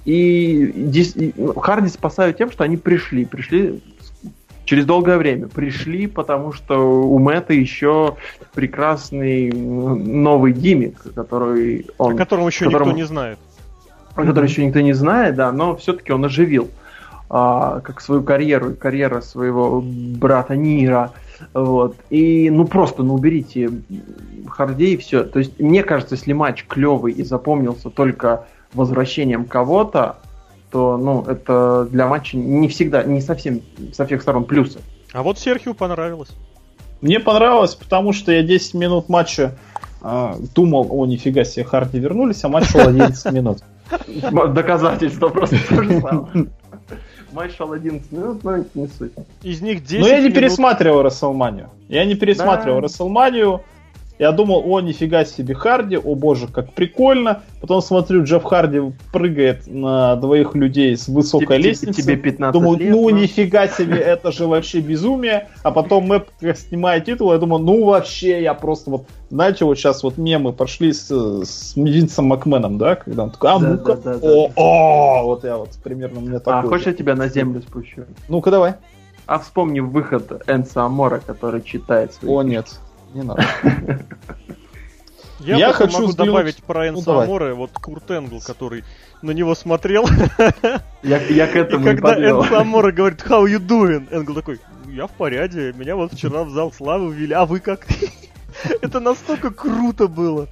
И, 0.05 0.65
и 0.65 1.33
ну, 1.37 1.53
Харди 1.53 1.89
спасают 1.89 2.37
тем, 2.37 2.51
что 2.51 2.63
они 2.63 2.77
пришли. 2.77 3.25
Пришли 3.25 3.81
через 4.65 4.85
долгое 4.85 5.17
время 5.17 5.47
пришли, 5.47 6.07
потому 6.07 6.53
что 6.53 6.77
у 6.77 7.19
Мэтта 7.19 7.53
еще 7.53 8.15
прекрасный 8.53 9.51
новый 9.51 10.53
гиммик, 10.53 11.13
который 11.13 11.87
он... 11.97 12.15
О 12.15 12.17
котором 12.17 12.47
еще 12.47 12.65
которому, 12.65 12.91
никто 12.91 12.97
не 12.97 13.07
знает. 13.07 13.37
О 14.15 14.23
котором 14.23 14.45
еще 14.45 14.65
никто 14.65 14.79
не 14.79 14.93
знает, 14.93 15.35
да, 15.35 15.51
но 15.51 15.75
все-таки 15.75 16.11
он 16.11 16.25
оживил 16.25 16.69
а, 17.35 17.79
как 17.79 17.99
свою 17.99 18.21
карьеру 18.21 18.73
и 18.73 18.75
карьера 18.75 19.19
своего 19.21 19.81
брата 19.83 20.55
Нира. 20.55 21.13
Вот. 21.55 21.95
И 22.11 22.51
ну 22.51 22.65
просто, 22.65 23.01
ну 23.01 23.15
уберите 23.15 23.71
Хардей 24.47 24.93
и 24.93 24.97
все. 24.97 25.23
То 25.23 25.39
есть, 25.39 25.59
мне 25.59 25.81
кажется, 25.81 26.13
если 26.13 26.31
матч 26.31 26.63
клевый 26.67 27.11
и 27.11 27.23
запомнился 27.23 27.89
только 27.89 28.45
возвращением 28.75 29.45
кого-то, 29.45 30.17
то, 30.69 30.95
ну, 30.97 31.23
это 31.23 31.87
для 31.89 32.05
матча 32.05 32.37
не 32.37 32.67
всегда, 32.67 33.01
не 33.01 33.19
совсем 33.19 33.61
со 33.93 34.05
всех 34.05 34.21
сторон 34.21 34.43
плюсы. 34.43 34.77
А 35.11 35.23
вот 35.23 35.39
Серхио 35.39 35.73
понравилось. 35.73 36.29
Мне 37.01 37.19
понравилось, 37.19 37.73
потому 37.73 38.13
что 38.13 38.31
я 38.31 38.43
10 38.43 38.75
минут 38.75 39.09
матча 39.09 39.57
э, 40.03 40.33
думал, 40.53 40.85
о, 40.91 41.07
нифига 41.07 41.45
себе, 41.45 41.65
Харди 41.65 41.97
вернулись, 41.97 42.43
а 42.43 42.49
матч 42.49 42.69
шел 42.69 42.81
11 42.87 43.33
минут. 43.33 43.63
Доказательство 44.31 45.29
просто 45.29 45.57
то 45.67 45.81
же 45.81 45.99
самое. 45.99 46.47
Матч 47.33 47.57
шел 47.57 47.71
11 47.71 48.11
минут, 48.11 48.43
но 48.43 48.57
не 48.75 48.87
суть. 48.87 49.11
Из 49.41 49.61
них 49.61 49.83
10 49.83 50.01
Но 50.01 50.07
я 50.07 50.21
не 50.21 50.29
пересматривал 50.29 51.01
Расселманию. 51.01 51.69
Я 51.89 52.05
не 52.05 52.15
пересматривал 52.15 52.79
Расселманию. 52.79 53.61
Я 54.19 54.31
думал, 54.31 54.63
о, 54.65 54.79
нифига 54.79 55.25
себе 55.25 55.55
Харди, 55.55 55.97
о 55.97 56.15
боже, 56.15 56.47
как 56.47 56.71
прикольно. 56.73 57.41
Потом 57.61 57.81
смотрю, 57.81 58.23
Джефф 58.23 58.43
Харди 58.43 58.81
прыгает 59.11 59.65
на 59.65 60.15
двоих 60.17 60.53
людей 60.53 60.95
с 60.95 61.07
высокой 61.07 61.57
тебе, 61.57 61.69
лестницы. 61.69 62.01
Тебе 62.01 62.15
15 62.17 62.53
думаю, 62.53 62.79
лет, 62.79 62.91
ну 62.91 63.09
но... 63.09 63.17
нифига 63.17 63.67
себе, 63.67 63.97
это 63.97 64.31
же 64.31 64.45
вообще 64.45 64.81
безумие. 64.81 65.47
А 65.63 65.71
потом 65.71 66.05
Мэп 66.05 66.27
снимает 66.55 67.05
титул, 67.05 67.33
я 67.33 67.39
думаю, 67.39 67.63
ну 67.63 67.85
вообще, 67.85 68.43
я 68.43 68.53
просто 68.53 68.91
вот, 68.91 69.05
знаете, 69.29 69.65
вот 69.65 69.77
сейчас 69.77 70.03
вот 70.03 70.17
мемы 70.17 70.53
пошли 70.53 70.93
с, 70.93 71.09
с 71.09 71.75
Винсом 71.75 72.25
Макменом, 72.25 72.77
да, 72.77 72.95
когда 72.95 73.23
он 73.23 73.31
такой, 73.31 73.49
а 73.49 73.59
ну-ка, 73.59 73.95
да, 73.95 74.17
да, 74.17 74.19
о, 74.21 74.51
о, 74.55 75.23
вот 75.23 75.43
я 75.43 75.57
вот 75.57 75.71
примерно 75.83 76.19
мне 76.19 76.39
такой. 76.39 76.59
А 76.59 76.61
хочешь 76.61 76.87
я 76.87 76.93
тебя 76.93 77.15
на 77.15 77.29
землю 77.29 77.61
спущу? 77.61 78.05
Ну-ка 78.29 78.51
давай. 78.51 78.75
А 79.25 79.39
вспомни 79.39 79.79
выход 79.79 80.43
Энса 80.47 80.83
Амора, 80.83 81.21
который 81.25 81.61
читает 81.61 82.13
свои 82.13 82.31
О, 82.31 82.43
нет. 82.43 82.67
Не 83.13 83.23
надо. 83.23 83.45
Я, 85.39 85.57
я 85.57 85.73
хочу 85.73 85.93
могу 85.93 86.07
взглянуть... 86.07 86.31
добавить 86.31 86.63
про 86.63 86.87
Энса 86.87 87.25
ну, 87.25 87.55
вот 87.55 87.71
Курт 87.73 88.09
Энгл, 88.11 88.39
который 88.39 88.85
на 89.21 89.31
него 89.31 89.55
смотрел. 89.55 90.05
Я, 91.03 91.21
я 91.21 91.47
к 91.47 91.55
этому 91.57 91.85
И 91.85 91.89
когда 91.89 92.15
Энса 92.15 92.61
Аморе 92.61 92.91
говорит, 92.93 93.21
how 93.27 93.43
you 93.43 93.59
doing? 93.59 94.07
Энгл 94.09 94.35
такой, 94.35 94.59
я 94.87 95.07
в 95.07 95.11
порядке, 95.11 95.73
меня 95.73 95.97
вот 95.97 96.13
вчера 96.13 96.43
в 96.43 96.51
зал 96.51 96.71
славы 96.71 97.13
ввели, 97.13 97.33
а 97.33 97.45
вы 97.45 97.59
как? 97.59 97.85
Это 98.81 99.01
настолько 99.01 99.51
круто 99.51 100.07
было. 100.07 100.47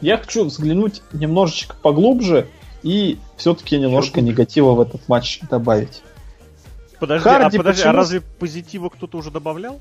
Я 0.00 0.18
хочу 0.18 0.44
взглянуть 0.44 1.02
немножечко 1.12 1.76
поглубже 1.80 2.48
и 2.82 3.18
все-таки 3.36 3.78
немножко 3.78 4.20
негатива 4.20 4.72
в 4.72 4.80
этот 4.80 5.08
матч 5.08 5.40
добавить. 5.48 6.02
Подожди, 7.02 7.28
а 7.28 7.32
Харди, 7.32 7.56
а, 7.56 7.58
подожди, 7.58 7.80
почему... 7.82 7.92
а 7.92 7.96
разве 7.96 8.20
позитива 8.20 8.88
кто-то 8.88 9.18
уже 9.18 9.32
добавлял? 9.32 9.80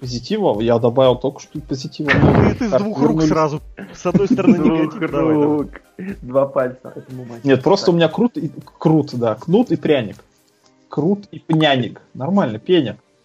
Позитива? 0.00 0.60
Я 0.60 0.78
добавил 0.78 1.16
только 1.16 1.40
что 1.40 1.58
позитива. 1.62 2.10
Ну, 2.10 2.54
ты 2.54 2.68
с 2.68 2.72
двух 2.72 3.00
рук 3.00 3.22
сразу. 3.22 3.62
С 3.94 4.04
одной 4.04 4.28
стороны 4.30 4.58
негатив. 4.58 5.10
рук. 5.14 5.70
Два 6.20 6.44
пальца. 6.44 6.92
Нет, 7.42 7.62
просто 7.62 7.90
у 7.90 7.94
меня 7.94 8.08
крут 8.08 8.36
и 8.36 8.52
крут, 8.78 9.14
да. 9.14 9.36
Кнут 9.36 9.70
и 9.72 9.76
пряник. 9.76 10.16
Крут 10.90 11.26
и 11.30 11.38
пняник. 11.38 12.02
Нормально, 12.12 12.58
пеня. 12.58 12.98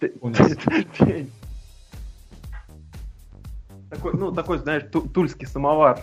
Такой, 3.90 4.14
ну, 4.14 4.32
такой, 4.32 4.56
знаешь, 4.58 4.84
тульский 4.90 5.46
самовар. 5.46 6.00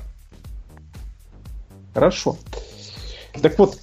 Хорошо. 1.96 2.38
Так 3.42 3.58
вот, 3.58 3.80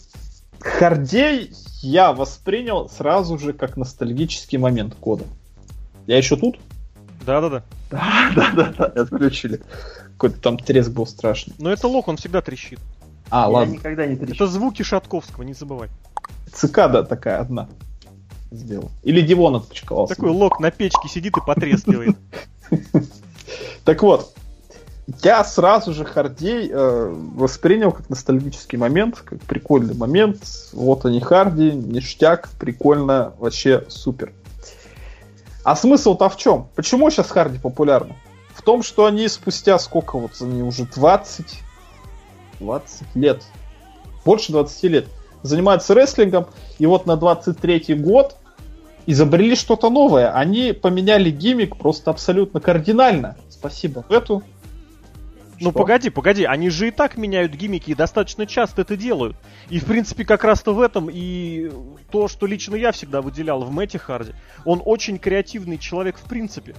Хардей 0.60 1.50
я 1.86 2.12
воспринял 2.12 2.88
сразу 2.88 3.38
же 3.38 3.52
как 3.52 3.76
ностальгический 3.76 4.58
момент 4.58 4.98
года. 4.98 5.24
Я 6.06 6.16
еще 6.16 6.36
тут? 6.36 6.58
Да-да-да. 7.24 7.62
Да-да-да, 7.90 8.84
отключили. 8.86 9.60
Какой-то 10.12 10.40
там 10.40 10.58
треск 10.58 10.90
был 10.90 11.06
страшный. 11.06 11.54
Но 11.58 11.70
это 11.70 11.86
лох, 11.86 12.08
он 12.08 12.16
всегда 12.16 12.40
трещит. 12.40 12.80
А, 13.30 13.42
Я 13.42 13.48
ладно. 13.48 13.72
никогда 13.72 14.06
не 14.06 14.16
трещу. 14.16 14.34
Это 14.34 14.46
звуки 14.46 14.82
Шатковского, 14.82 15.42
не 15.44 15.54
забывай. 15.54 15.88
Цикада 16.52 17.04
такая 17.04 17.40
одна 17.40 17.68
сделал. 18.50 18.90
Или 19.02 19.20
Дивон 19.20 19.56
отпочковался. 19.56 20.14
Такой 20.14 20.30
лок 20.30 20.60
на 20.60 20.70
печке 20.70 21.08
сидит 21.08 21.36
и 21.36 21.40
потрескивает. 21.44 22.16
Так 23.84 24.02
вот, 24.02 24.34
я 25.22 25.44
сразу 25.44 25.92
же 25.92 26.04
Хардей 26.04 26.68
э, 26.70 27.08
воспринял 27.34 27.92
как 27.92 28.10
ностальгический 28.10 28.76
момент, 28.76 29.20
как 29.24 29.40
прикольный 29.42 29.94
момент. 29.94 30.38
Вот 30.72 31.04
они 31.04 31.20
Харди, 31.20 31.70
ништяк, 31.70 32.48
прикольно, 32.58 33.32
вообще 33.38 33.84
супер. 33.88 34.32
А 35.62 35.76
смысл-то 35.76 36.28
в 36.28 36.36
чем? 36.36 36.68
Почему 36.74 37.10
сейчас 37.10 37.30
Харди 37.30 37.58
популярны? 37.58 38.16
В 38.52 38.62
том, 38.62 38.82
что 38.82 39.06
они 39.06 39.28
спустя 39.28 39.78
сколько 39.78 40.18
вот, 40.18 40.32
они 40.40 40.62
уже 40.62 40.86
20, 40.86 41.60
20 42.58 43.02
лет, 43.14 43.42
больше 44.24 44.50
20 44.50 44.82
лет, 44.84 45.06
занимаются 45.42 45.94
рестлингом, 45.94 46.46
и 46.78 46.86
вот 46.86 47.06
на 47.06 47.16
23 47.16 47.94
год 47.94 48.36
изобрели 49.06 49.54
что-то 49.54 49.88
новое. 49.88 50.32
Они 50.32 50.72
поменяли 50.72 51.30
гиммик 51.30 51.76
просто 51.76 52.10
абсолютно 52.10 52.60
кардинально. 52.60 53.36
Спасибо. 53.48 54.04
Эту 54.08 54.42
ну 55.60 55.70
что? 55.70 55.78
погоди, 55.78 56.10
погоди, 56.10 56.44
они 56.44 56.70
же 56.70 56.88
и 56.88 56.90
так 56.90 57.16
меняют 57.16 57.52
гиммики 57.52 57.90
и 57.90 57.94
достаточно 57.94 58.46
часто 58.46 58.82
это 58.82 58.96
делают. 58.96 59.36
И 59.70 59.78
в 59.78 59.84
принципе 59.84 60.24
как 60.24 60.44
раз-то 60.44 60.74
в 60.74 60.80
этом 60.80 61.08
и 61.10 61.70
то, 62.10 62.28
что 62.28 62.46
лично 62.46 62.76
я 62.76 62.92
всегда 62.92 63.22
выделял 63.22 63.62
в 63.62 63.70
Мэтте 63.70 63.98
Харди. 63.98 64.32
Он 64.64 64.82
очень 64.84 65.18
креативный 65.18 65.78
человек 65.78 66.18
в 66.18 66.28
принципе. 66.28 66.74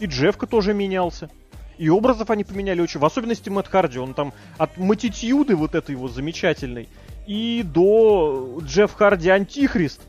И 0.00 0.06
Джефка 0.06 0.46
тоже 0.46 0.74
менялся. 0.74 1.30
И 1.78 1.88
образов 1.88 2.30
они 2.30 2.44
поменяли 2.44 2.80
очень. 2.80 3.00
В 3.00 3.04
особенности 3.04 3.48
Мэтт 3.48 3.68
Харди. 3.68 3.98
Он 3.98 4.14
там 4.14 4.32
от 4.58 4.76
матитюды 4.78 5.56
вот 5.56 5.74
этой 5.74 5.92
его 5.92 6.08
замечательной 6.08 6.88
и 7.26 7.62
до 7.64 8.60
Джефф 8.62 8.92
Харди 8.94 9.30
Антихрист 9.30 10.00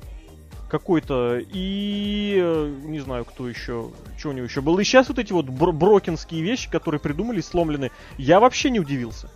какой-то, 0.74 1.40
и 1.54 2.36
э, 2.42 2.74
не 2.86 3.00
знаю, 3.00 3.26
кто 3.26 3.48
еще, 3.48 3.92
что 4.18 4.30
у 4.30 4.32
него 4.32 4.46
еще 4.46 4.62
было. 4.62 4.80
И 4.80 4.84
сейчас 4.84 5.08
вот 5.08 5.20
эти 5.20 5.32
вот 5.32 5.46
бр- 5.46 5.72
брокинские 5.72 6.42
вещи, 6.42 6.68
которые 6.68 7.00
придумали, 7.00 7.42
сломлены, 7.42 7.92
я 8.18 8.40
вообще 8.40 8.72
не 8.72 8.80
удивился. 8.80 9.30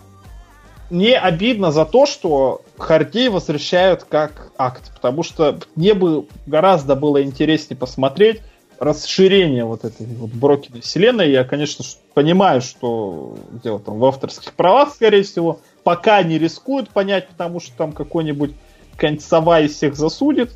Мне 0.89 1.15
обидно 1.15 1.71
за 1.71 1.85
то, 1.85 2.07
что 2.07 2.63
Хардей 2.79 3.29
возвращают 3.29 4.03
как 4.03 4.51
акт, 4.57 4.91
потому 4.95 5.21
что 5.21 5.59
мне 5.75 5.93
бы 5.93 6.25
гораздо 6.47 6.95
было 6.95 7.21
интереснее 7.21 7.77
посмотреть 7.77 8.41
расширение 8.79 9.63
вот 9.63 9.85
этой 9.85 10.07
вот 10.07 10.31
брокиной 10.31 10.81
вселенной. 10.81 11.29
Я, 11.29 11.43
конечно, 11.43 11.85
понимаю, 12.15 12.63
что 12.63 13.37
дело 13.63 13.79
там 13.79 13.99
в 13.99 14.05
авторских 14.05 14.53
правах, 14.53 14.95
скорее 14.95 15.21
всего, 15.21 15.59
пока 15.83 16.23
не 16.23 16.39
рискуют 16.39 16.89
понять, 16.89 17.27
потому 17.27 17.59
что 17.59 17.77
там 17.77 17.91
какой-нибудь 17.91 18.55
концова 18.95 19.61
из 19.61 19.75
всех 19.75 19.95
засудит 19.95 20.55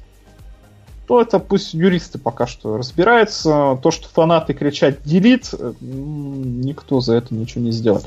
то 1.11 1.21
это 1.21 1.39
пусть 1.39 1.73
юристы 1.73 2.19
пока 2.19 2.47
что 2.47 2.77
разбираются. 2.77 3.77
То, 3.83 3.91
что 3.91 4.07
фанаты 4.07 4.53
кричат 4.53 5.03
«делит», 5.03 5.53
никто 5.81 7.01
за 7.01 7.15
это 7.15 7.35
ничего 7.35 7.65
не 7.65 7.71
сделает. 7.71 8.05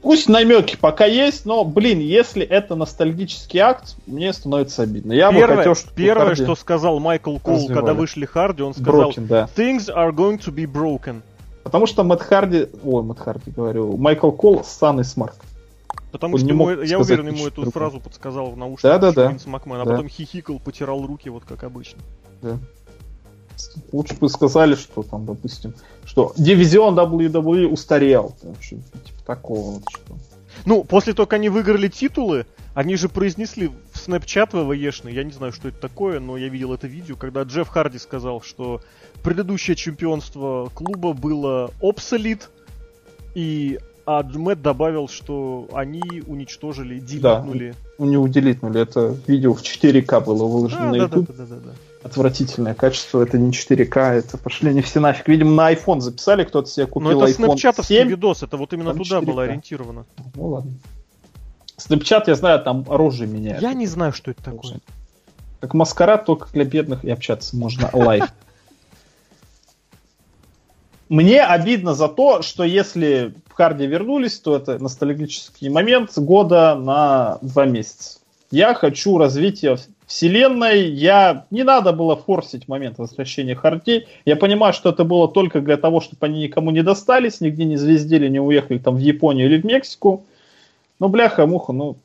Пусть 0.00 0.26
намеки 0.26 0.78
пока 0.80 1.04
есть, 1.04 1.44
но, 1.44 1.62
блин, 1.66 1.98
если 1.98 2.46
это 2.46 2.76
ностальгический 2.76 3.60
акт, 3.60 3.94
мне 4.06 4.32
становится 4.32 4.84
обидно. 4.84 5.12
Я 5.12 5.30
первое, 5.30 5.48
бы 5.48 5.56
хотел, 5.58 5.74
что 5.74 5.90
первое, 5.94 6.26
Харди 6.28 6.44
что 6.44 6.54
сказал 6.54 6.98
Майкл 6.98 7.36
Кол, 7.36 7.56
развивали. 7.56 7.74
когда 7.74 7.92
вышли 7.92 8.24
Харди, 8.24 8.62
он 8.62 8.72
сказал 8.72 9.10
broken, 9.10 9.26
да. 9.26 9.46
«Things 9.54 9.94
are 9.94 10.12
going 10.12 10.42
to 10.42 10.50
be 10.50 10.64
broken». 10.64 11.20
Потому 11.62 11.86
что 11.86 12.04
Мэтт 12.04 12.22
Харди, 12.22 12.68
ой, 12.82 13.02
Мэтт 13.02 13.20
Харди 13.20 13.50
говорю, 13.50 13.98
Майкл 13.98 14.30
Коул 14.30 14.64
сам 14.64 14.98
и 15.00 15.04
смарк. 15.04 15.36
Потому 16.14 16.38
что 16.38 16.46
ему, 16.46 16.70
я 16.70 17.00
уверен, 17.00 17.26
ему 17.26 17.48
эту 17.48 17.68
фразу 17.72 17.98
подсказал 17.98 18.52
в 18.52 18.56
наушниках 18.56 19.00
да, 19.00 19.10
да, 19.10 19.30
Винс 19.32 19.46
Макмен, 19.46 19.80
а 19.80 19.84
да. 19.84 19.90
потом 19.90 20.08
хихикал, 20.08 20.60
потирал 20.60 21.04
руки, 21.04 21.28
вот 21.28 21.42
как 21.44 21.64
обычно. 21.64 22.00
Да. 22.40 22.56
Лучше 23.90 24.14
бы 24.14 24.28
сказали, 24.28 24.76
что 24.76 25.02
там, 25.02 25.26
допустим, 25.26 25.74
что 26.04 26.32
дивизион 26.36 26.96
WWE 26.96 27.66
устарел. 27.66 28.36
Типа 28.60 29.24
такого 29.26 29.72
вот 29.72 29.82
что. 29.90 30.14
Ну, 30.66 30.84
после 30.84 31.14
того, 31.14 31.26
как 31.26 31.32
они 31.32 31.48
выиграли 31.48 31.88
титулы, 31.88 32.46
они 32.74 32.94
же 32.94 33.08
произнесли 33.08 33.66
в 33.66 33.96
Snapchat 33.96 34.50
ВВЕшный, 34.52 35.12
я 35.12 35.24
не 35.24 35.32
знаю, 35.32 35.52
что 35.52 35.66
это 35.66 35.80
такое, 35.80 36.20
но 36.20 36.36
я 36.36 36.48
видел 36.48 36.72
это 36.72 36.86
видео, 36.86 37.16
когда 37.16 37.42
Джефф 37.42 37.66
Харди 37.66 37.98
сказал, 37.98 38.40
что 38.40 38.80
предыдущее 39.24 39.74
чемпионство 39.74 40.70
клуба 40.72 41.12
было 41.12 41.72
обсолит, 41.82 42.50
и 43.34 43.80
а 44.06 44.22
Мэтт 44.22 44.60
добавил, 44.60 45.08
что 45.08 45.68
они 45.72 46.22
уничтожили, 46.26 46.98
делитнули. 46.98 47.70
Да, 47.70 48.04
у 48.04 48.06
него 48.06 48.28
делитнули. 48.28 48.80
Это 48.80 49.16
видео 49.26 49.54
в 49.54 49.62
4К 49.62 50.24
было 50.24 50.46
выложено 50.46 50.88
а, 50.88 50.90
на 50.90 50.96
YouTube. 50.96 51.26
Да, 51.28 51.34
да, 51.38 51.46
да, 51.46 51.56
да, 51.56 51.70
Отвратительное 52.02 52.74
качество, 52.74 53.22
это 53.22 53.38
не 53.38 53.50
4К, 53.50 53.98
это 53.98 54.36
пошли 54.36 54.70
они 54.70 54.82
все 54.82 55.00
нафиг. 55.00 55.26
Видимо, 55.26 55.52
на 55.52 55.72
iPhone 55.72 56.00
записали, 56.00 56.44
кто-то 56.44 56.68
себе 56.68 56.86
купил 56.86 57.12
Но 57.12 57.24
это 57.24 57.32
iPhone 57.32 57.46
снэпчатовский 57.46 57.96
7. 57.96 58.08
видос, 58.08 58.42
это 58.42 58.58
вот 58.58 58.72
именно 58.74 58.92
туда 58.92 59.20
4K. 59.20 59.24
было 59.24 59.42
ориентировано. 59.44 60.04
Ну 60.34 60.48
ладно. 60.48 60.72
Snapchat, 61.78 62.24
я 62.26 62.34
знаю, 62.34 62.62
там 62.62 62.84
оружие 62.88 63.28
меняет. 63.28 63.62
Я 63.62 63.72
не 63.72 63.86
знаю, 63.86 64.12
что 64.12 64.30
это 64.30 64.44
такое. 64.44 64.80
Как 65.60 65.72
маскарад, 65.72 66.26
только 66.26 66.48
для 66.52 66.64
бедных 66.64 67.04
и 67.04 67.10
общаться 67.10 67.56
можно 67.56 67.88
live. 67.92 68.24
Мне 71.08 71.42
обидно 71.42 71.94
за 71.94 72.08
то, 72.08 72.42
что 72.42 72.64
если 72.64 73.34
в 73.48 73.52
Харди 73.52 73.86
вернулись, 73.86 74.38
то 74.40 74.56
это 74.56 74.78
ностальгический 74.78 75.68
момент 75.68 76.10
года 76.16 76.74
на 76.74 77.38
два 77.42 77.66
месяца. 77.66 78.18
Я 78.50 78.74
хочу 78.74 79.18
развития 79.18 79.76
вселенной. 80.06 80.88
Я 80.88 81.46
не 81.50 81.62
надо 81.62 81.92
было 81.92 82.16
форсить 82.16 82.68
момент 82.68 82.98
возвращения 82.98 83.54
Харди. 83.54 84.06
Я 84.24 84.36
понимаю, 84.36 84.72
что 84.72 84.90
это 84.90 85.04
было 85.04 85.28
только 85.28 85.60
для 85.60 85.76
того, 85.76 86.00
чтобы 86.00 86.26
они 86.26 86.42
никому 86.42 86.70
не 86.70 86.82
достались, 86.82 87.40
нигде 87.40 87.64
не 87.64 87.76
звездили, 87.76 88.28
не 88.28 88.40
уехали 88.40 88.78
там 88.78 88.96
в 88.96 89.00
Японию 89.00 89.46
или 89.46 89.60
в 89.60 89.64
Мексику. 89.64 90.24
Но 91.00 91.08
бляха-муха, 91.08 91.72
ну 91.72 91.96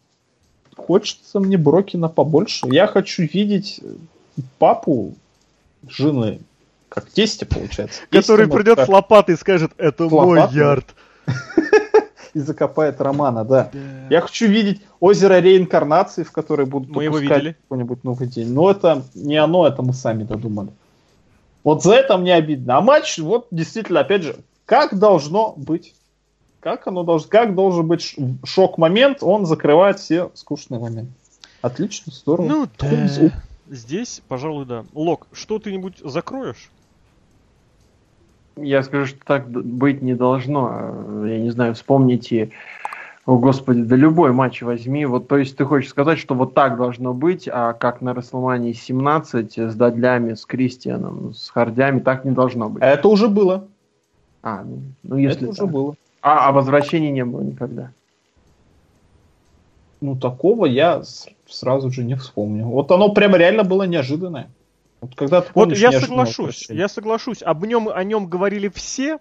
хочется 0.76 1.40
мне 1.40 1.58
Брокина 1.58 2.10
побольше. 2.10 2.68
Я 2.70 2.88
хочу 2.88 3.24
видеть 3.24 3.80
папу 4.58 5.14
жены 5.88 6.40
как 6.90 7.10
тесте, 7.10 7.46
получается. 7.46 8.02
Который 8.10 8.48
придет 8.48 8.80
с 8.80 8.88
лопатой 8.88 9.36
и 9.36 9.38
скажет, 9.38 9.72
это 9.78 10.10
мой 10.10 10.42
ярд. 10.52 10.86
И 12.36 12.40
закопает 12.40 13.02
Романа, 13.02 13.44
да. 13.44 13.72
Я 14.10 14.22
хочу 14.22 14.48
видеть 14.48 14.82
озеро 15.00 15.40
реинкарнации, 15.40 16.24
в 16.24 16.32
которое 16.32 16.66
будут 16.66 16.96
мы 16.96 17.06
его 17.06 17.18
видели. 17.18 17.58
какой-нибудь 17.64 18.04
новый 18.04 18.28
день. 18.28 18.54
Но 18.54 18.70
это 18.70 19.04
не 19.16 19.38
оно, 19.38 19.68
это 19.68 19.82
мы 19.82 19.94
сами 19.94 20.24
додумали. 20.24 20.70
Вот 21.64 21.84
за 21.84 21.96
это 21.96 22.18
мне 22.18 22.36
обидно. 22.36 22.78
А 22.78 22.82
матч, 22.82 23.18
вот 23.18 23.48
действительно, 23.50 24.02
опять 24.02 24.24
же, 24.24 24.36
как 24.66 24.98
должно 24.98 25.54
быть. 25.58 25.96
Как 26.60 26.88
оно 26.88 27.04
должно, 27.04 27.30
как 27.30 27.56
должен 27.56 27.88
быть 27.88 28.16
шок-момент, 28.44 29.20
он 29.22 29.46
закрывает 29.46 29.98
все 29.98 30.30
скучные 30.34 30.80
моменты. 30.80 31.12
Отлично, 31.62 32.12
здорово. 32.12 32.48
Ну, 32.48 32.68
да. 32.78 33.32
Здесь, 33.70 34.22
пожалуй, 34.28 34.66
да. 34.66 34.84
Лок, 34.94 35.28
что 35.32 35.60
ты-нибудь 35.60 36.00
закроешь? 36.04 36.70
Я 38.62 38.84
скажу, 38.84 39.06
что 39.06 39.20
так 39.26 39.50
быть 39.50 40.02
не 40.02 40.16
должно. 40.16 41.26
Я 41.26 41.40
не 41.40 41.50
знаю, 41.50 41.76
вспомните, 41.76 42.52
о 43.26 43.38
господи, 43.38 43.84
да 43.84 43.96
любой 43.96 44.32
матч 44.32 44.62
возьми. 44.62 45.06
Вот, 45.06 45.28
то 45.28 45.38
есть 45.38 45.58
ты 45.58 45.66
хочешь 45.66 45.90
сказать, 45.90 46.20
что 46.20 46.36
вот 46.36 46.54
так 46.54 46.78
должно 46.78 47.14
быть, 47.14 47.50
а 47.52 47.74
как 47.74 48.02
на 48.02 48.14
Расселмании 48.14 48.74
17 48.74 49.58
с 49.58 49.76
Дадлями, 49.76 50.34
с 50.34 50.46
Кристианом, 50.46 51.34
с 51.34 51.50
Хардями, 51.50 52.00
так 52.00 52.26
не 52.26 52.32
должно 52.32 52.70
быть. 52.70 52.84
Это 52.84 53.08
уже 53.08 53.28
было. 53.28 53.68
А, 54.42 54.64
ну, 54.64 54.80
ну 55.04 55.18
если 55.18 55.48
Это 55.48 55.56
так. 55.56 55.64
уже 55.64 55.72
было. 55.72 55.96
А, 56.22 56.50
а 56.50 56.52
возвращения 56.52 57.12
не 57.12 57.26
было 57.26 57.42
никогда. 57.42 57.92
Ну, 60.02 60.16
такого 60.16 60.66
я 60.66 61.04
сразу 61.48 61.92
же 61.92 62.04
не 62.04 62.16
вспомню. 62.16 62.66
Вот 62.66 62.92
оно 62.92 63.10
прямо 63.10 63.38
реально 63.38 63.64
было 63.64 63.84
неожиданное. 63.84 64.50
Вот, 65.02 65.16
когда 65.16 65.42
ты 65.42 65.54
помнишь, 65.54 65.82
вот 65.82 65.92
я 65.94 66.00
соглашусь, 66.00 66.70
я 66.70 66.88
соглашусь. 66.88 67.42
Об 67.42 67.66
нем, 67.66 67.90
о 67.90 68.04
нем 68.04 68.28
говорили 68.28 68.68
все, 68.68 69.20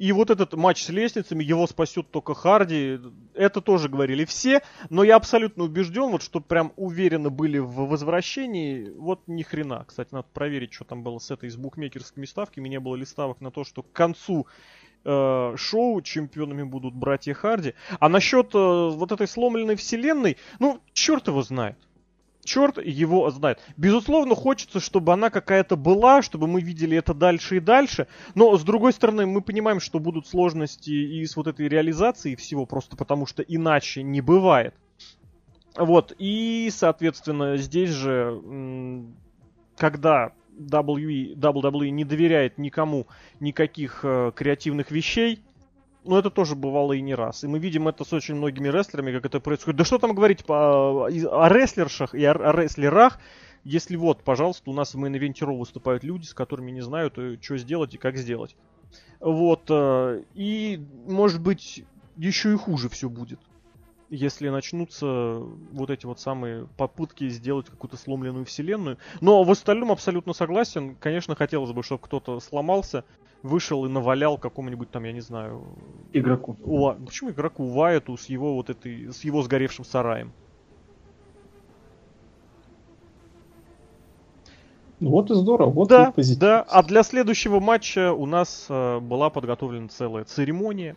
и 0.00 0.12
вот 0.12 0.30
этот 0.30 0.54
матч 0.54 0.82
с 0.82 0.88
лестницами, 0.88 1.44
его 1.44 1.66
спасет 1.66 2.10
только 2.10 2.32
Харди, 2.32 2.98
это 3.34 3.60
тоже 3.60 3.90
говорили 3.90 4.24
все, 4.24 4.62
но 4.88 5.04
я 5.04 5.16
абсолютно 5.16 5.64
убежден, 5.64 6.10
вот 6.10 6.22
что 6.22 6.40
прям 6.40 6.72
уверенно 6.76 7.28
были 7.28 7.58
в 7.58 7.86
возвращении, 7.86 8.90
вот 8.96 9.20
ни 9.26 9.42
хрена. 9.42 9.84
Кстати, 9.86 10.08
надо 10.12 10.26
проверить, 10.32 10.72
что 10.72 10.84
там 10.84 11.02
было 11.02 11.18
с 11.18 11.30
этой, 11.30 11.50
с 11.50 11.56
букмекерскими 11.56 12.24
ставками, 12.24 12.68
не 12.70 12.80
было 12.80 12.96
ли 12.96 13.04
ставок 13.04 13.42
на 13.42 13.50
то, 13.50 13.62
что 13.62 13.82
к 13.82 13.92
концу 13.92 14.46
э, 15.04 15.54
шоу 15.58 16.00
чемпионами 16.00 16.62
будут 16.62 16.94
братья 16.94 17.34
Харди. 17.34 17.74
А 17.98 18.08
насчет 18.08 18.54
э, 18.54 18.58
вот 18.58 19.12
этой 19.12 19.28
сломленной 19.28 19.76
вселенной, 19.76 20.38
ну, 20.60 20.80
черт 20.94 21.28
его 21.28 21.42
знает 21.42 21.76
черт 22.50 22.84
его 22.84 23.30
знает. 23.30 23.60
Безусловно, 23.76 24.34
хочется, 24.34 24.80
чтобы 24.80 25.12
она 25.12 25.30
какая-то 25.30 25.76
была, 25.76 26.20
чтобы 26.20 26.48
мы 26.48 26.60
видели 26.60 26.96
это 26.96 27.14
дальше 27.14 27.58
и 27.58 27.60
дальше. 27.60 28.08
Но, 28.34 28.56
с 28.56 28.64
другой 28.64 28.92
стороны, 28.92 29.24
мы 29.26 29.40
понимаем, 29.40 29.78
что 29.78 30.00
будут 30.00 30.26
сложности 30.26 30.90
и 30.90 31.24
с 31.24 31.36
вот 31.36 31.46
этой 31.46 31.68
реализацией 31.68 32.34
всего, 32.34 32.66
просто 32.66 32.96
потому 32.96 33.26
что 33.26 33.42
иначе 33.42 34.02
не 34.02 34.20
бывает. 34.20 34.74
Вот, 35.76 36.12
и, 36.18 36.68
соответственно, 36.72 37.56
здесь 37.56 37.90
же, 37.90 38.42
когда 39.76 40.32
WWE, 40.58 41.36
WWE 41.36 41.90
не 41.90 42.04
доверяет 42.04 42.58
никому 42.58 43.06
никаких 43.38 44.00
э, 44.02 44.32
креативных 44.34 44.90
вещей, 44.90 45.40
ну, 46.04 46.16
это 46.16 46.30
тоже 46.30 46.54
бывало 46.54 46.92
и 46.94 47.00
не 47.00 47.14
раз. 47.14 47.44
И 47.44 47.46
мы 47.46 47.58
видим 47.58 47.88
это 47.88 48.04
с 48.04 48.12
очень 48.12 48.34
многими 48.34 48.68
рестлерами, 48.68 49.12
как 49.12 49.26
это 49.26 49.40
происходит. 49.40 49.78
Да 49.78 49.84
что 49.84 49.98
там 49.98 50.14
говорить 50.14 50.44
по, 50.44 51.06
о 51.06 51.48
рестлершах 51.48 52.14
и 52.14 52.24
о, 52.24 52.32
о 52.32 52.52
рестлерах, 52.52 53.18
если 53.64 53.96
вот, 53.96 54.22
пожалуйста, 54.22 54.70
у 54.70 54.72
нас 54.72 54.94
в 54.94 54.98
мейн-ивенте 54.98 55.44
выступают 55.44 56.02
люди, 56.02 56.24
с 56.24 56.34
которыми 56.34 56.70
не 56.70 56.80
знают, 56.80 57.18
э, 57.18 57.36
что 57.40 57.58
сделать 57.58 57.94
и 57.94 57.98
как 57.98 58.16
сделать. 58.16 58.56
Вот. 59.20 59.64
Э, 59.68 60.22
и, 60.34 60.82
может 61.06 61.42
быть, 61.42 61.84
еще 62.16 62.52
и 62.52 62.56
хуже 62.56 62.88
все 62.88 63.08
будет. 63.08 63.38
Если 64.08 64.48
начнутся 64.48 65.06
вот 65.36 65.90
эти 65.90 66.06
вот 66.06 66.18
самые 66.18 66.66
попытки 66.76 67.28
сделать 67.28 67.66
какую-то 67.66 67.96
сломленную 67.96 68.44
вселенную. 68.44 68.98
Но 69.20 69.44
в 69.44 69.50
остальном 69.50 69.92
абсолютно 69.92 70.32
согласен. 70.32 70.96
Конечно, 70.96 71.36
хотелось 71.36 71.70
бы, 71.70 71.82
чтобы 71.82 72.02
кто-то 72.02 72.40
сломался, 72.40 73.04
вышел 73.42 73.84
и 73.86 73.88
навалял 73.88 74.38
какому-нибудь 74.38 74.90
там, 74.90 75.04
я 75.04 75.12
не 75.12 75.20
знаю... 75.20 75.64
Игроку. 76.12 76.56
У... 76.62 76.92
Почему 77.04 77.30
игроку? 77.30 77.66
Вайту 77.66 78.16
с 78.16 78.26
его 78.26 78.54
вот 78.54 78.70
этой... 78.70 79.12
с 79.12 79.24
его 79.24 79.42
сгоревшим 79.42 79.84
сараем. 79.84 80.32
Ну 85.00 85.10
вот 85.10 85.30
и 85.30 85.34
здорово, 85.34 85.70
вот 85.70 85.88
да, 85.88 86.10
и 86.10 86.12
позитив. 86.12 86.40
Да, 86.40 86.60
а 86.60 86.82
для 86.82 87.02
следующего 87.02 87.58
матча 87.58 88.12
у 88.12 88.26
нас 88.26 88.66
э, 88.68 89.00
была 89.00 89.30
подготовлена 89.30 89.88
целая 89.88 90.24
церемония. 90.24 90.94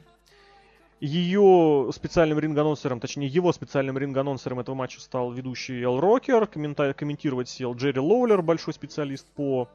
Ее 0.99 1.89
специальным 1.93 2.37
ринг-анонсером, 2.39 2.99
точнее 2.99 3.27
его 3.27 3.53
специальным 3.53 3.97
ринг-анонсером 3.97 4.59
этого 4.59 4.75
матча 4.75 4.99
стал 4.99 5.31
ведущий 5.31 5.81
Эл 5.81 6.01
Рокер, 6.01 6.47
комментировать 6.47 7.47
сел 7.47 7.75
Джерри 7.75 7.99
Лоулер, 7.99 8.41
большой 8.41 8.73
специалист 8.73 9.25
по 9.35 9.69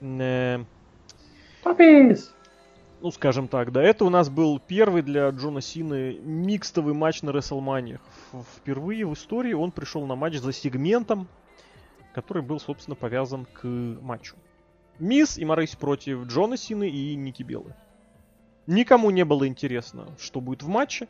э, 0.00 0.64
Попис! 1.64 2.34
Ну, 3.00 3.10
скажем 3.10 3.48
так, 3.48 3.72
да. 3.72 3.82
Это 3.82 4.04
у 4.04 4.10
нас 4.10 4.28
был 4.28 4.60
первый 4.60 5.00
для 5.00 5.30
Джона 5.30 5.62
Сины 5.62 6.18
микстовый 6.22 6.92
матч 6.92 7.22
на 7.22 7.30
WrestleMania. 7.30 8.00
Впервые 8.56 9.06
в 9.06 9.14
истории 9.14 9.54
он 9.54 9.72
пришел 9.72 10.06
на 10.06 10.14
матч 10.14 10.36
за 10.36 10.52
сегментом, 10.52 11.26
который 12.14 12.42
был, 12.42 12.60
собственно, 12.60 12.94
повязан 12.94 13.46
к 13.46 13.64
матчу. 13.64 14.36
Мисс 14.98 15.38
и 15.38 15.44
Морейс 15.46 15.74
против 15.74 16.26
Джона 16.26 16.58
Сины 16.58 16.88
и 16.88 17.14
Ники 17.14 17.42
Беллы. 17.42 17.74
Никому 18.66 19.10
не 19.10 19.24
было 19.24 19.48
интересно, 19.48 20.06
что 20.18 20.42
будет 20.42 20.62
в 20.62 20.68
матче. 20.68 21.08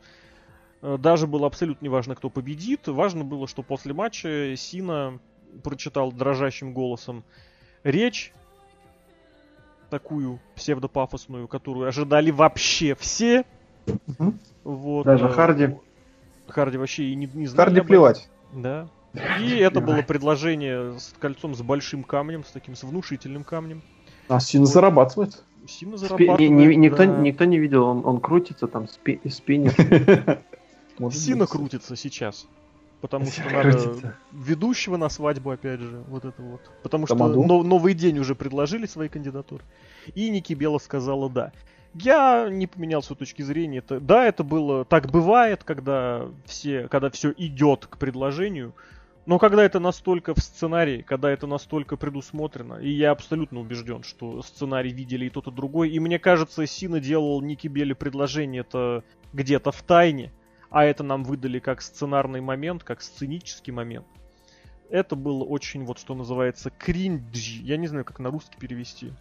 Э, 0.83 0.97
даже 0.99 1.27
было 1.27 1.49
абсолютно 1.49 1.85
неважно, 1.85 2.15
кто 2.15 2.31
победит. 2.31 2.87
Важно 2.87 3.25
было, 3.25 3.49
что 3.49 3.63
после 3.63 3.93
матча 3.93 4.55
Сина 4.57 5.19
прочитал 5.65 6.13
дрожащим 6.13 6.73
голосом 6.73 7.25
речь, 7.83 8.33
такую 9.95 10.41
псевдопафосную, 10.57 11.47
которую 11.47 11.87
ожидали 11.87 12.33
вообще 12.33 12.97
все. 12.97 13.45
Угу. 13.87 14.35
Вот. 14.65 15.07
Даже 15.07 15.27
э, 15.27 15.29
Харди. 15.29 15.77
Харди 16.49 16.79
вообще 16.79 17.05
и 17.05 17.15
не, 17.15 17.31
не 17.33 17.47
знал. 17.47 17.67
Харди 17.67 17.81
плевать. 17.81 18.29
Да. 18.53 18.89
И 19.41 19.57
это 19.59 19.81
было 19.81 20.03
предложение 20.03 20.99
с 20.99 21.15
кольцом 21.21 21.55
с 21.55 21.63
большим 21.63 22.03
камнем, 22.03 22.43
с 22.43 22.51
таким 22.51 22.75
с 22.75 22.83
внушительным 22.83 23.45
камнем. 23.45 23.83
А 24.27 24.41
Сина 24.41 24.65
вот. 24.65 24.73
зарабатывает. 24.73 25.45
Сина 25.69 25.97
зарабатывает. 25.97 26.41
Спи- 26.41 26.49
не, 26.49 26.67
не, 26.67 26.75
никто, 26.75 27.05
да. 27.05 27.17
никто 27.17 27.45
не 27.45 27.61
видел, 27.61 27.85
он, 27.85 28.05
он 28.05 28.21
крутится 28.21 28.67
там, 28.67 28.89
спи- 28.89 29.21
спиннер. 29.31 30.41
Сина 31.13 31.47
крутится 31.47 31.95
сейчас. 31.95 32.49
Потому 33.05 33.27
что 33.27 33.43
надо 33.51 34.17
ведущего 34.33 34.97
на 34.97 35.11
свадьбу, 35.11 35.51
опять 35.51 35.79
же, 35.79 36.03
вот 36.09 36.25
это 36.25 36.41
вот. 36.41 36.63
Потому 36.83 37.07
что 37.07 37.15
новый 37.17 37.93
день 37.93 38.19
уже 38.19 38.35
предложили 38.35 38.87
свои 38.87 39.11
кандидатуры. 39.11 39.63
И 40.15 40.31
Ники 40.31 40.55
Бела 40.55 40.79
сказала 40.79 41.29
да. 41.29 41.53
Я 41.93 42.49
не 42.51 42.67
поменял 42.67 43.03
свою 43.03 43.19
точки 43.19 43.43
зрения. 43.43 43.79
Это, 43.79 44.01
да, 44.01 44.25
это 44.25 44.43
было, 44.43 44.87
так 44.87 45.11
бывает, 45.11 45.65
когда 45.65 46.29
все, 46.47 46.89
когда 46.89 47.11
все 47.11 47.35
идет 47.37 47.85
к 47.85 47.99
предложению. 47.99 48.73
Но 49.27 49.39
когда 49.39 49.65
это 49.65 49.81
настолько 49.81 50.35
в 50.35 50.39
сценарии, 50.39 51.03
когда 51.03 51.31
это 51.31 51.47
настолько 51.47 51.99
предусмотрено, 51.99 52.77
и 52.77 52.89
я 52.89 53.11
абсолютно 53.11 53.61
убежден, 53.61 54.03
что 54.03 54.41
сценарий 54.41 54.95
видели 54.95 55.27
и 55.27 55.31
тот, 55.31 55.47
и 55.47 55.51
другой, 55.51 55.91
и 55.91 56.01
мне 56.01 56.19
кажется, 56.19 56.67
Сина 56.67 57.01
делал 57.01 57.43
Ники 57.43 57.69
Белли 57.69 57.93
предложение 57.93 58.61
это 58.63 59.05
где-то 59.35 59.73
в 59.73 59.83
тайне, 59.83 60.33
а 60.75 60.85
это 60.85 61.05
нам 61.05 61.23
выдали 61.23 61.61
как 61.61 61.81
сценарный 61.81 62.41
момент, 62.41 62.83
как 62.83 63.01
сценический 63.01 63.73
момент. 63.73 64.07
Это 64.91 65.15
было 65.15 65.45
очень, 65.45 65.85
вот 65.85 66.01
что 66.01 66.17
называется, 66.17 66.69
кринджи. 66.69 67.63
Я 67.63 67.77
не 67.77 67.87
знаю, 67.87 68.05
как 68.05 68.19
на 68.19 68.29
русский 68.29 68.59
перевести. 68.59 69.13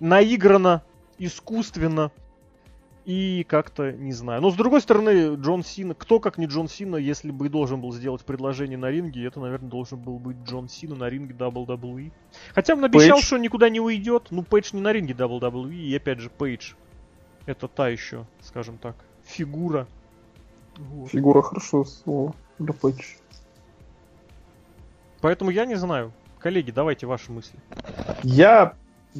Наиграно, 0.00 0.82
искусственно 1.18 2.10
и 3.04 3.44
как-то, 3.46 3.92
не 3.92 4.14
знаю. 4.14 4.40
Но 4.40 4.50
с 4.50 4.54
другой 4.54 4.80
стороны, 4.80 5.34
Джон 5.34 5.62
Сина, 5.62 5.92
кто 5.94 6.20
как 6.20 6.38
не 6.38 6.46
Джон 6.46 6.68
Сина, 6.68 6.96
если 6.96 7.30
бы 7.30 7.44
и 7.44 7.48
должен 7.50 7.82
был 7.82 7.92
сделать 7.92 8.24
предложение 8.24 8.78
на 8.78 8.90
ринге, 8.90 9.26
это, 9.26 9.40
наверное, 9.40 9.68
должен 9.68 9.98
был 9.98 10.18
быть 10.18 10.38
Джон 10.46 10.70
Сина 10.70 10.94
на 10.94 11.10
ринге 11.10 11.34
WWE. 11.34 12.12
Хотя 12.54 12.72
он 12.72 12.84
обещал, 12.86 13.16
Пейдж. 13.16 13.26
что 13.26 13.36
никуда 13.36 13.68
не 13.68 13.80
уйдет. 13.80 14.28
Ну, 14.30 14.42
Пейдж 14.42 14.70
не 14.72 14.80
на 14.80 14.90
ринге 14.90 15.12
WWE, 15.12 15.74
и 15.74 15.94
опять 15.94 16.20
же, 16.20 16.30
Пейдж. 16.30 16.72
Это 17.44 17.68
та 17.68 17.90
еще, 17.90 18.24
скажем 18.40 18.78
так, 18.78 18.96
фигура 19.22 19.86
вот. 20.90 21.10
Фигура 21.10 21.42
хорошо 21.42 21.84
слово 21.84 22.34
для 22.58 22.72
патча. 22.72 23.16
Поэтому 25.20 25.50
я 25.50 25.66
не 25.66 25.76
знаю. 25.76 26.12
Коллеги, 26.38 26.70
давайте 26.70 27.06
ваши 27.06 27.30
мысли. 27.30 27.58
Я 28.22 28.74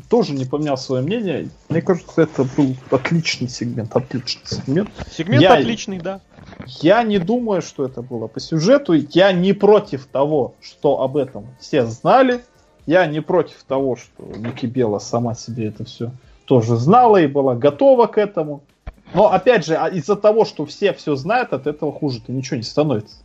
тоже 0.08 0.32
не 0.32 0.44
поменял 0.44 0.78
свое 0.78 1.02
мнение. 1.02 1.48
Мне 1.68 1.82
кажется, 1.82 2.22
это 2.22 2.44
был 2.44 2.74
отличный 2.90 3.48
сегмент. 3.48 3.94
Отличный 3.94 4.46
сегмент. 4.46 4.90
Сегмент 5.10 5.42
я, 5.42 5.54
отличный, 5.54 5.98
да. 5.98 6.20
Я 6.66 7.02
не 7.02 7.18
думаю, 7.18 7.60
что 7.60 7.84
это 7.84 8.00
было 8.00 8.26
по 8.26 8.40
сюжету. 8.40 8.94
Я 8.94 9.32
не 9.32 9.52
против 9.52 10.06
того, 10.06 10.54
что 10.60 11.02
об 11.02 11.16
этом 11.16 11.46
все 11.58 11.84
знали. 11.86 12.42
Я 12.86 13.06
не 13.06 13.20
против 13.20 13.62
того, 13.64 13.96
что 13.96 14.24
Ники 14.36 14.66
Бела 14.66 14.98
сама 14.98 15.34
себе 15.34 15.66
это 15.66 15.84
все 15.84 16.12
тоже 16.46 16.76
знала 16.76 17.18
и 17.18 17.26
была 17.26 17.54
готова 17.54 18.06
к 18.06 18.18
этому. 18.18 18.62
Но 19.14 19.32
опять 19.32 19.66
же, 19.66 19.74
а 19.74 19.88
из-за 19.88 20.16
того, 20.16 20.44
что 20.44 20.66
все 20.66 20.92
все 20.92 21.16
знают, 21.16 21.52
от 21.52 21.66
этого 21.66 21.92
хуже-то 21.92 22.32
ничего 22.32 22.56
не 22.56 22.62
становится. 22.62 23.16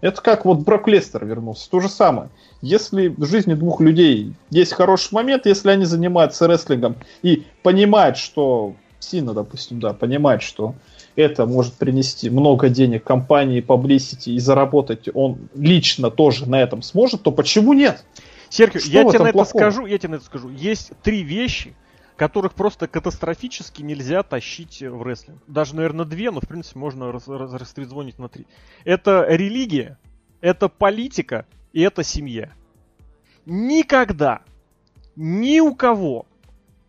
Это 0.00 0.20
как 0.20 0.44
вот 0.44 0.60
Брок 0.60 0.88
Лестер 0.88 1.24
вернулся. 1.24 1.70
То 1.70 1.80
же 1.80 1.88
самое. 1.88 2.28
Если 2.60 3.08
в 3.08 3.24
жизни 3.24 3.54
двух 3.54 3.80
людей 3.80 4.34
есть 4.50 4.72
хороший 4.72 5.14
момент, 5.14 5.46
если 5.46 5.70
они 5.70 5.84
занимаются 5.84 6.46
рестлингом 6.46 6.96
и 7.22 7.44
понимают, 7.62 8.16
что 8.16 8.74
Сина, 8.98 9.34
допустим, 9.34 9.80
да, 9.80 9.94
понимает, 9.94 10.42
что 10.42 10.74
это 11.16 11.46
может 11.46 11.74
принести 11.74 12.28
много 12.30 12.68
денег 12.68 13.04
компании, 13.04 13.62
publicity 13.62 14.32
и 14.32 14.38
заработать 14.38 15.08
он 15.12 15.48
лично 15.54 16.10
тоже 16.10 16.48
на 16.48 16.60
этом 16.60 16.82
сможет, 16.82 17.22
то 17.22 17.30
почему 17.30 17.72
нет? 17.72 18.04
Серхио, 18.48 18.80
я 18.84 19.04
тебе 19.04 19.18
на 19.20 19.28
это 19.28 19.44
скажу, 19.44 19.86
я 19.86 19.98
тебе 19.98 20.10
на 20.10 20.14
это 20.16 20.24
скажу. 20.24 20.50
Есть 20.50 20.92
три 21.02 21.22
вещи, 21.22 21.74
которых 22.16 22.54
просто 22.54 22.88
катастрофически 22.88 23.82
нельзя 23.82 24.22
тащить 24.22 24.82
в 24.82 25.02
рестлинг. 25.02 25.42
Даже, 25.46 25.76
наверное, 25.76 26.04
две, 26.04 26.30
но, 26.30 26.40
в 26.40 26.48
принципе, 26.48 26.78
можно 26.78 27.12
раз, 27.12 27.28
растрезвонить 27.28 28.18
на 28.18 28.28
три. 28.28 28.46
Это 28.84 29.26
религия, 29.28 29.98
это 30.40 30.68
политика 30.68 31.46
и 31.72 31.82
это 31.82 32.02
семья. 32.02 32.52
Никогда, 33.44 34.42
ни 35.14 35.60
у 35.60 35.74
кого, 35.74 36.26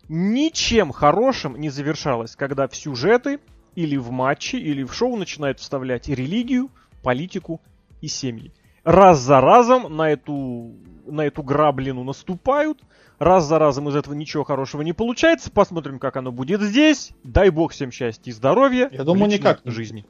ничем 0.07 0.91
хорошим 0.91 1.57
не 1.57 1.69
завершалось, 1.69 2.35
когда 2.35 2.67
в 2.67 2.75
сюжеты 2.75 3.39
или 3.75 3.97
в 3.97 4.09
матчи, 4.11 4.55
или 4.55 4.83
в 4.83 4.93
шоу 4.93 5.17
начинают 5.17 5.59
вставлять 5.59 6.07
религию, 6.07 6.71
политику 7.03 7.61
и 8.01 8.07
семьи. 8.07 8.51
Раз 8.83 9.19
за 9.19 9.41
разом 9.41 9.95
на 9.95 10.09
эту, 10.09 10.73
на 11.07 11.21
эту 11.21 11.43
граблину 11.43 12.03
наступают– 12.03 12.79
Раз 13.19 13.45
за 13.45 13.57
разом 13.57 13.89
из 13.89 13.95
этого 13.95 14.13
ничего 14.13 14.43
хорошего 14.43 14.83
не 14.83 14.93
получается. 14.93 15.49
Посмотрим, 15.49 15.97
как 15.97 16.17
оно 16.17 16.31
будет 16.31 16.61
здесь. 16.61 17.11
Дай 17.23 17.49
бог 17.49 17.71
всем 17.71 17.91
счастья 17.91 18.29
и 18.29 18.33
здоровья. 18.33 18.89
Я 18.91 19.03
думаю, 19.03 19.31
никак. 19.31 19.61
Жизни. 19.65 20.05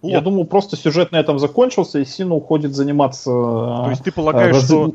Вот. 0.00 0.10
Я 0.10 0.20
думаю, 0.20 0.44
просто 0.44 0.76
сюжет 0.76 1.12
на 1.12 1.16
этом 1.16 1.38
закончился, 1.38 1.98
и 1.98 2.04
Сина 2.04 2.34
уходит 2.34 2.74
заниматься 2.74 3.30
То 3.30 3.86
есть 3.88 4.04
ты 4.04 4.12
полагаешь, 4.12 4.54
раз... 4.54 4.66
что... 4.66 4.94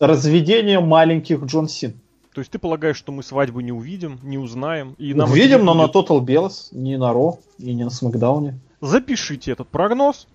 разведением 0.00 0.88
маленьких 0.88 1.44
Джон 1.44 1.68
Син. 1.68 1.94
То 2.34 2.40
есть 2.40 2.50
ты 2.50 2.58
полагаешь, 2.58 2.96
что 2.96 3.12
мы 3.12 3.22
свадьбу 3.22 3.60
не 3.60 3.72
увидим, 3.72 4.18
не 4.22 4.36
узнаем? 4.36 4.94
И 4.98 5.14
нам 5.14 5.30
Увидим, 5.30 5.64
но 5.64 5.74
будет... 5.74 5.94
на 5.94 5.98
Total 5.98 6.20
Bellas, 6.20 6.68
не 6.72 6.98
на 6.98 7.12
Ро 7.14 7.38
и 7.58 7.72
не 7.72 7.84
на 7.84 7.90
Смакдауне. 7.90 8.58
Запишите 8.82 9.52
этот 9.52 9.68
прогноз. 9.68 10.26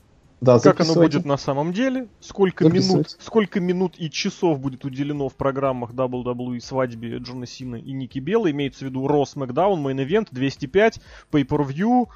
Да, 0.42 0.60
как 0.60 0.80
оно 0.82 0.96
будет 0.96 1.24
на 1.24 1.38
самом 1.38 1.72
деле, 1.72 2.08
сколько 2.20 2.68
минут, 2.68 3.16
сколько 3.20 3.60
минут 3.60 3.94
и 3.98 4.10
часов 4.10 4.60
будет 4.60 4.84
уделено 4.84 5.30
в 5.30 5.36
программах 5.36 5.92
WWE 5.92 6.60
свадьбе 6.60 7.18
Джона 7.18 7.46
Сина 7.46 7.76
и 7.76 7.92
Ники 7.92 8.18
Белла, 8.18 8.50
имеется 8.50 8.86
в 8.86 8.90
виду 8.90 9.06
Raw 9.06 9.24
SmackDown, 9.24 9.84
Main 9.84 10.04
Event, 10.04 10.30
205, 10.32 11.00
Pay-Per-View, 11.32 12.08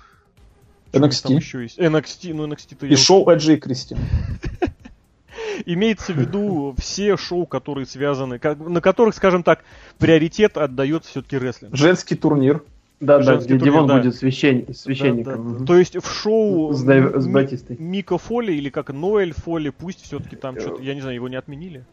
NXT. 0.91 1.33
еще 1.33 1.61
есть? 1.61 1.77
NXT, 1.77 2.33
ну 2.33 2.47
NXT-то 2.47 2.87
И 2.87 2.95
шоу 2.95 3.29
Эджи 3.29 3.53
и 3.53 3.57
Кристи. 3.57 3.95
Имеется 5.67 6.11
в 6.11 6.17
виду 6.17 6.75
все 6.79 7.17
шоу, 7.17 7.45
которые 7.45 7.85
связаны, 7.85 8.39
на 8.43 8.81
которых, 8.81 9.15
скажем 9.15 9.43
так, 9.43 9.63
приоритет 9.99 10.57
отдается 10.57 11.11
все-таки 11.11 11.37
рестлингу. 11.37 11.77
Женский 11.77 12.15
турнир. 12.15 12.63
Да, 12.99 13.19
да, 13.19 13.35
где 13.37 13.57
Дивон 13.57 13.87
да. 13.87 13.97
будет 13.97 14.15
священ... 14.15 14.73
священником. 14.73 15.43
Да, 15.43 15.53
да, 15.53 15.59
да. 15.59 15.65
То 15.65 15.77
есть 15.77 15.95
в 15.95 16.07
шоу 16.07 16.73
с, 16.73 16.79
с 16.79 17.27
Батистой. 17.27 17.77
Мика 17.77 18.17
Фоли 18.17 18.53
или 18.53 18.69
как 18.69 18.91
Ноэль 18.91 19.33
Фоли, 19.33 19.69
пусть 19.69 20.01
все-таки 20.03 20.35
там 20.35 20.59
что-то, 20.59 20.81
я 20.81 20.95
не 20.95 21.01
знаю, 21.01 21.15
его 21.15 21.27
не 21.27 21.35
отменили. 21.35 21.85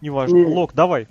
Неважно. 0.00 0.36
Не... 0.36 0.44
Лок, 0.44 0.72
давай. 0.74 1.08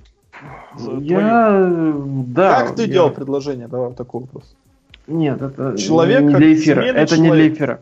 Я... 0.99 1.93
Да. 2.27 2.61
Как 2.61 2.75
ты 2.75 2.83
я... 2.83 2.87
делал 2.87 3.11
предложение? 3.11 3.67
Давай 3.67 3.89
вот 3.89 3.97
такой 3.97 4.21
вопрос. 4.21 4.55
Нет, 5.07 5.41
это 5.41 5.77
Человек 5.77 6.21
не 6.21 6.33
для 6.33 6.53
эфира. 6.53 6.81
Это 6.81 7.15
человек. 7.15 7.19
не 7.19 7.31
для 7.31 7.47
эфира. 7.49 7.81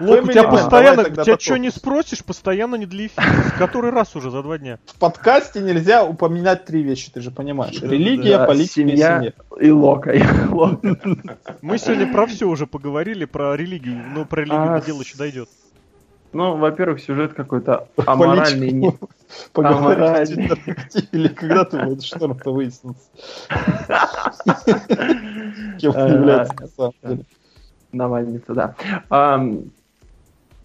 Лок, 0.00 0.24
у 0.24 0.28
тебя 0.28 0.44
постоянно, 0.44 1.04
тебя 1.04 1.38
что 1.38 1.56
не 1.56 1.70
спросишь, 1.70 2.24
постоянно 2.24 2.76
не 2.76 2.86
для 2.86 3.06
эфира. 3.06 3.24
Который 3.58 3.90
раз 3.90 4.16
уже 4.16 4.30
за 4.30 4.42
два 4.42 4.58
дня. 4.58 4.78
В 4.86 4.98
подкасте 4.98 5.60
нельзя 5.60 6.04
упоминать 6.04 6.64
три 6.64 6.82
вещи, 6.82 7.10
ты 7.12 7.20
же 7.20 7.30
понимаешь. 7.30 7.80
Религия, 7.80 8.38
да, 8.38 8.46
политика 8.46 8.74
семья 8.74 8.94
и 8.94 9.20
семья. 9.20 9.32
И 9.60 9.70
Лока. 9.70 10.12
Мы 11.62 11.78
сегодня 11.78 12.12
про 12.12 12.26
все 12.26 12.48
уже 12.48 12.66
поговорили, 12.66 13.24
про 13.24 13.56
религию, 13.56 14.02
но 14.14 14.24
про 14.24 14.42
религию 14.42 14.74
а, 14.74 14.80
дело 14.80 15.00
еще 15.00 15.16
дойдет. 15.16 15.48
Ну, 16.34 16.56
во-первых, 16.56 17.00
сюжет 17.00 17.32
какой-то 17.32 17.88
аморальный. 18.06 18.72
Не... 18.72 18.92
Аморальный. 19.54 20.50
Или 21.12 21.28
когда 21.28 21.64
ты 21.64 21.82
будешь 21.84 22.04
что-то 22.04 22.52
выяснится. 22.52 23.08
Кем 25.78 25.92
является 25.92 26.54
на 26.60 26.66
самом 26.66 26.94
деле. 27.02 27.24
Навальница, 27.92 28.54
да. 28.54 28.74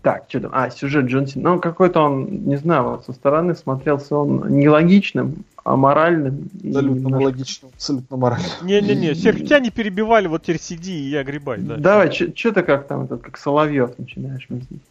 Так, 0.01 0.25
что 0.29 0.39
там? 0.39 0.51
А, 0.53 0.69
сюжет 0.69 1.05
Джон 1.05 1.27
Сина. 1.27 1.55
Ну, 1.55 1.59
какой-то 1.59 1.99
он, 1.99 2.45
не 2.45 2.55
знаю, 2.55 2.83
вот 2.83 3.05
со 3.05 3.11
стороны 3.11 3.53
смотрелся 3.53 4.15
он 4.15 4.47
нелогичным, 4.47 5.43
аморальным. 5.65 6.49
Абсолютно 6.55 6.95
немножко... 6.95 7.25
логичным, 7.25 7.71
абсолютно 7.75 8.17
моральным. 8.17 8.49
Не-не-не, 8.61 9.13
всех 9.13 9.43
тебя 9.43 9.59
не 9.59 9.71
перебивали, 9.71 10.27
вот 10.27 10.43
теперь 10.43 10.61
сиди 10.61 10.93
и 10.93 11.09
я 11.09 11.25
грибай. 11.25 11.59
Да. 11.59 11.75
Давай, 11.75 12.11
что 12.11 12.53
ты 12.53 12.63
как 12.63 12.87
там, 12.87 13.03
этот, 13.03 13.21
как 13.21 13.37
Соловьев 13.37 13.97
начинаешь 13.97 14.47
мыслить. 14.47 14.81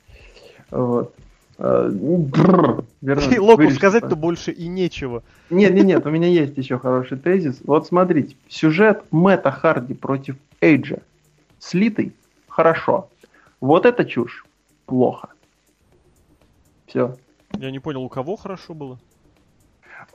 Вот. 0.71 1.15
Э, 1.59 1.91
Локу 3.39 3.71
сказать-то 3.71 4.17
больше 4.17 4.53
и 4.53 4.69
нечего. 4.69 5.23
Нет, 5.51 5.75
нет, 5.75 5.87
нет, 5.87 6.07
у 6.07 6.11
меня 6.11 6.29
есть 6.29 6.57
еще 6.57 6.79
хороший 6.79 7.19
тезис. 7.19 7.61
Вот 7.65 7.87
смотрите, 7.87 8.37
сюжет 8.49 9.03
Мэтта 9.11 9.51
Харди 9.51 9.95
против 9.95 10.37
Эйджа 10.61 11.01
слитый– 11.59 12.13
хорошо. 12.49 13.09
Вот 13.61 13.87
это 13.87 14.05
чушь– 14.05 14.45
плохо. 14.87 15.29
Все. 16.87 17.17
Я 17.57 17.71
не 17.71 17.81
понял, 17.81 18.03
у 18.03 18.09
кого 18.09 18.37
хорошо 18.37 18.75
было? 18.75 18.99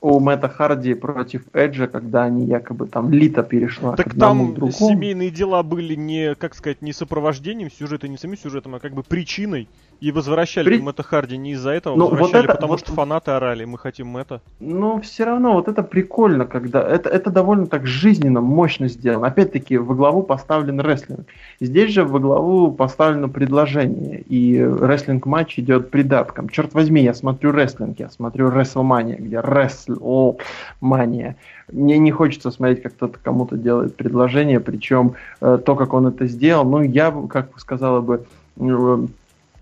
у 0.03 0.19
Мэтта 0.19 0.49
Харди 0.49 0.95
против 0.95 1.43
Эджа, 1.53 1.87
когда 1.87 2.23
они 2.23 2.45
якобы 2.45 2.87
там 2.87 3.09
Лита 3.11 3.41
перешла 3.41 3.95
так 3.95 4.13
там 4.15 4.55
семейные 4.71 5.31
дела 5.31 5.63
были 5.63 5.95
не, 5.95 6.35
как 6.35 6.55
сказать, 6.55 6.81
не 6.81 6.91
сопровождением 6.91 7.71
сюжета, 7.71 8.09
не 8.09 8.17
самим 8.17 8.37
сюжетом, 8.37 8.75
а 8.75 8.79
как 8.79 8.93
бы 8.93 9.03
причиной. 9.03 9.69
И 10.03 10.11
возвращали 10.11 10.65
При... 10.65 10.81
Мэтта 10.81 11.01
Харди 11.01 11.37
не 11.37 11.53
из-за 11.53 11.69
этого, 11.69 11.95
ну, 11.95 12.09
возвращали, 12.09 12.41
вот 12.41 12.43
это, 12.43 12.53
потому 12.55 12.73
вот... 12.73 12.79
что 12.81 12.91
фанаты 12.91 13.31
орали, 13.31 13.63
мы 13.63 13.77
хотим 13.77 14.07
Мэтта. 14.07 14.41
Ну, 14.59 14.99
все 14.99 15.23
равно, 15.23 15.53
вот 15.53 15.69
это 15.69 15.81
прикольно, 15.81 16.45
когда... 16.45 16.81
Это, 16.85 17.09
это 17.09 17.29
довольно 17.29 17.67
так 17.67 17.87
жизненно, 17.87 18.41
мощно 18.41 18.89
сделано. 18.89 19.27
Опять-таки, 19.27 19.77
во 19.77 19.95
главу 19.95 20.21
поставлен 20.21 20.81
рестлинг. 20.81 21.25
Здесь 21.61 21.91
же 21.91 22.03
во 22.03 22.19
главу 22.19 22.73
поставлено 22.73 23.29
предложение, 23.29 24.19
и 24.27 24.61
рестлинг-матч 24.61 25.59
идет 25.59 25.89
придатком. 25.89 26.49
Черт 26.49 26.73
возьми, 26.73 27.01
я 27.01 27.13
смотрю 27.13 27.53
рестлинг, 27.53 27.97
я 27.97 28.09
смотрю 28.09 28.49
WrestleMania, 28.49 29.21
где 29.21 29.39
рестлинг, 29.39 29.99
о, 30.01 30.35
мания. 30.81 31.37
Мне 31.71 31.97
не 31.97 32.11
хочется 32.11 32.51
смотреть, 32.51 32.83
как 32.83 32.95
кто-то 32.95 33.19
кому-то 33.23 33.55
делает 33.55 33.95
предложение, 33.95 34.59
причем 34.59 35.13
э, 35.39 35.57
то, 35.65 35.77
как 35.77 35.93
он 35.93 36.07
это 36.07 36.27
сделал, 36.27 36.65
ну, 36.65 36.81
я, 36.81 37.09
как 37.29 37.57
сказала 37.57 38.01
бы, 38.01 38.25
э, 38.57 39.07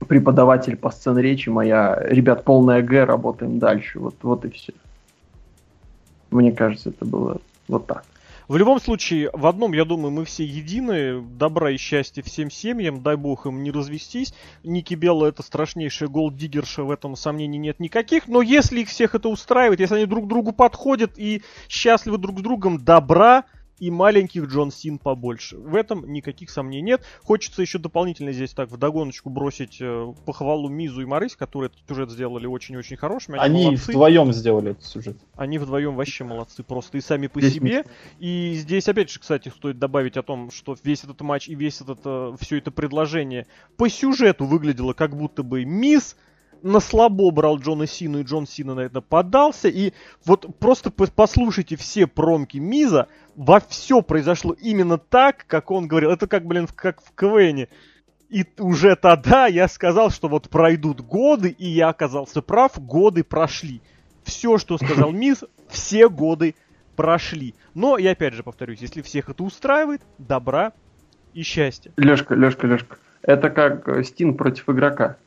преподаватель 0.08 0.76
по 0.76 0.92
сцен 0.92 1.18
речи 1.18 1.50
моя, 1.50 1.98
ребят, 2.04 2.44
полная 2.44 2.82
Г, 2.82 3.06
работаем 3.06 3.60
дальше. 3.60 4.00
Вот, 4.00 4.16
вот 4.22 4.46
и 4.46 4.50
все. 4.50 4.74
Мне 6.32 6.52
кажется, 6.52 6.90
это 6.90 7.06
было 7.06 7.38
вот 7.68 7.88
так. 7.88 8.04
В 8.48 8.58
любом 8.58 8.82
случае, 8.82 9.30
в 9.32 9.48
одном, 9.48 9.72
я 9.72 9.86
думаю, 9.86 10.12
мы 10.12 10.26
все 10.26 10.44
едины. 10.44 11.22
Добра 11.22 11.72
и 11.72 11.78
счастья 11.78 12.22
всем 12.22 12.52
семьям. 12.52 13.02
Дай 13.02 13.16
бог 13.16 13.46
им 13.46 13.64
не 13.64 13.72
развестись. 13.72 14.34
Ники 14.66 14.94
Белла 14.94 15.28
это 15.28 15.42
страшнейшая 15.42 16.10
голддиггерша, 16.10 16.84
в 16.84 16.92
этом 16.92 17.16
сомнений 17.16 17.58
нет 17.58 17.80
никаких. 17.80 18.28
Но 18.28 18.42
если 18.42 18.82
их 18.82 18.90
всех 18.90 19.16
это 19.16 19.30
устраивает, 19.30 19.80
если 19.80 19.96
они 19.96 20.06
друг 20.06 20.28
другу 20.28 20.52
подходят 20.52 21.14
и 21.16 21.44
счастливы 21.70 22.18
друг 22.18 22.40
с 22.40 22.42
другом, 22.42 22.78
добра, 22.78 23.46
и 23.82 23.90
маленьких 23.90 24.46
Джон 24.46 24.72
Син 24.72 25.00
побольше. 25.00 25.58
В 25.58 25.76
этом 25.76 26.14
никаких 26.14 26.52
сомнений 26.52 26.84
нет. 26.84 27.02
Хочется 27.24 27.64
еще 27.64 27.80
дополнительно 27.80 28.32
здесь 28.32 28.54
так 28.54 28.70
в 28.70 28.78
догоночку 28.78 29.32
бросить 29.32 29.78
э, 29.82 30.14
похвалу 30.24 30.70
Мизу 30.70 31.02
и 31.02 31.06
Марис, 31.06 31.36
которые 31.36 31.70
этот 31.70 31.80
сюжет 31.90 32.12
сделали 32.12 32.46
очень-очень 32.46 32.96
хорошими. 32.96 33.40
Они, 33.40 33.66
Они 33.66 33.76
вдвоем 33.76 34.32
сделали 34.34 34.72
этот 34.72 34.86
сюжет. 34.86 35.18
Они 35.36 35.58
вдвоем 35.58 35.96
вообще 35.96 36.24
молодцы 36.24 36.62
просто 36.62 37.00
и 37.00 37.02
сами 37.02 37.26
по 37.26 37.42
здесь 37.42 37.56
себе. 37.56 37.86
И 38.20 38.54
здесь 38.54 38.88
опять 38.88 39.10
же, 39.10 39.20
кстати, 39.20 39.50
стоит 39.50 39.80
добавить 39.80 40.16
о 40.16 40.22
том, 40.22 40.52
что 40.52 40.78
весь 40.84 41.04
этот 41.04 41.20
матч 41.22 41.50
и 41.50 41.56
весь 41.56 41.82
этот, 41.82 42.02
э, 42.06 42.36
все 42.40 42.60
это 42.60 42.70
предложение 42.70 43.48
по 43.78 43.90
сюжету 43.90 44.46
выглядело 44.46 44.94
как 44.94 45.18
будто 45.18 45.42
бы 45.42 45.66
Мисс 45.66 46.16
на 46.64 46.80
слабо 46.80 47.32
брал 47.32 47.58
Джона 47.60 47.88
Сину, 47.88 48.20
и 48.20 48.24
Джон 48.24 48.48
Сина 48.48 48.76
на 48.76 48.82
это 48.82 49.02
подался. 49.02 49.68
И 49.68 49.94
вот 50.26 50.48
просто 50.60 50.92
послушайте 50.92 51.76
все 51.76 52.08
промки 52.08 52.58
Миза, 52.58 53.08
во 53.36 53.60
все 53.60 54.02
произошло 54.02 54.54
именно 54.54 54.98
так, 54.98 55.46
как 55.48 55.72
он 55.72 55.88
говорил. 55.88 56.12
Это 56.12 56.28
как, 56.28 56.46
блин, 56.46 56.68
как 56.74 57.02
в 57.02 57.14
КВНе. 57.16 57.68
И 58.30 58.46
уже 58.60 58.96
тогда 58.96 59.48
я 59.48 59.68
сказал, 59.68 60.10
что 60.10 60.30
вот 60.30 60.50
пройдут 60.50 61.02
годы, 61.02 61.50
и 61.50 61.68
я 61.68 61.90
оказался 61.90 62.42
прав, 62.42 62.80
годы 62.80 63.24
прошли. 63.24 63.82
Все, 64.24 64.58
что 64.58 64.78
сказал 64.78 65.12
Миз, 65.12 65.44
все 65.70 66.10
годы 66.10 66.56
прошли. 66.96 67.56
Но, 67.74 67.98
и 67.98 68.06
опять 68.06 68.34
же 68.34 68.44
повторюсь, 68.44 68.80
если 68.80 69.02
всех 69.02 69.30
это 69.30 69.44
устраивает, 69.44 70.02
добра 70.18 70.72
и 71.34 71.44
счастья. 71.44 71.92
Лешка, 71.98 72.36
Лешка, 72.36 72.68
Лешка. 72.68 72.98
Это 73.22 73.50
как 73.50 74.06
Стин 74.06 74.36
против 74.36 74.70
игрока. 74.70 75.18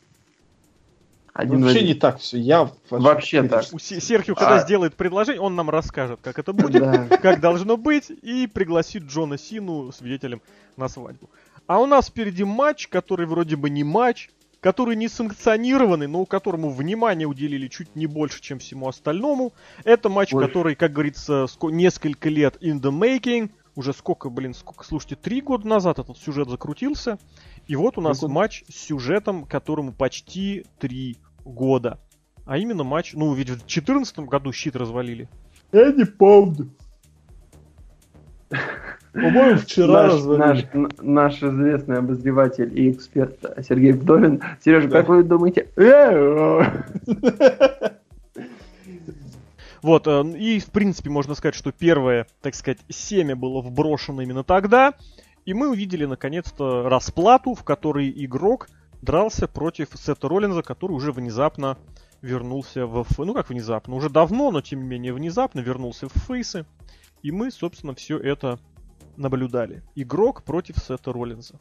Один 1.35 1.63
Вообще 1.63 1.79
один. 1.79 1.89
не 1.89 1.95
так 1.95 2.21
все. 2.21 2.39
Я 2.39 2.71
вообще 2.91 3.43
так. 3.43 3.65
Серхио, 3.81 4.37
когда 4.37 4.57
а... 4.57 4.61
сделает 4.61 4.95
предложение, 4.95 5.43
он 5.43 5.57
нам 5.57 5.69
расскажет, 5.69 6.21
как 6.23 6.39
это 6.39 6.53
будет, 6.53 6.83
как 7.23 7.41
должно 7.41 7.77
быть, 7.77 8.09
и 8.23 8.47
пригласит 8.47 9.03
Джона 9.03 9.37
Сину 9.37 9.91
свидетелем 9.91 10.41
на 10.77 10.89
свадьбу. 10.89 11.29
А 11.67 11.81
у 11.81 11.87
нас 11.87 12.07
впереди 12.07 12.45
матч, 12.45 12.87
который 12.87 13.27
вроде 13.27 13.57
бы 13.57 13.69
не 13.69 13.83
матч, 13.83 14.31
который 14.61 14.95
не 14.95 15.09
санкционированный, 15.09 16.07
но 16.07 16.25
которому 16.25 16.71
внимание 16.71 17.27
уделили 17.27 17.67
чуть 17.67 17.97
не 17.97 18.07
больше, 18.07 18.41
чем 18.41 18.61
всему 18.61 18.89
остальному. 18.89 19.53
Это 19.83 20.09
матч, 20.09 20.33
Ой. 20.33 20.47
который, 20.47 20.77
как 20.77 20.93
говорится, 20.93 21.47
несколько 21.63 22.29
лет 22.29 22.59
in 22.63 22.81
the 22.81 22.93
making. 22.93 23.51
Уже 23.77 23.93
сколько, 23.93 24.31
блин, 24.31 24.55
сколько, 24.55 24.85
слушайте, 24.85 25.17
три 25.17 25.41
года 25.41 25.67
назад 25.67 25.99
этот 25.99 26.17
сюжет 26.17 26.49
закрутился. 26.49 27.19
И 27.67 27.75
вот 27.75 27.99
у 27.99 28.01
нас 28.01 28.21
Какой? 28.21 28.33
матч 28.33 28.65
с 28.69 28.75
сюжетом, 28.75 29.45
которому 29.45 29.93
почти 29.93 30.65
три 30.79 31.19
года. 31.45 31.99
А 32.47 32.59
именно 32.59 32.85
матч, 32.85 33.15
ну 33.15 33.33
ведь 33.35 33.49
в 33.49 33.57
2014 33.57 34.21
году 34.21 34.53
щит 34.53 34.77
развалили. 34.77 35.29
Я 35.73 35.91
не 35.93 36.05
помню. 36.05 36.71
По-моему, 39.13 39.59
вчера 39.59 40.09
наш, 40.09 40.25
наш, 40.25 40.65
наш 41.01 41.43
известный 41.43 41.99
обозреватель 41.99 42.79
и 42.79 42.91
эксперт 42.91 43.39
Сергей 43.67 43.93
Вдовин. 43.93 44.43
Сережа, 44.61 44.89
да. 44.89 45.01
как 45.01 45.09
вы 45.09 45.23
думаете? 45.23 45.69
Вот, 49.85 50.07
э, 50.07 50.23
и 50.39 50.61
в 50.61 50.71
принципе 50.71 51.11
можно 51.11 51.35
сказать, 51.35 51.55
что 51.55 51.71
первое, 51.71 52.27
так 52.41 52.55
сказать, 52.55 52.79
семя 52.89 53.37
было 53.37 53.61
вброшено 53.61 54.23
именно 54.23 54.43
тогда. 54.43 54.95
И 55.45 55.53
мы 55.53 55.69
увидели 55.69 56.07
наконец-то 56.07 56.89
расплату, 56.89 57.53
в 57.55 57.65
которой 57.65 58.11
игрок 58.25 58.71
дрался 59.03 59.47
против 59.47 59.91
Сета 59.93 60.27
Роллинза, 60.27 60.63
который 60.63 60.93
уже 60.93 61.13
внезапно 61.13 61.77
вернулся 62.23 62.87
в... 62.87 63.07
Ну 63.19 63.35
как 63.35 63.51
внезапно, 63.51 63.95
уже 63.95 64.09
давно, 64.09 64.51
но 64.51 64.63
тем 64.63 64.81
не 64.81 64.89
менее 64.89 65.13
внезапно 65.13 65.61
вернулся 65.61 66.09
в 66.09 66.13
фейсы. 66.13 66.65
И 67.23 67.31
мы, 67.31 67.51
собственно, 67.51 67.95
все 67.95 68.17
это 68.19 68.59
наблюдали. 69.19 69.83
Игрок 69.95 70.45
против 70.45 70.79
Сета 70.79 71.13
Роллинза. 71.13 71.61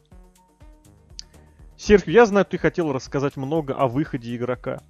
Серхио, 1.76 2.10
я 2.10 2.24
знаю, 2.24 2.46
ты 2.46 2.56
хотел 2.56 2.90
рассказать 2.90 3.36
много 3.36 3.74
о 3.74 3.86
выходе 3.86 4.34
игрока. 4.34 4.80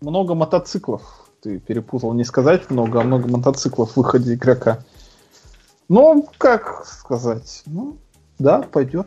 Много 0.00 0.34
мотоциклов. 0.34 1.25
Ты 1.42 1.58
перепутал 1.58 2.12
не 2.14 2.24
сказать 2.24 2.70
много, 2.70 3.00
а 3.00 3.04
много 3.04 3.28
мотоциклов 3.28 3.92
в 3.92 3.96
выходе 3.98 4.34
игрока. 4.34 4.84
Ну, 5.88 6.28
как 6.38 6.84
сказать? 6.86 7.62
Ну, 7.66 7.98
да, 8.38 8.62
пойдет. 8.62 9.06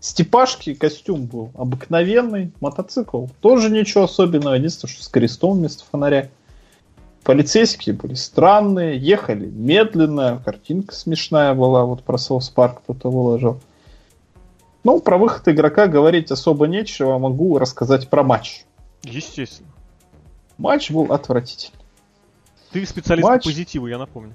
Степашки 0.00 0.74
костюм 0.74 1.26
был 1.26 1.50
обыкновенный, 1.54 2.52
мотоцикл. 2.60 3.26
Тоже 3.40 3.70
ничего 3.70 4.04
особенного, 4.04 4.54
единственное, 4.54 4.92
что 4.92 5.04
с 5.04 5.08
крестом 5.08 5.58
вместо 5.58 5.84
фонаря. 5.90 6.30
Полицейские 7.22 7.94
были 7.94 8.14
странные, 8.14 8.98
ехали 8.98 9.46
медленно, 9.46 10.40
картинка 10.42 10.94
смешная 10.94 11.52
была, 11.54 11.84
вот 11.84 12.02
про 12.02 12.16
Соус 12.16 12.48
Парк 12.48 12.80
кто-то 12.82 13.10
выложил. 13.10 13.60
Ну, 14.84 15.00
про 15.00 15.18
выход 15.18 15.46
игрока 15.48 15.86
говорить 15.86 16.30
особо 16.30 16.66
нечего, 16.66 17.18
могу 17.18 17.58
рассказать 17.58 18.08
про 18.08 18.22
матч. 18.22 18.64
Естественно. 19.02 19.69
Матч 20.60 20.90
был 20.90 21.10
отвратительный. 21.10 21.82
Ты 22.70 22.84
специалист 22.84 23.26
матч... 23.26 23.44
по 23.44 23.48
позитиву, 23.48 23.86
я 23.86 23.96
напомню. 23.96 24.34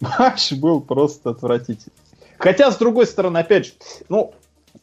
Матч 0.00 0.54
был 0.54 0.80
просто 0.80 1.30
отвратительный. 1.30 1.94
Хотя, 2.38 2.70
с 2.70 2.78
другой 2.78 3.06
стороны, 3.06 3.38
опять 3.38 3.66
же, 3.66 3.72
ну, 4.08 4.32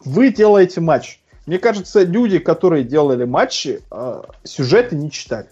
вы 0.03 0.32
делаете 0.32 0.82
матч. 0.82 1.20
Мне 1.48 1.57
кажется, 1.57 2.03
люди, 2.03 2.38
которые 2.38 2.84
делали 2.84 3.26
матчи, 3.26 3.82
э, 3.90 4.24
сюжеты 4.44 4.95
не 4.95 5.10
читали 5.10 5.49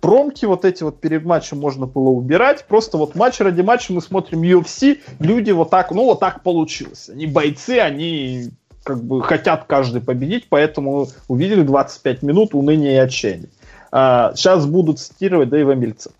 промки 0.00 0.44
вот 0.44 0.64
эти 0.64 0.82
вот 0.82 1.00
перед 1.00 1.24
матчем 1.24 1.58
можно 1.58 1.86
было 1.86 2.08
убирать. 2.08 2.64
Просто 2.66 2.98
вот 2.98 3.14
матч 3.14 3.40
ради 3.40 3.60
матча 3.60 3.92
мы 3.92 4.00
смотрим 4.00 4.42
UFC, 4.42 5.00
люди 5.18 5.50
вот 5.50 5.70
так, 5.70 5.90
ну 5.90 6.04
вот 6.04 6.20
так 6.20 6.42
получилось. 6.42 7.08
Они 7.08 7.26
бойцы, 7.26 7.78
они 7.80 8.50
как 8.88 9.04
бы 9.04 9.22
хотят 9.22 9.64
каждый 9.66 10.00
победить, 10.00 10.46
поэтому 10.48 11.08
увидели 11.28 11.60
25 11.60 12.22
минут 12.22 12.54
уныния 12.54 12.92
и 12.92 13.04
отчаяния. 13.04 13.50
А, 13.92 14.32
сейчас 14.34 14.64
будут 14.64 14.98
цитировать 14.98 15.50
Дэйва 15.50 15.72
Мильца. 15.72 16.10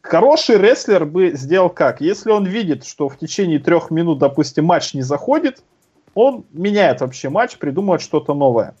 Хороший 0.00 0.58
рестлер 0.58 1.04
бы 1.04 1.32
сделал 1.32 1.70
как? 1.70 2.00
Если 2.00 2.30
он 2.30 2.46
видит, 2.46 2.86
что 2.86 3.08
в 3.08 3.18
течение 3.18 3.58
трех 3.58 3.90
минут, 3.90 4.20
допустим, 4.20 4.66
матч 4.66 4.94
не 4.94 5.02
заходит, 5.02 5.64
он 6.14 6.44
меняет 6.52 7.00
вообще 7.00 7.30
матч, 7.30 7.56
придумывает 7.56 8.00
что-то 8.00 8.32
новое. 8.32 8.76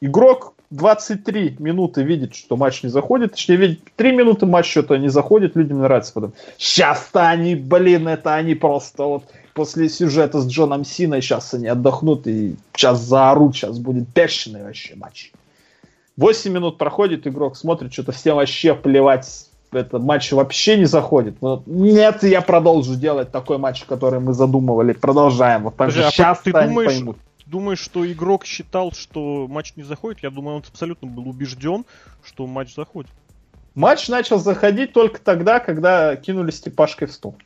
Игрок 0.00 0.54
23 0.70 1.56
минуты 1.58 2.04
видит, 2.04 2.34
что 2.34 2.56
матч 2.56 2.82
не 2.82 2.88
заходит, 2.88 3.32
точнее, 3.32 3.56
видит 3.56 3.80
3 3.96 4.12
минуты 4.12 4.46
матч 4.46 4.70
что-то 4.70 4.96
не 4.96 5.08
заходит, 5.08 5.56
людям 5.56 5.80
нравится 5.80 6.14
потом. 6.14 6.32
Сейчас-то 6.56 7.28
они, 7.28 7.54
блин, 7.54 8.08
это 8.08 8.34
они 8.34 8.54
просто 8.54 9.04
вот 9.04 9.24
после 9.56 9.88
сюжета 9.88 10.40
с 10.40 10.46
Джоном 10.46 10.84
Синой 10.84 11.22
сейчас 11.22 11.54
они 11.54 11.66
отдохнут 11.66 12.26
и 12.26 12.56
сейчас 12.74 13.00
заорут, 13.00 13.56
сейчас 13.56 13.78
будет 13.78 14.06
бешеный 14.14 14.62
вообще 14.62 14.94
матч. 14.94 15.32
8 16.18 16.52
минут 16.52 16.78
проходит, 16.78 17.26
игрок 17.26 17.56
смотрит, 17.56 17.92
что-то 17.92 18.12
всем 18.12 18.36
вообще 18.36 18.74
плевать, 18.74 19.48
это 19.72 19.98
матч 19.98 20.30
вообще 20.32 20.76
не 20.76 20.84
заходит. 20.84 21.40
Но 21.40 21.62
нет, 21.66 22.22
я 22.22 22.42
продолжу 22.42 22.96
делать 22.96 23.32
такой 23.32 23.56
матч, 23.56 23.84
который 23.84 24.20
мы 24.20 24.34
задумывали. 24.34 24.92
Продолжаем. 24.92 25.64
Вот 25.64 25.74
Подожди, 25.74 26.02
а 26.02 26.10
сейчас 26.10 26.40
ты 26.40 26.52
думаешь, 26.52 26.92
поймут 26.92 27.16
думаешь, 27.46 27.78
что 27.78 28.10
игрок 28.10 28.44
считал, 28.44 28.92
что 28.92 29.46
матч 29.48 29.72
не 29.76 29.84
заходит? 29.84 30.22
Я 30.22 30.30
думаю, 30.30 30.56
он 30.56 30.64
абсолютно 30.68 31.08
был 31.08 31.28
убежден, 31.28 31.86
что 32.22 32.46
матч 32.46 32.74
заходит. 32.74 33.10
Матч 33.74 34.08
начал 34.08 34.38
заходить 34.38 34.92
только 34.92 35.20
тогда, 35.20 35.60
когда 35.60 36.16
кинули 36.16 36.50
Степашкой 36.50 37.08
в 37.08 37.12
стол. 37.12 37.36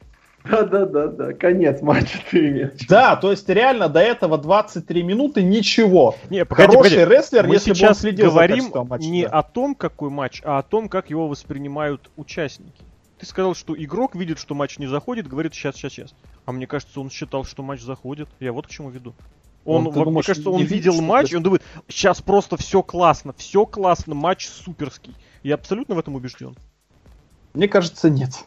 Да-да-да-да, 0.44 1.32
конец 1.34 1.82
матча 1.82 2.18
ты 2.30 2.48
имеешь. 2.48 2.86
Да, 2.88 3.16
то 3.16 3.30
есть 3.30 3.48
реально 3.48 3.88
до 3.88 4.00
этого 4.00 4.38
23 4.38 5.02
минуты 5.02 5.42
ничего. 5.42 6.16
Не, 6.30 6.44
погоди, 6.44 6.72
Хороший 6.72 6.96
погоди. 6.96 7.14
рестлер, 7.14 7.46
Мы 7.46 7.54
если 7.54 7.74
сейчас 7.74 7.80
бы 7.80 7.88
он 7.88 7.94
следил 7.94 8.30
говорим 8.30 8.70
за 8.72 8.84
матча, 8.84 9.06
не 9.06 9.22
да. 9.24 9.30
о 9.30 9.42
том, 9.42 9.74
какой 9.74 10.10
матч, 10.10 10.40
а 10.44 10.58
о 10.58 10.62
том, 10.62 10.88
как 10.88 11.10
его 11.10 11.28
воспринимают 11.28 12.10
участники. 12.16 12.82
Ты 13.18 13.26
сказал, 13.26 13.54
что 13.54 13.74
игрок 13.76 14.14
видит, 14.14 14.38
что 14.38 14.54
матч 14.54 14.78
не 14.78 14.86
заходит, 14.86 15.28
говорит 15.28 15.52
сейчас, 15.52 15.76
сейчас, 15.76 15.92
сейчас. 15.92 16.14
А 16.46 16.52
мне 16.52 16.66
кажется, 16.66 17.00
он 17.00 17.10
считал, 17.10 17.44
что 17.44 17.62
матч 17.62 17.82
заходит. 17.82 18.28
Я 18.40 18.52
вот 18.52 18.66
к 18.66 18.70
чему 18.70 18.88
веду. 18.88 19.14
Он, 19.66 19.86
он 19.86 19.92
думаешь, 19.92 20.14
мне 20.14 20.22
кажется, 20.22 20.50
он 20.50 20.62
видел 20.62 20.92
видит, 20.92 21.06
матч, 21.06 21.32
и 21.32 21.36
он 21.36 21.42
думает, 21.42 21.62
сейчас 21.86 22.22
просто 22.22 22.56
все 22.56 22.82
классно, 22.82 23.34
все 23.36 23.66
классно, 23.66 24.14
матч 24.14 24.48
суперский. 24.48 25.14
Я 25.42 25.56
абсолютно 25.56 25.94
в 25.94 25.98
этом 25.98 26.14
убежден. 26.14 26.56
Мне 27.52 27.68
кажется, 27.68 28.08
нет. 28.08 28.46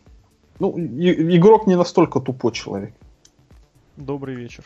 Ну, 0.60 0.78
и, 0.78 1.38
игрок 1.38 1.68
не 1.68 1.76
настолько 1.76 2.20
тупой 2.20 2.52
человек. 2.52 2.94
Добрый 3.98 4.36
вечер. 4.36 4.64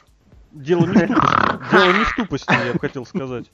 Дело 0.52 0.86
не 0.86 0.94
в 0.94 1.08
тупости. 1.08 1.72
Дело 1.72 1.94
не 1.94 2.04
в 2.04 2.16
тупости, 2.16 2.66
я 2.66 2.74
бы 2.74 2.80
хотел 2.80 3.06
сказать. 3.06 3.46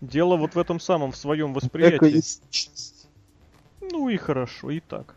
Дело 0.00 0.36
вот 0.36 0.54
в 0.54 0.58
этом 0.58 0.80
самом, 0.80 1.12
в 1.12 1.16
своем 1.16 1.52
восприятии. 1.52 2.22
Ну 3.80 4.08
и 4.08 4.16
хорошо, 4.16 4.70
и 4.70 4.80
так. 4.80 5.14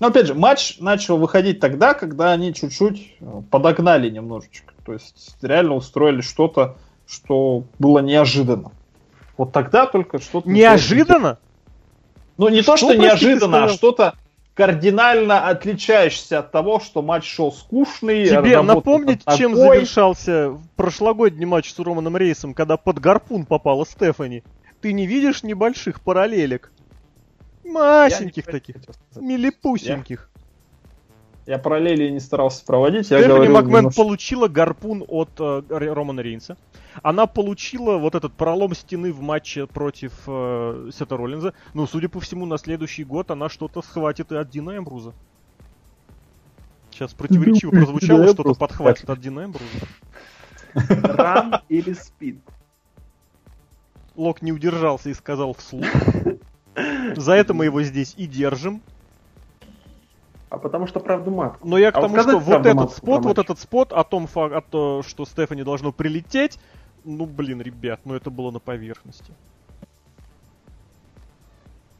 Но 0.00 0.06
опять 0.06 0.26
же, 0.26 0.34
матч 0.34 0.78
начал 0.80 1.18
выходить 1.18 1.60
тогда, 1.60 1.92
когда 1.92 2.32
они 2.32 2.54
чуть-чуть 2.54 3.16
э, 3.20 3.42
подогнали 3.50 4.08
немножечко. 4.08 4.72
То 4.84 4.94
есть 4.94 5.36
реально 5.42 5.74
устроили 5.74 6.22
что-то, 6.22 6.78
что 7.06 7.64
было 7.78 7.98
неожиданно. 7.98 8.72
Вот 9.36 9.52
тогда 9.52 9.86
только 9.86 10.18
что-то... 10.18 10.48
Неожиданно? 10.48 11.38
Ну, 12.38 12.48
не 12.48 12.62
что, 12.62 12.72
то, 12.72 12.78
что 12.78 12.94
неожиданно, 12.94 13.64
а 13.64 13.68
что-то 13.68 14.14
кардинально 14.60 15.48
отличаешься 15.48 16.40
от 16.40 16.52
того, 16.52 16.80
что 16.80 17.00
матч 17.00 17.24
шел 17.24 17.50
скучный. 17.50 18.26
Тебе 18.28 18.60
напомнить, 18.60 19.24
такой... 19.24 19.38
чем 19.38 19.56
завершался 19.56 20.58
прошлогодний 20.76 21.46
матч 21.46 21.72
с 21.72 21.78
Романом 21.78 22.14
Рейсом, 22.18 22.52
когда 22.52 22.76
под 22.76 22.98
гарпун 22.98 23.46
попала 23.46 23.86
Стефани? 23.86 24.42
Ты 24.82 24.92
не 24.92 25.06
видишь 25.06 25.42
небольших 25.44 26.02
параллелек? 26.02 26.72
Масеньких 27.64 28.44
таких, 28.44 28.76
милипусеньких. 29.16 30.29
Я, 31.50 31.58
параллели 31.58 32.08
не 32.10 32.20
старался 32.20 32.64
проводить. 32.64 33.06
Стефани 33.06 33.48
Макмен 33.48 33.78
немножко... 33.78 34.00
получила 34.00 34.46
гарпун 34.46 35.04
от 35.08 35.30
э, 35.40 35.62
Романа 35.68 36.20
Рейнса. 36.20 36.56
Она 37.02 37.26
получила 37.26 37.96
вот 37.96 38.14
этот 38.14 38.32
пролом 38.34 38.72
стены 38.72 39.12
в 39.12 39.20
матче 39.20 39.66
против 39.66 40.12
э, 40.28 40.90
Сета 40.94 41.16
Роллинза. 41.16 41.52
Ну, 41.74 41.88
судя 41.88 42.08
по 42.08 42.20
всему, 42.20 42.46
на 42.46 42.56
следующий 42.56 43.02
год 43.02 43.32
она 43.32 43.48
что-то 43.48 43.82
схватит 43.82 44.30
и 44.30 44.36
от 44.36 44.48
Дина 44.48 44.78
Эмбруза. 44.78 45.12
Сейчас 46.92 47.14
противоречиво 47.14 47.72
прозвучало, 47.72 48.28
что-то 48.28 48.54
подхватит 48.54 49.10
от 49.10 49.18
Дина 49.20 49.46
Эмбруза. 49.46 49.88
Ран 51.16 51.62
или 51.68 51.94
спид? 51.94 52.38
Лок 54.14 54.40
не 54.40 54.52
удержался 54.52 55.10
и 55.10 55.14
сказал 55.14 55.54
вслух. 55.54 55.88
За 57.16 57.32
это 57.32 57.54
мы 57.54 57.64
его 57.64 57.82
здесь 57.82 58.14
и 58.16 58.28
держим. 58.28 58.82
А 60.50 60.58
потому 60.58 60.88
что 60.88 60.98
правду 60.98 61.30
матку. 61.30 61.66
Но 61.66 61.78
я 61.78 61.92
к 61.92 61.96
а 61.96 62.02
тому, 62.02 62.20
что 62.20 62.38
вот 62.38 62.66
этот 62.66 62.92
спот, 62.92 63.24
вот 63.24 63.38
этот 63.38 63.58
спот 63.60 63.92
о 63.92 64.02
том, 64.02 64.28
о 64.34 64.60
том, 64.60 65.02
что 65.04 65.24
Стефани 65.24 65.62
должно 65.62 65.92
прилететь, 65.92 66.58
ну 67.04 67.24
блин, 67.24 67.62
ребят, 67.62 68.00
ну 68.04 68.14
это 68.14 68.30
было 68.30 68.50
на 68.50 68.58
поверхности. 68.58 69.32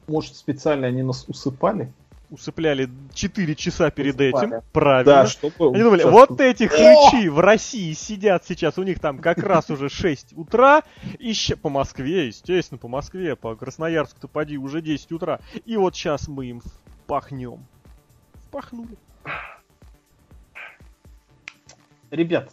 Может, 0.09 0.35
специально 0.35 0.89
они 0.89 1.03
нас 1.03 1.25
усыпали? 1.29 1.93
усыпляли 2.31 2.89
4 3.13 3.55
часа 3.57 3.91
перед 3.91 4.15
Усыпали. 4.15 4.49
этим. 4.49 4.63
Правильно. 4.73 5.05
Да, 5.05 5.27
чтобы... 5.27 5.75
Они 5.75 5.83
думали, 5.83 6.05
вот 6.05 6.41
эти 6.41 6.67
хрычи 6.67 7.29
в 7.29 7.41
России 7.41 7.93
сидят 7.93 8.45
сейчас, 8.47 8.79
у 8.79 8.83
них 8.85 9.01
там 9.01 9.19
как 9.19 9.39
раз 9.39 9.69
уже 9.71 9.89
6 9.89 10.37
утра, 10.37 10.83
и 11.19 11.35
по 11.61 11.69
Москве, 11.69 12.29
естественно, 12.29 12.79
по 12.79 12.89
Москве, 12.89 13.37
по 13.37 13.57
Красноярску-то 13.57 14.29
поди 14.29 14.59
уже 14.59 14.81
10 14.81 15.13
утра. 15.13 15.41
И 15.65 15.77
вот 15.77 15.97
сейчас 15.97 16.29
мы 16.29 16.47
им 16.47 16.63
пахнем. 17.07 17.67
Пахнули. 18.51 18.97
Ребят, 22.11 22.51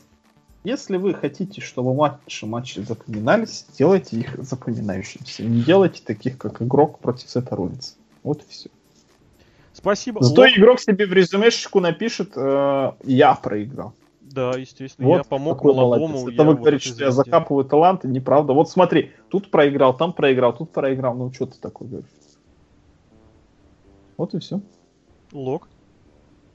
если 0.64 0.98
вы 0.98 1.14
хотите, 1.14 1.62
чтобы 1.62 1.96
матчи, 1.96 2.46
матчи 2.46 2.80
запоминались, 2.80 3.66
делайте 3.78 4.18
их 4.18 4.44
запоминающимися. 4.44 5.44
Не 5.44 5.62
делайте 5.62 6.04
таких, 6.04 6.38
как 6.38 6.62
игрок 6.62 7.00
против 7.00 7.30
Сета 7.30 7.56
Роллинса. 7.56 7.96
Вот 8.24 8.44
и 8.44 8.50
все. 8.50 8.70
Спасибо. 9.74 10.24
Зато 10.24 10.42
Лок... 10.42 10.52
игрок 10.58 10.80
себе 10.80 11.06
в 11.06 11.14
резюмешечку 11.14 11.80
напишет, 11.80 12.34
э, 12.36 12.92
я 13.04 13.36
проиграл. 13.36 13.94
Да, 14.22 14.58
естественно, 14.58 15.08
вот 15.08 15.18
я 15.18 15.24
помог 15.24 15.64
молодому. 15.64 16.30
Это 16.30 16.44
вы 16.44 16.56
говорите, 16.56 16.90
что 16.90 17.04
я 17.04 17.12
закапываю 17.12 17.64
таланты, 17.64 18.08
неправда. 18.08 18.54
Вот 18.54 18.70
смотри, 18.70 19.14
тут 19.30 19.50
проиграл, 19.50 19.96
там 19.96 20.14
проиграл, 20.14 20.56
тут 20.56 20.72
проиграл. 20.72 21.16
Ну, 21.16 21.32
что 21.32 21.46
ты 21.46 21.58
такой 21.60 21.88
говоришь? 21.88 22.10
Вот 24.18 24.34
и 24.34 24.40
все. 24.40 24.60
Лок. 25.32 25.70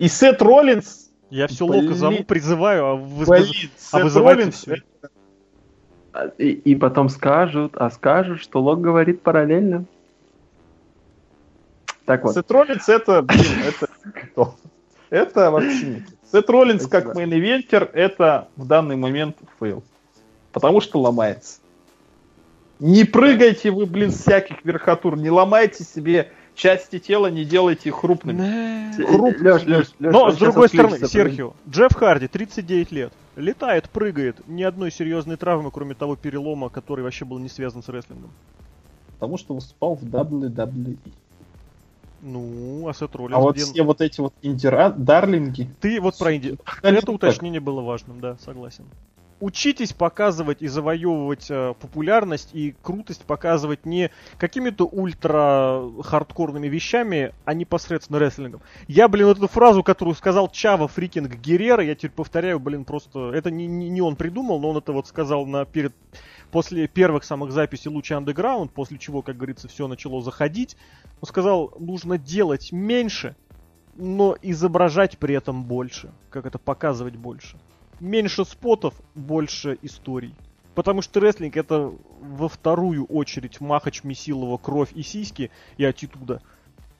И 0.02 0.08
Сет 0.08 0.42
Роллинс... 0.42 1.12
Я 1.30 1.46
все 1.46 1.64
блин, 1.64 1.84
Лока 1.84 1.94
зову, 1.94 2.24
призываю, 2.24 2.84
а, 2.84 2.94
вы, 2.96 3.24
блин, 3.24 3.70
а 3.92 4.00
вызываете 4.00 4.50
все. 4.50 4.82
И, 6.38 6.50
и 6.50 6.74
потом 6.74 7.08
скажут, 7.08 7.76
а 7.76 7.88
скажут, 7.88 8.42
что 8.42 8.60
Лок 8.60 8.80
говорит 8.80 9.22
параллельно. 9.22 9.84
Так 12.04 12.24
вот. 12.24 12.34
Сетролиц 12.34 12.88
это, 12.88 13.22
блин, 13.22 13.62
это 13.64 14.54
Это 15.08 15.52
вообще. 15.52 16.04
Сет 16.32 16.50
Роллинс 16.50 16.88
как 16.88 17.14
main 17.14 17.39
eventer, 17.39 17.88
это 17.92 18.48
в 18.56 18.66
данный 18.66 18.96
момент 18.96 19.36
fail. 19.60 19.84
Потому 20.50 20.80
что 20.80 21.00
ломается. 21.00 21.60
Не 22.80 23.04
прыгайте 23.04 23.70
вы, 23.70 23.86
блин, 23.86 24.10
всяких 24.10 24.64
верхотур, 24.64 25.16
не 25.16 25.30
ломайте 25.30 25.84
себе 25.84 26.32
части 26.62 27.00
тела, 27.00 27.26
не 27.26 27.44
делайте 27.44 27.88
их 27.88 28.00
крупными. 28.00 28.94
Круп... 29.04 29.36
Леш, 29.40 29.64
Леш, 29.64 29.88
Леш, 29.98 30.12
Но, 30.12 30.30
с 30.30 30.36
другой 30.36 30.68
стороны, 30.68 31.06
Серхио, 31.08 31.54
Джефф 31.68 31.94
Харди, 31.94 32.28
39 32.28 32.92
лет, 32.92 33.12
летает, 33.34 33.90
прыгает, 33.90 34.46
ни 34.46 34.62
одной 34.62 34.92
серьезной 34.92 35.36
травмы, 35.36 35.72
кроме 35.72 35.94
того 35.94 36.14
перелома, 36.14 36.68
который 36.68 37.02
вообще 37.02 37.24
был 37.24 37.38
не 37.38 37.48
связан 37.48 37.82
с 37.82 37.88
рестлингом. 37.88 38.30
Потому 39.14 39.38
что 39.38 39.54
выступал 39.54 39.96
в 39.96 40.04
WWE. 40.04 40.98
Ну, 42.22 42.88
а 42.88 42.94
Сет 42.94 43.16
Роллинс... 43.16 43.36
А 43.36 43.40
вот 43.40 43.56
где... 43.56 43.64
все 43.64 43.82
вот 43.82 44.00
эти 44.00 44.20
вот 44.20 44.32
индира... 44.42 44.90
дарлинги... 44.96 45.68
Ты 45.80 46.00
вот 46.00 46.16
про 46.16 46.36
инди... 46.36 46.56
Это 46.82 47.10
уточнение 47.10 47.60
было 47.60 47.80
важным, 47.80 48.20
да, 48.20 48.36
согласен 48.44 48.84
учитесь 49.42 49.92
показывать 49.92 50.62
и 50.62 50.68
завоевывать 50.68 51.50
э, 51.50 51.74
популярность 51.80 52.50
и 52.52 52.76
крутость 52.80 53.24
показывать 53.24 53.84
не 53.84 54.12
какими-то 54.38 54.84
ультра 54.86 55.82
хардкорными 56.00 56.68
вещами, 56.68 57.34
а 57.44 57.52
непосредственно 57.52 58.18
рестлингом. 58.18 58.62
Я, 58.86 59.08
блин, 59.08 59.26
вот 59.26 59.38
эту 59.38 59.48
фразу, 59.48 59.82
которую 59.82 60.14
сказал 60.14 60.48
Чава 60.48 60.86
Фрикинг 60.86 61.34
Геррера, 61.34 61.82
я 61.82 61.96
теперь 61.96 62.12
повторяю, 62.12 62.60
блин, 62.60 62.84
просто 62.84 63.32
это 63.32 63.50
не, 63.50 63.66
не, 63.66 63.88
не 63.88 64.00
он 64.00 64.14
придумал, 64.14 64.60
но 64.60 64.70
он 64.70 64.76
это 64.76 64.92
вот 64.92 65.08
сказал 65.08 65.44
на 65.44 65.64
перед 65.64 65.92
после 66.52 66.86
первых 66.86 67.24
самых 67.24 67.50
записей 67.50 67.90
Луча 67.90 68.14
Underground, 68.14 68.68
после 68.68 68.96
чего, 68.96 69.22
как 69.22 69.38
говорится, 69.38 69.66
все 69.66 69.88
начало 69.88 70.22
заходить. 70.22 70.76
Он 71.20 71.26
сказал, 71.26 71.74
нужно 71.80 72.16
делать 72.16 72.70
меньше, 72.70 73.34
но 73.96 74.36
изображать 74.40 75.18
при 75.18 75.34
этом 75.34 75.64
больше, 75.64 76.12
как 76.30 76.46
это 76.46 76.60
показывать 76.60 77.16
больше 77.16 77.58
меньше 78.02 78.44
спотов, 78.44 78.94
больше 79.14 79.78
историй. 79.80 80.34
Потому 80.74 81.02
что 81.02 81.20
рестлинг 81.20 81.56
это 81.56 81.92
во 82.20 82.48
вторую 82.48 83.04
очередь 83.06 83.60
Махач, 83.60 84.04
Месилова, 84.04 84.58
кровь 84.58 84.90
и 84.94 85.02
сиськи 85.02 85.50
и 85.76 85.84
аттитуда. 85.84 86.42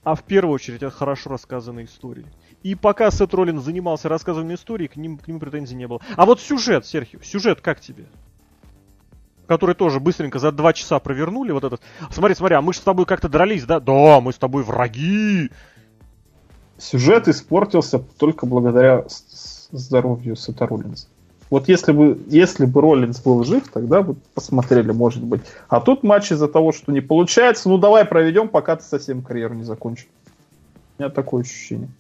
А 0.04 0.14
в 0.14 0.22
первую 0.24 0.54
очередь 0.54 0.82
это 0.82 0.90
хорошо 0.90 1.30
рассказанные 1.30 1.86
истории. 1.86 2.26
И 2.62 2.74
пока 2.74 3.10
Сет 3.10 3.32
Роллин 3.34 3.60
занимался 3.60 4.08
рассказыванием 4.08 4.56
истории, 4.56 4.86
к, 4.86 4.96
ним, 4.96 5.18
к 5.18 5.26
нему 5.28 5.38
претензий 5.38 5.74
не 5.74 5.86
было. 5.86 6.00
А 6.16 6.26
вот 6.26 6.40
сюжет, 6.40 6.86
Серхио, 6.86 7.20
сюжет 7.22 7.60
как 7.60 7.80
тебе? 7.80 8.06
Который 9.46 9.74
тоже 9.74 10.00
быстренько 10.00 10.38
за 10.38 10.52
два 10.52 10.72
часа 10.72 10.98
провернули 10.98 11.52
вот 11.52 11.64
этот. 11.64 11.82
Смотри, 12.10 12.34
смотри, 12.34 12.56
а 12.56 12.62
мы 12.62 12.72
же 12.72 12.80
с 12.80 12.82
тобой 12.82 13.06
как-то 13.06 13.28
дрались, 13.28 13.64
да? 13.64 13.80
Да, 13.80 14.20
мы 14.20 14.32
с 14.32 14.38
тобой 14.38 14.64
враги. 14.64 15.50
Сюжет 16.78 17.28
испортился 17.28 17.98
только 17.98 18.44
благодаря 18.44 19.04
здоровью 19.72 20.36
Сета 20.36 20.66
Роллинса. 20.66 21.08
Вот 21.50 21.68
если 21.68 21.92
бы, 21.92 22.18
если 22.28 22.64
бы 22.64 22.80
Роллинс 22.80 23.20
был 23.20 23.44
жив, 23.44 23.68
тогда 23.70 24.02
бы 24.02 24.16
посмотрели, 24.34 24.90
может 24.92 25.22
быть. 25.22 25.42
А 25.68 25.80
тут 25.80 26.02
матч 26.02 26.32
из-за 26.32 26.48
того, 26.48 26.72
что 26.72 26.92
не 26.92 27.00
получается, 27.00 27.68
ну 27.68 27.76
давай 27.76 28.06
проведем, 28.06 28.48
пока 28.48 28.76
ты 28.76 28.84
совсем 28.84 29.20
карьеру 29.20 29.54
не 29.54 29.64
закончил. 29.64 30.06
У 30.96 31.02
меня 31.02 31.10
такое 31.10 31.42
ощущение. 31.42 31.90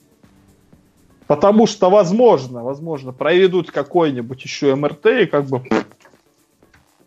Потому 1.26 1.66
что, 1.66 1.90
возможно, 1.90 2.62
возможно, 2.62 3.12
проведут 3.12 3.70
какой-нибудь 3.70 4.42
еще 4.42 4.74
МРТ 4.74 5.06
и 5.06 5.26
как 5.26 5.44
бы... 5.44 5.62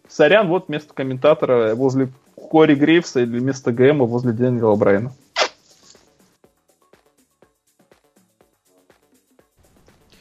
Сорян, 0.08 0.48
вот 0.48 0.70
место 0.70 0.94
комментатора 0.94 1.76
возле 1.76 2.10
Кори 2.36 2.76
Грейвса 2.76 3.22
или 3.22 3.40
вместо 3.40 3.72
ГМа 3.72 4.06
возле 4.06 4.32
Дэниела 4.32 4.76
Брайана. 4.76 5.14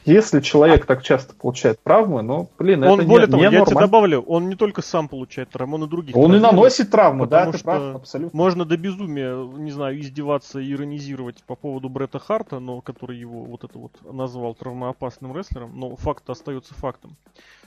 Если 0.05 0.39
человек 0.39 0.85
так 0.85 1.01
часто 1.01 1.33
получает 1.33 1.81
травмы, 1.81 2.21
ну, 2.21 2.49
блин, 2.59 2.83
он, 2.83 2.99
это 2.99 3.09
более 3.09 3.27
не, 3.27 3.31
того, 3.31 3.37
не 3.37 3.43
я 3.43 3.49
нормально. 3.49 3.71
тебе 3.71 3.79
добавлю, 3.79 4.21
он 4.21 4.49
не 4.49 4.55
только 4.55 4.81
сам 4.83 5.07
получает 5.07 5.49
травмы, 5.49 5.75
он 5.75 5.85
и 5.85 5.87
других. 5.87 6.15
Он 6.15 6.35
и 6.35 6.39
наносит 6.39 6.91
травмы, 6.91 7.25
да, 7.25 7.51
ты 7.51 7.63
прав, 7.63 7.95
абсолютно. 7.95 8.37
Можно 8.37 8.65
до 8.65 8.77
безумия, 8.77 9.35
не 9.35 9.71
знаю, 9.71 9.99
издеваться, 9.99 10.63
иронизировать 10.63 11.43
по 11.43 11.55
поводу 11.55 11.89
Бретта 11.89 12.19
Харта, 12.19 12.59
но 12.59 12.81
который 12.81 13.17
его 13.17 13.43
вот 13.43 13.63
это 13.63 13.79
вот 13.79 13.91
назвал 14.11 14.53
травмоопасным 14.53 15.35
рестлером, 15.35 15.71
но 15.77 15.95
факт 15.95 16.29
остается 16.29 16.75
фактом. 16.75 17.17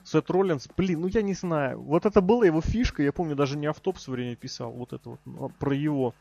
Сет 0.05 0.31
Роллинс, 0.31 0.69
блин, 0.77 1.01
ну 1.01 1.09
я 1.09 1.23
не 1.23 1.35
знаю, 1.35 1.81
вот 1.81 2.07
это 2.07 2.21
была 2.21 2.47
его 2.47 2.61
фишка, 2.61 3.03
я 3.03 3.13
помню, 3.13 3.35
даже 3.35 3.59
не 3.59 3.67
автоп 3.67 3.97
в 3.97 4.09
время 4.09 4.37
писал, 4.37 4.71
вот 4.71 4.93
это 4.93 5.11
вот, 5.11 5.21
ну, 5.25 5.51
про 5.59 5.75
его 5.75 6.15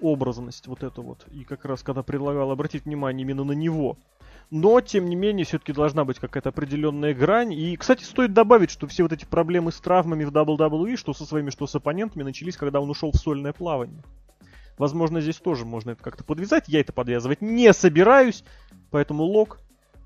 образность 0.00 0.66
вот 0.66 0.82
это 0.82 1.00
вот. 1.00 1.24
И 1.32 1.44
как 1.44 1.64
раз 1.64 1.82
когда 1.82 2.02
предлагал 2.02 2.50
обратить 2.50 2.84
внимание 2.84 3.24
именно 3.24 3.44
на 3.44 3.52
него, 3.52 3.96
но, 4.50 4.80
тем 4.80 5.08
не 5.08 5.16
менее, 5.16 5.44
все-таки 5.44 5.72
должна 5.72 6.04
быть 6.04 6.18
какая-то 6.18 6.50
определенная 6.50 7.14
грань. 7.14 7.52
И, 7.52 7.76
кстати, 7.76 8.04
стоит 8.04 8.32
добавить, 8.32 8.70
что 8.70 8.86
все 8.86 9.02
вот 9.02 9.12
эти 9.12 9.24
проблемы 9.24 9.72
с 9.72 9.80
травмами 9.80 10.24
в 10.24 10.30
WWE, 10.30 10.96
что 10.96 11.12
со 11.14 11.24
своими, 11.24 11.50
что 11.50 11.66
с 11.66 11.74
оппонентами, 11.74 12.22
начались, 12.22 12.56
когда 12.56 12.80
он 12.80 12.88
ушел 12.88 13.10
в 13.10 13.16
сольное 13.16 13.52
плавание. 13.52 14.02
Возможно, 14.78 15.20
здесь 15.20 15.36
тоже 15.36 15.64
можно 15.64 15.90
это 15.90 16.02
как-то 16.02 16.22
подвязать. 16.22 16.68
Я 16.68 16.80
это 16.80 16.92
подвязывать 16.92 17.40
не 17.40 17.72
собираюсь, 17.72 18.44
поэтому 18.90 19.24
лог 19.24 19.58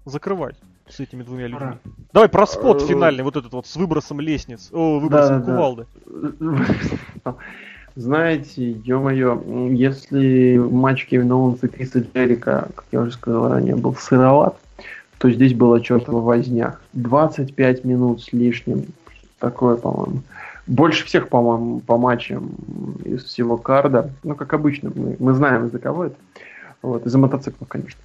закрывай 0.05 0.55
с 0.89 1.01
этими 1.01 1.23
двумя 1.23 1.47
людьми. 1.47 1.59
Пора. 1.59 1.79
Давай 2.13 2.29
про 2.29 2.47
спот 2.47 2.83
э, 2.83 2.87
финальный, 2.87 3.23
вот 3.23 3.37
этот 3.37 3.53
вот 3.53 3.67
с 3.67 3.77
выбросом 3.77 4.21
лестниц, 4.21 4.71
о, 4.73 4.99
выбросом 4.99 5.43
да, 5.43 5.45
кувалды. 5.45 5.87
Да. 7.25 7.37
Знаете, 8.01 8.71
ё-моё, 8.87 9.43
если 9.73 10.57
матч 10.57 11.05
Кевина 11.05 11.35
Оуэнса 11.35 11.67
и 11.67 11.69
Криса 11.69 11.99
Джерика, 11.99 12.69
как 12.75 12.87
я 12.93 13.03
уже 13.03 13.13
сказал 13.13 13.51
ранее, 13.51 13.77
был 13.77 13.95
сыроват, 13.95 14.57
то 15.19 15.31
здесь 15.31 15.53
была 15.53 15.81
чертова 15.81 16.19
возня. 16.19 16.77
25 16.95 17.85
минут 17.85 18.23
с 18.23 18.33
лишним. 18.33 18.87
Такое, 19.39 19.77
по-моему. 19.77 20.23
Больше 20.67 21.05
всех, 21.05 21.29
по-моему, 21.29 21.81
по 21.81 21.99
матчам 21.99 22.53
из 23.05 23.25
всего 23.25 23.59
карда. 23.59 24.11
Ну, 24.25 24.35
как 24.35 24.55
обычно, 24.55 24.91
мы, 24.95 25.17
мы 25.19 25.35
знаем, 25.35 25.67
из-за 25.67 25.79
кого 25.79 26.07
это. 26.07 26.17
Вот, 26.81 27.05
из-за 27.05 27.19
мотоциклов, 27.19 27.69
конечно. 27.69 28.01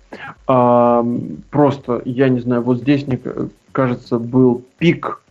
А, 0.45 1.05
просто, 1.51 2.01
я 2.03 2.27
не 2.27 2.41
знаю, 2.41 2.63
вот 2.63 2.79
здесь, 2.79 3.07
мне 3.07 3.17
кажется, 3.71 4.19
был 4.19 4.61
пик 4.77 5.21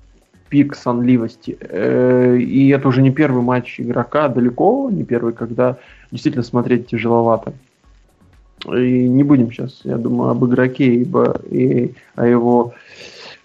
пик 0.48 0.74
сонливости. 0.74 1.56
Э, 1.60 2.36
и 2.38 2.68
это 2.68 2.88
уже 2.88 3.02
не 3.02 3.10
первый 3.10 3.42
матч 3.42 3.80
игрока, 3.80 4.28
далеко 4.28 4.90
не 4.90 5.04
первый, 5.04 5.32
когда 5.32 5.78
действительно 6.10 6.44
смотреть 6.44 6.86
тяжеловато. 6.86 7.54
И 8.66 9.08
не 9.08 9.22
будем 9.22 9.50
сейчас, 9.50 9.80
я 9.84 9.98
думаю, 9.98 10.30
об 10.30 10.44
игроке, 10.44 10.94
ибо 10.94 11.40
и 11.50 11.92
о 12.14 12.26
его 12.26 12.74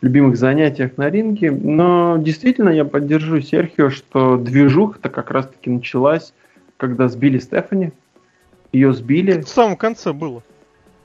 любимых 0.01 0.37
занятиях 0.37 0.97
на 0.97 1.09
ринге. 1.09 1.51
Но 1.51 2.17
действительно 2.19 2.69
я 2.69 2.85
поддержу 2.85 3.41
Серхио, 3.41 3.89
что 3.89 4.37
движуха-то 4.37 5.09
как 5.09 5.31
раз-таки 5.31 5.69
началась, 5.69 6.33
когда 6.77 7.07
сбили 7.07 7.39
Стефани. 7.39 7.91
Ее 8.71 8.93
сбили. 8.93 9.41
В 9.41 9.49
самом 9.49 9.75
конце 9.75 10.13
было. 10.13 10.43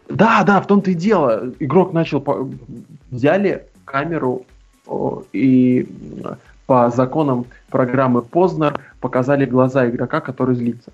Да, 0.08 0.44
да, 0.44 0.60
в 0.60 0.66
том-то 0.66 0.90
и 0.90 0.94
дело. 0.94 1.52
Игрок 1.58 1.92
начал... 1.92 2.22
Взяли 3.10 3.64
камеру 3.84 4.44
и 5.32 5.88
по 6.66 6.90
законам 6.90 7.46
программы 7.68 8.22
Познер 8.22 8.80
показали 9.00 9.44
глаза 9.44 9.88
игрока, 9.88 10.20
который 10.20 10.54
злится. 10.54 10.92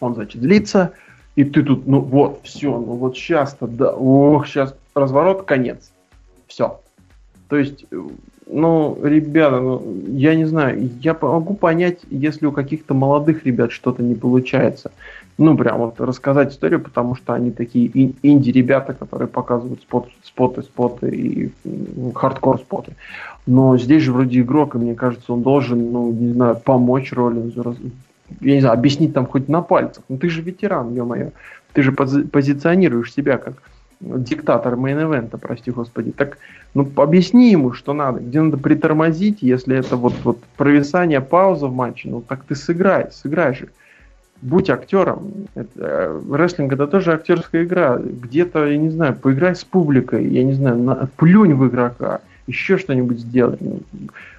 Он, 0.00 0.14
значит, 0.14 0.40
злится, 0.40 0.92
и 1.36 1.44
ты 1.44 1.62
тут, 1.62 1.86
ну 1.86 2.00
вот, 2.00 2.40
все, 2.42 2.70
ну 2.70 2.94
вот 2.94 3.16
сейчас-то, 3.16 3.66
да, 3.66 3.92
ох, 3.92 4.46
сейчас 4.46 4.74
разворот, 4.94 5.44
конец. 5.44 5.90
Все. 6.46 6.80
То 7.48 7.56
есть, 7.56 7.84
ну, 8.46 8.98
ребята, 9.02 9.60
ну, 9.60 9.82
я 10.08 10.34
не 10.34 10.44
знаю, 10.44 10.90
я 11.00 11.16
могу 11.20 11.54
понять, 11.54 12.00
если 12.10 12.46
у 12.46 12.52
каких-то 12.52 12.94
молодых 12.94 13.44
ребят 13.44 13.72
что-то 13.72 14.02
не 14.02 14.14
получается 14.14 14.90
ну, 15.40 15.56
прям 15.56 15.78
вот 15.78 16.00
рассказать 16.00 16.52
историю, 16.52 16.80
потому 16.80 17.14
что 17.14 17.32
они 17.32 17.50
такие 17.50 17.90
инди-ребята, 18.22 18.92
которые 18.92 19.26
показывают 19.26 19.80
спот, 19.80 20.08
споты, 20.22 20.62
споты 20.62 21.08
и 21.08 21.50
хардкор-споты. 22.14 22.92
Но 23.46 23.78
здесь 23.78 24.02
же 24.02 24.12
вроде 24.12 24.40
игрок, 24.40 24.74
и 24.74 24.78
мне 24.78 24.94
кажется, 24.94 25.32
он 25.32 25.42
должен, 25.42 25.92
ну, 25.92 26.12
не 26.12 26.32
знаю, 26.34 26.56
помочь 26.56 27.12
Роллинзу, 27.12 27.74
я 28.40 28.54
не 28.54 28.60
знаю, 28.60 28.74
объяснить 28.74 29.14
там 29.14 29.26
хоть 29.26 29.48
на 29.48 29.62
пальцах. 29.62 30.04
Ну, 30.10 30.18
ты 30.18 30.28
же 30.28 30.42
ветеран, 30.42 30.94
ё-моё. 30.94 31.30
Ты 31.72 31.82
же 31.82 31.92
пози- 31.92 32.24
позиционируешь 32.28 33.12
себя 33.12 33.38
как 33.38 33.54
диктатор 34.00 34.74
мейн-эвента, 34.74 35.38
прости 35.38 35.70
господи. 35.70 36.10
Так, 36.12 36.38
ну, 36.74 36.86
объясни 36.96 37.50
ему, 37.50 37.72
что 37.72 37.94
надо, 37.94 38.20
где 38.20 38.42
надо 38.42 38.58
притормозить, 38.58 39.38
если 39.42 39.76
это 39.76 39.96
вот, 39.96 40.14
вот 40.24 40.38
провисание, 40.56 41.20
пауза 41.22 41.66
в 41.66 41.74
матче, 41.74 42.08
ну, 42.10 42.20
так 42.20 42.44
ты 42.44 42.54
сыграй, 42.54 43.10
сыграй 43.10 43.54
же 43.54 43.68
будь 44.42 44.70
актером. 44.70 45.32
Это, 45.54 45.68
э, 45.76 46.20
рестлинг 46.32 46.72
это 46.72 46.86
тоже 46.86 47.12
актерская 47.12 47.64
игра. 47.64 47.98
Где-то, 47.98 48.66
я 48.66 48.76
не 48.76 48.90
знаю, 48.90 49.14
поиграй 49.14 49.54
с 49.54 49.64
публикой, 49.64 50.26
я 50.28 50.42
не 50.44 50.54
знаю, 50.54 50.78
на, 50.78 51.08
плюнь 51.16 51.54
в 51.54 51.68
игрока, 51.68 52.20
еще 52.46 52.78
что-нибудь 52.78 53.20
сделай. 53.20 53.58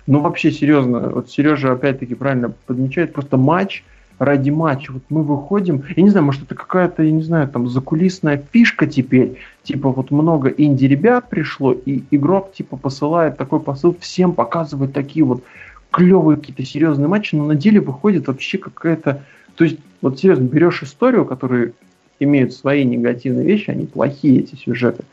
Ну, 0.07 0.19
вообще, 0.19 0.51
серьезно, 0.51 1.09
вот 1.09 1.29
Сережа 1.29 1.71
опять-таки 1.71 2.15
правильно 2.15 2.51
подмечает, 2.65 3.13
просто 3.13 3.37
матч 3.37 3.83
ради 4.21 4.51
матча. 4.51 4.91
Вот 4.91 5.03
мы 5.09 5.23
выходим, 5.23 5.83
я 5.95 6.03
не 6.03 6.09
знаю, 6.09 6.25
может 6.25 6.43
это 6.43 6.53
какая-то, 6.53 7.01
я 7.01 7.11
не 7.11 7.23
знаю, 7.23 7.47
там 7.47 7.67
закулисная 7.67 8.41
фишка 8.51 8.85
теперь, 8.85 9.37
типа 9.63 9.89
вот 9.89 10.11
много 10.11 10.49
инди-ребят 10.49 11.29
пришло, 11.29 11.73
и 11.73 12.03
игрок 12.11 12.53
типа 12.53 12.77
посылает 12.77 13.37
такой 13.37 13.59
посыл 13.59 13.95
всем 13.99 14.33
показывать 14.33 14.93
такие 14.93 15.25
вот 15.25 15.43
клевые 15.91 16.37
какие-то 16.37 16.63
серьезные 16.63 17.07
матчи, 17.07 17.35
но 17.35 17.45
на 17.45 17.55
деле 17.55 17.79
выходит 17.79 18.27
вообще 18.27 18.57
какая-то... 18.57 19.23
То 19.61 19.65
есть, 19.65 19.77
вот 20.01 20.19
серьезно, 20.19 20.45
берешь 20.45 20.81
историю, 20.81 21.23
которые 21.23 21.73
имеют 22.19 22.51
свои 22.51 22.83
негативные 22.83 23.45
вещи, 23.45 23.69
они 23.69 23.85
плохие, 23.85 24.39
эти 24.39 24.55
сюжеты. 24.55 25.03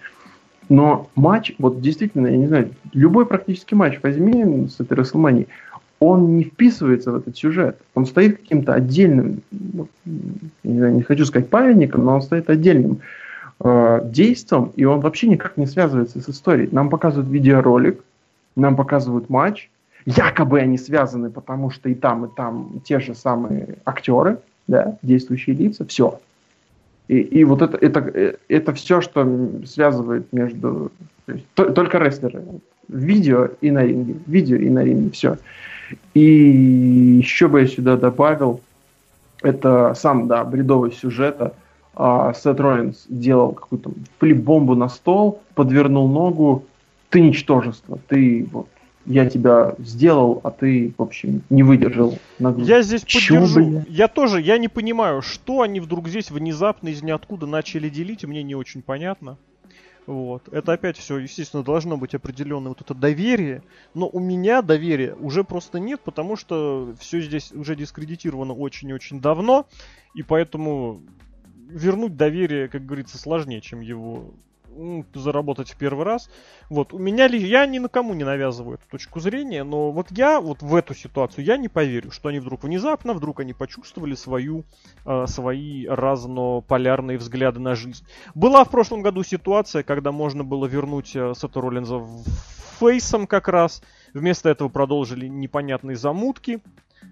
Но 0.71 1.11
матч, 1.17 1.53
вот 1.59 1.83
действительно, 1.83 2.29
я 2.29 2.37
не 2.39 2.47
знаю, 2.47 2.71
любой 2.95 3.27
практически 3.27 3.75
матч 3.75 3.99
возьми 4.03 4.67
с 4.69 4.81
этой 4.81 4.95
Расселманией, 4.95 5.49
он 6.01 6.39
не 6.39 6.45
вписывается 6.45 7.13
в 7.13 7.17
этот 7.17 7.37
сюжет. 7.37 7.79
Он 7.95 8.07
стоит 8.07 8.39
каким-то 8.39 8.73
отдельным, 8.73 9.43
не, 9.53 10.79
знаю, 10.79 10.95
не 10.95 11.03
хочу 11.03 11.27
сказать 11.27 11.51
памятником, 11.51 12.07
но 12.07 12.15
он 12.15 12.23
стоит 12.23 12.49
отдельным 12.49 13.01
э, 13.61 14.01
действом, 14.07 14.73
и 14.77 14.85
он 14.87 15.01
вообще 15.01 15.29
никак 15.29 15.59
не 15.59 15.67
связывается 15.67 16.23
с 16.23 16.29
историей. 16.31 16.71
Нам 16.73 16.89
показывают 16.89 17.29
видеоролик, 17.29 18.03
нам 18.57 18.77
показывают 18.77 19.29
матч, 19.29 19.69
якобы 20.09 20.61
они 20.61 20.79
связаны, 20.79 21.31
потому 21.31 21.71
что 21.71 21.91
и 21.91 21.95
там, 21.95 22.25
и 22.25 22.29
там 22.35 22.81
те 22.83 22.99
же 22.99 23.15
самые 23.15 23.77
актеры, 23.85 24.39
да, 24.67 24.97
действующие 25.03 25.55
лица, 25.55 25.85
все. 25.85 26.19
И, 27.09 27.19
и 27.19 27.45
вот 27.45 27.61
это, 27.61 27.77
это, 27.77 28.37
это 28.49 28.73
все, 28.73 29.03
что 29.03 29.27
связывает 29.67 30.33
между... 30.33 30.91
То 31.27 31.33
есть, 31.33 31.45
то, 31.55 31.71
только 31.71 31.99
рестлеры. 31.99 32.43
Видео 32.89 33.51
и 33.61 33.71
на 33.71 33.85
ринге. 33.85 34.15
Видео 34.27 34.57
и 34.57 34.71
на 34.71 34.83
ринге. 34.83 35.11
Все. 35.11 35.37
И 36.15 37.21
еще 37.23 37.49
бы 37.49 37.61
я 37.61 37.67
сюда 37.67 37.99
добавил, 37.99 38.63
это 39.43 39.93
сам, 39.95 40.27
да, 40.27 40.43
бредовый 40.45 40.93
сюжета. 40.93 41.53
Сет 41.95 42.61
Роллинс 42.61 43.05
делал 43.09 43.53
какую-то 43.53 43.91
флип-бомбу 44.21 44.75
на 44.75 44.89
стол, 44.89 45.43
подвернул 45.55 46.09
ногу. 46.09 46.65
Ты 47.11 47.21
ничтожество, 47.21 47.99
ты 48.09 48.47
вот 48.53 48.69
я 49.09 49.29
тебя 49.29 49.75
сделал, 49.79 50.41
а 50.45 50.51
ты, 50.51 50.93
в 50.97 51.03
общем, 51.03 51.43
не 51.49 51.63
выдержал 51.63 52.19
нагрузку. 52.39 52.71
Я 52.71 52.83
здесь 52.83 53.05
Чего, 53.05 53.41
поддержу. 53.41 53.71
Бля? 53.71 53.85
Я 53.89 54.09
тоже, 54.09 54.41
я 54.41 54.59
не 54.59 54.69
понимаю, 54.69 55.23
что 55.23 55.63
они 55.63 55.81
вдруг 55.81 56.09
здесь 56.09 56.31
внезапно 56.31 56.89
из 56.89 57.03
ниоткуда 57.03 57.47
начали 57.47 57.89
делить, 57.89 58.25
мне 58.25 58.43
не 58.43 58.55
очень 58.55 58.83
понятно. 58.83 59.39
Вот. 60.07 60.49
Это 60.53 60.73
опять 60.73 60.97
все, 60.97 61.19
естественно, 61.19 61.63
должно 61.63 61.97
быть 61.97 62.15
определенное 62.15 62.71
вот 62.71 62.81
это 62.81 62.95
доверие, 62.95 63.63
но 63.95 64.09
у 64.09 64.21
меня 64.21 64.63
доверия 64.63 65.15
уже 65.15 65.45
просто 65.45 65.79
нет, 65.81 66.01
потому 66.01 66.37
что 66.37 66.95
все 66.99 67.21
здесь 67.21 67.53
уже 67.53 67.77
дискредитировано 67.77 68.55
очень-очень 68.55 69.21
давно, 69.21 69.67
и 70.15 70.23
поэтому 70.23 71.01
вернуть 71.69 72.17
доверие, 72.17 72.69
как 72.69 72.87
говорится, 72.87 73.19
сложнее, 73.19 73.61
чем 73.61 73.81
его 73.81 74.33
заработать 75.15 75.71
в 75.71 75.77
первый 75.77 76.05
раз. 76.05 76.31
Вот, 76.71 76.93
у 76.93 76.99
меня 76.99 77.29
ли, 77.29 77.39
я 77.39 77.67
ни 77.67 77.79
на 77.79 77.89
кому 77.89 78.15
не 78.15 78.25
навязываю 78.25 78.75
эту 78.75 78.89
точку 78.91 79.21
зрения, 79.21 79.65
но 79.65 79.91
вот 79.91 80.09
я 80.11 80.41
вот 80.41 80.63
в 80.63 80.75
эту 80.75 80.95
ситуацию, 80.95 81.45
я 81.45 81.57
не 81.57 81.69
поверю, 81.69 82.11
что 82.11 82.29
они 82.29 82.39
вдруг 82.41 82.65
внезапно, 82.65 83.15
вдруг 83.15 83.41
они 83.41 83.53
почувствовали 83.53 84.15
свою, 84.15 84.65
э, 85.05 85.27
свои 85.27 85.87
разнополярные 85.87 87.19
взгляды 87.19 87.61
на 87.61 87.75
жизнь. 87.75 88.05
Была 88.35 88.65
в 88.65 88.71
прошлом 88.71 89.03
году 89.03 89.23
ситуация, 89.23 89.83
когда 89.83 90.13
можно 90.13 90.45
было 90.45 90.67
вернуть 90.67 91.15
э, 91.15 91.33
Сета 91.35 91.61
Роллинза 91.61 92.01
фейсом 92.79 93.27
как 93.27 93.49
раз, 93.49 93.83
вместо 94.15 94.49
этого 94.49 94.69
продолжили 94.69 95.27
непонятные 95.27 95.97
замутки, 95.97 96.61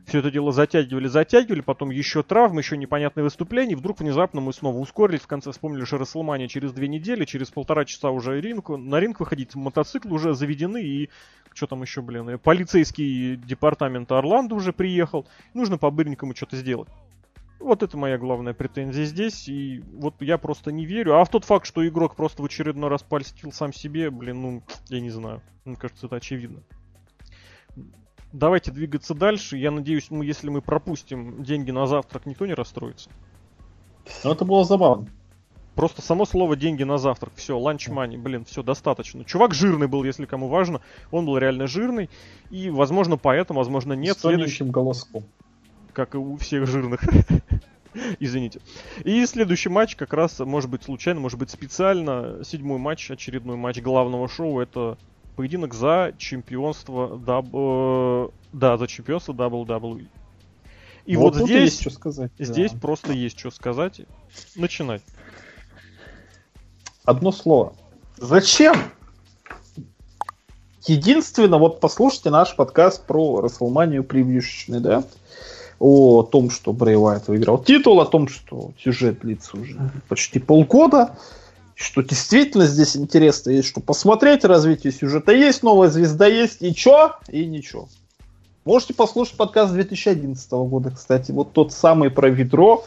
все 0.06 0.20
это 0.20 0.30
дело 0.30 0.52
затягивали, 0.52 1.08
затягивали, 1.08 1.60
потом 1.60 1.90
еще 1.90 2.22
травмы, 2.22 2.60
еще 2.60 2.76
непонятные 2.76 3.24
выступления, 3.24 3.72
и 3.72 3.76
вдруг 3.76 4.00
внезапно 4.00 4.40
мы 4.40 4.52
снова 4.52 4.78
ускорились, 4.78 5.22
в 5.22 5.26
конце 5.26 5.50
вспомнили, 5.50 5.84
что 5.84 5.98
Расселмания 5.98 6.48
через 6.48 6.72
две 6.72 6.88
недели, 6.88 7.24
через 7.24 7.50
полтора 7.50 7.84
часа 7.84 8.10
уже 8.10 8.40
ринг, 8.40 8.68
на 8.68 9.00
ринг 9.00 9.20
выходить, 9.20 9.54
мотоциклы 9.54 10.12
уже 10.12 10.34
заведены, 10.34 10.82
и 10.82 11.10
что 11.52 11.66
там 11.66 11.82
еще, 11.82 12.02
блин, 12.02 12.38
полицейский 12.38 13.36
департамент 13.36 14.10
Орландо 14.12 14.54
уже 14.54 14.72
приехал, 14.72 15.26
нужно 15.54 15.78
по-быренькому 15.78 16.36
что-то 16.36 16.56
сделать. 16.56 16.88
Вот 17.58 17.82
это 17.82 17.96
моя 17.96 18.18
главная 18.18 18.52
претензия 18.52 19.06
здесь, 19.06 19.48
и 19.48 19.82
вот 19.94 20.20
я 20.20 20.36
просто 20.36 20.70
не 20.70 20.84
верю. 20.84 21.18
А 21.18 21.24
в 21.24 21.30
тот 21.30 21.46
факт, 21.46 21.66
что 21.66 21.86
игрок 21.88 22.14
просто 22.14 22.42
в 22.42 22.44
очередной 22.44 22.90
раз 22.90 23.02
польстил 23.02 23.50
сам 23.50 23.72
себе, 23.72 24.10
блин, 24.10 24.42
ну, 24.42 24.62
я 24.88 25.00
не 25.00 25.10
знаю. 25.10 25.40
Мне 25.64 25.74
кажется, 25.74 26.06
это 26.06 26.16
очевидно 26.16 26.62
давайте 28.36 28.70
двигаться 28.70 29.14
дальше. 29.14 29.56
Я 29.56 29.70
надеюсь, 29.70 30.10
мы, 30.10 30.24
если 30.24 30.48
мы 30.48 30.60
пропустим 30.60 31.42
деньги 31.42 31.70
на 31.70 31.86
завтрак, 31.86 32.26
никто 32.26 32.46
не 32.46 32.54
расстроится. 32.54 33.10
Ну, 34.24 34.32
это 34.32 34.44
было 34.44 34.64
забавно. 34.64 35.08
Просто 35.74 36.00
само 36.00 36.24
слово 36.24 36.56
деньги 36.56 36.84
на 36.84 36.96
завтрак. 36.96 37.34
Все, 37.36 37.58
ланч 37.58 37.88
мани, 37.88 38.16
блин, 38.16 38.44
все 38.46 38.62
достаточно. 38.62 39.24
Чувак 39.24 39.52
жирный 39.52 39.88
был, 39.88 40.04
если 40.04 40.24
кому 40.24 40.48
важно. 40.48 40.80
Он 41.10 41.26
был 41.26 41.36
реально 41.36 41.66
жирный. 41.66 42.08
И, 42.50 42.70
возможно, 42.70 43.18
поэтому, 43.18 43.58
возможно, 43.58 43.92
нет. 43.92 44.16
С 44.16 44.22
следующим 44.22 44.70
голоском. 44.70 45.24
Как 45.92 46.14
и 46.14 46.18
у 46.18 46.36
всех 46.38 46.66
жирных. 46.66 47.02
Извините. 48.20 48.60
И 49.04 49.24
следующий 49.26 49.68
матч 49.68 49.96
как 49.96 50.14
раз, 50.14 50.38
может 50.40 50.70
быть, 50.70 50.82
случайно, 50.82 51.20
может 51.20 51.38
быть, 51.38 51.50
специально. 51.50 52.42
Седьмой 52.42 52.78
матч, 52.78 53.10
очередной 53.10 53.56
матч 53.56 53.80
главного 53.82 54.28
шоу. 54.28 54.60
Это 54.60 54.96
поединок 55.36 55.74
за 55.74 56.14
чемпионство 56.18 57.16
даб... 57.18 57.46
Э, 57.52 58.28
да, 58.52 58.76
за 58.78 58.88
чемпионство 58.88 59.32
WWE. 59.32 60.08
И 61.04 61.16
вот, 61.16 61.36
вот 61.36 61.46
здесь, 61.46 61.72
есть 61.72 61.80
что 61.82 61.90
сказать, 61.90 62.32
здесь 62.38 62.72
да. 62.72 62.78
просто 62.80 63.12
есть 63.12 63.38
что 63.38 63.50
сказать. 63.52 64.00
Начинать. 64.56 65.02
Одно 67.04 67.30
слово. 67.30 67.74
Зачем? 68.16 68.74
Единственно, 70.86 71.58
вот 71.58 71.80
послушайте 71.80 72.30
наш 72.30 72.56
подкаст 72.56 73.04
про 73.06 73.40
Расселманию 73.40 74.02
превьюшечный, 74.02 74.80
да? 74.80 75.04
О 75.78 76.22
том, 76.22 76.50
что 76.50 76.72
Брэй 76.72 76.96
Уайт 76.96 77.28
выиграл 77.28 77.62
титул, 77.62 78.00
о 78.00 78.06
том, 78.06 78.28
что 78.28 78.72
сюжет 78.82 79.20
длится 79.20 79.56
уже 79.56 79.78
почти 80.08 80.38
полгода 80.38 81.16
что 81.76 82.02
действительно 82.02 82.66
здесь 82.66 82.96
интересно 82.96 83.50
есть, 83.50 83.68
что 83.68 83.80
посмотреть, 83.80 84.44
развитие 84.44 84.92
сюжета 84.92 85.32
есть, 85.32 85.62
новая 85.62 85.90
звезда 85.90 86.26
есть, 86.26 86.62
и 86.62 86.74
чё? 86.74 87.16
И 87.28 87.44
ничего. 87.44 87.88
Можете 88.64 88.94
послушать 88.94 89.36
подкаст 89.36 89.74
2011 89.74 90.50
года, 90.50 90.90
кстати, 90.90 91.30
вот 91.32 91.52
тот 91.52 91.72
самый 91.72 92.10
про 92.10 92.30
ведро, 92.30 92.84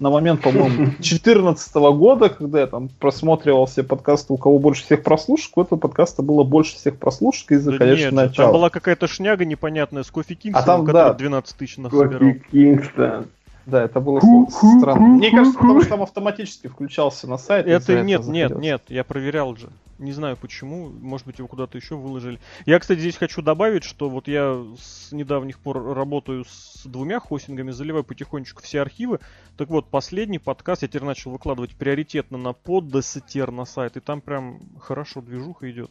на 0.00 0.10
момент, 0.10 0.42
по-моему, 0.42 0.86
2014 0.98 1.74
года, 1.74 2.28
когда 2.28 2.60
я 2.60 2.66
там 2.66 2.88
просматривал 2.88 3.66
все 3.66 3.84
подкасты, 3.84 4.32
у 4.32 4.36
кого 4.36 4.58
больше 4.58 4.84
всех 4.84 5.04
прослушек, 5.04 5.56
у 5.56 5.62
этого 5.62 5.78
подкаста 5.78 6.22
было 6.22 6.42
больше 6.42 6.74
всех 6.74 6.98
прослушек 6.98 7.52
из-за, 7.52 7.70
да 7.70 7.78
конечно, 7.78 8.04
нет, 8.04 8.12
начала. 8.12 8.48
Там 8.48 8.52
была 8.52 8.68
какая-то 8.68 9.06
шняга 9.06 9.44
непонятная 9.44 10.02
с 10.02 10.10
Кофи 10.10 10.34
Кингсом, 10.34 10.62
а 10.62 10.66
там, 10.66 10.84
да, 10.86 11.14
12 11.14 11.56
тысяч 11.56 11.76
нас 11.78 11.92
Кофи 11.92 12.42
Кингстон. 12.50 13.28
Да, 13.66 13.82
это 13.84 14.00
было 14.00 14.20
странно. 14.20 15.06
Мне 15.06 15.30
кажется, 15.30 15.58
потому 15.58 15.80
что 15.80 15.90
там 15.90 16.02
автоматически 16.02 16.66
включался 16.66 17.28
на 17.28 17.38
сайт. 17.38 17.66
Это 17.66 18.02
нет, 18.02 18.26
нет, 18.26 18.58
нет, 18.58 18.82
я 18.88 19.04
проверял 19.04 19.56
же. 19.56 19.70
Не 19.98 20.12
знаю 20.12 20.36
почему, 20.36 20.90
может 20.90 21.24
быть 21.24 21.38
его 21.38 21.46
куда-то 21.46 21.78
еще 21.78 21.94
выложили. 21.94 22.40
Я, 22.66 22.80
кстати, 22.80 22.98
здесь 22.98 23.16
хочу 23.16 23.42
добавить, 23.42 23.84
что 23.84 24.10
вот 24.10 24.26
я 24.26 24.60
с 24.76 25.12
недавних 25.12 25.60
пор 25.60 25.94
работаю 25.94 26.44
с 26.44 26.84
двумя 26.84 27.20
хостингами, 27.20 27.70
заливаю 27.70 28.02
потихонечку 28.02 28.60
все 28.60 28.80
архивы. 28.80 29.20
Так 29.56 29.68
вот, 29.68 29.88
последний 29.88 30.40
подкаст 30.40 30.82
я 30.82 30.88
теперь 30.88 31.04
начал 31.04 31.30
выкладывать 31.30 31.76
приоритетно 31.76 32.38
на 32.38 32.52
поддесетер 32.52 33.52
на 33.52 33.64
сайт, 33.64 33.96
и 33.96 34.00
там 34.00 34.20
прям 34.20 34.58
хорошо 34.80 35.20
движуха 35.20 35.70
идет. 35.70 35.90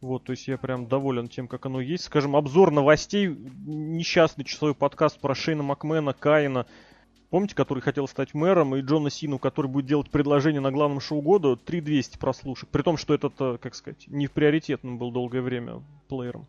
Вот, 0.00 0.24
то 0.24 0.32
есть 0.32 0.46
я 0.46 0.56
прям 0.58 0.86
доволен 0.86 1.28
тем, 1.28 1.48
как 1.48 1.66
оно 1.66 1.80
есть. 1.80 2.04
Скажем, 2.04 2.36
обзор 2.36 2.70
новостей, 2.70 3.36
несчастный 3.66 4.44
часовой 4.44 4.74
подкаст 4.74 5.18
про 5.18 5.34
Шейна 5.34 5.64
Макмена, 5.64 6.12
Каина, 6.12 6.66
Помните, 7.30 7.54
который 7.54 7.80
хотел 7.80 8.08
стать 8.08 8.32
мэром, 8.32 8.74
и 8.74 8.80
Джона 8.80 9.10
Сину, 9.10 9.38
который 9.38 9.66
будет 9.66 9.84
делать 9.84 10.10
предложение 10.10 10.62
на 10.62 10.72
главном 10.72 11.00
шоу 11.00 11.20
года, 11.20 11.56
3200 11.56 12.16
прослушек. 12.16 12.70
При 12.70 12.82
том, 12.82 12.96
что 12.96 13.12
этот, 13.12 13.34
э, 13.38 13.58
как 13.60 13.74
сказать, 13.74 14.06
не 14.06 14.26
в 14.26 14.32
приоритетном 14.32 14.98
был 14.98 15.10
долгое 15.10 15.42
время 15.42 15.82
плеером. 16.08 16.46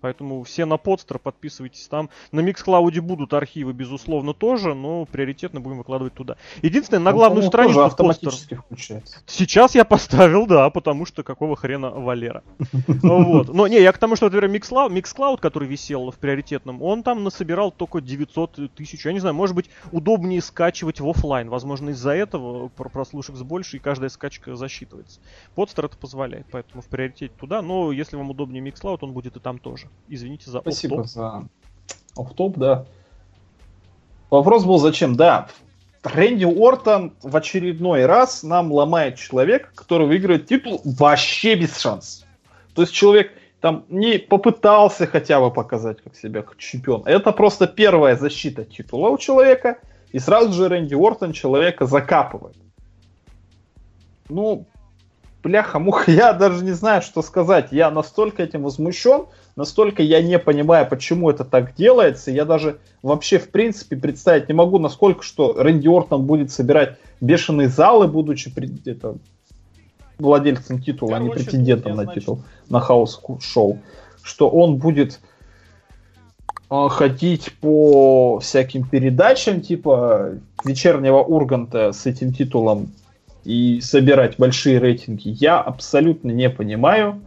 Поэтому 0.00 0.44
все 0.44 0.64
на 0.64 0.76
подстер, 0.76 1.18
подписывайтесь 1.18 1.88
там. 1.88 2.08
На 2.30 2.40
Mixcloud 2.40 3.00
будут 3.00 3.34
архивы, 3.34 3.72
безусловно, 3.72 4.32
тоже, 4.32 4.74
но 4.74 5.04
приоритетно 5.06 5.60
будем 5.60 5.78
выкладывать 5.78 6.14
туда. 6.14 6.36
Единственное, 6.62 7.00
на 7.00 7.12
главную 7.12 7.44
ну, 7.44 7.48
страницу 7.48 7.84
автоматически 7.84 8.54
постер. 8.54 8.62
включается. 8.62 9.18
Сейчас 9.26 9.74
я 9.74 9.84
поставил, 9.84 10.46
да, 10.46 10.70
потому 10.70 11.04
что 11.04 11.22
какого 11.22 11.56
хрена 11.56 11.90
Валера. 11.90 12.42
Вот. 13.08 13.52
Но 13.52 13.66
не, 13.66 13.80
я 13.80 13.92
к 13.92 13.98
тому, 13.98 14.16
что, 14.16 14.26
например, 14.26 14.50
Mixcloud, 14.50 15.38
который 15.38 15.68
висел 15.68 16.10
в 16.10 16.16
приоритетном, 16.16 16.82
он 16.82 17.02
там 17.02 17.24
насобирал 17.24 17.70
только 17.70 18.00
900 18.00 18.74
тысяч. 18.74 19.04
Я 19.04 19.12
не 19.12 19.20
знаю, 19.20 19.34
может 19.34 19.56
быть, 19.56 19.70
удобнее 19.92 20.40
скачивать 20.40 21.00
в 21.00 21.08
офлайн. 21.08 21.48
Возможно, 21.48 21.90
из-за 21.90 22.12
этого 22.12 22.68
прослушек 22.68 23.36
с 23.36 23.42
больше, 23.42 23.76
и 23.76 23.80
каждая 23.80 24.10
скачка 24.10 24.54
засчитывается. 24.56 25.20
Подстер 25.54 25.86
это 25.86 25.96
позволяет, 25.96 26.46
поэтому 26.50 26.82
в 26.82 26.86
приоритете 26.86 27.32
туда. 27.38 27.62
Но 27.62 27.92
если 27.92 28.16
вам 28.16 28.30
удобнее 28.30 28.62
Mixcloud, 28.62 28.98
он 29.00 29.12
будет 29.12 29.36
и 29.36 29.40
там 29.40 29.58
тоже. 29.58 29.87
Извините 30.08 30.50
за 30.50 30.60
Спасибо 30.60 31.04
за 31.04 31.44
офтоп, 32.16 32.56
да. 32.56 32.86
Вопрос 34.30 34.64
был 34.64 34.78
зачем? 34.78 35.16
Да, 35.16 35.48
Рэнди 36.02 36.44
Уортон 36.44 37.14
в 37.22 37.36
очередной 37.36 38.06
раз 38.06 38.42
нам 38.42 38.72
ломает 38.72 39.16
человек, 39.16 39.72
который 39.74 40.06
выиграет 40.06 40.46
титул 40.46 40.80
вообще 40.84 41.54
без 41.54 41.78
шансов. 41.78 42.26
То 42.74 42.82
есть 42.82 42.94
человек 42.94 43.32
там 43.60 43.84
не 43.88 44.18
попытался 44.18 45.06
хотя 45.06 45.40
бы 45.40 45.50
показать 45.50 46.00
как 46.02 46.14
себя 46.14 46.42
как 46.42 46.58
чемпион. 46.58 47.02
Это 47.06 47.32
просто 47.32 47.66
первая 47.66 48.16
защита 48.16 48.64
титула 48.64 49.10
у 49.10 49.18
человека, 49.18 49.78
и 50.12 50.18
сразу 50.18 50.52
же 50.52 50.68
Рэнди 50.68 50.94
Уортон 50.94 51.32
человека 51.32 51.86
закапывает. 51.86 52.56
Ну, 54.28 54.66
бляха-муха, 55.42 56.10
я 56.10 56.32
даже 56.32 56.64
не 56.64 56.72
знаю, 56.72 57.02
что 57.02 57.22
сказать. 57.22 57.68
Я 57.72 57.90
настолько 57.90 58.42
этим 58.42 58.62
возмущен, 58.62 59.26
настолько 59.58 60.04
я 60.04 60.22
не 60.22 60.38
понимаю, 60.38 60.86
почему 60.88 61.28
это 61.28 61.44
так 61.44 61.74
делается. 61.74 62.30
Я 62.30 62.44
даже 62.44 62.78
вообще, 63.02 63.40
в 63.40 63.50
принципе, 63.50 63.96
представить 63.96 64.48
не 64.48 64.54
могу, 64.54 64.78
насколько 64.78 65.24
что 65.24 65.52
Рэнди 65.52 65.88
Ортон 65.88 66.26
будет 66.26 66.52
собирать 66.52 66.96
бешеные 67.20 67.68
залы, 67.68 68.06
будучи 68.06 68.52
это, 68.88 69.16
владельцем 70.18 70.80
титула, 70.80 71.16
а 71.16 71.18
не 71.18 71.30
претендентом 71.30 71.96
на 71.96 72.06
титул, 72.06 72.44
на 72.70 72.78
хаос-шоу. 72.78 73.80
Что 74.22 74.48
он 74.48 74.76
будет 74.76 75.18
э, 76.70 76.86
ходить 76.88 77.52
по 77.60 78.38
всяким 78.38 78.88
передачам, 78.88 79.60
типа 79.60 80.34
вечернего 80.64 81.18
Урганта 81.18 81.90
с 81.90 82.06
этим 82.06 82.32
титулом 82.32 82.92
и 83.42 83.80
собирать 83.80 84.36
большие 84.38 84.78
рейтинги, 84.78 85.30
я 85.30 85.60
абсолютно 85.60 86.30
не 86.30 86.48
понимаю, 86.48 87.20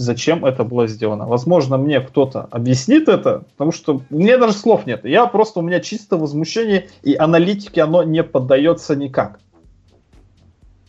зачем 0.00 0.44
это 0.44 0.64
было 0.64 0.86
сделано. 0.86 1.26
Возможно, 1.26 1.76
мне 1.78 2.00
кто-то 2.00 2.48
объяснит 2.50 3.08
это, 3.08 3.44
потому 3.52 3.72
что 3.72 4.02
мне 4.10 4.38
даже 4.38 4.54
слов 4.54 4.86
нет. 4.86 5.04
Я 5.04 5.26
просто, 5.26 5.60
у 5.60 5.62
меня 5.62 5.80
чисто 5.80 6.16
возмущение, 6.16 6.88
и 7.02 7.14
аналитике 7.14 7.82
оно 7.82 8.02
не 8.02 8.22
поддается 8.22 8.96
никак. 8.96 9.40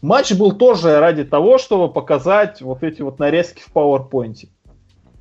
Матч 0.01 0.33
был 0.33 0.53
тоже 0.53 0.99
ради 0.99 1.23
того, 1.23 1.57
чтобы 1.57 1.91
показать 1.93 2.61
вот 2.61 2.83
эти 2.83 3.01
вот 3.01 3.19
нарезки 3.19 3.61
в 3.61 3.71
PowerPoint. 3.73 4.47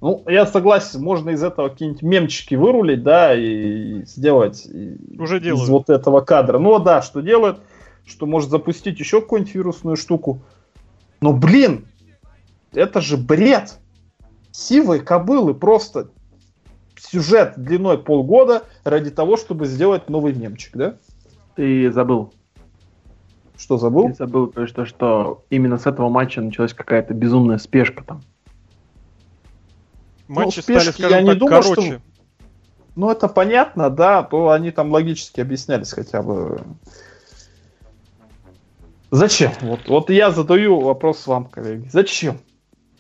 Ну, 0.01 0.23
я 0.27 0.47
согласен, 0.47 1.03
можно 1.03 1.31
из 1.31 1.43
этого 1.43 1.69
какие-нибудь 1.69 2.03
мемчики 2.03 2.55
вырулить, 2.55 3.03
да, 3.03 3.35
и 3.35 4.05
сделать 4.07 4.67
Уже 5.19 5.39
из 5.41 5.69
вот 5.69 5.91
этого 5.91 6.23
кадра. 6.23 6.59
Ну 6.59 6.79
да, 6.79 7.03
что 7.03 7.21
делают? 7.21 7.61
что 8.11 8.27
может 8.27 8.51
запустить 8.51 8.99
еще 8.99 9.21
какую-нибудь 9.21 9.55
вирусную 9.55 9.97
штуку. 9.97 10.43
Но, 11.21 11.33
блин, 11.33 11.87
это 12.73 13.01
же 13.01 13.17
бред. 13.17 13.79
Сивые 14.53 15.01
кобылы 15.01 15.55
просто 15.55 16.11
сюжет 16.99 17.55
длиной 17.57 17.99
полгода 17.99 18.65
ради 18.85 19.11
того, 19.11 19.37
чтобы 19.37 19.67
сделать 19.67 20.09
новый 20.09 20.35
мемчик, 20.35 20.77
да? 20.77 20.97
Ты 21.57 21.91
забыл. 21.93 22.33
Что 23.57 23.79
забыл? 23.79 24.09
Ты 24.09 24.15
забыл 24.15 24.47
то, 24.49 24.67
что, 24.67 24.87
что 24.87 25.45
именно 25.51 25.79
с 25.79 25.87
этого 25.87 26.09
матча 26.09 26.41
началась 26.41 26.73
какая-то 26.73 27.15
безумная 27.15 27.59
спешка 27.59 28.05
там. 28.05 28.23
Матчи 30.29 30.57
ну, 30.59 30.63
спешки, 30.63 30.91
стали, 30.91 31.09
скажем 31.09 31.11
я 31.11 31.23
не 31.23 31.29
так, 31.31 31.39
думаю, 31.39 31.63
короче. 31.63 31.83
Что... 31.83 32.01
Ну, 32.97 33.11
это 33.11 33.29
понятно, 33.29 33.91
да, 33.91 34.23
то 34.23 34.51
они 34.51 34.71
там 34.71 34.91
логически 34.91 35.41
объяснялись 35.41 35.93
хотя 35.93 36.23
бы. 36.23 36.61
Зачем? 39.11 39.53
Вот, 39.61 39.81
вот 39.89 40.11
я 40.11 40.31
задаю 40.31 40.81
вопрос 40.81 41.27
вам, 41.27 41.47
коллеги. 41.47 41.89
Зачем? 41.91 42.39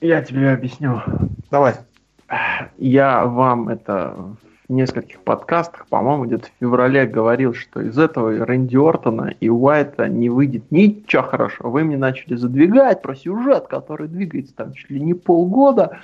Я 0.00 0.22
тебе 0.22 0.50
объясню. 0.50 1.02
Давай. 1.50 1.74
Я 2.78 3.24
вам 3.26 3.68
это 3.68 4.14
в 4.68 4.72
нескольких 4.72 5.20
подкастах, 5.22 5.88
по-моему, 5.88 6.26
где-то 6.26 6.46
в 6.46 6.60
феврале 6.60 7.04
говорил, 7.06 7.54
что 7.54 7.80
из 7.80 7.98
этого 7.98 8.46
Рэнди 8.46 8.76
Ортона 8.76 9.34
и 9.40 9.48
Уайта 9.48 10.08
не 10.08 10.30
выйдет 10.30 10.70
ничего 10.70 11.22
хорошего. 11.22 11.70
Вы 11.70 11.82
мне 11.82 11.96
начали 11.96 12.36
задвигать 12.36 13.02
про 13.02 13.16
сюжет, 13.16 13.66
который 13.66 14.06
двигается 14.06 14.54
там 14.54 14.72
чуть 14.72 14.90
ли 14.90 15.00
не 15.00 15.14
полгода. 15.14 15.98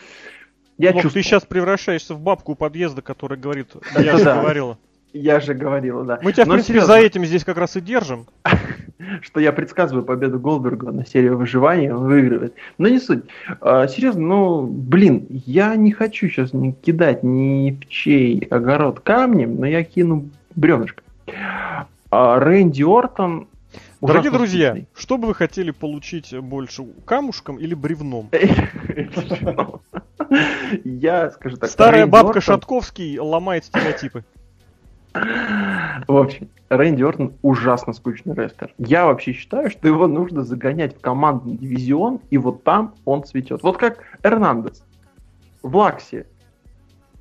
Я 0.79 0.91
Лох, 0.91 1.03
чувствую... 1.03 1.23
ты 1.23 1.29
сейчас 1.29 1.45
превращаешься 1.45 2.15
в 2.15 2.21
бабку 2.21 2.53
у 2.53 2.55
подъезда, 2.57 3.03
которая 3.03 3.39
говорит, 3.39 3.69
я 3.97 4.19
же 4.19 4.25
говорила. 4.25 4.79
Я 5.13 5.41
же 5.41 5.55
говорил, 5.55 6.05
да. 6.05 6.19
Мы 6.23 6.33
тебя, 6.33 6.45
в 6.45 6.49
принципе, 6.49 6.81
за 6.83 6.99
этим 6.99 7.25
здесь 7.25 7.45
как 7.45 7.57
раз 7.57 7.77
и 7.77 7.81
держим. 7.81 8.27
что 9.23 9.41
я 9.41 9.53
предсказываю 9.53 10.05
победу 10.05 10.39
Голдберга 10.39 10.91
на 10.91 11.07
серии 11.07 11.29
выживания, 11.29 11.95
он 11.95 12.07
выигрывает. 12.07 12.55
Но 12.79 12.89
не 12.89 12.99
суть. 12.99 13.25
А, 13.61 13.87
серьезно, 13.89 14.23
ну, 14.23 14.67
блин, 14.67 15.27
я 15.47 15.77
не 15.77 15.93
хочу 15.93 16.29
сейчас 16.29 16.53
не 16.53 16.73
кидать 16.73 17.23
ни 17.23 17.73
в 17.73 17.89
чей 17.89 18.41
огород 18.51 19.01
камнем, 19.01 19.57
но 19.57 19.67
я 19.67 19.85
кину 19.85 20.31
бревнышко. 20.55 21.03
А, 22.11 22.39
Рэнди 22.39 22.83
Ортон 22.83 23.49
Дорогие 24.01 24.31
друзья, 24.31 24.71
вкусный. 24.71 24.89
что 24.95 25.19
бы 25.19 25.29
вы 25.29 25.35
хотели 25.35 25.71
получить 25.71 26.39
больше, 26.39 26.85
камушком 27.05 27.57
или 27.57 27.75
бревном? 27.75 28.31
Я, 30.85 31.31
скажу 31.31 31.57
так... 31.57 31.71
Старая 31.71 32.07
бабка 32.07 32.41
Шатковский 32.41 33.19
ломает 33.19 33.65
стереотипы. 33.65 34.25
В 36.09 36.17
общем, 36.17 36.49
Рэнди 36.69 37.03
Ортон 37.03 37.35
ужасно 37.43 37.93
скучный 37.93 38.35
рестлер. 38.35 38.73
Я 38.79 39.07
вообще 39.07 39.33
считаю, 39.33 39.71
что 39.71 39.87
его 39.89 40.07
нужно 40.07 40.43
загонять 40.43 40.97
в 40.97 41.01
командный 41.01 41.57
дивизион, 41.57 42.21
и 42.31 42.39
вот 42.39 42.65
там 42.65 42.95
он 43.05 43.25
цветет. 43.25 43.63
Вот 43.63 43.77
как 43.77 44.03
Эрнандес 44.23 44.85
в 45.63 45.77
Лаксе 45.77 46.27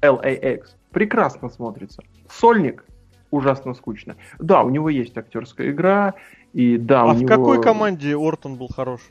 LAX 0.02 0.68
прекрасно 0.92 1.50
смотрится. 1.50 2.04
Сольник 2.30 2.86
ужасно 3.32 3.74
скучно. 3.74 4.16
Да, 4.40 4.64
у 4.64 4.70
него 4.70 4.90
есть 4.90 5.18
актерская 5.18 5.72
игра, 5.72 6.14
и 6.54 6.78
да, 6.78 7.04
а 7.04 7.06
у 7.08 7.14
в 7.14 7.22
него... 7.22 7.28
какой 7.28 7.62
команде 7.62 8.16
Ортон 8.16 8.56
был 8.56 8.70
хорош? 8.70 9.02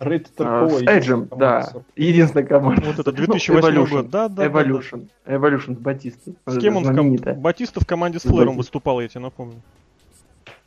Рейд 0.00 0.30
а, 0.38 0.66
С 0.66 0.82
Эджем, 0.82 1.28
да. 1.36 1.68
Единственная 1.94 2.46
команда. 2.46 2.82
Вот 2.86 2.98
это 2.98 3.12
2008 3.12 3.74
ну, 3.74 3.86
год, 3.86 4.10
да, 4.10 4.28
да. 4.28 4.46
Evolution. 4.46 5.08
Да, 5.26 5.26
да. 5.26 5.34
Evolution 5.34 5.76
с 5.76 5.78
Батистой. 5.78 6.34
С 6.46 6.58
кем 6.58 6.76
он 6.78 6.84
в 6.84 6.96
ком... 6.96 7.16
Батиста 7.40 7.80
в 7.80 7.86
команде 7.86 8.18
с 8.18 8.22
Флэром 8.22 8.56
выступал, 8.56 9.00
я 9.00 9.08
тебе 9.08 9.20
напомню. 9.20 9.56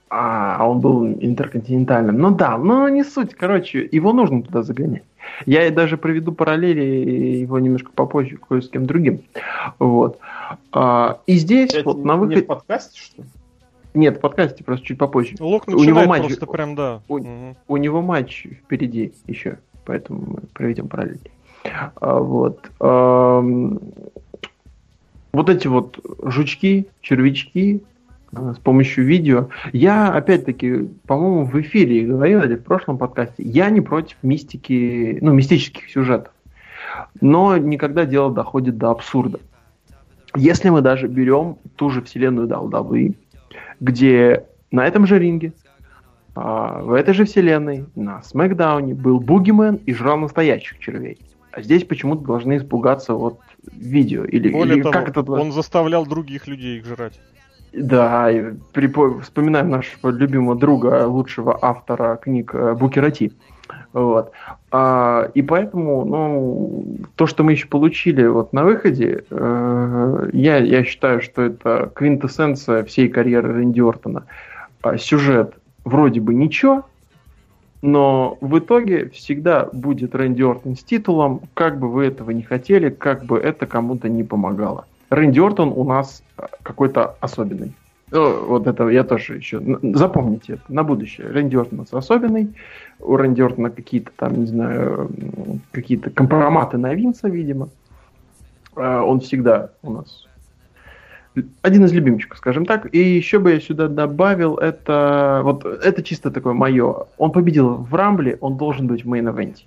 А, 0.09 0.57
а 0.59 0.69
он 0.69 0.79
был 0.79 1.07
интерконтинентальным. 1.07 2.19
Ну 2.19 2.35
да, 2.35 2.59
но 2.59 2.87
не 2.89 3.03
суть. 3.03 3.33
Короче, 3.33 3.89
его 3.91 4.13
нужно 4.13 4.43
туда 4.43 4.61
загонять. 4.61 5.03
Я 5.47 5.71
даже 5.71 5.97
проведу 5.97 6.31
параллели 6.31 6.83
его 7.39 7.57
немножко 7.57 7.91
попозже 7.91 8.37
кое 8.37 8.61
с 8.61 8.69
кем 8.69 8.85
другим. 8.85 9.23
Вот. 9.79 10.19
А, 10.71 11.19
и 11.25 11.37
здесь 11.37 11.73
Это 11.73 11.85
вот 11.85 12.05
на 12.05 12.17
выходе... 12.17 12.41
Не 12.41 12.41
в 12.43 12.45
подкасте, 12.45 13.01
что 13.01 13.23
ли? 13.23 13.27
Нет, 13.93 14.17
в 14.17 14.21
подкасте 14.21 14.63
просто 14.63 14.85
чуть 14.85 14.97
попозже. 14.97 15.35
Лок 15.39 15.67
у 15.67 15.83
него 15.83 16.05
матч, 16.05 16.23
просто 16.23 16.45
прям, 16.47 16.75
да. 16.75 17.01
У, 17.07 17.17
угу. 17.17 17.55
у 17.67 17.77
него 17.77 18.01
матч 18.01 18.47
впереди 18.63 19.13
еще, 19.27 19.59
поэтому 19.85 20.23
мы 20.27 20.37
проведем 20.53 20.87
параллель. 20.87 21.19
А, 21.95 22.19
вот. 22.19 22.69
А, 22.79 23.41
вот 25.31 25.49
эти 25.49 25.67
вот 25.67 25.99
жучки, 26.23 26.87
червячки 27.01 27.81
а, 28.33 28.53
с 28.53 28.57
помощью 28.59 29.05
видео. 29.05 29.49
Я, 29.71 30.11
опять-таки, 30.11 30.89
по-моему, 31.05 31.45
в 31.45 31.59
эфире 31.61 32.05
говорил 32.05 32.41
или 32.41 32.55
в 32.55 32.63
прошлом 32.63 32.97
подкасте, 32.97 33.43
я 33.43 33.69
не 33.69 33.81
против 33.81 34.17
мистики, 34.23 35.17
ну, 35.21 35.33
мистических 35.33 35.89
сюжетов. 35.89 36.33
Но 37.21 37.57
никогда 37.57 38.05
дело 38.05 38.31
доходит 38.31 38.77
до 38.77 38.91
абсурда. 38.91 39.39
Если 40.35 40.69
мы 40.69 40.81
даже 40.81 41.07
берем 41.07 41.57
ту 41.75 41.89
же 41.89 42.01
вселенную 42.01 42.47
WWE, 42.47 43.15
где 43.83 44.45
на 44.71 44.87
этом 44.87 45.05
же 45.05 45.19
ринге, 45.19 45.53
а, 46.35 46.81
в 46.81 46.93
этой 46.93 47.13
же 47.13 47.25
вселенной, 47.25 47.85
на 47.95 48.23
Смакдауне 48.23 48.95
был 48.95 49.19
Бугимен 49.19 49.75
и 49.85 49.93
жрал 49.93 50.17
настоящих 50.17 50.79
червей. 50.79 51.17
А 51.51 51.61
здесь 51.61 51.83
почему-то 51.83 52.23
должны 52.23 52.57
испугаться 52.57 53.13
вот 53.13 53.39
видео. 53.71 54.23
Или, 54.23 54.49
Более 54.49 54.75
или 54.75 54.81
того, 54.81 54.93
как 54.93 55.09
это... 55.09 55.21
он 55.31 55.51
заставлял 55.51 56.05
других 56.05 56.47
людей 56.47 56.79
их 56.79 56.85
жрать. 56.85 57.19
Да, 57.73 58.29
припо... 58.71 59.19
вспоминаем 59.19 59.69
нашего 59.69 60.09
любимого 60.09 60.55
друга, 60.55 61.05
лучшего 61.05 61.59
автора 61.61 62.15
книг 62.15 62.55
э, 62.55 62.73
Букерати. 62.73 63.33
Вот. 63.93 64.31
А, 64.71 65.29
и 65.35 65.43
поэтому, 65.43 66.03
ну, 66.03 66.83
то, 67.15 67.27
что 67.27 67.43
мы 67.43 67.51
еще 67.51 67.67
получили 67.67 68.25
вот 68.25 68.51
на 68.51 68.63
выходе, 68.63 69.23
э, 69.29 70.29
я, 70.33 70.57
я 70.57 70.83
считаю, 70.83 71.21
что 71.21 71.43
это 71.43 71.91
квинтэссенция 71.93 72.83
всей 72.83 73.07
карьеры 73.07 73.53
Рэнди 73.53 73.81
Ортона. 73.81 74.25
А, 74.81 74.97
сюжет 74.97 75.53
вроде 75.85 76.21
бы 76.21 76.33
ничего, 76.33 76.85
но 77.83 78.37
в 78.41 78.57
итоге 78.57 79.09
всегда 79.09 79.69
будет 79.71 80.15
Рэнди 80.15 80.41
Ортон 80.41 80.75
с 80.75 80.83
титулом, 80.83 81.41
как 81.53 81.77
бы 81.77 81.91
вы 81.91 82.05
этого 82.05 82.31
не 82.31 82.41
хотели, 82.41 82.89
как 82.89 83.25
бы 83.25 83.37
это 83.37 83.67
кому-то 83.67 84.09
не 84.09 84.23
помогало. 84.23 84.85
Рэнди 85.11 85.39
Ортон 85.39 85.71
у 85.75 85.83
нас 85.83 86.23
какой-то 86.63 87.15
особенный. 87.19 87.73
Ну, 88.13 88.45
вот 88.45 88.67
это 88.67 88.87
я 88.89 89.03
тоже 89.03 89.37
еще... 89.37 89.59
Запомните 89.81 90.53
это 90.53 90.63
на 90.67 90.83
будущее. 90.83 91.27
Рэнди 91.27 91.55
Ортон 91.55 91.79
у 91.79 91.81
нас 91.81 91.93
особенный. 91.93 92.53
У 92.99 93.17
Рэнди 93.17 93.41
Ортона 93.41 93.71
какие-то 93.71 94.11
там, 94.15 94.39
не 94.39 94.45
знаю, 94.45 95.09
какие-то 95.71 96.11
компроматы 96.11 96.77
на 96.77 96.93
Винса, 96.93 97.27
видимо. 97.27 97.69
А, 98.75 99.01
он 99.01 99.19
всегда 99.19 99.71
у 99.81 99.91
нас 99.91 100.27
один 101.63 101.85
из 101.85 101.91
любимчиков, 101.91 102.37
скажем 102.37 102.67
так. 102.67 102.93
И 102.93 102.99
еще 102.99 103.39
бы 103.39 103.53
я 103.53 103.59
сюда 103.59 103.87
добавил, 103.87 104.57
это 104.57 105.41
вот 105.43 105.65
это 105.65 106.03
чисто 106.03 106.29
такое 106.29 106.53
мое. 106.53 107.07
Он 107.17 107.31
победил 107.31 107.77
в 107.77 107.95
Рамбле, 107.95 108.37
он 108.41 108.57
должен 108.57 108.85
быть 108.85 109.03
в 109.03 109.09
мейн-эвенте. 109.09 109.63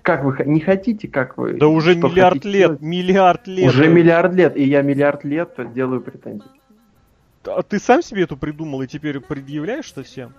Как 0.00 0.24
вы 0.24 0.34
не 0.46 0.60
хотите, 0.60 1.08
как 1.08 1.36
вы... 1.36 1.58
Да 1.58 1.68
уже 1.68 1.94
миллиард 1.94 2.42
лет, 2.46 2.54
делать? 2.54 2.80
миллиард 2.80 3.46
лет. 3.46 3.68
Уже 3.68 3.88
миллиард 3.88 4.32
лет, 4.32 4.56
и 4.56 4.64
я 4.64 4.80
миллиард 4.80 5.24
лет 5.24 5.50
делаю 5.74 6.00
претензии. 6.00 6.59
А 7.46 7.62
ты 7.62 7.78
сам 7.78 8.02
себе 8.02 8.22
это 8.24 8.36
придумал 8.36 8.82
и 8.82 8.86
теперь 8.86 9.20
предъявляешь 9.20 9.86
что 9.86 10.02
всем? 10.02 10.34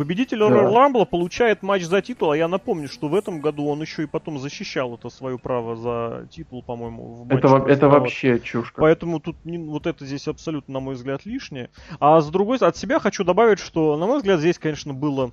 Победитель 0.00 0.38
да. 0.38 0.48
Рамбла 0.48 1.04
получает 1.04 1.62
матч 1.62 1.82
за 1.82 2.00
титул, 2.00 2.30
а 2.30 2.36
я 2.36 2.48
напомню, 2.48 2.88
что 2.88 3.08
в 3.08 3.14
этом 3.14 3.42
году 3.42 3.66
он 3.66 3.82
еще 3.82 4.04
и 4.04 4.06
потом 4.06 4.38
защищал 4.38 4.94
это 4.94 5.10
свое 5.10 5.38
право 5.38 5.76
за 5.76 6.26
титул, 6.30 6.62
по-моему, 6.62 7.24
в 7.24 7.30
Это, 7.30 7.62
это 7.68 7.88
вообще 7.90 8.40
чушь. 8.40 8.72
Поэтому 8.74 9.20
тут 9.20 9.36
не, 9.44 9.58
вот 9.58 9.86
это 9.86 10.06
здесь 10.06 10.26
абсолютно, 10.26 10.72
на 10.72 10.80
мой 10.80 10.94
взгляд, 10.94 11.26
лишнее. 11.26 11.68
А 11.98 12.18
с 12.22 12.30
другой 12.30 12.56
стороны, 12.56 12.70
от 12.70 12.76
себя 12.78 12.98
хочу 12.98 13.24
добавить, 13.24 13.58
что, 13.58 13.98
на 13.98 14.06
мой 14.06 14.16
взгляд, 14.16 14.40
здесь, 14.40 14.58
конечно, 14.58 14.94
было 14.94 15.32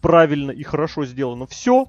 правильно 0.00 0.50
и 0.50 0.64
хорошо 0.64 1.04
сделано 1.04 1.46
все, 1.46 1.86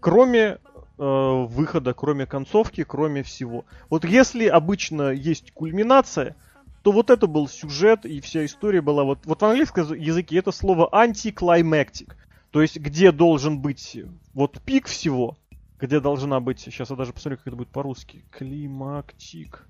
кроме 0.00 0.40
э, 0.42 0.58
выхода, 0.98 1.94
кроме 1.94 2.26
концовки, 2.26 2.82
кроме 2.82 3.22
всего. 3.22 3.66
Вот 3.88 4.04
если 4.04 4.48
обычно 4.48 5.10
есть 5.10 5.52
кульминация, 5.52 6.34
то 6.82 6.90
вот 6.92 7.10
это 7.10 7.26
был 7.26 7.48
сюжет, 7.48 8.04
и 8.04 8.20
вся 8.20 8.44
история 8.44 8.80
была 8.80 9.04
вот... 9.04 9.20
Вот 9.24 9.40
в 9.40 9.44
английском 9.44 9.94
языке 9.94 10.38
это 10.38 10.50
слово 10.50 10.88
антиклаймактик. 10.92 12.16
То 12.50 12.60
есть, 12.60 12.76
где 12.76 13.12
должен 13.12 13.60
быть 13.60 13.98
вот 14.34 14.60
пик 14.62 14.86
всего, 14.86 15.38
где 15.78 16.00
должна 16.00 16.40
быть... 16.40 16.60
Сейчас 16.60 16.90
я 16.90 16.96
даже 16.96 17.12
посмотрю, 17.12 17.38
как 17.38 17.46
это 17.46 17.56
будет 17.56 17.68
по-русски. 17.68 18.24
Климактик. 18.30 19.66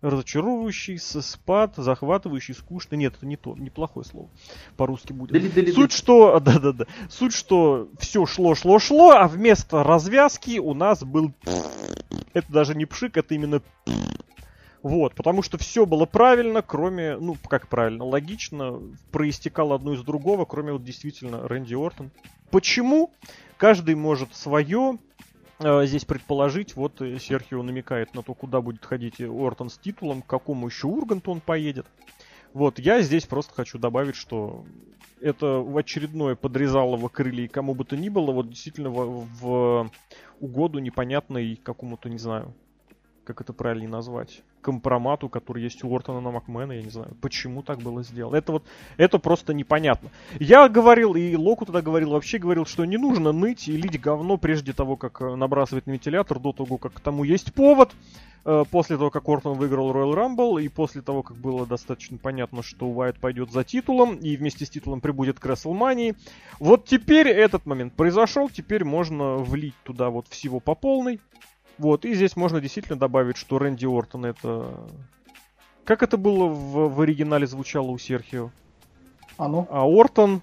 Разочаровывающий, 0.00 0.98
спад, 0.98 1.74
захватывающий, 1.76 2.54
скучный. 2.54 2.98
Нет, 2.98 3.14
это 3.16 3.24
не 3.24 3.36
то, 3.36 3.54
неплохое 3.56 4.04
слово. 4.04 4.28
По-русски 4.76 5.12
будет. 5.12 5.30
Дали, 5.30 5.48
дали, 5.48 5.66
Суть, 5.70 5.90
дали. 5.90 5.96
что... 5.96 6.40
Да-да-да. 6.44 6.86
Суть, 7.08 7.32
что 7.32 7.88
все 8.00 8.26
шло, 8.26 8.56
шло, 8.56 8.80
шло, 8.80 9.10
а 9.10 9.28
вместо 9.28 9.84
развязки 9.84 10.58
у 10.58 10.74
нас 10.74 11.04
был... 11.04 11.32
Это 12.32 12.52
даже 12.52 12.74
не 12.74 12.84
пшик, 12.84 13.16
это 13.16 13.34
именно 13.34 13.62
вот, 14.82 15.14
потому 15.14 15.42
что 15.42 15.58
все 15.58 15.86
было 15.86 16.06
правильно, 16.06 16.60
кроме, 16.60 17.16
ну, 17.16 17.36
как 17.48 17.68
правильно, 17.68 18.04
логично, 18.04 18.80
проистекало 19.12 19.76
одно 19.76 19.92
из 19.94 20.02
другого, 20.02 20.44
кроме 20.44 20.72
вот 20.72 20.82
действительно 20.82 21.46
Рэнди 21.46 21.74
Ортон. 21.74 22.10
Почему? 22.50 23.12
Каждый 23.56 23.94
может 23.94 24.34
свое 24.34 24.98
э, 25.60 25.86
здесь 25.86 26.04
предположить. 26.04 26.74
Вот 26.74 26.94
Серхио 26.98 27.62
намекает 27.62 28.12
на 28.14 28.22
то, 28.22 28.34
куда 28.34 28.60
будет 28.60 28.84
ходить 28.84 29.20
Ортон 29.20 29.70
с 29.70 29.78
титулом, 29.78 30.20
к 30.20 30.26
какому 30.26 30.66
еще 30.66 30.88
Урганту 30.88 31.30
он 31.30 31.40
поедет. 31.40 31.86
Вот, 32.52 32.78
я 32.80 33.00
здесь 33.02 33.24
просто 33.24 33.54
хочу 33.54 33.78
добавить, 33.78 34.16
что 34.16 34.64
это 35.20 35.46
в 35.60 35.76
очередное 35.76 36.34
подрезалово 36.34 37.08
крылья 37.08 37.48
кому 37.48 37.74
бы 37.74 37.84
то 37.84 37.96
ни 37.96 38.08
было, 38.08 38.32
вот 38.32 38.50
действительно 38.50 38.90
в, 38.90 39.26
в 39.40 39.90
угоду 40.40 40.80
непонятной 40.80 41.56
какому-то, 41.56 42.10
не 42.10 42.18
знаю, 42.18 42.52
как 43.24 43.40
это 43.40 43.52
правильно 43.52 43.88
назвать, 43.88 44.42
компромату, 44.60 45.28
который 45.28 45.62
есть 45.62 45.84
у 45.84 45.94
Ортона 45.94 46.20
на 46.20 46.30
Макмена, 46.30 46.72
я 46.72 46.82
не 46.82 46.90
знаю, 46.90 47.16
почему 47.20 47.62
так 47.62 47.78
было 47.78 48.02
сделано. 48.02 48.36
Это 48.36 48.52
вот, 48.52 48.64
это 48.96 49.18
просто 49.18 49.54
непонятно. 49.54 50.10
Я 50.38 50.68
говорил, 50.68 51.14
и 51.14 51.36
Локу 51.36 51.66
тогда 51.66 51.82
говорил, 51.82 52.10
вообще 52.10 52.38
говорил, 52.38 52.66
что 52.66 52.84
не 52.84 52.96
нужно 52.96 53.32
ныть 53.32 53.68
и 53.68 53.76
лить 53.76 54.00
говно 54.00 54.36
прежде 54.36 54.72
того, 54.72 54.96
как 54.96 55.20
э, 55.20 55.34
набрасывать 55.34 55.86
на 55.86 55.92
вентилятор, 55.92 56.38
до 56.38 56.52
того, 56.52 56.78
как 56.78 56.94
к 56.94 57.00
тому 57.00 57.24
есть 57.24 57.52
повод. 57.52 57.92
Э, 58.44 58.64
после 58.70 58.96
того, 58.96 59.10
как 59.10 59.28
Ортон 59.28 59.56
выиграл 59.56 59.92
Royal 59.92 60.14
Rumble, 60.14 60.62
и 60.62 60.68
после 60.68 61.00
того, 61.00 61.22
как 61.22 61.36
было 61.36 61.66
достаточно 61.66 62.18
понятно, 62.18 62.62
что 62.62 62.86
Уайт 62.86 63.18
пойдет 63.18 63.52
за 63.52 63.62
титулом, 63.62 64.16
и 64.16 64.36
вместе 64.36 64.66
с 64.66 64.70
титулом 64.70 65.00
прибудет 65.00 65.38
к 65.38 65.46
WrestleMania. 65.46 66.16
Вот 66.58 66.84
теперь 66.84 67.28
этот 67.28 67.66
момент 67.66 67.94
произошел, 67.94 68.48
теперь 68.48 68.84
можно 68.84 69.36
влить 69.36 69.74
туда 69.84 70.10
вот 70.10 70.26
всего 70.28 70.58
по 70.58 70.74
полной. 70.74 71.20
Вот, 71.82 72.04
и 72.04 72.14
здесь 72.14 72.36
можно 72.36 72.60
действительно 72.60 72.96
добавить, 72.96 73.36
что 73.36 73.58
Рэнди 73.58 73.86
Ортон 73.86 74.24
это... 74.24 74.72
Как 75.82 76.04
это 76.04 76.16
было 76.16 76.46
в, 76.46 76.94
в 76.94 77.00
оригинале 77.00 77.44
звучало 77.44 77.88
у 77.88 77.98
Серхио? 77.98 78.50
А 79.36 79.48
ну? 79.48 79.66
А 79.68 79.84
Ортон 79.84 80.42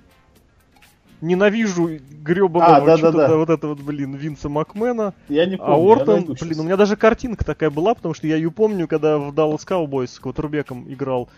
ненавижу 1.21 1.91
гребаного 2.11 2.75
а, 2.75 2.81
да, 2.81 2.97
да, 2.97 3.11
да. 3.11 3.37
вот 3.37 3.49
это 3.49 3.69
вот, 3.69 3.79
блин, 3.79 4.15
Винса 4.15 4.49
Макмена. 4.49 5.13
Я 5.29 5.45
не 5.45 5.55
а 5.55 5.59
помню, 5.59 5.73
А 5.73 5.93
Ортон, 5.93 6.25
блин, 6.25 6.37
сейчас. 6.37 6.57
у 6.57 6.63
меня 6.63 6.75
даже 6.75 6.97
картинка 6.97 7.45
такая 7.45 7.69
была, 7.69 7.95
потому 7.95 8.13
что 8.13 8.27
я 8.27 8.35
ее 8.35 8.51
помню, 8.51 8.89
когда 8.89 9.17
в 9.17 9.33
Dallas 9.33 9.65
Cowboys 9.65 10.07
с 10.07 10.19
Квотербеком 10.19 10.91
играл 10.91 11.29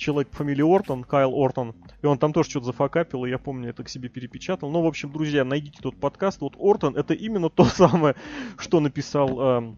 человек 0.00 0.30
по 0.30 0.38
фамилии 0.38 0.62
Ортон, 0.62 1.04
Кайл 1.04 1.32
Ортон, 1.34 1.74
и 2.02 2.06
он 2.06 2.18
там 2.18 2.32
тоже 2.32 2.50
что-то 2.50 2.66
зафакапил, 2.66 3.26
и 3.26 3.30
я 3.30 3.38
помню, 3.38 3.70
это 3.70 3.84
к 3.84 3.88
себе 3.88 4.08
перепечатал. 4.08 4.70
Ну, 4.70 4.82
в 4.82 4.86
общем, 4.86 5.12
друзья, 5.12 5.44
найдите 5.44 5.78
тот 5.80 5.96
подкаст. 5.96 6.40
Вот 6.40 6.54
Ортон 6.58 6.96
это 6.96 7.14
именно 7.14 7.50
то 7.50 7.64
самое, 7.66 8.16
что 8.56 8.80
написал 8.80 9.60
э, 9.60 9.74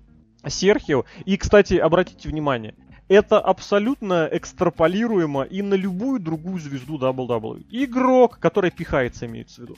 Серхио. 0.49 1.05
И, 1.27 1.37
кстати, 1.37 1.75
обратите 1.75 2.29
внимание, 2.29 2.77
это 3.09 3.41
абсолютно 3.41 4.29
экстраполируемо 4.31 5.43
и 5.43 5.61
на 5.61 5.75
любую 5.75 6.21
другую 6.21 6.61
звезду 6.61 6.99
WWE. 6.99 7.67
Игрок, 7.71 8.39
который 8.39 8.71
пихается, 8.71 9.27
имеется 9.27 9.61
в 9.61 9.65
виду. 9.65 9.77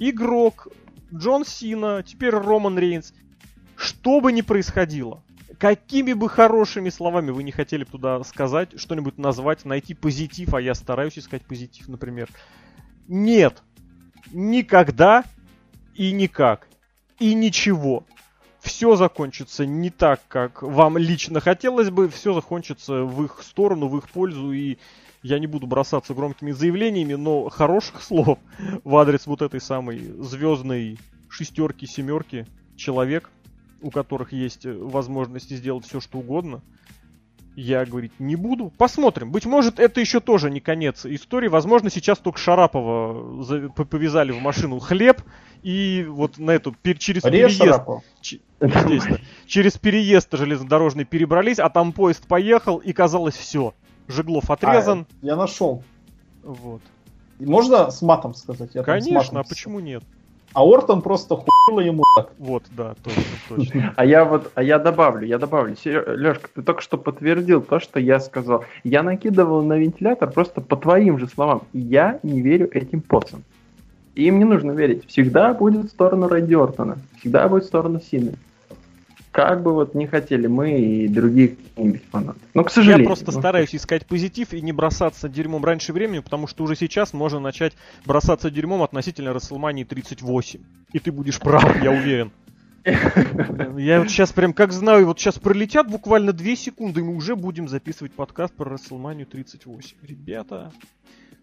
Игрок, 0.00 0.68
Джон 1.14 1.44
Сина, 1.44 2.02
теперь 2.04 2.34
Роман 2.34 2.78
Рейнс. 2.78 3.14
Что 3.76 4.20
бы 4.20 4.32
ни 4.32 4.40
происходило, 4.40 5.23
какими 5.58 6.12
бы 6.12 6.28
хорошими 6.28 6.90
словами 6.90 7.30
вы 7.30 7.42
не 7.42 7.52
хотели 7.52 7.84
туда 7.84 8.22
сказать, 8.24 8.78
что-нибудь 8.78 9.18
назвать, 9.18 9.64
найти 9.64 9.94
позитив, 9.94 10.54
а 10.54 10.60
я 10.60 10.74
стараюсь 10.74 11.18
искать 11.18 11.42
позитив, 11.42 11.88
например. 11.88 12.28
Нет. 13.08 13.62
Никогда 14.32 15.24
и 15.94 16.12
никак. 16.12 16.68
И 17.18 17.34
ничего. 17.34 18.04
Все 18.60 18.96
закончится 18.96 19.66
не 19.66 19.90
так, 19.90 20.20
как 20.28 20.62
вам 20.62 20.96
лично 20.96 21.40
хотелось 21.40 21.90
бы. 21.90 22.08
Все 22.08 22.32
закончится 22.32 23.04
в 23.04 23.24
их 23.24 23.42
сторону, 23.42 23.88
в 23.88 23.98
их 23.98 24.08
пользу. 24.08 24.52
И 24.52 24.78
я 25.22 25.38
не 25.38 25.46
буду 25.46 25.66
бросаться 25.66 26.14
громкими 26.14 26.52
заявлениями, 26.52 27.14
но 27.14 27.48
хороших 27.50 28.02
слов 28.02 28.38
в 28.84 28.96
адрес 28.96 29.26
вот 29.26 29.42
этой 29.42 29.60
самой 29.60 29.98
звездной 29.98 30.98
шестерки, 31.28 31.86
семерки 31.86 32.46
человек– 32.76 33.30
у 33.84 33.90
которых 33.90 34.32
есть 34.32 34.64
э, 34.64 34.72
возможности 34.72 35.54
сделать 35.54 35.86
все, 35.86 36.00
что 36.00 36.18
угодно, 36.18 36.62
я 37.54 37.84
говорить 37.84 38.18
не 38.18 38.34
буду. 38.34 38.72
Посмотрим. 38.78 39.30
Быть 39.30 39.44
может, 39.44 39.78
это 39.78 40.00
еще 40.00 40.20
тоже 40.20 40.50
не 40.50 40.60
конец 40.60 41.04
истории. 41.04 41.48
Возможно, 41.48 41.90
сейчас 41.90 42.18
только 42.18 42.38
Шарапова 42.38 43.62
повязали 43.84 44.32
в 44.32 44.40
машину 44.40 44.78
хлеб 44.80 45.22
и 45.62 46.04
вот 46.08 46.38
на 46.38 46.52
эту 46.52 46.74
через 46.98 47.24
Рез 47.24 47.58
переезд. 47.58 47.82
Ч, 48.22 48.40
через 49.46 49.76
переезд 49.76 50.28
железнодорожный 50.32 51.04
перебрались, 51.04 51.58
а 51.58 51.68
там 51.68 51.92
поезд 51.92 52.26
поехал, 52.26 52.78
и 52.78 52.92
казалось 52.92 53.36
все. 53.36 53.74
Жеглов 54.08 54.50
отрезан. 54.50 55.06
А, 55.22 55.26
я 55.26 55.36
нашел. 55.36 55.84
Вот. 56.42 56.80
Можно 57.38 57.90
с 57.90 58.00
матом 58.02 58.34
сказать? 58.34 58.70
Я 58.74 58.82
Конечно, 58.82 59.40
а 59.40 59.44
почему 59.44 59.80
нет? 59.80 60.02
А 60.54 60.62
Ортон 60.62 61.02
просто 61.02 61.36
хуйло 61.36 61.80
ему 61.80 62.04
так. 62.16 62.30
Вот, 62.38 62.62
да, 62.70 62.94
точно, 63.02 63.22
точно. 63.48 63.92
А 63.96 64.04
я 64.04 64.24
вот, 64.24 64.52
а 64.54 64.62
я 64.62 64.78
добавлю, 64.78 65.26
я 65.26 65.38
добавлю. 65.38 65.74
Лешка, 65.84 66.48
ты 66.54 66.62
только 66.62 66.80
что 66.80 66.96
подтвердил 66.96 67.60
то, 67.60 67.80
что 67.80 67.98
я 67.98 68.20
сказал. 68.20 68.64
Я 68.84 69.02
накидывал 69.02 69.62
на 69.62 69.74
вентилятор 69.74 70.30
просто 70.30 70.60
по 70.60 70.76
твоим 70.76 71.18
же 71.18 71.26
словам. 71.26 71.62
Я 71.72 72.20
не 72.22 72.40
верю 72.40 72.70
этим 72.72 73.00
поцам. 73.00 73.42
Им 74.14 74.38
не 74.38 74.44
нужно 74.44 74.70
верить. 74.70 75.06
Всегда 75.08 75.52
будет 75.54 75.86
в 75.86 75.88
сторону 75.88 76.28
Рэнди 76.28 76.54
Ортона. 76.54 76.98
Всегда 77.18 77.48
будет 77.48 77.64
в 77.64 77.66
сторону 77.66 78.00
Сины 78.00 78.34
как 79.34 79.64
бы 79.64 79.72
вот 79.72 79.96
не 79.96 80.06
хотели 80.06 80.46
мы 80.46 80.78
и 80.78 81.08
другие 81.08 81.56
фанаты. 82.12 82.38
Но, 82.54 82.62
к 82.62 82.70
сожалению. 82.70 83.02
Я 83.02 83.08
просто 83.08 83.32
ну, 83.32 83.40
стараюсь 83.40 83.74
искать 83.74 84.06
позитив 84.06 84.52
и 84.52 84.60
не 84.60 84.70
бросаться 84.70 85.28
дерьмом 85.28 85.64
раньше 85.64 85.92
времени, 85.92 86.20
потому 86.20 86.46
что 86.46 86.62
уже 86.62 86.76
сейчас 86.76 87.12
можно 87.12 87.40
начать 87.40 87.72
бросаться 88.06 88.48
дерьмом 88.48 88.84
относительно 88.84 89.30
WrestleMania 89.30 89.86
38. 89.86 90.60
И 90.92 90.98
ты 91.00 91.10
будешь 91.10 91.40
прав, 91.40 91.82
я 91.82 91.90
уверен. 91.90 92.30
Я 93.76 94.00
вот 94.00 94.10
сейчас 94.10 94.30
прям 94.30 94.52
как 94.52 94.70
знаю, 94.70 95.06
вот 95.06 95.18
сейчас 95.18 95.38
пролетят 95.38 95.90
буквально 95.90 96.32
2 96.32 96.54
секунды, 96.54 97.00
и 97.00 97.02
мы 97.02 97.16
уже 97.16 97.34
будем 97.34 97.66
записывать 97.66 98.12
подкаст 98.12 98.54
про 98.54 98.72
WrestleMania 98.72 99.24
38. 99.24 99.96
Ребята, 100.02 100.70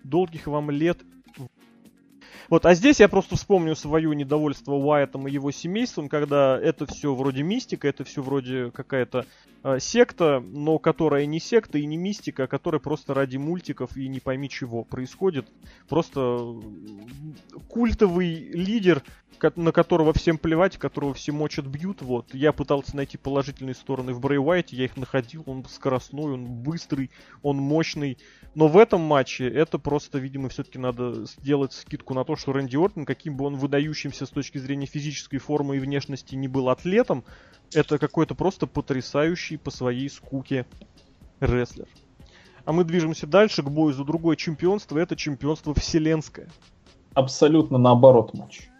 долгих 0.03 0.47
вам 0.47 0.71
лет 0.71 0.99
вот, 2.51 2.65
а 2.65 2.75
здесь 2.75 2.99
я 2.99 3.07
просто 3.07 3.37
вспомню 3.37 3.77
свое 3.77 4.13
недовольство 4.13 4.73
Уайтом 4.73 5.25
и 5.25 5.31
его 5.31 5.51
семейством, 5.51 6.09
когда 6.09 6.59
это 6.59 6.85
все 6.85 7.15
вроде 7.15 7.43
мистика, 7.43 7.87
это 7.87 8.03
все 8.03 8.21
вроде 8.21 8.71
какая-то 8.71 9.25
э, 9.63 9.79
секта, 9.79 10.41
но 10.41 10.77
которая 10.77 11.25
не 11.27 11.39
секта 11.39 11.77
и 11.77 11.85
не 11.85 11.95
мистика, 11.95 12.43
а 12.43 12.47
которая 12.47 12.81
просто 12.81 13.13
ради 13.13 13.37
мультиков 13.37 13.95
и 13.95 14.09
не 14.09 14.19
пойми 14.19 14.49
чего 14.49 14.83
происходит. 14.83 15.47
Просто 15.87 16.59
культовый 17.69 18.35
лидер 18.35 19.01
на 19.55 19.71
которого 19.71 20.13
всем 20.13 20.37
плевать, 20.37 20.77
которого 20.77 21.13
все 21.13 21.31
мочат, 21.31 21.65
бьют, 21.65 22.01
вот. 22.01 22.33
Я 22.33 22.51
пытался 22.51 22.95
найти 22.95 23.17
положительные 23.17 23.73
стороны 23.73 24.13
в 24.13 24.19
Брей 24.19 24.37
Уайте, 24.37 24.75
я 24.75 24.85
их 24.85 24.97
находил, 24.97 25.43
он 25.47 25.65
скоростной, 25.65 26.33
он 26.33 26.45
быстрый, 26.45 27.09
он 27.41 27.57
мощный. 27.57 28.17
Но 28.53 28.67
в 28.67 28.77
этом 28.77 29.01
матче 29.01 29.47
это 29.47 29.79
просто, 29.79 30.19
видимо, 30.19 30.49
все-таки 30.49 30.77
надо 30.77 31.25
сделать 31.25 31.71
скидку 31.71 32.13
на 32.13 32.25
то, 32.25 32.35
что 32.35 32.51
Рэнди 32.51 32.75
Ортон, 32.75 33.05
каким 33.05 33.37
бы 33.37 33.45
он 33.45 33.55
выдающимся 33.55 34.25
с 34.25 34.29
точки 34.29 34.57
зрения 34.57 34.87
физической 34.87 35.37
формы 35.37 35.77
и 35.77 35.79
внешности 35.79 36.35
не 36.35 36.49
был 36.49 36.69
атлетом, 36.69 37.23
это 37.73 37.97
какой-то 37.97 38.35
просто 38.35 38.67
потрясающий 38.67 39.55
по 39.55 39.71
своей 39.71 40.09
скуке 40.09 40.65
рестлер. 41.39 41.87
А 42.65 42.73
мы 42.73 42.83
движемся 42.83 43.25
дальше 43.25 43.63
к 43.63 43.69
бою 43.69 43.93
за 43.93 44.03
другое 44.03 44.35
чемпионство, 44.35 44.97
это 44.99 45.15
чемпионство 45.15 45.73
вселенское. 45.73 46.49
Абсолютно 47.13 47.77
наоборот 47.77 48.33
матч. 48.33 48.70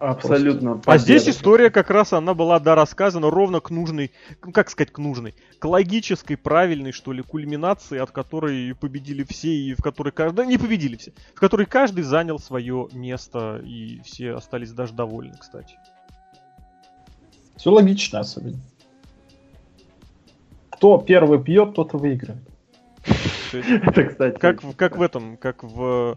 Абсолютно. 0.00 0.80
А 0.86 0.96
здесь 0.96 1.28
история 1.28 1.68
как 1.68 1.90
раз, 1.90 2.14
она 2.14 2.32
была, 2.32 2.58
да, 2.58 2.74
рассказана 2.74 3.28
ровно 3.30 3.60
к 3.60 3.68
нужной, 3.68 4.12
ну, 4.42 4.50
как 4.50 4.70
сказать, 4.70 4.90
к 4.90 4.98
нужной, 4.98 5.34
к 5.58 5.64
логической, 5.66 6.38
правильной, 6.38 6.92
что 6.92 7.12
ли, 7.12 7.22
кульминации, 7.22 7.98
от 7.98 8.10
которой 8.10 8.74
победили 8.74 9.24
все, 9.24 9.50
и 9.50 9.74
в 9.74 9.82
которой 9.82 10.10
каждый, 10.10 10.46
не 10.46 10.56
победили 10.56 10.96
все, 10.96 11.12
в 11.34 11.38
которой 11.38 11.66
каждый 11.66 12.02
занял 12.02 12.38
свое 12.38 12.88
место, 12.92 13.60
и 13.62 14.00
все 14.02 14.32
остались 14.32 14.72
даже 14.72 14.94
довольны, 14.94 15.34
кстати. 15.38 15.76
Все 17.56 17.70
логично 17.70 18.20
особенно. 18.20 18.58
Кто 20.70 20.96
первый 20.96 21.44
пьет, 21.44 21.74
тот 21.74 21.92
и 21.92 21.98
выиграет. 21.98 22.40
Это, 23.52 24.04
кстати. 24.04 24.38
Как, 24.38 24.62
как 24.76 24.96
в 24.96 25.02
этом, 25.02 25.36
как 25.36 25.62
в 25.62 26.16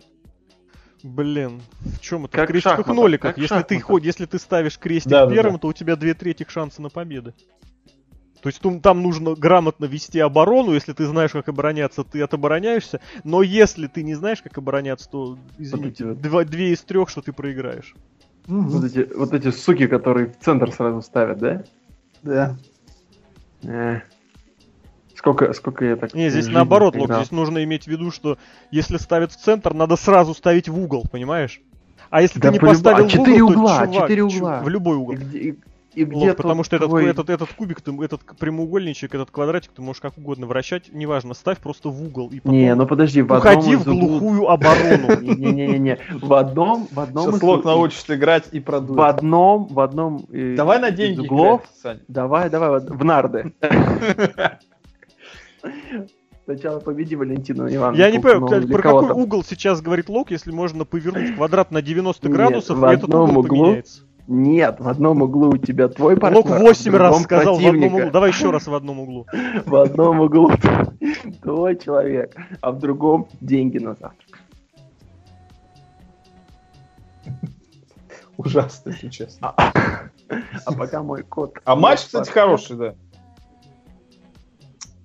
Блин, 1.03 1.61
в 1.81 1.99
чем 1.99 2.25
это? 2.25 2.37
Как 2.37 2.49
в 2.49 2.51
крестиках 2.51 2.87
ноликах. 2.87 3.35
Как 3.35 3.37
если 3.37 3.61
ты 3.61 3.79
ходишь, 3.79 4.07
если 4.07 4.25
ты 4.25 4.39
ставишь 4.39 4.79
крестик 4.79 5.11
да, 5.11 5.27
первым, 5.27 5.53
да, 5.53 5.57
да. 5.57 5.57
то 5.59 5.67
у 5.67 5.73
тебя 5.73 5.95
две 5.97 6.13
трети 6.13 6.45
шанса 6.47 6.81
на 6.81 6.89
победу. 6.89 7.33
То 8.41 8.49
есть 8.49 8.61
там 8.81 9.01
нужно 9.01 9.35
грамотно 9.35 9.85
вести 9.85 10.19
оборону, 10.19 10.73
если 10.73 10.91
ты 10.91 11.05
знаешь, 11.05 11.31
как 11.31 11.47
обороняться, 11.47 12.03
ты 12.03 12.21
отобороняешься. 12.21 12.99
Но 13.23 13.41
если 13.41 13.87
ты 13.87 14.03
не 14.03 14.15
знаешь, 14.15 14.41
как 14.41 14.57
обороняться, 14.57 15.09
то, 15.09 15.37
извините, 15.57 16.05
вот 16.05 16.17
эти... 16.17 16.21
два, 16.21 16.43
две 16.43 16.73
из 16.73 16.81
трех, 16.81 17.09
что 17.09 17.21
ты 17.21 17.31
проиграешь. 17.31 17.95
Угу. 18.47 18.61
Вот, 18.61 18.83
эти, 18.83 19.13
вот 19.13 19.33
эти 19.33 19.49
суки, 19.49 19.87
которые 19.87 20.27
в 20.27 20.39
центр 20.39 20.71
сразу 20.73 21.01
ставят, 21.01 21.39
да? 21.39 21.63
Да. 22.21 22.57
Э. 23.63 24.01
Сколько, 25.23 25.53
сколько 25.53 25.85
я 25.85 25.95
так... 25.95 26.13
Не, 26.13 26.29
здесь 26.29 26.49
наоборот, 26.49 26.97
Лок, 26.97 27.13
здесь 27.13 27.31
нужно 27.31 27.63
иметь 27.63 27.85
в 27.85 27.87
виду, 27.87 28.11
что 28.11 28.37
если 28.71 28.97
ставят 28.97 29.31
в 29.31 29.37
центр, 29.37 29.73
надо 29.73 29.95
сразу 29.95 30.33
ставить 30.33 30.67
в 30.67 30.77
угол, 30.77 31.05
понимаешь? 31.09 31.61
А 32.09 32.21
если 32.21 32.41
да 32.41 32.49
ты 32.49 32.55
не 32.55 32.59
по 32.59 32.67
поставил 32.67 33.05
а 33.05 33.07
в 33.07 33.15
угол, 33.15 33.51
угла, 33.51 33.85
то, 33.85 33.93
чувак, 33.93 34.09
4 34.09 34.23
угла. 34.23 34.61
в 34.61 34.67
любой 34.67 34.97
угол. 34.97 35.13
И 35.13 35.15
где, 35.15 35.37
и, 35.39 35.59
и 35.93 36.03
где 36.03 36.27
Лох, 36.27 36.35
потому 36.35 36.65
что 36.65 36.77
твой... 36.77 37.05
этот, 37.05 37.29
этот, 37.29 37.41
этот 37.41 37.55
кубик, 37.55 37.79
ты, 37.79 37.93
этот 38.03 38.19
прямоугольничек, 38.37 39.15
этот 39.15 39.31
квадратик 39.31 39.71
ты 39.71 39.81
можешь 39.81 40.01
как 40.01 40.17
угодно 40.17 40.45
вращать, 40.45 40.91
неважно, 40.91 41.35
ставь 41.35 41.59
просто 41.59 41.87
в 41.87 42.03
угол. 42.03 42.27
И 42.27 42.41
потом 42.41 42.57
не, 42.57 42.75
ну 42.75 42.85
подожди, 42.85 43.21
в 43.21 43.31
уходи 43.31 43.77
в 43.77 43.85
глухую 43.85 44.49
оборону. 44.49 45.21
Не-не-не, 45.21 45.99
в 46.21 46.33
одном, 46.33 46.89
в 46.91 46.99
одном 46.99 47.31
Сейчас 47.31 47.43
Лок 47.43 47.63
научится 47.63 48.17
играть 48.17 48.43
и 48.51 48.59
продует. 48.59 48.99
В 48.99 49.01
одном, 49.03 49.67
в 49.67 49.79
одном 49.79 50.25
Давай 50.29 50.79
на 50.79 50.91
деньги 50.91 51.21
углов. 51.21 51.61
Давай, 52.09 52.49
давай, 52.49 52.81
в 52.81 53.05
нарды. 53.05 53.53
Сначала 56.45 56.79
победи 56.79 57.15
Валентину 57.15 57.73
Ивановну. 57.73 57.97
Я 57.97 58.11
не 58.11 58.19
понимаю, 58.19 58.67
про 58.67 58.81
какой 58.81 59.11
угол 59.11 59.43
сейчас 59.43 59.81
говорит 59.81 60.09
Лок, 60.09 60.31
если 60.31 60.51
можно 60.51 60.83
повернуть 60.83 61.35
квадрат 61.35 61.71
на 61.71 61.81
90 61.81 62.27
Нет, 62.27 62.35
градусов, 62.35 62.83
и 62.83 62.85
этот 62.87 63.13
угол 63.13 63.39
углу... 63.39 63.63
поменяется. 63.65 64.03
Нет, 64.27 64.79
в 64.79 64.87
одном 64.87 65.21
углу 65.21 65.49
у 65.49 65.57
тебя 65.57 65.89
твой 65.89 66.15
партнер. 66.15 66.45
Лок 66.45 66.59
8 66.59 66.95
раз 66.95 67.23
сказал 67.23 67.55
противника. 67.55 67.83
в 67.83 67.85
одном 67.85 67.95
углу. 67.95 68.11
Давай 68.11 68.29
еще 68.29 68.51
раз 68.51 68.67
в 68.67 68.73
одном 68.73 68.99
углу. 68.99 69.25
В 69.65 69.75
одном 69.75 70.19
углу 70.21 70.51
твой 71.41 71.77
человек, 71.77 72.35
а 72.61 72.71
в 72.71 72.79
другом 72.79 73.27
деньги 73.41 73.79
на 73.79 73.95
завтрак. 73.95 74.39
Ужасно, 78.37 78.91
если 78.91 79.09
честно. 79.09 79.53
А 79.57 80.71
пока 80.77 81.03
мой 81.03 81.23
кот. 81.23 81.57
А 81.65 81.75
матч, 81.75 81.99
кстати, 82.01 82.29
хороший, 82.29 82.77
да 82.77 82.95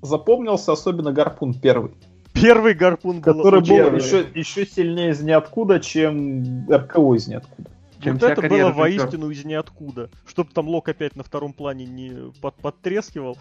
запомнился 0.02 0.72
особенно 0.72 1.12
гарпун 1.12 1.54
первый. 1.54 1.92
Первый 2.32 2.74
гарпун 2.74 3.20
который 3.20 3.60
был, 3.60 3.90
был 3.90 3.96
еще, 3.96 4.26
еще 4.34 4.64
сильнее 4.66 5.10
из 5.10 5.20
ниоткуда, 5.20 5.80
чем 5.80 6.66
РКО 6.70 7.14
из 7.14 7.26
ниоткуда. 7.26 7.70
Чем 8.02 8.16
вот 8.16 8.30
это 8.30 8.42
было 8.42 8.70
воистину 8.70 9.30
из 9.30 9.44
ниоткуда. 9.44 10.08
Чтобы 10.26 10.50
там 10.52 10.68
Лок 10.68 10.88
опять 10.88 11.16
на 11.16 11.24
втором 11.24 11.52
плане 11.52 11.84
не 11.84 12.32
под, 12.40 12.54
подтрескивал. 12.56 13.36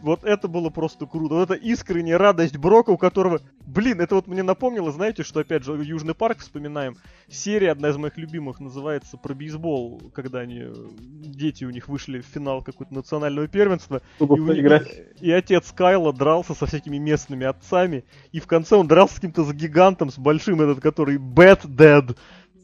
Вот 0.00 0.24
это 0.24 0.48
было 0.48 0.70
просто 0.70 1.06
круто. 1.06 1.34
Вот 1.34 1.50
это 1.50 1.54
искренняя 1.54 2.18
радость 2.18 2.56
Брока, 2.56 2.90
у 2.90 2.96
которого... 2.96 3.40
Блин, 3.66 4.00
это 4.00 4.14
вот 4.14 4.26
мне 4.26 4.42
напомнило, 4.42 4.92
знаете, 4.92 5.22
что 5.22 5.40
опять 5.40 5.64
же 5.64 5.72
Южный 5.72 6.14
парк 6.14 6.38
вспоминаем. 6.38 6.96
Серия, 7.28 7.72
одна 7.72 7.90
из 7.90 7.96
моих 7.96 8.16
любимых, 8.16 8.60
называется 8.60 9.16
про 9.16 9.34
бейсбол, 9.34 10.00
когда 10.14 10.40
они... 10.40 10.66
Дети 11.00 11.64
у 11.64 11.70
них 11.70 11.88
вышли 11.88 12.20
в 12.20 12.26
финал 12.26 12.62
какого-то 12.62 12.94
национального 12.94 13.48
первенства. 13.48 14.02
Чтобы 14.16 14.38
и, 14.38 14.46
поиграть. 14.46 14.88
И, 15.20 15.30
отец 15.30 15.72
Кайла 15.72 16.12
дрался 16.12 16.54
со 16.54 16.66
всякими 16.66 16.98
местными 16.98 17.46
отцами. 17.46 18.04
И 18.32 18.40
в 18.40 18.46
конце 18.46 18.76
он 18.76 18.86
дрался 18.86 19.14
с 19.14 19.16
каким-то 19.16 19.44
с 19.44 19.52
гигантом, 19.52 20.10
с 20.10 20.18
большим 20.18 20.60
этот, 20.60 20.80
который 20.80 21.16
Bad 21.16 21.66
Dead 21.66 22.16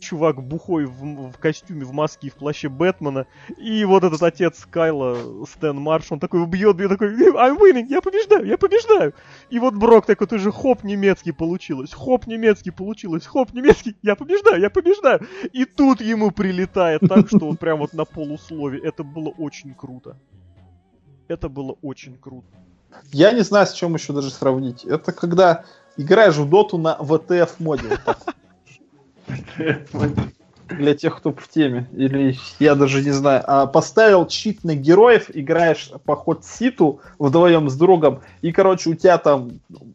чувак 0.05 0.43
бухой 0.43 0.85
в, 0.85 1.33
в 1.33 1.39
костюме, 1.39 1.85
в 1.85 1.93
маске 1.93 2.29
и 2.29 2.31
в 2.31 2.35
плаще 2.35 2.69
Бэтмена. 2.69 3.27
И 3.57 3.85
вот 3.85 4.05
этот 4.05 4.23
отец 4.23 4.67
Кайла, 4.71 5.17
Стэн 5.47 5.77
Марш, 5.77 6.13
он 6.13 6.21
такой 6.21 6.47
бьет, 6.47 6.77
бьет, 6.77 6.91
такой, 6.91 7.09
I'm 7.09 7.59
winning, 7.59 7.87
я 7.89 8.01
побеждаю, 8.01 8.47
я 8.47 8.59
побеждаю. 8.59 9.15
И 9.51 9.59
вот 9.59 9.75
Брок 9.75 10.07
такой, 10.07 10.27
ты 10.27 10.39
же 10.39 10.53
хоп 10.53 10.85
немецкий 10.85 11.33
получилось, 11.33 11.93
хоп 11.93 12.27
немецкий 12.27 12.71
получилось, 12.71 13.27
хоп 13.27 13.53
немецкий, 13.53 13.97
я 14.03 14.15
побеждаю, 14.15 14.61
я 14.61 14.71
побеждаю. 14.71 15.27
И 15.53 15.65
тут 15.65 16.01
ему 16.01 16.31
прилетает 16.31 17.01
так, 17.09 17.29
что 17.29 17.49
он 17.49 17.57
прям 17.57 17.79
вот 17.79 17.95
на 17.95 18.05
полуслове. 18.05 18.79
Это 18.79 19.03
было 19.03 19.31
очень 19.31 19.75
круто. 19.75 20.17
Это 21.29 21.49
было 21.49 21.77
очень 21.83 22.19
круто. 22.19 22.47
Я 23.13 23.33
не 23.33 23.43
знаю, 23.43 23.67
с 23.67 23.73
чем 23.73 23.95
еще 23.95 24.13
даже 24.13 24.31
сравнить. 24.31 24.85
Это 24.85 25.13
когда 25.13 25.65
играешь 25.97 26.37
в 26.37 26.49
доту 26.49 26.79
на 26.79 26.97
VTF 27.01 27.51
моде. 27.59 27.99
Вот 28.07 28.35
для 30.69 30.95
тех, 30.95 31.17
кто 31.17 31.33
в 31.33 31.49
теме. 31.49 31.89
Или 31.93 32.37
я 32.59 32.75
даже 32.75 33.03
не 33.03 33.11
знаю. 33.11 33.43
А 33.47 33.67
поставил 33.67 34.27
чит 34.27 34.65
на 34.65 34.75
героев, 34.75 35.31
играешь 35.33 35.91
по 36.05 36.17
ход 36.17 36.45
ситу 36.45 37.01
вдвоем 37.19 37.69
с 37.69 37.77
другом, 37.77 38.21
и, 38.43 38.53
короче, 38.53 38.91
у 38.91 38.95
тебя 38.95 39.19
там 39.19 39.51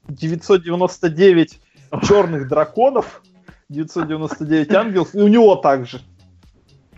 999 0.07 1.60
черных 2.03 2.47
драконов, 2.47 3.22
999 3.69 4.73
ангелов, 4.73 5.15
и 5.15 5.22
у 5.22 5.27
него 5.27 5.56
также. 5.56 6.01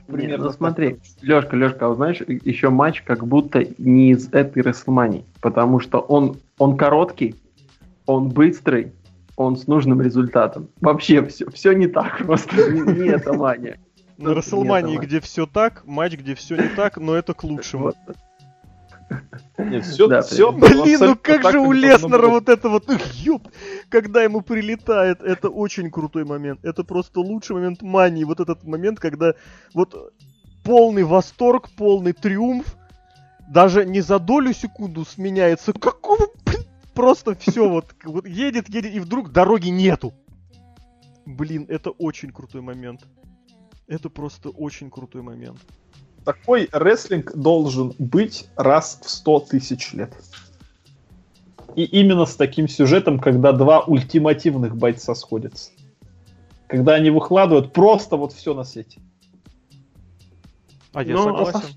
Примерно. 0.07 0.45
ну 0.45 0.51
смотри, 0.51 0.97
Лешка, 1.21 1.55
Лешка, 1.55 1.89
а 1.89 1.95
знаешь, 1.95 2.19
еще 2.27 2.69
матч 2.69 3.01
как 3.01 3.25
будто 3.25 3.63
не 3.77 4.11
из 4.11 4.27
этой 4.33 4.61
Рестлмании, 4.61 5.23
потому 5.39 5.79
что 5.79 5.99
он, 5.99 6.37
он 6.57 6.75
короткий, 6.75 7.35
он 8.05 8.27
быстрый, 8.27 8.91
он 9.35 9.55
с 9.55 9.67
нужным 9.67 10.01
результатом. 10.01 10.69
Вообще 10.79 11.25
все, 11.25 11.49
все 11.49 11.73
не 11.73 11.87
так 11.87 12.25
просто. 12.25 12.71
Не, 12.71 12.81
не 12.81 13.09
это 13.09 13.33
мания. 13.37 13.79
На 14.17 14.35
Расселмании, 14.35 14.97
где 14.97 15.19
все 15.19 15.47
так, 15.47 15.83
матч, 15.85 16.13
где 16.13 16.35
все 16.35 16.55
не 16.55 16.69
так, 16.69 16.97
но 16.97 17.15
это 17.15 17.33
к 17.33 17.43
лучшему. 17.43 17.93
Нет, 19.57 19.85
все, 19.85 20.07
да, 20.07 20.21
все 20.21 20.51
Блин, 20.51 20.99
ну 21.01 21.17
как 21.21 21.51
же 21.51 21.59
у 21.59 21.71
Леснера 21.71 22.27
вот 22.27 22.49
это 22.49 22.69
вот, 22.69 22.85
ёп, 23.13 23.47
когда 23.89 24.23
ему 24.23 24.41
прилетает, 24.41 25.21
это 25.21 25.49
очень 25.49 25.91
крутой 25.91 26.23
момент. 26.23 26.63
Это 26.63 26.83
просто 26.83 27.19
лучший 27.19 27.55
момент 27.55 27.81
мании. 27.81 28.23
Вот 28.23 28.39
этот 28.39 28.63
момент, 28.63 28.99
когда 28.99 29.33
вот 29.73 30.13
полный 30.63 31.03
восторг, 31.03 31.69
полный 31.75 32.13
триумф, 32.13 32.77
даже 33.49 33.85
не 33.85 34.01
за 34.01 34.19
долю 34.19 34.53
секунду 34.53 35.03
сменяется. 35.03 35.73
Какого, 35.73 36.27
просто 36.93 37.35
все 37.35 37.69
вот, 37.69 37.93
вот 38.03 38.27
едет, 38.27 38.69
едет, 38.69 38.93
и 38.93 38.99
вдруг 38.99 39.31
дороги 39.31 39.69
нету. 39.69 40.13
Блин, 41.25 41.65
это 41.69 41.91
очень 41.91 42.31
крутой 42.31 42.61
момент. 42.61 43.01
Это 43.87 44.09
просто 44.09 44.49
очень 44.49 44.89
крутой 44.89 45.21
момент. 45.21 45.59
Такой 46.25 46.69
рестлинг 46.71 47.35
должен 47.35 47.93
быть 47.97 48.47
раз 48.55 48.99
в 49.03 49.09
100 49.09 49.39
тысяч 49.41 49.93
лет. 49.93 50.15
И 51.75 51.83
именно 51.83 52.25
с 52.25 52.35
таким 52.35 52.67
сюжетом, 52.67 53.19
когда 53.19 53.53
два 53.53 53.81
ультимативных 53.81 54.75
бойца 54.75 55.15
сходятся. 55.15 55.71
Когда 56.67 56.93
они 56.93 57.09
выкладывают 57.09 57.73
просто 57.73 58.17
вот 58.17 58.33
все 58.33 58.53
на 58.53 58.63
свете. 58.63 59.01
А 60.93 61.03
я 61.03 61.15
Но, 61.15 61.29
ну, 61.29 61.45
согласен. 61.45 61.75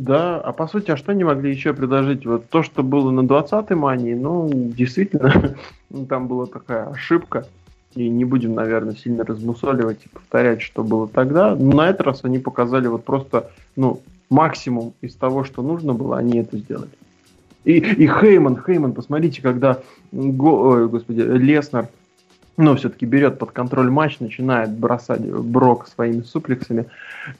Да, 0.00 0.40
а 0.40 0.52
по 0.52 0.66
сути, 0.66 0.90
а 0.90 0.96
что 0.96 1.12
они 1.12 1.24
могли 1.24 1.50
еще 1.50 1.74
предложить? 1.74 2.24
Вот 2.24 2.48
то, 2.48 2.62
что 2.62 2.82
было 2.82 3.10
на 3.10 3.20
20-й 3.20 3.74
мании, 3.74 4.14
ну, 4.14 4.48
действительно, 4.50 5.56
там 6.08 6.26
была 6.26 6.46
такая 6.46 6.88
ошибка. 6.88 7.46
и 7.94 8.08
не 8.08 8.24
будем, 8.24 8.54
наверное, 8.54 8.94
сильно 8.94 9.24
размусоливать 9.24 9.98
и 10.06 10.08
повторять, 10.08 10.62
что 10.62 10.82
было 10.82 11.06
тогда. 11.06 11.54
Но 11.54 11.76
на 11.76 11.90
этот 11.90 12.06
раз 12.06 12.20
они 12.22 12.38
показали 12.38 12.86
вот 12.86 13.04
просто, 13.04 13.50
ну, 13.76 14.00
максимум 14.30 14.94
из 15.02 15.14
того, 15.16 15.44
что 15.44 15.60
нужно 15.60 15.92
было, 15.92 16.16
они 16.16 16.38
это 16.38 16.56
сделали. 16.56 16.88
И, 17.64 17.72
и 17.72 18.06
Хейман, 18.08 18.56
Хейман, 18.56 18.94
посмотрите, 18.94 19.42
когда, 19.42 19.82
го, 20.12 20.62
ой, 20.62 20.88
господи, 20.88 21.20
Леснер 21.20 21.88
но 22.60 22.76
все-таки 22.76 23.06
берет 23.06 23.38
под 23.38 23.50
контроль 23.52 23.90
матч, 23.90 24.20
начинает 24.20 24.70
бросать 24.70 25.20
Брок 25.20 25.88
своими 25.88 26.22
суплексами. 26.22 26.86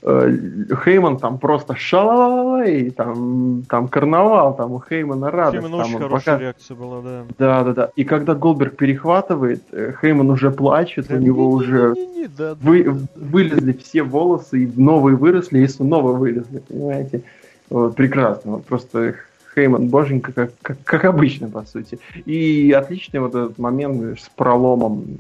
Э, 0.03 0.37
Хейман 0.85 1.19
там 1.19 1.39
просто 1.39 1.77
шалай, 1.77 2.91
там, 2.91 3.63
там 3.69 3.89
карнавал, 3.89 4.57
там 4.57 4.73
у 4.73 4.81
Хеймана 4.81 5.31
радость. 5.31 5.65
Хейман 5.65 5.81
очень 5.81 5.99
хорошая 5.99 6.35
пока... 6.35 6.39
реакция 6.39 6.77
была, 6.77 7.03
да. 7.03 7.25
Да, 7.39 7.65
да, 7.65 7.73
да. 7.73 7.91
И 7.97 8.05
когда 8.05 8.35
Голдберг 8.35 8.77
перехватывает, 8.77 9.63
э, 9.73 9.93
Хейман 10.01 10.31
уже 10.31 10.51
плачет, 10.51 11.07
да, 11.09 11.17
у 11.17 11.19
него 11.19 11.49
не, 11.49 11.55
уже 11.55 11.95
не, 11.97 12.07
не, 12.23 12.27
да, 12.27 12.57
вы, 12.61 12.85
да, 12.85 12.93
вылезли 13.17 13.73
все 13.73 14.03
волосы, 14.03 14.65
и 14.65 14.73
новые 14.81 15.17
выросли, 15.17 15.61
и 15.61 15.69
снова 15.69 16.13
вылезли, 16.13 16.59
понимаете? 16.59 17.23
Вот, 17.69 17.95
прекрасно. 17.95 18.53
Вот 18.53 18.65
просто 18.65 19.15
Хейман 19.55 19.89
боженька, 19.89 20.33
как, 20.33 20.53
как, 20.63 20.79
как 20.85 21.05
обычно, 21.05 21.49
по 21.49 21.65
сути. 21.65 21.99
И 22.25 22.73
отличный 22.73 23.21
вот 23.21 23.35
этот 23.35 23.59
момент 23.59 24.21
с 24.21 24.29
проломом, 24.29 25.19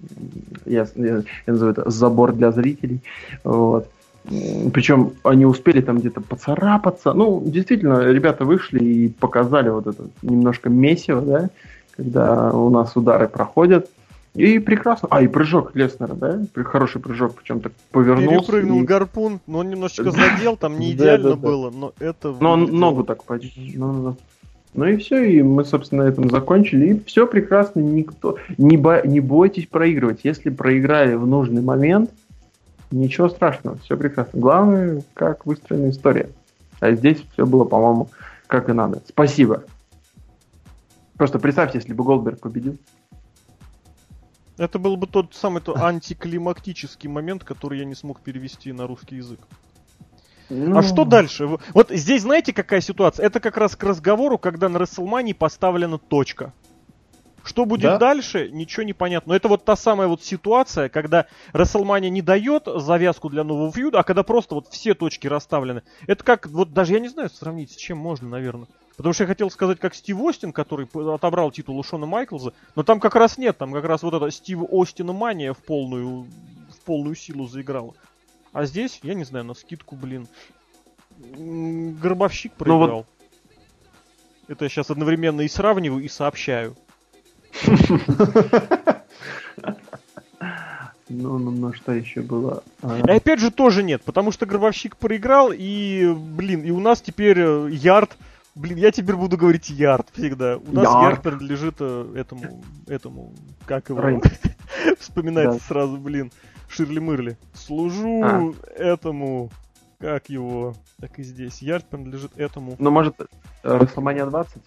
я, 0.64 0.86
я, 0.94 1.16
я 1.16 1.22
называю 1.46 1.72
это 1.72 1.90
забор 1.90 2.32
для 2.32 2.52
зрителей. 2.52 3.00
Вот. 3.42 3.88
Причем 4.72 5.12
они 5.24 5.46
успели 5.46 5.80
там 5.80 5.98
где-то 5.98 6.20
поцарапаться. 6.20 7.12
Ну, 7.12 7.42
действительно, 7.44 8.04
ребята 8.04 8.44
вышли 8.44 8.78
и 8.78 9.08
показали 9.08 9.70
вот 9.70 9.86
это 9.86 10.04
немножко 10.22 10.68
месиво, 10.68 11.22
да, 11.22 11.50
когда 11.96 12.50
у 12.52 12.70
нас 12.70 12.94
удары 12.96 13.28
проходят. 13.28 13.88
И 14.34 14.58
прекрасно. 14.60 15.08
А, 15.10 15.22
и 15.22 15.26
прыжок 15.26 15.74
Леснера, 15.74 16.14
да? 16.14 16.40
Хороший 16.64 17.00
прыжок, 17.00 17.34
причем 17.34 17.60
так 17.60 17.72
повернулся. 17.90 18.46
Перепрыгнул 18.46 18.82
и... 18.82 18.84
гарпун, 18.84 19.40
но 19.46 19.58
он 19.58 19.70
немножечко 19.70 20.10
задел, 20.10 20.56
там 20.56 20.78
не 20.78 20.92
идеально 20.92 21.36
было, 21.36 21.70
но 21.70 21.92
это... 21.98 22.34
Но 22.38 22.52
он 22.52 22.64
ногу 22.66 23.04
так 23.04 23.24
почти. 23.24 23.76
Ну 24.72 24.86
и 24.86 24.96
все, 24.98 25.24
и 25.24 25.42
мы, 25.42 25.64
собственно, 25.64 26.04
на 26.04 26.08
этом 26.08 26.30
закончили. 26.30 26.94
И 26.94 27.04
все 27.04 27.26
прекрасно, 27.26 27.80
никто. 27.80 28.38
Не, 28.56 28.76
бо... 28.76 29.04
не 29.04 29.18
бойтесь 29.18 29.66
проигрывать. 29.66 30.20
Если 30.22 30.50
проиграли 30.50 31.14
в 31.14 31.26
нужный 31.26 31.60
момент, 31.60 32.10
ничего 32.92 33.28
страшного, 33.28 33.78
все 33.78 33.96
прекрасно. 33.96 34.38
Главное, 34.40 35.02
как 35.14 35.44
выстроена 35.44 35.90
история. 35.90 36.30
А 36.78 36.92
здесь 36.92 37.18
все 37.32 37.46
было, 37.46 37.64
по-моему, 37.64 38.10
как 38.46 38.68
и 38.68 38.72
надо. 38.72 39.02
Спасибо. 39.08 39.64
Просто 41.16 41.40
представьте, 41.40 41.78
если 41.78 41.92
бы 41.92 42.04
Голдберг 42.04 42.38
победил. 42.38 42.76
Это 44.60 44.78
был 44.78 44.98
бы 44.98 45.06
тот 45.06 45.34
самый 45.34 45.62
то 45.62 45.74
антиклимактический 45.74 47.08
момент, 47.08 47.44
который 47.44 47.78
я 47.78 47.86
не 47.86 47.94
смог 47.94 48.20
перевести 48.20 48.72
на 48.72 48.86
русский 48.86 49.16
язык. 49.16 49.40
Ну... 50.50 50.76
А 50.76 50.82
что 50.82 51.06
дальше? 51.06 51.46
Вот 51.72 51.88
здесь 51.88 52.20
знаете, 52.20 52.52
какая 52.52 52.82
ситуация? 52.82 53.24
Это 53.24 53.40
как 53.40 53.56
раз 53.56 53.74
к 53.74 53.82
разговору, 53.82 54.36
когда 54.36 54.68
на 54.68 54.78
Расселмании 54.78 55.32
поставлена 55.32 55.96
точка. 55.96 56.52
Что 57.42 57.64
будет 57.64 57.84
да? 57.84 57.96
дальше, 57.96 58.50
ничего 58.50 58.82
не 58.82 58.92
понятно. 58.92 59.30
Но 59.30 59.36
это 59.36 59.48
вот 59.48 59.64
та 59.64 59.76
самая 59.76 60.08
вот 60.08 60.22
ситуация, 60.22 60.90
когда 60.90 61.24
Расселмания 61.54 62.10
не 62.10 62.20
дает 62.20 62.64
завязку 62.66 63.30
для 63.30 63.44
нового 63.44 63.72
фьюда, 63.72 64.00
а 64.00 64.02
когда 64.02 64.24
просто 64.24 64.56
вот 64.56 64.68
все 64.68 64.92
точки 64.92 65.26
расставлены. 65.26 65.84
Это 66.06 66.22
как, 66.22 66.46
вот 66.48 66.74
даже 66.74 66.92
я 66.92 67.00
не 67.00 67.08
знаю 67.08 67.30
сравнить, 67.30 67.72
с 67.72 67.76
чем 67.76 67.96
можно, 67.96 68.28
наверное. 68.28 68.68
Потому 69.00 69.14
что 69.14 69.24
я 69.24 69.28
хотел 69.28 69.50
сказать, 69.50 69.80
как 69.80 69.94
Стив 69.94 70.20
Остин, 70.20 70.52
который 70.52 70.86
отобрал 71.14 71.50
титул 71.50 71.78
у 71.78 71.82
Шона 71.82 72.04
Майклза, 72.04 72.52
но 72.76 72.82
там 72.82 73.00
как 73.00 73.14
раз 73.14 73.38
нет, 73.38 73.56
там 73.56 73.72
как 73.72 73.86
раз 73.86 74.02
вот 74.02 74.12
эта 74.12 74.30
Стив 74.30 74.60
Остина 74.70 75.14
мания 75.14 75.54
в 75.54 75.56
полную, 75.56 76.26
в 76.68 76.80
полную 76.84 77.14
силу 77.14 77.46
заиграла. 77.46 77.94
А 78.52 78.66
здесь, 78.66 79.00
я 79.02 79.14
не 79.14 79.24
знаю, 79.24 79.46
на 79.46 79.54
скидку, 79.54 79.96
блин, 79.96 80.28
Гробовщик 81.16 82.52
проиграл. 82.52 82.88
Ну, 82.88 82.96
вот... 82.96 83.06
Это 84.48 84.66
я 84.66 84.68
сейчас 84.68 84.90
одновременно 84.90 85.40
и 85.40 85.48
сравниваю, 85.48 86.04
и 86.04 86.08
сообщаю. 86.08 86.76
Ну, 91.08 91.38
ну, 91.38 91.50
ну, 91.50 91.72
что 91.72 91.92
еще 91.92 92.20
было? 92.20 92.62
А... 92.82 92.98
И 92.98 93.10
опять 93.10 93.40
же 93.40 93.50
тоже 93.50 93.82
нет, 93.82 94.02
потому 94.02 94.30
что 94.30 94.44
Гробовщик 94.44 94.98
проиграл, 94.98 95.52
и, 95.52 96.12
блин, 96.14 96.64
и 96.64 96.70
у 96.70 96.80
нас 96.80 97.00
теперь 97.00 97.38
э, 97.40 97.68
Ярд 97.70 98.16
Блин, 98.54 98.78
я 98.78 98.90
теперь 98.90 99.16
буду 99.16 99.36
говорить 99.36 99.70
yard 99.70 100.08
всегда. 100.12 100.56
У 100.56 100.72
нас 100.72 100.84
yard, 100.84 101.02
yard 101.02 101.22
принадлежит 101.22 101.76
э, 101.78 102.14
этому, 102.16 102.62
этому, 102.88 103.32
как 103.64 103.88
его, 103.88 104.20
вспоминается 104.98 105.58
да. 105.60 105.64
сразу, 105.66 105.96
блин, 105.96 106.32
Ширли 106.68 106.98
Мырли. 106.98 107.38
Служу 107.54 108.22
а. 108.24 108.52
этому, 108.76 109.50
как 109.98 110.28
его, 110.28 110.74
так 111.00 111.18
и 111.18 111.22
здесь. 111.22 111.62
Yard 111.62 111.86
принадлежит 111.86 112.36
этому. 112.36 112.74
Ну, 112.78 112.90
может, 112.90 113.16
Рестлмания 113.62 114.26
20? 114.26 114.62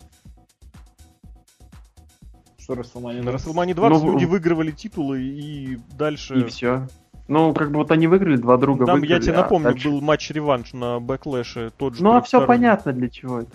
Что 2.57 2.75
Рестлмания 2.75 3.21
20? 3.21 3.25
На 3.25 3.31
Рестлмании 3.31 3.73
20 3.73 4.03
ну, 4.03 4.13
люди 4.13 4.25
выигрывали 4.25 4.71
титулы 4.71 5.21
и 5.21 5.77
дальше... 5.97 6.39
И 6.39 6.45
все. 6.45 6.87
Ну, 7.27 7.53
как 7.53 7.71
бы 7.71 7.77
вот 7.77 7.91
они 7.91 8.07
выиграли, 8.07 8.37
два 8.37 8.57
друга 8.57 8.85
Там, 8.85 8.99
выиграли. 8.99 9.19
я 9.19 9.25
тебе 9.25 9.37
напомню, 9.37 9.69
а 9.69 9.71
дальше... 9.71 9.89
был 9.89 10.01
матч-реванш 10.01 10.73
на 10.73 10.99
Бэклэше, 10.99 11.71
тот 11.77 11.95
же. 11.95 12.03
Ну, 12.03 12.15
а 12.15 12.21
все 12.21 12.45
понятно 12.45 12.91
для 12.91 13.09
чего 13.09 13.39
это. 13.39 13.51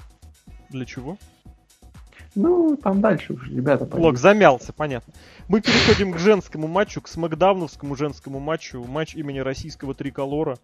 Для 0.71 0.85
чего? 0.85 1.17
Ну, 2.35 2.77
там 2.77 3.01
дальше 3.01 3.33
уже, 3.33 3.53
ребята. 3.53 3.85
Пойдут. 3.85 4.01
Лок 4.01 4.19
замялся, 4.19 4.73
понятно. 4.73 5.13
Мы 5.49 5.61
переходим 5.61 6.13
к 6.13 6.19
женскому 6.19 6.69
матчу, 6.69 7.01
к 7.01 7.09
смакдауновскому 7.09 7.97
женскому 7.97 8.39
матчу. 8.39 8.85
Матч 8.85 9.15
имени 9.15 9.39
российского 9.39 9.95
триколора. 9.95 10.59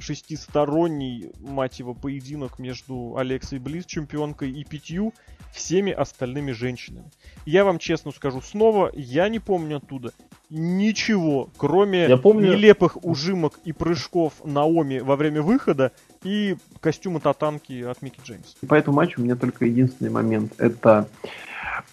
Шестисторонний, 0.00 1.32
мать 1.40 1.78
его, 1.80 1.92
поединок 1.92 2.58
между 2.58 3.16
Алексой 3.16 3.58
Близ, 3.58 3.84
чемпионкой, 3.84 4.52
и 4.52 4.64
пятью 4.64 5.12
всеми 5.52 5.92
остальными 5.92 6.52
женщинами. 6.52 7.10
Я 7.46 7.64
вам 7.64 7.78
честно 7.78 8.12
скажу 8.12 8.40
снова, 8.40 8.90
я 8.94 9.28
не 9.28 9.40
помню 9.40 9.78
оттуда 9.78 10.12
ничего, 10.50 11.50
кроме 11.56 12.06
я 12.06 12.16
помню... 12.16 12.52
нелепых 12.52 13.04
ужимок 13.04 13.58
и 13.64 13.72
прыжков 13.72 14.34
Наоми 14.44 14.98
во 14.98 15.16
время 15.16 15.42
выхода 15.42 15.92
и 16.22 16.56
костюма 16.80 17.20
татанки 17.20 17.82
от 17.82 18.02
Микки 18.02 18.20
Джеймс. 18.24 18.54
По 18.68 18.74
этому 18.74 18.96
матчу 18.96 19.20
у 19.20 19.24
меня 19.24 19.36
только 19.36 19.64
единственный 19.64 20.10
момент. 20.10 20.54
Это 20.58 21.08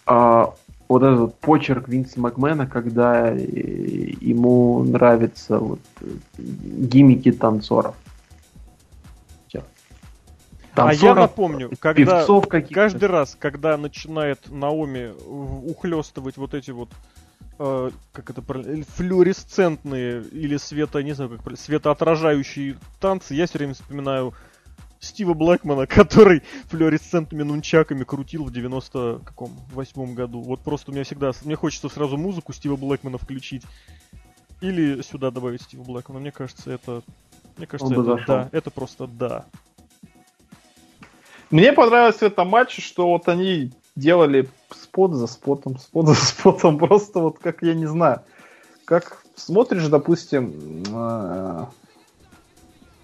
а, 0.06 0.54
вот 0.88 1.04
этот 1.04 1.40
почерк 1.40 1.88
Винса 1.88 2.20
Макмена, 2.20 2.68
когда 2.68 3.30
ему 3.30 4.84
нравятся 4.84 5.60
вот, 5.60 5.80
гимики 6.38 7.32
танцоров. 7.32 7.96
Танцоров, 10.76 11.02
а 11.02 11.06
я 11.06 11.16
напомню, 11.16 11.72
когда 11.80 12.26
каждый 12.70 13.08
раз, 13.08 13.38
когда 13.40 13.78
начинает 13.78 14.52
Наоми 14.52 15.14
ухлестывать 15.26 16.36
вот 16.36 16.54
эти 16.54 16.72
вот 16.72 16.90
э, 17.60 17.92
как 18.12 18.30
это 18.30 18.42
флюоресцентные 18.42 20.24
или 20.24 20.58
свето, 20.58 21.02
не 21.02 21.14
знаю, 21.14 21.40
как 21.40 21.58
светоотражающие 21.58 22.78
танцы, 23.00 23.34
я 23.34 23.48
все 23.48 23.58
время 23.58 23.74
вспоминаю 23.74 24.34
Стива 25.00 25.34
Блэкмана, 25.34 25.88
который 25.88 26.42
флюоресцентными 26.70 27.44
нунчаками 27.44 28.04
крутил 28.04 28.46
в 28.46 28.52
90 28.52 29.22
каком 29.24 29.52
восьмом 29.72 30.16
году. 30.16 30.42
Вот 30.42 30.62
просто 30.62 30.92
у 30.92 30.94
меня 30.94 31.04
всегда, 31.04 31.32
мне 31.44 31.56
хочется 31.56 31.90
сразу 31.90 32.18
музыку 32.18 32.54
Стива 32.54 32.76
Блэкмана 32.76 33.18
включить. 33.18 33.64
Или 34.62 35.02
сюда 35.02 35.32
добавить 35.32 35.62
Стива 35.64 35.84
Блэкмана. 35.84 36.22
Мне 36.22 36.32
кажется, 36.32 36.72
это... 36.72 37.04
Мне 37.58 37.68
кажется, 37.68 37.94
это 37.94 38.04
зашел. 38.04 38.26
да. 38.28 38.50
Это 38.52 38.72
просто 38.72 39.08
да. 39.08 39.46
Мне 41.52 41.72
понравилось 41.72 42.18
в 42.18 42.24
этом 42.24 42.50
матче, 42.50 42.82
что 42.82 43.08
вот 43.08 43.28
они 43.28 43.72
делали 43.96 44.48
спот 44.72 45.14
за 45.14 45.28
спотом, 45.28 45.78
спот 45.78 46.08
за 46.08 46.16
спотом, 46.26 46.78
просто 46.78 47.20
вот 47.20 47.40
как, 47.40 47.62
я 47.62 47.74
не 47.74 47.86
знаю, 47.86 48.22
как 48.86 49.24
смотришь, 49.36 49.88
допустим, 49.88 50.84
э, 50.94 51.66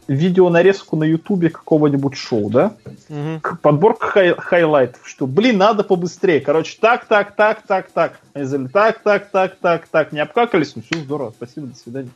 видео 0.07 0.49
нарезку 0.49 0.95
на 0.95 1.03
ютубе 1.03 1.49
какого-нибудь 1.49 2.15
шоу, 2.15 2.49
да? 2.49 2.76
Угу. 3.09 3.57
Подборка 3.61 4.07
хай- 4.07 4.35
хайлайтов, 4.35 5.07
что, 5.07 5.26
блин, 5.27 5.57
надо 5.57 5.84
побыстрее. 5.84 6.41
Короче, 6.41 6.77
так, 6.80 7.05
так, 7.05 7.35
так, 7.35 7.65
так, 7.65 7.91
так. 7.91 8.19
Они 8.34 8.45
сказали, 8.45 8.68
так, 8.68 9.01
так, 9.01 9.31
так, 9.31 9.55
так, 9.55 9.88
так. 9.88 10.11
Не 10.11 10.19
обкакались, 10.19 10.76
ну 10.76 10.81
все 10.81 11.01
здорово, 11.01 11.34
спасибо, 11.35 11.68
до 11.68 11.76
свидания. 11.76 12.09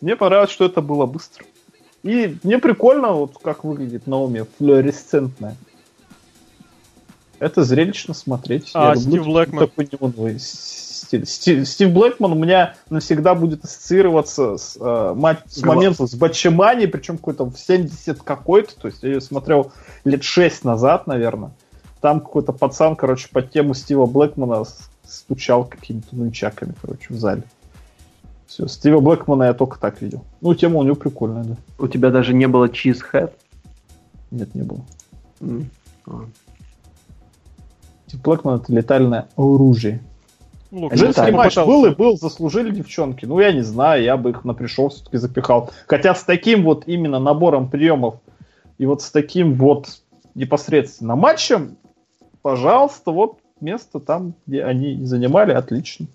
Мне 0.00 0.16
понравилось, 0.16 0.50
что 0.50 0.66
это 0.66 0.80
было 0.80 1.06
быстро. 1.06 1.44
И 2.02 2.36
мне 2.44 2.58
прикольно, 2.58 3.12
вот 3.12 3.38
как 3.42 3.64
выглядит 3.64 4.06
Наоми, 4.06 4.46
флуоресцентная. 4.58 5.56
Это 7.38 7.64
зрелищно 7.64 8.14
смотреть. 8.14 8.70
А, 8.74 8.90
Я 8.90 8.96
Стив 8.96 9.24
Блэкман. 9.24 9.66
Такой 9.68 9.88
неоновый 9.90 10.38
стиль. 10.38 11.26
Стив, 11.26 11.68
Стив 11.68 11.90
Блэкман 11.90 12.32
у 12.32 12.36
меня 12.36 12.74
навсегда 12.90 13.34
будет 13.34 13.64
ассоциироваться 13.64 14.56
с, 14.56 14.76
э, 14.80 15.14
мать, 15.14 15.40
с 15.46 15.62
момента 15.62 16.06
с 16.06 16.14
Ботчемании, 16.14 16.86
причем 16.86 17.18
какой-то 17.18 17.44
в 17.44 17.58
70 17.58 18.22
какой-то, 18.22 18.74
то 18.80 18.88
есть 18.88 19.02
я 19.02 19.10
ее 19.10 19.20
смотрел 19.20 19.72
лет 20.04 20.22
6 20.22 20.64
назад, 20.64 21.06
наверное. 21.06 21.52
Там 22.00 22.20
какой-то 22.20 22.52
пацан, 22.52 22.96
короче, 22.96 23.28
под 23.30 23.50
тему 23.50 23.74
Стива 23.74 24.06
Блэкмана 24.06 24.64
стучал 25.04 25.64
какими-то 25.64 26.16
нунчаками, 26.16 26.74
короче, 26.80 27.06
в 27.10 27.18
зале. 27.18 27.42
Все, 28.46 28.68
Стива 28.68 29.00
Блэкмана 29.00 29.44
я 29.44 29.54
только 29.54 29.78
так 29.78 30.00
видел. 30.00 30.24
Ну, 30.40 30.54
тема 30.54 30.78
у 30.78 30.82
него 30.82 30.94
прикольная, 30.94 31.44
да. 31.44 31.56
У 31.78 31.88
тебя 31.88 32.10
даже 32.10 32.32
не 32.32 32.46
было 32.46 32.68
чизхэт? 32.68 33.34
Нет, 34.30 34.54
не 34.54 34.62
было. 34.62 34.84
Mm. 35.40 35.66
Блэкман 38.14 38.60
это 38.60 38.72
летальное 38.72 39.28
оружие. 39.36 40.00
Ну, 40.70 40.90
Женский 40.92 41.30
матч 41.30 41.56
был 41.56 41.86
и 41.86 41.94
был, 41.94 42.16
заслужили 42.16 42.70
девчонки. 42.70 43.24
Ну, 43.24 43.38
я 43.40 43.52
не 43.52 43.62
знаю, 43.62 44.02
я 44.02 44.16
бы 44.16 44.30
их 44.30 44.44
на 44.44 44.52
пришел 44.52 44.88
все-таки 44.88 45.16
запихал. 45.16 45.70
Хотя 45.86 46.14
с 46.14 46.22
таким 46.24 46.64
вот 46.64 46.84
именно 46.86 47.18
набором 47.18 47.70
приемов 47.70 48.16
и 48.78 48.86
вот 48.86 49.02
с 49.02 49.10
таким 49.10 49.54
вот 49.54 49.88
непосредственно 50.34 51.16
матчем, 51.16 51.76
пожалуйста, 52.42 53.10
вот 53.10 53.38
место 53.60 54.00
там, 54.00 54.34
где 54.46 54.64
они 54.64 55.04
занимали, 55.04 55.52
отлично. 55.52 56.06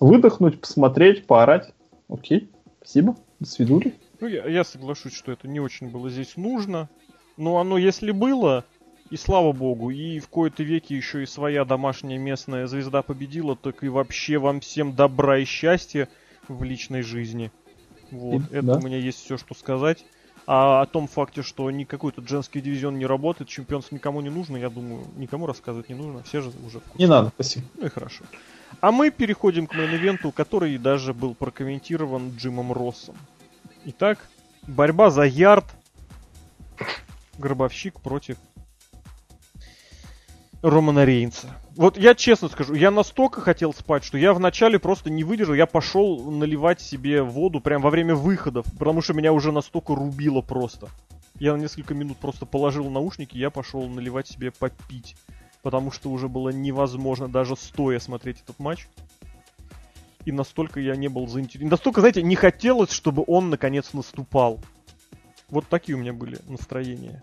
Выдохнуть, 0.00 0.60
посмотреть, 0.60 1.26
поорать. 1.26 1.72
Окей, 2.08 2.50
спасибо, 2.78 3.16
до 3.38 3.48
свидания. 3.48 3.92
Ну, 4.20 4.26
я, 4.26 4.46
я 4.46 4.64
соглашусь, 4.64 5.14
что 5.14 5.32
это 5.32 5.48
не 5.48 5.60
очень 5.60 5.88
было 5.88 6.10
здесь 6.10 6.36
нужно. 6.36 6.88
Но 7.36 7.58
оно, 7.58 7.78
если 7.78 8.10
было, 8.10 8.64
и 9.10 9.16
слава 9.16 9.52
богу, 9.52 9.90
и 9.90 10.20
в 10.20 10.28
кои-то 10.28 10.62
веке 10.62 10.96
еще 10.96 11.22
и 11.22 11.26
своя 11.26 11.64
домашняя 11.64 12.18
местная 12.18 12.66
звезда 12.66 13.02
победила, 13.02 13.56
так 13.56 13.82
и 13.82 13.88
вообще 13.88 14.38
вам 14.38 14.60
всем 14.60 14.94
добра 14.94 15.38
и 15.38 15.44
счастья 15.44 16.08
в 16.48 16.62
личной 16.62 17.02
жизни. 17.02 17.50
Вот, 18.10 18.42
и, 18.50 18.56
это 18.56 18.66
да. 18.66 18.76
у 18.76 18.80
меня 18.80 18.98
есть 18.98 19.22
все, 19.24 19.36
что 19.36 19.54
сказать. 19.54 20.04
А 20.46 20.80
о 20.80 20.86
том 20.86 21.06
факте, 21.06 21.42
что 21.42 21.70
никакой 21.70 22.12
тут 22.12 22.28
женский 22.28 22.60
дивизион 22.60 22.98
не 22.98 23.06
работает, 23.06 23.50
чемпионство 23.50 23.94
никому 23.94 24.20
не 24.20 24.30
нужно, 24.30 24.56
я 24.56 24.70
думаю, 24.70 25.04
никому 25.16 25.46
рассказывать 25.46 25.88
не 25.88 25.94
нужно, 25.94 26.22
все 26.22 26.40
же 26.40 26.50
уже 26.66 26.80
в 26.80 26.98
Не 26.98 27.06
надо, 27.06 27.30
спасибо. 27.34 27.66
Ну 27.76 27.86
и 27.86 27.88
хорошо. 27.88 28.24
А 28.80 28.90
мы 28.90 29.10
переходим 29.10 29.66
к 29.66 29.74
мейн-ивенту, 29.74 30.32
который 30.32 30.76
даже 30.78 31.14
был 31.14 31.34
прокомментирован 31.34 32.30
Джимом 32.36 32.72
Россом. 32.72 33.16
Итак, 33.84 34.18
борьба 34.66 35.10
за 35.10 35.22
ярд. 35.22 35.66
Гробовщик 37.38 38.00
против 38.00 38.36
Романа 40.62 41.06
Рейнса. 41.06 41.48
Вот 41.74 41.96
я 41.96 42.14
честно 42.14 42.48
скажу, 42.48 42.74
я 42.74 42.90
настолько 42.90 43.40
хотел 43.40 43.72
спать, 43.72 44.04
что 44.04 44.18
я 44.18 44.34
вначале 44.34 44.78
просто 44.78 45.08
не 45.08 45.24
выдержал, 45.24 45.54
я 45.54 45.64
пошел 45.66 46.30
наливать 46.30 46.82
себе 46.82 47.22
воду 47.22 47.60
прямо 47.60 47.84
во 47.84 47.90
время 47.90 48.14
выходов, 48.14 48.66
потому 48.78 49.00
что 49.00 49.14
меня 49.14 49.32
уже 49.32 49.52
настолько 49.52 49.94
рубило 49.94 50.42
просто. 50.42 50.88
Я 51.38 51.56
на 51.56 51.62
несколько 51.62 51.94
минут 51.94 52.18
просто 52.18 52.44
положил 52.44 52.90
наушники, 52.90 53.38
я 53.38 53.48
пошел 53.48 53.88
наливать 53.88 54.28
себе 54.28 54.50
попить, 54.50 55.16
потому 55.62 55.90
что 55.90 56.10
уже 56.10 56.28
было 56.28 56.50
невозможно 56.50 57.28
даже 57.28 57.56
стоя 57.56 57.98
смотреть 57.98 58.42
этот 58.42 58.58
матч. 58.58 58.86
И 60.26 60.32
настолько 60.32 60.80
я 60.80 60.96
не 60.96 61.08
был 61.08 61.26
заинтересован. 61.26 61.70
Настолько, 61.70 62.00
знаете, 62.00 62.22
не 62.22 62.36
хотелось, 62.36 62.90
чтобы 62.90 63.24
он 63.26 63.48
наконец 63.48 63.94
наступал. 63.94 64.60
Вот 65.48 65.66
такие 65.68 65.96
у 65.96 66.00
меня 66.00 66.12
были 66.12 66.38
настроения 66.46 67.22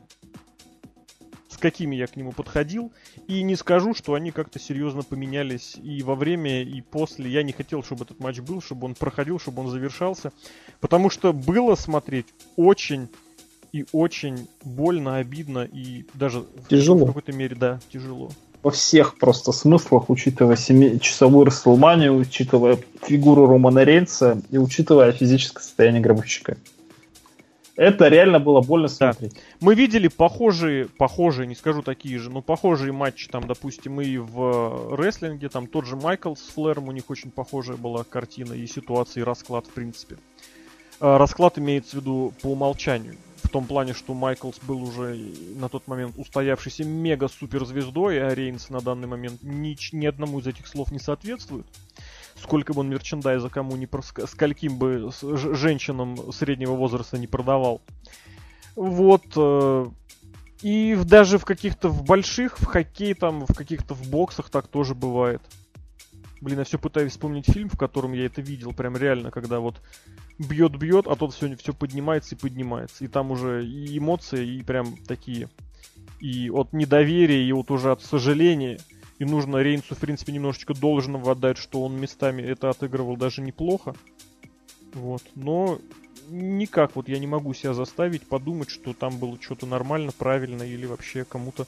с 1.58 1.60
какими 1.60 1.96
я 1.96 2.08
к 2.08 2.16
нему 2.16 2.32
подходил. 2.32 2.92
И 3.28 3.42
не 3.42 3.56
скажу, 3.56 3.94
что 3.94 4.14
они 4.14 4.32
как-то 4.32 4.60
серьезно 4.60 5.02
поменялись 5.02 5.76
и 5.82 6.04
во 6.04 6.16
время, 6.16 6.62
и 6.62 6.82
после. 6.82 7.32
Я 7.32 7.44
не 7.44 7.52
хотел, 7.52 7.84
чтобы 7.84 8.06
этот 8.06 8.20
матч 8.20 8.40
был, 8.40 8.62
чтобы 8.62 8.86
он 8.86 8.94
проходил, 8.94 9.40
чтобы 9.40 9.64
он 9.64 9.70
завершался. 9.70 10.32
Потому 10.80 11.10
что 11.10 11.34
было 11.34 11.76
смотреть 11.76 12.28
очень 12.56 13.10
и 13.74 13.86
очень 13.92 14.48
больно, 14.64 15.18
обидно 15.18 15.68
и 15.72 16.06
даже 16.14 16.46
тяжело. 16.70 17.06
в 17.06 17.08
какой-то 17.08 17.34
мере, 17.34 17.56
да, 17.56 17.80
тяжело. 17.92 18.30
Во 18.64 18.72
всех 18.72 19.18
просто 19.18 19.52
смыслах, 19.52 20.10
учитывая 20.10 20.56
7-часовую 20.56 21.46
Расселманию, 21.46 22.16
учитывая 22.16 22.78
фигуру 23.04 23.48
Романа 23.48 23.84
Рейнса 23.84 24.42
и 24.52 24.58
учитывая 24.58 25.12
физическое 25.12 25.64
состояние 25.64 26.02
гробовщика. 26.02 26.58
Это 27.78 28.08
реально 28.08 28.40
было 28.40 28.62
больно 28.62 28.88
смотреть. 28.88 29.34
Да. 29.34 29.40
Мы 29.62 29.76
видели 29.76 30.08
похожие, 30.08 30.88
похожие, 30.88 31.46
не 31.46 31.54
скажу 31.54 31.84
такие 31.84 32.18
же, 32.18 32.32
но 32.32 32.42
похожие 32.42 32.92
матчи, 32.92 33.30
там, 33.30 33.46
допустим, 33.46 34.02
и 34.02 34.18
в 34.18 34.96
рестлинге, 34.96 35.48
там 35.48 35.68
тот 35.68 35.86
же 35.86 35.96
Майкл 35.96 36.34
с 36.34 36.48
Флэром, 36.56 36.88
у 36.88 36.92
них 36.92 37.08
очень 37.10 37.30
похожая 37.30 37.78
была 37.78 38.04
картина 38.04 38.54
и 38.54 38.66
ситуация, 38.66 39.22
и 39.22 39.24
расклад, 39.24 39.68
в 39.68 39.70
принципе. 39.70 40.18
А, 41.00 41.20
расклад 41.20 41.60
имеется 41.60 41.98
в 41.98 42.00
виду 42.02 42.34
по 42.42 42.48
умолчанию. 42.48 43.16
В 43.44 43.50
том 43.50 43.66
плане, 43.66 43.94
что 43.94 44.16
Майклс 44.16 44.60
был 44.64 44.82
уже 44.82 45.16
на 45.56 45.70
тот 45.70 45.88
момент 45.88 46.16
устоявшийся 46.18 46.84
мега-суперзвездой, 46.84 48.20
а 48.28 48.34
Рейнс 48.34 48.72
на 48.72 48.82
данный 48.82 49.08
момент 49.08 49.44
ни, 49.44 49.78
ни 49.96 50.06
одному 50.08 50.40
из 50.40 50.48
этих 50.48 50.66
слов 50.66 50.92
не 50.92 50.98
соответствует 50.98 51.68
сколько 52.42 52.74
бы 52.74 52.82
он 52.82 52.90
мерчендайза 52.90 53.50
кому 53.50 53.76
не 53.76 53.88
скольким 54.28 54.78
бы 54.78 55.12
женщинам 55.22 56.32
среднего 56.32 56.74
возраста 56.74 57.18
не 57.18 57.28
продавал. 57.28 57.82
Вот. 58.76 59.24
Э, 59.36 59.88
и 60.62 60.98
даже 61.04 61.38
в 61.38 61.46
каких-то 61.46 61.90
в 61.90 62.04
больших, 62.04 62.60
в 62.60 62.66
хоккей, 62.66 63.14
там, 63.14 63.46
в 63.46 63.54
каких-то 63.54 63.94
в 63.94 64.10
боксах 64.10 64.50
так 64.50 64.68
тоже 64.68 64.96
бывает. 64.96 65.42
Блин, 66.42 66.60
я 66.60 66.66
все 66.66 66.78
пытаюсь 66.78 67.14
вспомнить 67.14 67.52
фильм, 67.52 67.70
в 67.70 67.78
котором 67.78 68.14
я 68.14 68.26
это 68.28 68.42
видел, 68.42 68.72
прям 68.72 68.96
реально, 68.96 69.32
когда 69.32 69.60
вот 69.60 69.82
бьет-бьет, 70.38 71.08
а 71.08 71.16
тот 71.16 71.34
все, 71.34 71.56
все 71.56 71.74
поднимается 71.74 72.36
и 72.36 72.38
поднимается. 72.38 73.04
И 73.04 73.08
там 73.08 73.32
уже 73.32 73.66
и 73.66 73.98
эмоции, 73.98 74.58
и 74.58 74.64
прям 74.64 74.98
такие. 75.08 75.50
И 76.20 76.52
от 76.52 76.74
недоверия, 76.74 77.44
и 77.44 77.52
вот 77.52 77.72
уже 77.72 77.92
от 77.92 78.04
сожаления– 78.04 78.78
и 79.20 79.26
нужно 79.26 79.58
Рейнсу, 79.58 79.96
в 79.96 80.00
принципе, 80.00 80.32
немножечко 80.32 80.74
должного 80.74 81.32
отдать, 81.32 81.58
что 81.58 81.84
он 81.84 82.00
местами 82.00 82.42
это 82.42 82.70
отыгрывал 82.70 83.18
даже 83.18 83.42
неплохо. 83.42 83.96
Вот. 84.94 85.24
Но 85.36 85.80
никак 86.30 86.96
вот 86.96 87.10
я 87.10 87.20
не 87.20 87.28
могу 87.28 87.54
себя 87.54 87.74
заставить 87.74 88.28
подумать, 88.28 88.70
что 88.70 88.94
там 88.94 89.18
было 89.18 89.38
что-то 89.42 89.66
нормально, 89.66 90.12
правильно 90.18 90.64
или 90.64 90.86
вообще 90.86 91.24
кому-то 91.24 91.66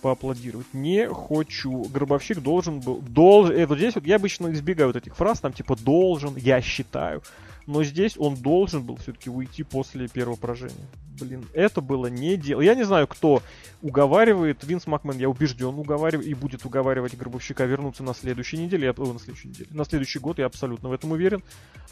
поаплодировать. 0.00 0.72
Не 0.72 1.08
хочу. 1.08 1.84
Гробовщик 1.84 2.38
должен 2.38 2.80
был... 2.80 3.00
Должен... 3.00 3.56
Э, 3.56 3.66
вот 3.66 3.78
здесь 3.78 3.94
вот 3.94 4.06
я 4.06 4.16
обычно 4.16 4.52
избегаю 4.52 4.88
вот 4.88 4.96
этих 4.96 5.16
фраз, 5.16 5.40
там 5.40 5.52
типа 5.52 5.76
должен, 5.76 6.36
я 6.36 6.60
считаю. 6.60 7.22
Но 7.68 7.84
здесь 7.84 8.14
он 8.16 8.34
должен 8.34 8.82
был 8.82 8.96
все-таки 8.96 9.28
уйти 9.28 9.62
после 9.62 10.08
первого 10.08 10.36
поражения. 10.36 10.88
Блин, 11.20 11.44
это 11.52 11.82
было 11.82 12.06
не 12.06 12.38
дело. 12.38 12.62
Я 12.62 12.74
не 12.74 12.84
знаю, 12.84 13.06
кто 13.06 13.42
уговаривает. 13.82 14.64
Винс 14.64 14.86
Макмен, 14.86 15.18
я 15.18 15.28
убежден, 15.28 15.74
уговаривает 15.74 16.26
и 16.26 16.32
будет 16.32 16.64
уговаривать 16.64 17.14
Гробовщика 17.18 17.66
вернуться 17.66 18.02
на 18.02 18.14
следующей 18.14 18.56
неделе. 18.56 18.86
Я, 18.86 18.92
о, 18.92 19.12
на 19.12 19.18
следующей 19.18 19.48
неделе. 19.48 19.68
На 19.70 19.84
следующий 19.84 20.18
год, 20.18 20.38
я 20.38 20.46
абсолютно 20.46 20.88
в 20.88 20.92
этом 20.92 21.12
уверен. 21.12 21.42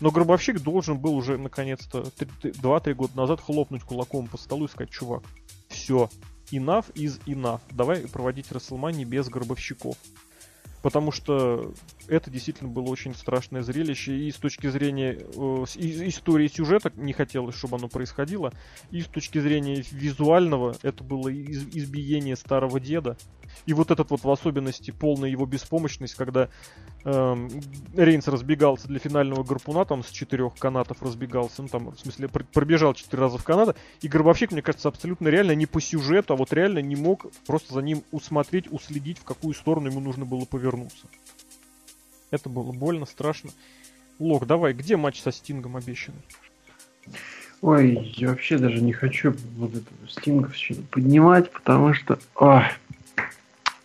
Но 0.01 0.11
Гробовщик 0.11 0.61
должен 0.61 0.97
был 0.97 1.15
уже, 1.15 1.36
наконец-то, 1.36 2.11
2-3 2.43 2.94
года 2.94 3.15
назад 3.15 3.43
хлопнуть 3.43 3.82
кулаком 3.82 4.28
по 4.28 4.39
столу 4.39 4.65
и 4.65 4.69
сказать, 4.69 4.89
чувак, 4.89 5.24
все, 5.69 6.09
enough 6.51 6.90
is 6.94 7.20
enough. 7.27 7.61
Давай 7.70 8.09
проводить 8.09 8.51
Расселмани 8.51 9.05
без 9.05 9.28
гробовщиков 9.28 9.98
потому 10.86 11.10
что 11.10 11.74
это 12.06 12.30
действительно 12.30 12.70
было 12.70 12.84
очень 12.84 13.12
страшное 13.16 13.64
зрелище, 13.64 14.16
и 14.16 14.30
с 14.30 14.36
точки 14.36 14.68
зрения 14.68 15.18
э, 15.18 15.64
истории 15.74 16.46
сюжета 16.46 16.92
не 16.94 17.12
хотелось, 17.12 17.56
чтобы 17.56 17.76
оно 17.76 17.88
происходило, 17.88 18.52
и 18.92 19.00
с 19.00 19.06
точки 19.06 19.40
зрения 19.40 19.82
визуального 19.90 20.76
это 20.84 21.02
было 21.02 21.26
из 21.26 21.66
избиение 21.74 22.36
старого 22.36 22.78
деда, 22.78 23.16
и 23.65 23.73
вот 23.73 23.91
этот 23.91 24.11
вот 24.11 24.23
в 24.23 24.31
особенности 24.31 24.91
полная 24.91 25.31
его 25.31 25.47
беспомощность, 25.47 26.15
когда 26.15 26.49
эм, 27.05 27.49
Рейнс 27.97 28.28
разбегался 28.28 28.89
для 28.89 28.99
финального 28.99 29.43
гарпуна, 29.43 29.85
там 29.85 30.05
с 30.05 30.11
четырех 30.11 30.55
канатов 30.55 31.03
разбегался, 31.03 31.62
ну 31.62 31.69
там, 31.69 31.91
в 31.91 31.99
смысле, 31.99 32.28
пробежал 32.28 32.95
четыре 32.95 33.23
раза 33.23 33.39
в 33.39 33.45
каната, 33.45 33.74
и 34.03 34.09
Гробовщик, 34.09 34.53
мне 34.53 34.62
кажется, 34.62 34.89
абсолютно 34.89 35.28
реально 35.28 35.55
не 35.55 35.66
по 35.66 35.81
сюжету, 35.81 36.35
а 36.35 36.37
вот 36.37 36.53
реально 36.53 36.81
не 36.81 36.97
мог 36.97 37.27
просто 37.47 37.74
за 37.74 37.81
ним 37.81 38.03
усмотреть, 38.12 38.70
уследить, 38.70 39.19
в 39.19 39.24
какую 39.24 39.55
сторону 39.55 39.89
ему 39.89 40.01
нужно 40.01 40.24
было 40.24 40.45
повернуться. 40.45 41.07
Это 42.31 42.49
было 42.49 42.73
больно, 42.73 43.07
страшно. 43.07 43.51
Лок, 44.19 44.47
давай, 44.47 44.73
где 44.73 44.97
матч 44.97 45.20
со 45.20 45.31
Стингом 45.31 45.77
обещанный? 45.77 46.23
Ой, 47.62 48.12
я 48.16 48.28
вообще 48.28 48.59
даже 48.59 48.81
не 48.81 48.93
хочу 48.93 49.35
вот 49.57 49.70
этого 49.70 50.09
Стинга 50.09 50.51
поднимать, 50.91 51.51
потому 51.51 51.95
что... 51.95 52.19
Ой, 52.35 52.65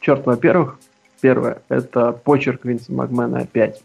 черт, 0.01 0.25
во-первых, 0.25 0.77
первое, 1.21 1.61
это 1.69 2.11
почерк 2.11 2.65
Винса 2.65 2.91
Макмена 2.91 3.39
опять. 3.39 3.81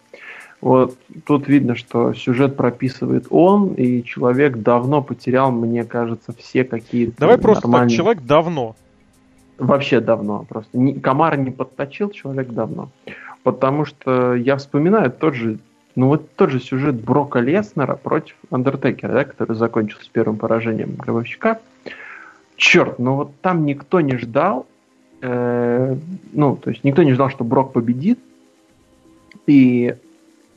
Вот 0.61 0.97
тут 1.27 1.49
видно, 1.49 1.77
что 1.77 2.15
сюжет 2.15 2.57
прописывает 2.57 3.27
он, 3.31 3.75
и 3.75 4.03
человек 4.03 4.57
давно 4.57 5.03
потерял, 5.03 5.53
мне 5.53 5.85
кажется, 5.85 6.33
все 6.33 6.65
какие-то 6.65 7.15
Давай 7.19 7.39
просто 7.39 7.69
нормальные... 7.69 7.91
так, 7.91 7.97
человек 7.97 8.23
давно. 8.25 8.75
Вообще 9.59 10.01
давно. 10.01 10.45
Просто 10.49 10.77
не, 10.77 10.95
комар 10.95 11.39
не 11.39 11.51
подточил, 11.51 12.11
человек 12.11 12.49
давно. 12.49 12.91
Потому 13.43 13.85
что 13.85 14.35
я 14.35 14.57
вспоминаю 14.57 15.13
тот 15.13 15.35
же, 15.35 15.59
ну 15.95 16.09
вот 16.09 16.35
тот 16.35 16.51
же 16.51 16.59
сюжет 16.59 16.97
Брока 16.97 17.39
Леснера 17.39 17.95
против 17.95 18.35
Андертекера, 18.51 19.13
да, 19.13 19.25
который 19.25 19.57
закончился 19.57 20.11
первым 20.11 20.37
поражением 20.37 20.97
Гробовщика. 20.97 21.61
Черт, 22.57 22.99
ну 22.99 23.15
вот 23.15 23.41
там 23.43 23.67
никто 23.67 24.01
не 24.01 24.17
ждал, 24.17 24.67
э, 25.21 25.97
ну, 26.33 26.57
то 26.57 26.71
есть 26.71 26.85
никто 26.85 27.03
не 27.03 27.13
ждал, 27.13 27.31
что 27.31 27.45
Брок 27.45 27.73
победит. 27.73 28.19
И 29.47 29.95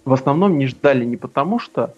в 0.06 0.14
основном 0.14 0.58
не 0.58 0.68
ждали 0.68 1.06
не 1.06 1.18
потому, 1.18 1.60
что 1.60 1.94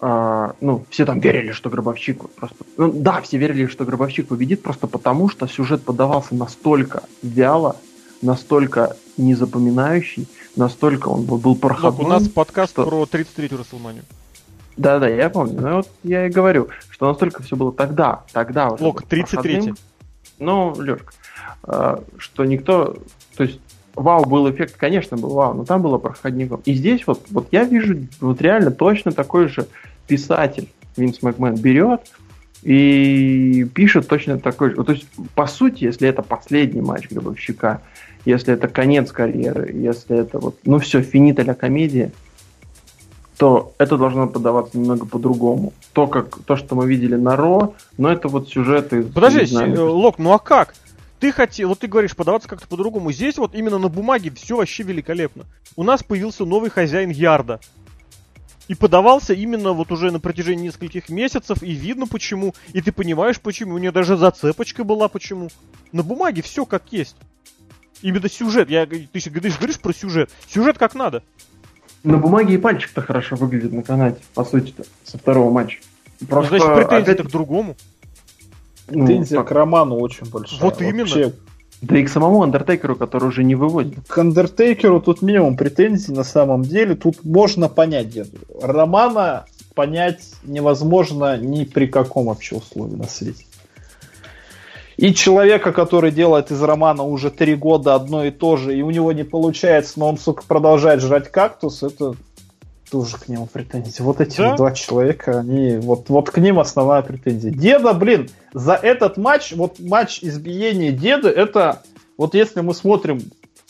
э, 0.00 0.52
ну, 0.60 0.84
все 0.90 1.06
там 1.06 1.20
верили, 1.20 1.52
что 1.52 1.70
Гробовщик 1.70 2.28
просто... 2.30 2.56
Ну, 2.76 2.92
да, 2.92 3.20
все 3.22 3.38
верили, 3.38 3.66
что 3.66 3.84
Гробовщик 3.84 4.28
победит 4.28 4.62
просто 4.62 4.86
потому, 4.86 5.28
что 5.28 5.46
сюжет 5.46 5.82
подавался 5.82 6.34
настолько 6.34 7.02
вяло, 7.22 7.76
настолько 8.22 8.96
незапоминающий, 9.16 10.28
настолько 10.56 11.08
он 11.08 11.24
был, 11.24 11.38
был 11.38 11.56
проходной. 11.56 12.06
у 12.06 12.08
нас 12.08 12.28
подкаст 12.28 12.72
что... 12.72 12.86
про 12.86 13.04
33-ю 13.04 13.58
Расселманию. 13.58 14.04
Да-да, 14.76 15.08
я 15.08 15.28
помню. 15.28 15.60
Ну 15.60 15.76
вот 15.76 15.88
я 16.02 16.26
и 16.26 16.30
говорю, 16.30 16.68
что 16.90 17.08
настолько 17.08 17.42
все 17.42 17.56
было 17.56 17.72
тогда, 17.72 18.24
тогда. 18.32 18.70
Лок, 18.78 19.02
33 19.02 19.74
Ну, 20.38 20.74
Лешка, 20.80 21.12
что 21.64 22.44
никто... 22.44 22.96
То 23.36 23.44
есть 23.44 23.60
вау 23.94 24.24
был 24.24 24.50
эффект, 24.50 24.76
конечно, 24.76 25.16
был 25.16 25.30
вау, 25.30 25.54
но 25.54 25.64
там 25.64 25.82
было 25.82 25.98
проходником. 25.98 26.60
И 26.64 26.74
здесь 26.74 27.06
вот, 27.06 27.22
вот 27.30 27.48
я 27.50 27.64
вижу 27.64 28.06
вот 28.20 28.40
реально 28.40 28.70
точно 28.70 29.12
такой 29.12 29.48
же 29.48 29.66
писатель 30.06 30.68
Винс 30.96 31.22
Макмен 31.22 31.54
берет 31.54 32.00
и 32.62 33.66
пишет 33.74 34.08
точно 34.08 34.38
такой 34.38 34.70
же. 34.70 34.82
То 34.82 34.92
есть, 34.92 35.06
по 35.34 35.46
сути, 35.46 35.84
если 35.84 36.08
это 36.08 36.22
последний 36.22 36.80
матч 36.80 37.08
Гробовщика, 37.10 37.82
если 38.24 38.54
это 38.54 38.68
конец 38.68 39.12
карьеры, 39.12 39.72
если 39.72 40.18
это 40.18 40.38
вот, 40.38 40.56
ну 40.64 40.78
все, 40.78 41.00
финита 41.02 41.42
ля 41.42 41.54
комедия, 41.54 42.12
то 43.38 43.72
это 43.78 43.96
должно 43.96 44.26
подаваться 44.28 44.76
немного 44.76 45.06
по-другому. 45.06 45.72
То, 45.94 46.06
как, 46.06 46.40
то, 46.44 46.56
что 46.56 46.74
мы 46.74 46.86
видели 46.86 47.16
на 47.16 47.36
Ро, 47.36 47.74
но 47.96 48.12
это 48.12 48.28
вот 48.28 48.50
сюжеты... 48.50 49.02
Подожди, 49.02 49.46
знаю, 49.46 49.94
Лок, 49.94 50.18
ну 50.18 50.32
а 50.32 50.38
как? 50.38 50.74
Ты 51.20 51.32
хотел, 51.32 51.68
вот 51.68 51.80
ты 51.80 51.86
говоришь, 51.86 52.16
подаваться 52.16 52.48
как-то 52.48 52.66
по-другому. 52.66 53.12
Здесь 53.12 53.36
вот 53.36 53.54
именно 53.54 53.78
на 53.78 53.88
бумаге 53.88 54.30
все 54.30 54.56
вообще 54.56 54.82
великолепно. 54.82 55.44
У 55.76 55.82
нас 55.82 56.02
появился 56.02 56.46
новый 56.46 56.70
хозяин 56.70 57.10
Ярда. 57.10 57.60
И 58.68 58.74
подавался 58.74 59.34
именно 59.34 59.72
вот 59.72 59.92
уже 59.92 60.12
на 60.12 60.20
протяжении 60.20 60.68
нескольких 60.68 61.08
месяцев, 61.08 61.62
и 61.62 61.72
видно 61.72 62.06
почему, 62.06 62.54
и 62.72 62.80
ты 62.80 62.92
понимаешь 62.92 63.40
почему, 63.40 63.74
у 63.74 63.78
нее 63.78 63.90
даже 63.90 64.16
зацепочка 64.16 64.84
была 64.84 65.08
почему. 65.08 65.50
На 65.92 66.02
бумаге 66.02 66.40
все 66.40 66.64
как 66.64 66.84
есть. 66.92 67.16
Именно 68.00 68.30
сюжет, 68.30 68.70
я, 68.70 68.86
ты, 68.86 69.08
ты 69.12 69.30
говоришь 69.30 69.80
про 69.80 69.92
сюжет, 69.92 70.30
сюжет 70.48 70.78
как 70.78 70.94
надо. 70.94 71.22
На 72.02 72.16
бумаге 72.16 72.54
и 72.54 72.58
пальчик-то 72.58 73.02
хорошо 73.02 73.36
выглядит 73.36 73.72
на 73.72 73.82
канате, 73.82 74.20
по 74.34 74.44
сути-то, 74.44 74.84
со 75.04 75.18
второго 75.18 75.50
матча. 75.50 75.80
Просто, 76.28 76.54
ну, 76.54 76.58
значит, 76.60 76.74
претензии 76.76 77.12
опять... 77.12 77.26
к 77.26 77.30
другому. 77.30 77.76
Претензия 78.90 79.38
ну, 79.38 79.44
к 79.44 79.50
Роману 79.50 79.96
очень 79.96 80.28
большая. 80.28 80.60
Вот 80.60 80.80
именно. 80.80 81.00
Вообще. 81.00 81.32
Да 81.82 81.96
и 81.98 82.04
к 82.04 82.10
самому 82.10 82.42
Андертейкеру, 82.42 82.94
который 82.94 83.28
уже 83.28 83.42
не 83.42 83.54
выводит. 83.54 84.06
К 84.06 84.18
Андертейкеру 84.18 85.00
тут 85.00 85.22
минимум 85.22 85.56
претензий 85.56 86.12
на 86.12 86.24
самом 86.24 86.62
деле. 86.62 86.94
Тут 86.94 87.24
можно 87.24 87.68
понять 87.68 88.10
деду. 88.10 88.36
Романа 88.60 89.46
понять 89.74 90.20
невозможно 90.42 91.38
ни 91.38 91.64
при 91.64 91.86
каком 91.86 92.26
вообще 92.26 92.56
условии 92.56 92.96
на 92.96 93.08
свете. 93.08 93.44
И 94.98 95.14
человека, 95.14 95.72
который 95.72 96.10
делает 96.10 96.50
из 96.50 96.60
романа 96.60 97.04
уже 97.04 97.30
три 97.30 97.54
года 97.54 97.94
одно 97.94 98.26
и 98.26 98.30
то 98.30 98.58
же, 98.58 98.76
и 98.76 98.82
у 98.82 98.90
него 98.90 99.12
не 99.12 99.24
получается, 99.24 99.98
но 99.98 100.10
он, 100.10 100.18
сука, 100.18 100.42
продолжает 100.46 101.00
жрать 101.00 101.32
кактус, 101.32 101.82
это 101.82 102.14
тоже 102.90 103.16
к 103.16 103.28
нему 103.28 103.46
претензии. 103.46 104.02
Вот 104.02 104.20
эти 104.20 104.38
да? 104.38 104.56
два 104.56 104.72
человека, 104.72 105.38
они 105.38 105.76
вот, 105.76 106.08
вот 106.08 106.30
к 106.30 106.38
ним 106.38 106.58
основная 106.58 107.02
претензия. 107.02 107.52
Деда, 107.52 107.94
блин, 107.94 108.28
за 108.52 108.74
этот 108.74 109.16
матч, 109.16 109.52
вот 109.52 109.78
матч 109.78 110.18
избиения 110.22 110.92
деда, 110.92 111.28
это 111.28 111.82
вот 112.16 112.34
если 112.34 112.60
мы 112.60 112.74
смотрим 112.74 113.22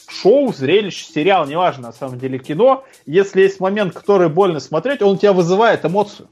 шоу, 0.09 0.53
зрелище, 0.53 1.05
сериал, 1.05 1.47
неважно, 1.47 1.89
на 1.89 1.93
самом 1.93 2.19
деле 2.19 2.39
кино, 2.39 2.85
если 3.07 3.43
есть 3.43 3.61
момент, 3.61 3.95
который 3.95 4.29
больно 4.29 4.61
смотреть, 4.61 5.03
он 5.03 5.15
у 5.15 5.17
тебя 5.17 5.33
вызывает 5.33 5.85
эмоцию. 5.85 6.29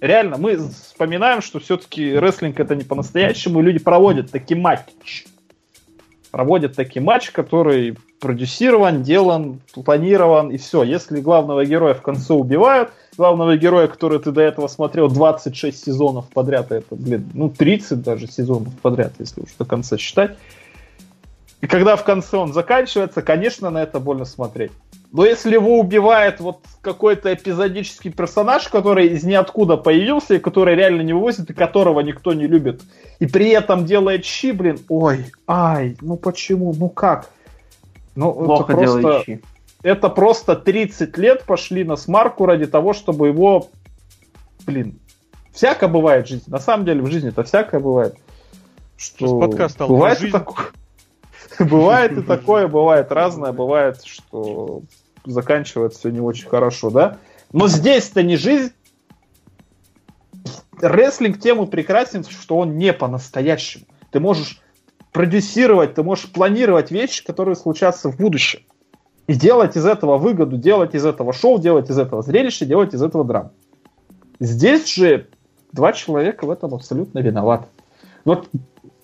Реально, 0.00 0.36
мы 0.38 0.56
вспоминаем, 0.56 1.40
что 1.40 1.58
все-таки 1.58 2.14
рестлинг 2.14 2.60
это 2.60 2.76
не 2.76 2.84
по-настоящему, 2.84 3.60
люди 3.60 3.78
проводят 3.78 4.30
такие 4.30 4.60
матч. 4.60 5.24
Проводят 6.30 6.76
такие 6.76 7.02
матч, 7.02 7.30
который 7.30 7.96
продюсирован, 8.20 9.02
делан, 9.02 9.60
планирован, 9.72 10.50
и 10.50 10.56
все. 10.58 10.82
Если 10.82 11.20
главного 11.20 11.64
героя 11.64 11.94
в 11.94 12.02
конце 12.02 12.34
убивают, 12.34 12.90
главного 13.16 13.56
героя, 13.56 13.88
который 13.88 14.18
ты 14.18 14.32
до 14.32 14.40
этого 14.40 14.68
смотрел 14.68 15.08
26 15.08 15.84
сезонов 15.84 16.28
подряд, 16.28 16.72
это, 16.72 16.94
блин, 16.94 17.28
ну 17.34 17.48
30 17.48 18.02
даже 18.02 18.26
сезонов 18.26 18.74
подряд, 18.80 19.12
если 19.18 19.42
уж 19.42 19.50
до 19.58 19.64
конца 19.64 19.96
считать. 19.96 20.36
И 21.60 21.66
когда 21.66 21.96
в 21.96 22.04
конце 22.04 22.36
он 22.36 22.52
заканчивается, 22.52 23.20
конечно, 23.22 23.70
на 23.70 23.82
это 23.82 23.98
больно 23.98 24.24
смотреть. 24.24 24.70
Но 25.10 25.24
если 25.24 25.54
его 25.54 25.80
убивает 25.80 26.38
вот 26.38 26.58
какой-то 26.82 27.32
эпизодический 27.32 28.12
персонаж, 28.12 28.68
который 28.68 29.08
из 29.08 29.24
ниоткуда 29.24 29.76
появился, 29.76 30.34
и 30.34 30.38
который 30.38 30.74
реально 30.74 31.00
не 31.00 31.14
вывозит, 31.14 31.50
и 31.50 31.54
которого 31.54 32.00
никто 32.00 32.34
не 32.34 32.46
любит, 32.46 32.82
и 33.18 33.26
при 33.26 33.48
этом 33.48 33.86
делает 33.86 34.24
щи, 34.24 34.52
блин, 34.52 34.78
ой, 34.88 35.26
ай, 35.46 35.96
ну 36.02 36.16
почему, 36.16 36.74
ну 36.74 36.90
как? 36.90 37.30
Ну, 38.18 38.32
Плохо 38.32 38.72
это 38.72 39.00
просто, 39.00 39.40
это 39.84 40.08
просто 40.08 40.56
30 40.56 41.16
лет 41.18 41.44
пошли 41.44 41.84
на 41.84 41.94
смарку 41.94 42.46
ради 42.46 42.66
того, 42.66 42.92
чтобы 42.92 43.28
его, 43.28 43.68
блин, 44.66 44.98
всяко 45.52 45.86
бывает 45.86 46.26
в 46.26 46.28
жизни. 46.28 46.50
На 46.50 46.58
самом 46.58 46.84
деле 46.84 47.00
в 47.00 47.06
жизни 47.06 47.28
это 47.28 47.44
всякое 47.44 47.78
бывает. 47.78 48.16
Что 48.96 49.38
подкаст 49.38 49.76
стал 49.76 49.86
бывает 49.86 50.20
и 50.20 50.32
такое. 50.32 50.66
Бывает 51.60 52.18
и 52.18 52.22
такое, 52.26 52.66
бывает 52.66 53.12
разное, 53.12 53.52
бывает, 53.52 54.02
что 54.04 54.82
заканчивается 55.24 56.00
все 56.00 56.10
не 56.10 56.20
очень 56.20 56.48
хорошо, 56.48 56.90
да? 56.90 57.18
Но 57.52 57.68
здесь-то 57.68 58.24
не 58.24 58.36
жизнь. 58.36 58.72
Рестлинг 60.80 61.38
тему 61.38 61.68
прекрасен, 61.68 62.24
что 62.24 62.58
он 62.58 62.78
не 62.78 62.92
по-настоящему. 62.92 63.84
Ты 64.10 64.18
можешь 64.18 64.60
продюсировать, 65.18 65.94
ты 65.94 66.04
можешь 66.04 66.30
планировать 66.30 66.92
вещи, 66.92 67.24
которые 67.24 67.56
случатся 67.56 68.08
в 68.08 68.16
будущем. 68.16 68.60
И 69.26 69.34
делать 69.34 69.76
из 69.76 69.84
этого 69.84 70.16
выгоду, 70.16 70.56
делать 70.56 70.94
из 70.94 71.04
этого 71.04 71.32
шоу, 71.32 71.58
делать 71.58 71.90
из 71.90 71.98
этого 71.98 72.22
зрелище, 72.22 72.66
делать 72.66 72.94
из 72.94 73.02
этого 73.02 73.24
драм. 73.24 73.50
Здесь 74.38 74.86
же 74.86 75.26
два 75.72 75.92
человека 75.92 76.46
в 76.46 76.50
этом 76.52 76.72
абсолютно 76.72 77.18
виноваты. 77.18 77.66
Вот 78.24 78.48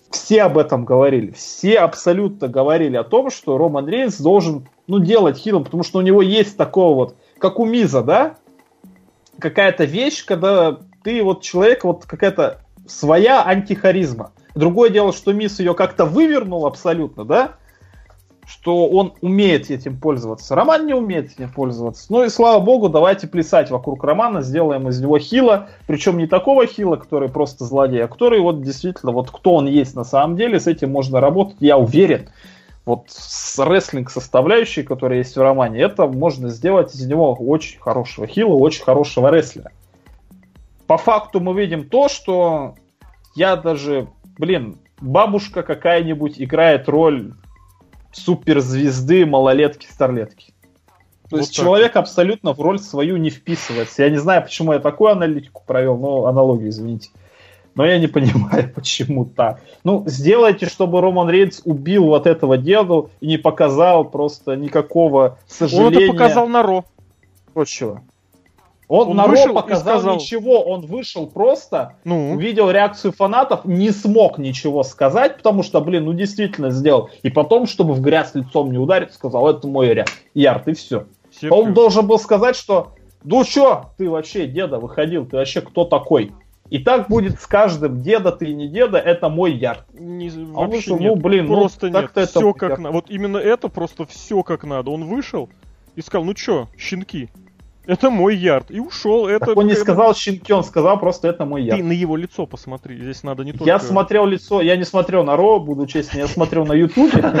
все 0.09 0.43
об 0.43 0.57
этом 0.57 0.85
говорили. 0.85 1.31
Все 1.31 1.79
абсолютно 1.79 2.47
говорили 2.47 2.95
о 2.95 3.03
том, 3.03 3.29
что 3.29 3.57
Роман 3.57 3.89
Рейнс 3.89 4.17
должен 4.21 4.69
ну, 4.87 4.99
делать 4.99 5.35
хилом, 5.35 5.65
потому 5.65 5.83
что 5.83 5.99
у 5.99 6.01
него 6.01 6.21
есть 6.21 6.55
такого 6.55 6.95
вот, 6.95 7.15
как 7.39 7.59
у 7.59 7.65
Миза, 7.65 8.01
да? 8.01 8.37
Какая-то 9.37 9.83
вещь, 9.83 10.23
когда 10.23 10.79
ты 11.03 11.21
вот 11.21 11.41
человек, 11.41 11.83
вот 11.83 12.05
какая-то 12.05 12.61
своя 12.87 13.43
антихаризма. 13.43 14.31
Другое 14.55 14.89
дело, 14.89 15.13
что 15.13 15.33
Мисс 15.33 15.59
ее 15.59 15.73
как-то 15.73 16.05
вывернул 16.05 16.65
абсолютно, 16.65 17.25
да? 17.25 17.55
что 18.47 18.87
он 18.87 19.13
умеет 19.21 19.71
этим 19.71 19.99
пользоваться. 19.99 20.55
Роман 20.55 20.85
не 20.85 20.93
умеет 20.93 21.31
этим 21.31 21.51
пользоваться. 21.51 22.05
Ну 22.09 22.23
и 22.23 22.29
слава 22.29 22.63
богу, 22.63 22.89
давайте 22.89 23.27
плясать 23.27 23.71
вокруг 23.71 24.03
Романа, 24.03 24.41
сделаем 24.41 24.87
из 24.87 25.01
него 25.01 25.17
хила, 25.17 25.69
причем 25.87 26.17
не 26.17 26.27
такого 26.27 26.67
хила, 26.67 26.95
который 26.95 27.29
просто 27.29 27.65
злодей, 27.65 28.03
а 28.03 28.07
который 28.07 28.39
вот 28.39 28.61
действительно, 28.61 29.11
вот 29.11 29.31
кто 29.31 29.55
он 29.55 29.67
есть 29.67 29.95
на 29.95 30.03
самом 30.03 30.37
деле, 30.37 30.59
с 30.59 30.67
этим 30.67 30.91
можно 30.91 31.19
работать, 31.19 31.57
я 31.59 31.77
уверен. 31.77 32.29
Вот 32.85 33.05
с 33.07 33.57
рестлинг 33.57 34.11
составляющей, 34.11 34.83
которая 34.83 35.19
есть 35.19 35.35
в 35.35 35.41
романе, 35.41 35.81
это 35.81 36.05
можно 36.05 36.49
сделать 36.49 36.93
из 36.93 37.03
него 37.07 37.33
очень 37.33 37.79
хорошего 37.79 38.27
хила, 38.27 38.53
очень 38.53 38.83
хорошего 38.83 39.29
рестлера. 39.31 39.71
По 40.85 40.97
факту 40.97 41.39
мы 41.39 41.59
видим 41.59 41.89
то, 41.89 42.09
что 42.09 42.75
я 43.33 43.55
даже, 43.55 44.07
блин, 44.37 44.77
бабушка 44.99 45.63
какая-нибудь 45.63 46.41
играет 46.41 46.87
роль 46.89 47.33
суперзвезды, 48.11 49.25
малолетки, 49.25 49.87
старлетки. 49.89 50.53
То 51.29 51.37
вот 51.37 51.39
есть 51.39 51.55
так. 51.55 51.63
человек 51.63 51.95
абсолютно 51.95 52.53
в 52.53 52.61
роль 52.61 52.79
свою 52.79 53.17
не 53.17 53.29
вписывается. 53.29 54.03
Я 54.03 54.09
не 54.09 54.17
знаю, 54.17 54.43
почему 54.43 54.73
я 54.73 54.79
такую 54.79 55.11
аналитику 55.11 55.63
провел, 55.65 55.97
но 55.97 56.27
аналогию, 56.27 56.69
извините. 56.69 57.09
Но 57.73 57.85
я 57.85 57.97
не 57.99 58.07
понимаю, 58.07 58.71
почему 58.73 59.25
так. 59.25 59.61
Ну, 59.83 60.03
сделайте, 60.07 60.67
чтобы 60.67 61.01
Роман 61.01 61.29
Рейнс 61.29 61.61
убил 61.65 62.05
вот 62.05 62.27
этого 62.27 62.57
деду 62.57 63.09
и 63.19 63.27
не 63.27 63.37
показал 63.37 64.05
просто 64.05 64.55
никакого 64.55 65.39
сожаления. 65.47 65.97
Он 65.97 66.03
это 66.03 66.13
показал 66.13 66.47
на 66.47 66.63
Ро. 66.63 66.85
Вот 67.53 67.67
чего. 67.67 68.01
Он, 68.87 69.09
он 69.09 69.17
на 69.17 69.25
Ро 69.25 69.53
показал 69.53 69.99
сказал... 69.99 70.15
ничего, 70.15 70.61
он 70.61 70.85
вышел 70.85 71.27
просто, 71.27 71.95
ну? 72.03 72.33
увидел 72.33 72.69
реакцию 72.69 73.13
фанатов, 73.13 73.65
не 73.65 73.91
смог 73.91 74.37
ничего 74.37 74.83
сказать, 74.83 75.37
потому 75.37 75.63
что, 75.63 75.81
блин, 75.81 76.05
ну 76.05 76.13
действительно 76.13 76.69
сделал. 76.69 77.09
И 77.23 77.29
потом, 77.29 77.65
чтобы 77.65 77.93
в 77.93 78.01
грязь 78.01 78.35
лицом 78.35 78.71
не 78.71 78.77
ударить, 78.77 79.13
сказал, 79.13 79.49
это 79.49 79.67
мой 79.67 79.89
ряд. 79.89 80.09
Ярд, 80.33 80.67
и 80.67 80.73
все. 80.73 81.05
все 81.31 81.49
он 81.49 81.73
должен 81.73 82.05
был 82.05 82.19
сказать, 82.19 82.55
что, 82.55 82.93
ну 83.23 83.43
что, 83.43 83.91
ты 83.97 84.09
вообще, 84.09 84.45
деда, 84.45 84.77
выходил, 84.77 85.25
ты 85.25 85.37
вообще 85.37 85.61
кто 85.61 85.85
такой? 85.85 86.31
И 86.69 86.79
так 86.79 87.09
будет 87.09 87.39
с 87.39 87.45
каждым, 87.45 88.01
деда 88.01 88.31
ты 88.31 88.53
не 88.53 88.67
деда, 88.67 88.97
это 88.97 89.29
мой 89.29 89.53
ярд. 89.53 89.85
Не, 89.93 90.29
а 90.29 90.61
он 90.61 90.71
вышел, 90.71 90.97
нет, 90.97 91.15
ну 91.15 91.21
блин, 91.21 91.45
ну, 91.45 91.55
просто 91.55 91.87
ну, 91.87 92.01
нет, 92.01 92.11
это 92.15 92.25
все 92.25 92.53
как 92.53 92.79
надо. 92.79 92.91
Вот 92.91 93.09
именно 93.09 93.37
это 93.37 93.67
просто 93.67 94.05
все 94.05 94.41
как 94.41 94.63
надо. 94.63 94.89
Он 94.89 95.05
вышел 95.05 95.47
и 95.95 96.01
сказал, 96.01 96.25
ну 96.25 96.35
что, 96.35 96.67
щенки, 96.75 97.29
Это 97.87 98.09
мой 98.09 98.35
ярд. 98.35 98.71
И 98.71 98.79
ушел. 98.79 99.27
Это, 99.27 99.47
так 99.47 99.57
он 99.57 99.67
не 99.67 99.75
сказал 99.75 100.15
щенки, 100.15 100.51
он 100.51 100.63
сказал 100.63 100.99
просто 100.99 101.27
это 101.27 101.45
мой 101.45 101.63
ярд. 101.63 101.79
Ты 101.79 101.83
на 101.83 101.91
его 101.91 102.15
лицо 102.15 102.45
посмотри. 102.45 102.99
Здесь 103.01 103.23
надо 103.23 103.43
не 103.43 103.51
только... 103.51 103.65
Я 103.65 103.79
смотрел 103.79 104.25
лицо, 104.25 104.61
я 104.61 104.75
не 104.75 104.83
смотрел 104.83 105.23
на 105.23 105.35
Ро, 105.35 105.59
буду 105.59 105.85
честен, 105.87 106.19
я 106.19 106.27
смотрел 106.27 106.65
на 106.65 106.73
Ютубе. 106.73 107.23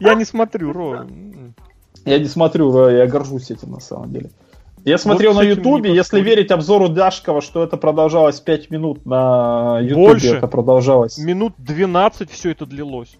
Я 0.00 0.14
не 0.14 0.24
смотрю 0.24 0.72
Ро. 0.72 1.06
Я 2.04 2.18
не 2.18 2.24
смотрю 2.24 2.72
Ро, 2.72 2.90
я 2.90 3.06
горжусь 3.06 3.52
этим 3.52 3.70
на 3.70 3.80
самом 3.80 4.10
деле. 4.12 4.30
Я 4.84 4.98
смотрел 4.98 5.32
вот 5.32 5.42
на 5.42 5.46
Ютубе, 5.46 5.94
если 5.94 6.20
верить 6.20 6.50
обзору 6.50 6.88
Дашкова, 6.88 7.40
что 7.40 7.62
это 7.62 7.76
продолжалось 7.78 8.40
5 8.40 8.70
минут 8.70 9.06
на 9.06 9.78
Ютубе, 9.80 10.36
это 10.36 10.46
продолжалось. 10.46 11.16
Минут 11.16 11.54
12 11.58 12.30
все 12.30 12.50
это 12.50 12.66
длилось. 12.66 13.16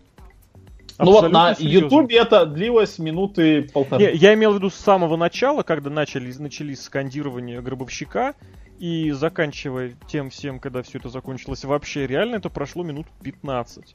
Ну 0.98 1.10
вот 1.10 1.30
на 1.30 1.54
Ютубе 1.58 2.18
это 2.18 2.46
длилось 2.46 2.98
минуты 2.98 3.62
полторы. 3.62 4.04
Не, 4.04 4.14
я 4.14 4.34
имел 4.34 4.52
в 4.52 4.56
виду 4.56 4.70
с 4.70 4.74
самого 4.74 5.16
начала, 5.16 5.62
когда 5.62 5.90
начали, 5.90 6.32
начались 6.38 6.82
скандирования 6.82 7.60
гробовщика, 7.60 8.34
и 8.78 9.10
заканчивая 9.12 9.94
тем 10.08 10.30
всем, 10.30 10.58
когда 10.58 10.82
все 10.82 10.98
это 10.98 11.08
закончилось, 11.08 11.64
вообще 11.64 12.06
реально 12.06 12.36
это 12.36 12.50
прошло 12.50 12.82
минут 12.82 13.06
15. 13.22 13.94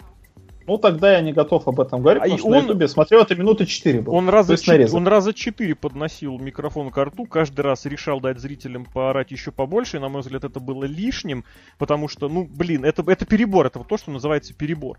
Ну, 0.68 0.78
тогда 0.78 1.14
я 1.14 1.22
не 1.22 1.34
готов 1.34 1.68
об 1.68 1.80
этом 1.80 2.02
говорить, 2.02 2.22
а 2.22 2.26
потому 2.26 2.38
что 2.38 2.48
он, 2.48 2.54
на 2.54 2.60
Ютубе 2.60 2.88
смотрел, 2.88 3.22
это 3.22 3.36
минуты 3.36 3.66
4 3.66 4.02
было. 4.02 4.14
Он 4.14 4.30
раза, 4.30 4.56
ч... 4.56 4.88
он 4.94 5.08
раза 5.08 5.34
4 5.34 5.74
подносил 5.74 6.38
микрофон 6.38 6.92
к 6.92 7.04
рту, 7.04 7.26
каждый 7.26 7.62
раз 7.62 7.86
решал 7.86 8.22
дать 8.22 8.40
зрителям 8.40 8.86
поорать 8.86 9.32
еще 9.32 9.52
побольше, 9.52 9.98
и, 9.98 10.00
на 10.00 10.10
мой 10.10 10.22
взгляд, 10.22 10.44
это 10.44 10.60
было 10.60 10.86
лишним, 10.86 11.44
потому 11.80 12.08
что, 12.08 12.30
ну, 12.30 12.46
блин, 12.46 12.86
это, 12.86 13.04
это 13.10 13.26
перебор, 13.26 13.66
это 13.66 13.80
вот 13.80 13.88
то, 13.88 13.98
что 13.98 14.12
называется 14.12 14.54
перебор 14.54 14.98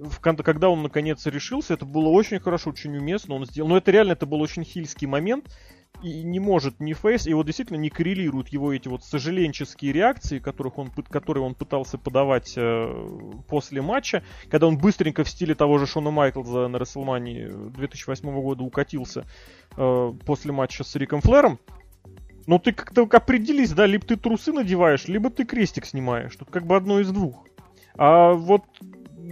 в, 0.00 0.20
когда 0.20 0.70
он 0.70 0.82
наконец 0.82 1.26
решился, 1.26 1.74
это 1.74 1.84
было 1.84 2.08
очень 2.08 2.40
хорошо, 2.40 2.70
очень 2.70 2.96
уместно, 2.96 3.34
он 3.34 3.44
сделал. 3.44 3.68
Но 3.68 3.76
это 3.76 3.90
реально, 3.90 4.12
это 4.12 4.26
был 4.26 4.40
очень 4.40 4.64
хильский 4.64 5.06
момент, 5.06 5.46
и 6.02 6.22
не 6.22 6.40
может 6.40 6.80
ни 6.80 6.94
Фейс, 6.94 7.26
и 7.26 7.34
вот 7.34 7.46
действительно 7.46 7.76
не 7.76 7.90
коррелируют 7.90 8.48
его 8.48 8.72
эти 8.72 8.88
вот 8.88 9.04
сожаленческие 9.04 9.92
реакции, 9.92 10.38
которых 10.38 10.78
он, 10.78 10.90
которые 10.90 11.44
он 11.44 11.54
пытался 11.54 11.98
подавать 11.98 12.54
э, 12.56 13.08
после 13.48 13.82
матча, 13.82 14.22
когда 14.48 14.66
он 14.66 14.78
быстренько 14.78 15.24
в 15.24 15.28
стиле 15.28 15.54
того 15.54 15.78
же 15.78 15.86
Шона 15.86 16.10
Майклза 16.10 16.68
на 16.68 16.78
Расселмании 16.78 17.48
2008 17.74 18.40
года 18.40 18.62
укатился 18.62 19.26
э, 19.76 20.12
после 20.24 20.52
матча 20.52 20.84
с 20.84 20.96
Риком 20.96 21.20
Флэром. 21.20 21.58
Но 22.46 22.58
ты 22.58 22.72
как-то 22.72 23.02
определись, 23.02 23.72
да, 23.72 23.84
либо 23.84 24.06
ты 24.06 24.16
трусы 24.16 24.52
надеваешь, 24.52 25.06
либо 25.06 25.28
ты 25.28 25.44
крестик 25.44 25.84
снимаешь. 25.84 26.34
Тут 26.36 26.50
как 26.50 26.66
бы 26.66 26.74
одно 26.76 27.00
из 27.00 27.10
двух. 27.10 27.46
А 27.96 28.32
вот 28.32 28.64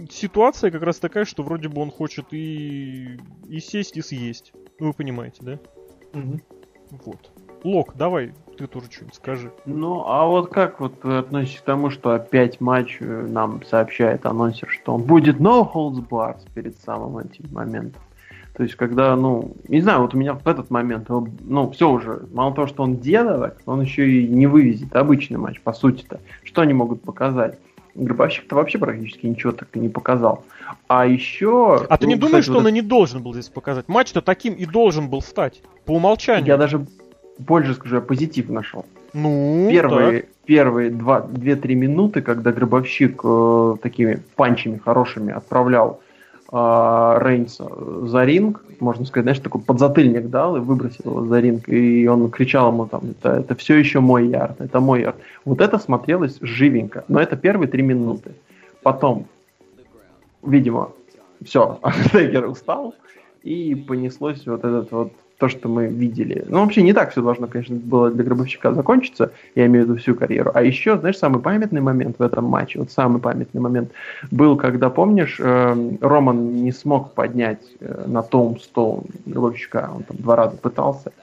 ситуация 0.09 0.71
как 0.71 0.83
раз 0.83 0.99
такая, 0.99 1.25
что 1.25 1.43
вроде 1.43 1.69
бы 1.69 1.81
он 1.81 1.91
хочет 1.91 2.27
и, 2.31 3.19
и 3.47 3.59
сесть, 3.59 3.97
и 3.97 4.01
съесть. 4.01 4.53
Ну, 4.79 4.87
вы 4.87 4.93
понимаете, 4.93 5.37
да? 5.41 5.59
Угу. 6.13 6.39
Вот. 7.05 7.31
Лок, 7.63 7.93
давай, 7.95 8.33
ты 8.57 8.67
тоже 8.67 8.89
что-нибудь 8.89 9.15
скажи. 9.15 9.51
Ну, 9.65 10.03
а 10.05 10.25
вот 10.25 10.49
как 10.49 10.79
вот 10.79 11.03
относитесь 11.03 11.59
к 11.59 11.65
тому, 11.65 11.89
что 11.89 12.11
опять 12.11 12.61
матч 12.61 12.97
э, 13.01 13.27
нам 13.27 13.63
сообщает 13.63 14.25
анонсер, 14.25 14.69
что 14.69 14.95
он 14.95 15.03
будет 15.03 15.37
no 15.37 15.69
holds 15.69 16.07
bars 16.07 16.39
перед 16.53 16.77
самым 16.77 17.17
этим 17.17 17.45
моментом. 17.51 18.01
То 18.59 18.63
есть, 18.63 18.75
когда, 18.75 19.15
ну, 19.15 19.55
не 19.69 19.79
знаю, 19.79 20.01
вот 20.01 20.13
у 20.13 20.17
меня 20.17 20.33
в 20.33 20.45
этот 20.45 20.69
момент, 20.69 21.07
ну, 21.07 21.71
все 21.71 21.89
уже, 21.89 22.27
мало 22.33 22.53
того, 22.53 22.67
что 22.67 22.83
он 22.83 22.97
дедовок, 22.97 23.57
он 23.65 23.79
еще 23.79 24.09
и 24.09 24.27
не 24.27 24.47
вывезет 24.47 24.93
обычный 24.97 25.37
матч, 25.37 25.61
по 25.61 25.71
сути-то. 25.71 26.19
Что 26.43 26.63
они 26.63 26.73
могут 26.73 27.01
показать? 27.01 27.57
Гробовщик-то 28.03 28.55
вообще 28.55 28.77
практически 28.77 29.25
ничего 29.25 29.51
так 29.51 29.69
и 29.73 29.79
не 29.79 29.89
показал. 29.89 30.43
А 30.87 31.05
еще... 31.05 31.85
А 31.89 31.97
ты 31.97 32.07
не 32.07 32.15
ну, 32.15 32.21
думаешь, 32.21 32.45
что 32.45 32.53
вот 32.53 32.61
он 32.61 32.67
и 32.69 32.71
не 32.71 32.81
должен 32.81 33.21
был 33.21 33.33
здесь 33.33 33.49
показать? 33.49 33.87
Матч-то 33.87 34.21
таким 34.21 34.53
и 34.53 34.65
должен 34.65 35.09
был 35.09 35.21
стать. 35.21 35.61
По 35.85 35.91
умолчанию. 35.91 36.47
Я 36.47 36.57
даже 36.57 36.85
больше 37.37 37.73
скажу, 37.73 37.95
я 37.95 38.01
позитив 38.01 38.49
нашел. 38.49 38.85
Ну, 39.13 39.67
первые, 39.71 40.21
так. 40.21 40.29
первые 40.45 40.91
2-3 40.91 41.73
минуты, 41.73 42.21
когда 42.21 42.51
Гробовщик 42.51 43.21
э, 43.23 43.75
такими 43.81 44.21
панчами 44.35 44.77
хорошими 44.77 45.33
отправлял 45.33 46.01
Рейнса 46.51 47.69
за 48.07 48.25
ринг, 48.25 48.63
можно 48.79 49.05
сказать, 49.05 49.25
знаешь, 49.25 49.39
такой 49.39 49.61
подзатыльник 49.61 50.29
дал 50.29 50.57
и 50.57 50.59
выбросил 50.59 51.11
его 51.11 51.25
за 51.25 51.39
ринг, 51.39 51.69
и 51.69 52.07
он 52.07 52.31
кричал 52.31 52.71
ему 52.71 52.87
там, 52.87 53.11
это, 53.11 53.33
это 53.37 53.55
все 53.55 53.75
еще 53.75 53.99
мой 53.99 54.27
ярд, 54.27 54.59
это 54.59 54.79
мой 54.79 55.01
ярд. 55.01 55.15
Вот 55.45 55.61
это 55.61 55.77
смотрелось 55.77 56.39
живенько, 56.41 57.05
но 57.07 57.19
это 57.19 57.37
первые 57.37 57.67
три 57.67 57.83
минуты. 57.83 58.31
Потом, 58.81 59.27
видимо, 60.41 60.91
все, 61.43 61.77
Андегер 61.83 62.45
устал, 62.49 62.95
и 63.43 63.75
понеслось 63.75 64.45
вот 64.47 64.63
этот 64.65 64.91
вот 64.91 65.13
то, 65.39 65.47
что 65.47 65.69
мы 65.69 65.87
видели. 65.87 66.45
Ну, 66.49 66.59
вообще 66.59 66.81
не 66.81 66.93
так 66.93 67.11
все 67.11 67.21
должно, 67.21 67.47
конечно, 67.47 67.75
было 67.77 68.11
для 68.11 68.23
Гробовщика 68.25 68.73
закончиться, 68.73 69.31
я 69.55 69.65
имею 69.67 69.85
в 69.85 69.89
виду 69.89 69.99
всю 69.99 70.13
карьеру. 70.13 70.51
А 70.53 70.61
еще, 70.61 70.97
знаешь, 70.97 71.17
самый 71.17 71.41
памятный 71.41 71.79
момент 71.79 72.19
в 72.19 72.21
этом 72.21 72.43
матче, 72.43 72.79
вот 72.79 72.91
самый 72.91 73.21
памятный 73.21 73.61
момент 73.61 73.91
был, 74.31 74.57
когда, 74.57 74.89
помнишь, 74.89 75.37
э, 75.39 75.97
Роман 76.01 76.55
не 76.55 76.73
смог 76.73 77.13
поднять 77.13 77.61
э, 77.79 78.03
на 78.05 78.21
том 78.21 78.59
стол 78.59 79.05
Гробовщика, 79.25 79.89
он 79.95 80.03
там 80.03 80.17
два 80.17 80.35
раза 80.35 80.57
пытался, 80.57 81.13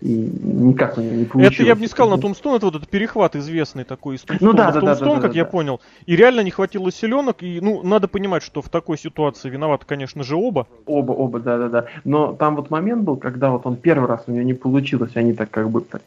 и 0.00 0.30
никак 0.42 0.96
у 0.96 1.00
него 1.00 1.14
не 1.14 1.24
получилось. 1.24 1.54
Это 1.54 1.64
я 1.64 1.74
бы 1.74 1.80
не 1.82 1.86
сказал 1.86 2.10
на 2.10 2.18
Тумстон, 2.18 2.56
это 2.56 2.66
вот 2.66 2.76
этот 2.76 2.88
перехват 2.88 3.36
известный 3.36 3.84
такой 3.84 4.16
из 4.16 4.22
Тумстона 4.22 4.52
ну, 4.52 4.56
да, 4.56 4.72
да, 4.72 4.80
Тумстон, 4.80 5.08
да, 5.08 5.14
да, 5.16 5.20
как 5.20 5.32
да, 5.32 5.38
я 5.38 5.44
да. 5.44 5.50
понял. 5.50 5.80
И 6.06 6.16
реально 6.16 6.40
не 6.40 6.50
хватило 6.50 6.90
селенок, 6.90 7.42
и, 7.42 7.60
ну, 7.60 7.82
надо 7.82 8.08
понимать, 8.08 8.42
что 8.42 8.62
в 8.62 8.68
такой 8.68 8.98
ситуации 8.98 9.50
виноваты, 9.50 9.84
конечно 9.86 10.22
же, 10.22 10.36
оба. 10.36 10.66
Оба, 10.86 11.12
оба, 11.12 11.40
да-да-да. 11.40 11.86
Но 12.04 12.32
там 12.32 12.56
вот 12.56 12.70
момент 12.70 13.02
был, 13.02 13.16
когда 13.16 13.50
вот 13.50 13.66
он 13.66 13.76
первый 13.76 14.08
раз 14.08 14.24
у 14.26 14.32
него 14.32 14.42
не 14.42 14.54
получилось, 14.54 15.12
они 15.14 15.34
так 15.34 15.50
как 15.50 15.70
бы 15.70 15.82
так 15.82 16.02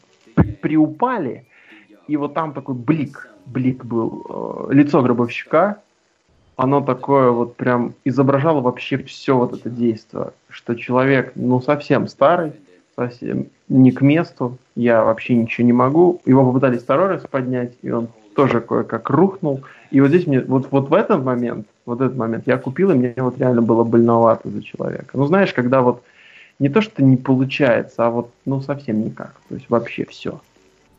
приупали, 0.62 1.46
и 2.08 2.18
вот 2.18 2.34
там 2.34 2.54
такой 2.54 2.76
блик, 2.76 3.30
блик 3.46 3.86
был, 3.86 4.68
э, 4.70 4.74
лицо 4.74 5.02
гробовщика, 5.02 5.78
оно 6.56 6.82
такое 6.82 7.32
вот 7.32 7.56
прям 7.56 7.94
изображало 8.06 8.62
вообще 8.62 8.98
все 8.98 9.38
вот 9.38 9.54
это 9.54 9.70
действие, 9.70 10.32
что 10.50 10.76
человек, 10.76 11.34
ну, 11.36 11.62
совсем 11.62 12.08
старый, 12.08 12.54
совсем 12.96 13.48
не 13.70 13.92
к 13.92 14.02
месту, 14.02 14.58
я 14.76 15.04
вообще 15.04 15.36
ничего 15.36 15.66
не 15.66 15.74
могу. 15.74 16.22
Его 16.26 16.46
попытались 16.46 16.82
второй 16.82 17.08
раз 17.08 17.24
поднять, 17.30 17.74
и 17.82 17.92
он 17.92 18.10
тоже 18.36 18.62
кое-как 18.62 19.10
рухнул. 19.10 19.62
И 19.92 20.02
вот 20.02 20.10
здесь 20.10 20.28
мне, 20.28 20.42
вот, 20.42 20.68
вот 20.72 20.90
в 20.90 20.94
этот 20.94 21.24
момент, 21.24 21.68
вот 21.86 22.02
этот 22.02 22.18
момент 22.18 22.48
я 22.48 22.58
купил, 22.58 22.92
и 22.92 22.96
мне 22.96 23.14
вот 23.18 23.38
реально 23.38 23.62
было 23.62 23.84
больновато 23.84 24.50
за 24.50 24.64
человека. 24.64 25.18
Ну, 25.18 25.26
знаешь, 25.26 25.54
когда 25.54 25.82
вот 25.82 26.04
не 26.60 26.70
то, 26.70 26.82
что 26.82 27.04
не 27.04 27.18
получается, 27.18 28.06
а 28.06 28.10
вот, 28.10 28.32
ну, 28.46 28.62
совсем 28.62 29.04
никак. 29.04 29.34
То 29.50 29.56
есть 29.56 29.70
вообще 29.70 30.06
все. 30.06 30.40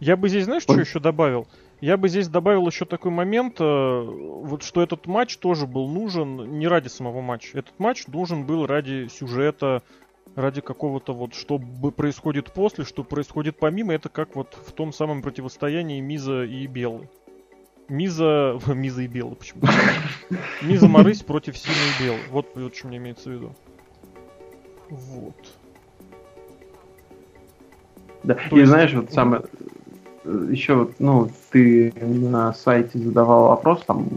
Я 0.00 0.16
бы 0.16 0.28
здесь, 0.28 0.44
знаешь, 0.44 0.64
вот. 0.66 0.74
что 0.74 0.80
еще 0.80 1.00
добавил? 1.00 1.46
Я 1.80 1.96
бы 1.96 2.08
здесь 2.08 2.28
добавил 2.28 2.66
еще 2.66 2.84
такой 2.84 3.10
момент, 3.10 3.56
э, 3.58 4.04
вот 4.06 4.62
что 4.62 4.82
этот 4.82 5.06
матч 5.06 5.36
тоже 5.36 5.66
был 5.66 5.88
нужен 5.88 6.58
не 6.58 6.66
ради 6.66 6.88
самого 6.88 7.20
матча. 7.20 7.58
Этот 7.58 7.78
матч 7.78 8.06
нужен 8.06 8.44
был 8.44 8.66
ради 8.66 9.08
сюжета, 9.08 9.82
ради 10.36 10.60
какого-то 10.60 11.14
вот, 11.14 11.34
что 11.34 11.58
происходит 11.58 12.52
после, 12.52 12.84
что 12.84 13.04
происходит 13.04 13.56
помимо, 13.58 13.94
это 13.94 14.08
как 14.08 14.34
вот 14.34 14.56
в 14.66 14.72
том 14.72 14.92
самом 14.92 15.22
противостоянии 15.22 16.00
Миза 16.00 16.44
и 16.44 16.66
Беллы. 16.66 17.08
Миза... 17.88 18.58
Миза 18.66 19.02
и 19.02 19.06
Белла, 19.06 19.34
почему? 19.34 19.62
Миза 20.62 20.88
Марысь 20.88 21.22
против 21.22 21.56
Сина 21.56 21.74
и 21.74 22.02
Беллы. 22.02 22.20
Вот, 22.30 22.46
вот 22.54 22.74
что 22.74 22.88
мне 22.88 22.96
имеется 22.98 23.30
в 23.30 23.32
виду. 23.32 23.54
Вот. 24.90 25.34
Да, 28.22 28.34
То 28.34 28.56
и 28.56 28.60
есть... 28.60 28.70
знаешь, 28.70 28.92
вот 28.92 29.12
самое... 29.12 29.42
Еще, 30.24 30.88
ну, 30.98 31.30
ты 31.50 31.92
на 32.00 32.54
сайте 32.54 32.98
задавал 32.98 33.48
вопрос, 33.48 33.84
там, 33.86 34.08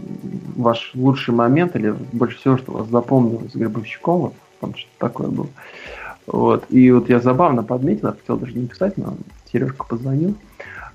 ваш 0.56 0.92
лучший 0.94 1.34
момент 1.34 1.76
или 1.76 1.90
больше 1.90 2.38
всего, 2.38 2.56
что 2.56 2.72
вас 2.72 2.88
запомнилось 2.88 3.52
с 3.52 3.56
Гробовщиком, 3.56 4.20
вот, 4.20 4.34
там 4.60 4.74
что-то 4.74 4.94
такое 4.98 5.28
было. 5.28 5.48
Вот. 6.30 6.64
И 6.68 6.90
вот 6.92 7.08
я 7.08 7.20
забавно 7.20 7.62
подметил, 7.62 8.12
хотел 8.12 8.36
даже 8.36 8.52
не 8.52 8.66
писать, 8.66 8.96
но 8.96 9.16
Сережка 9.50 9.84
позвонил. 9.84 10.34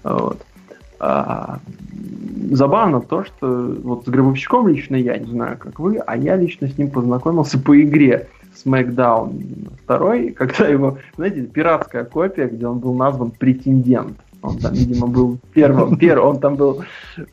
Вот. 0.04 0.40
А, 1.00 1.60
забавно 2.52 3.02
то, 3.02 3.26
что 3.26 3.76
вот 3.84 4.06
с 4.06 4.10
Гробовщиком 4.10 4.68
лично 4.68 4.96
я, 4.96 5.18
не 5.18 5.30
знаю, 5.32 5.58
как 5.58 5.80
вы, 5.80 5.98
а 5.98 6.16
я 6.16 6.36
лично 6.36 6.68
с 6.68 6.78
ним 6.78 6.92
познакомился 6.92 7.60
по 7.60 7.80
игре 7.82 8.28
SmackDown 8.64 9.72
второй, 9.84 10.32
когда 10.32 10.68
его, 10.68 11.00
знаете, 11.16 11.42
пиратская 11.42 12.04
копия, 12.04 12.48
где 12.48 12.68
он 12.68 12.80
был 12.80 12.94
назван 12.94 13.32
претендент. 13.32 14.18
Он 14.44 14.58
там, 14.58 14.74
видимо, 14.74 15.08
был 15.08 15.40
первым, 15.54 15.98
пер, 15.98 16.20
он 16.20 16.40
там 16.40 16.56
был 16.56 16.84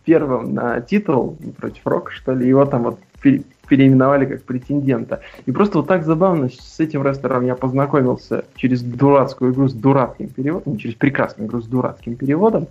первым 0.04 0.54
на 0.54 0.80
титул 0.80 1.36
против 1.58 1.84
Рока, 1.84 2.12
что 2.12 2.32
ли. 2.32 2.48
Его 2.48 2.64
там 2.64 2.84
вот 2.84 2.98
переименовали 3.20 4.26
как 4.26 4.42
претендента. 4.42 5.20
И 5.46 5.52
просто 5.52 5.78
вот 5.78 5.86
так 5.86 6.04
забавно 6.04 6.50
с 6.50 6.80
этим 6.80 7.06
рестлером 7.06 7.46
я 7.46 7.54
познакомился 7.54 8.44
через 8.56 8.82
дурацкую 8.82 9.52
игру 9.52 9.68
с 9.68 9.72
дурацким 9.72 10.28
переводом, 10.28 10.76
через 10.76 10.96
прекрасную 10.96 11.48
игру 11.48 11.62
с 11.62 11.66
дурацким 11.66 12.16
переводом. 12.16 12.66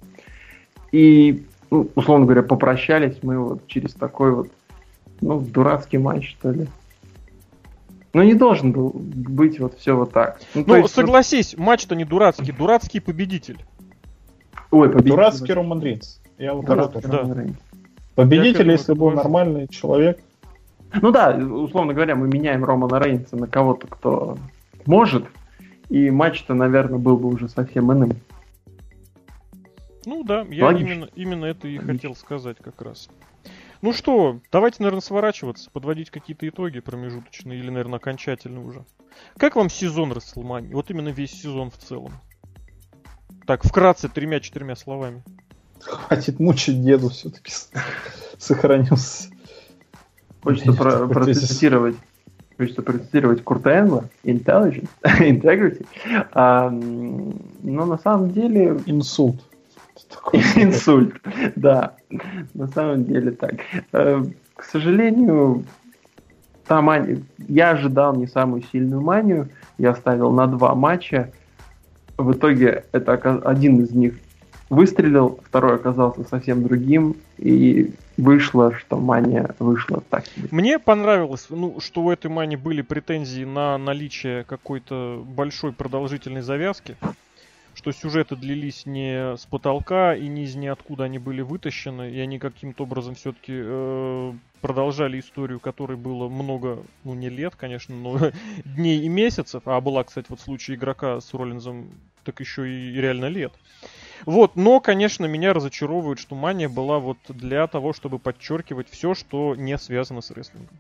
И, 0.92 1.44
ну, 1.72 1.90
условно 1.96 2.26
говоря, 2.26 2.44
попрощались 2.44 3.18
мы 3.22 3.40
вот 3.40 3.68
через 3.68 3.94
такой 3.94 4.34
вот, 4.34 4.50
ну, 5.22 5.40
дурацкий 5.40 5.98
матч, 5.98 6.32
что 6.32 6.52
ли. 6.52 6.68
Ну, 8.14 8.24
не 8.24 8.34
должен 8.34 8.72
был 8.72 8.92
быть 8.94 9.60
вот 9.60 9.78
все 9.78 9.96
вот 9.96 10.12
так. 10.12 10.40
Ну, 10.56 10.64
ну 10.66 10.76
есть, 10.78 10.94
согласись, 10.94 11.54
вот... 11.56 11.64
матч-то 11.64 11.96
не 11.96 12.06
дурацкий, 12.06 12.52
дурацкий 12.52 13.00
победитель. 13.00 13.60
Ой, 14.72 14.90
победитель. 14.90 15.12
Дурацкий 15.12 15.54
Роман 15.54 15.82
Рейнс. 15.82 16.22
Я 16.38 16.54
вот 16.54 16.66
дурацкий 16.66 17.02
да. 17.08 17.46
Победитель, 18.16 18.66
Я 18.66 18.74
если 18.74 18.94
был 18.94 19.12
нормальный 19.12 19.68
человек. 19.68 20.20
Ну 20.94 21.12
да, 21.12 21.36
условно 21.36 21.94
говоря, 21.94 22.16
мы 22.16 22.28
меняем 22.28 22.64
Романа 22.66 23.00
Рейнса 23.00 23.36
на 23.36 23.48
кого-то, 23.48 23.88
кто 23.88 24.38
может, 24.86 25.26
и 25.90 26.10
матч-то, 26.10 26.54
наверное, 26.54 27.00
был 27.00 27.18
бы 27.18 27.30
уже 27.30 27.48
совсем 27.48 27.92
иным. 27.92 28.14
Ну 30.06 30.24
да, 30.24 30.46
я 30.50 30.72
именно, 30.72 31.10
именно 31.16 31.46
это 31.46 31.68
и 31.68 31.78
Логично. 31.78 31.94
хотел 31.94 32.16
сказать 32.16 32.58
как 32.62 32.82
раз. 32.82 33.10
Ну 33.82 33.94
что, 33.94 34.40
давайте, 34.52 34.78
наверное, 34.80 35.02
сворачиваться, 35.02 35.70
подводить 35.72 36.10
какие-то 36.10 36.48
итоги 36.48 36.80
промежуточные 36.80 37.60
или, 37.60 37.70
наверное, 37.70 37.98
окончательные 37.98 38.66
уже. 38.66 38.86
Как 39.38 39.56
вам 39.56 39.70
сезон 39.70 40.12
Расселмани? 40.12 40.74
Вот 40.74 40.90
именно 40.90 41.10
весь 41.10 41.32
сезон 41.32 41.70
в 41.72 41.78
целом. 41.78 42.14
Так, 43.46 43.64
вкратце, 43.64 44.10
тремя-четырьмя 44.10 44.76
словами. 44.76 45.24
Хватит 45.82 46.40
мучить 46.40 46.84
деду, 46.84 47.10
все-таки 47.10 47.52
сохранился. 48.38 49.30
Хочется 50.42 50.74
про- 50.74 51.08
процитировать 51.08 51.96
хочется 52.60 52.82
процитировать 52.82 53.42
Курта 53.42 53.70
Энгла, 53.70 54.10
Intelligence, 54.26 54.90
Integrity. 55.04 55.86
А, 56.34 56.70
но 56.70 57.86
на 57.86 57.98
самом 57.98 58.32
деле... 58.32 58.78
Инсульт. 58.86 59.40
Инсульт, 60.34 61.16
да. 61.56 61.96
На 62.54 62.68
самом 62.68 63.06
деле 63.06 63.32
так. 63.32 63.62
Э, 63.94 64.22
к 64.56 64.64
сожалению, 64.66 65.64
та 66.68 66.82
мания... 66.82 67.22
Я 67.48 67.72
ожидал 67.72 68.14
не 68.16 68.28
самую 68.28 68.64
сильную 68.64 69.02
манию. 69.02 69.48
Я 69.78 69.96
ставил 69.96 70.32
на 70.32 70.46
два 70.48 70.76
матча. 70.76 71.32
В 72.18 72.34
итоге 72.34 72.84
это 72.92 73.14
один 73.14 73.82
из 73.82 73.92
них 73.92 74.16
выстрелил, 74.70 75.40
второй 75.44 75.76
оказался 75.76 76.24
совсем 76.24 76.64
другим, 76.64 77.16
и 77.38 77.92
вышло, 78.18 78.74
что 78.74 78.98
мания 78.98 79.56
вышла 79.60 80.04
так 80.10 80.26
Мне 80.52 80.78
понравилось, 80.80 81.48
ну, 81.50 81.80
что 81.80 82.04
у 82.04 82.12
этой 82.12 82.30
мани 82.30 82.56
были 82.56 82.82
претензии 82.82 83.44
на 83.44 83.78
наличие 83.78 84.44
какой-то 84.44 85.24
большой 85.26 85.74
продолжительной 85.74 86.42
завязки 86.42 86.98
что 87.80 87.94
сюжеты 87.94 88.36
длились 88.36 88.86
не 88.86 89.38
с 89.38 89.46
потолка 89.46 90.14
и 90.14 90.28
не 90.28 90.44
из 90.44 90.56
ниоткуда 90.56 91.06
они 91.06 91.18
были 91.18 91.40
вытащены, 91.40 92.12
и 92.12 92.20
они 92.20 92.38
каким-то 92.38 92.84
образом 92.84 93.16
все-таки 93.16 93.54
э, 93.56 94.34
продолжали 94.60 95.18
историю, 95.18 95.62
которой 95.62 95.96
было 95.96 96.28
много, 96.28 96.84
ну 97.06 97.14
не 97.14 97.30
лет, 97.30 97.56
конечно, 97.56 97.96
но 97.96 98.20
дней 98.66 99.00
и 99.00 99.08
месяцев, 99.08 99.64
а 99.64 99.80
была, 99.80 100.04
кстати, 100.04 100.26
вот 100.28 100.42
случай 100.42 100.76
игрока 100.76 101.22
с 101.22 101.34
Роллинзом, 101.34 101.90
так 102.26 102.42
еще 102.42 102.70
и 102.70 102.92
реально 103.00 103.28
лет. 103.28 103.54
Вот, 104.26 104.56
но, 104.56 104.80
конечно, 104.80 105.26
меня 105.26 105.54
разочаровывает, 105.54 106.20
что 106.20 106.36
мания 106.36 106.70
была 106.70 107.00
вот 107.00 107.18
для 107.30 107.68
того, 107.68 107.94
чтобы 107.94 108.20
подчеркивать 108.20 108.90
все, 108.90 109.14
что 109.14 109.56
не 109.56 109.78
связано 109.78 110.22
с 110.22 110.32
рестлингом. 110.32 110.78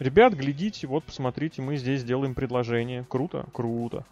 Ребят, 0.00 0.34
глядите, 0.34 0.86
вот 0.86 1.04
посмотрите, 1.04 1.62
мы 1.62 1.76
здесь 1.76 2.02
делаем 2.02 2.34
предложение. 2.34 3.04
Круто? 3.08 3.46
Круто. 3.52 4.04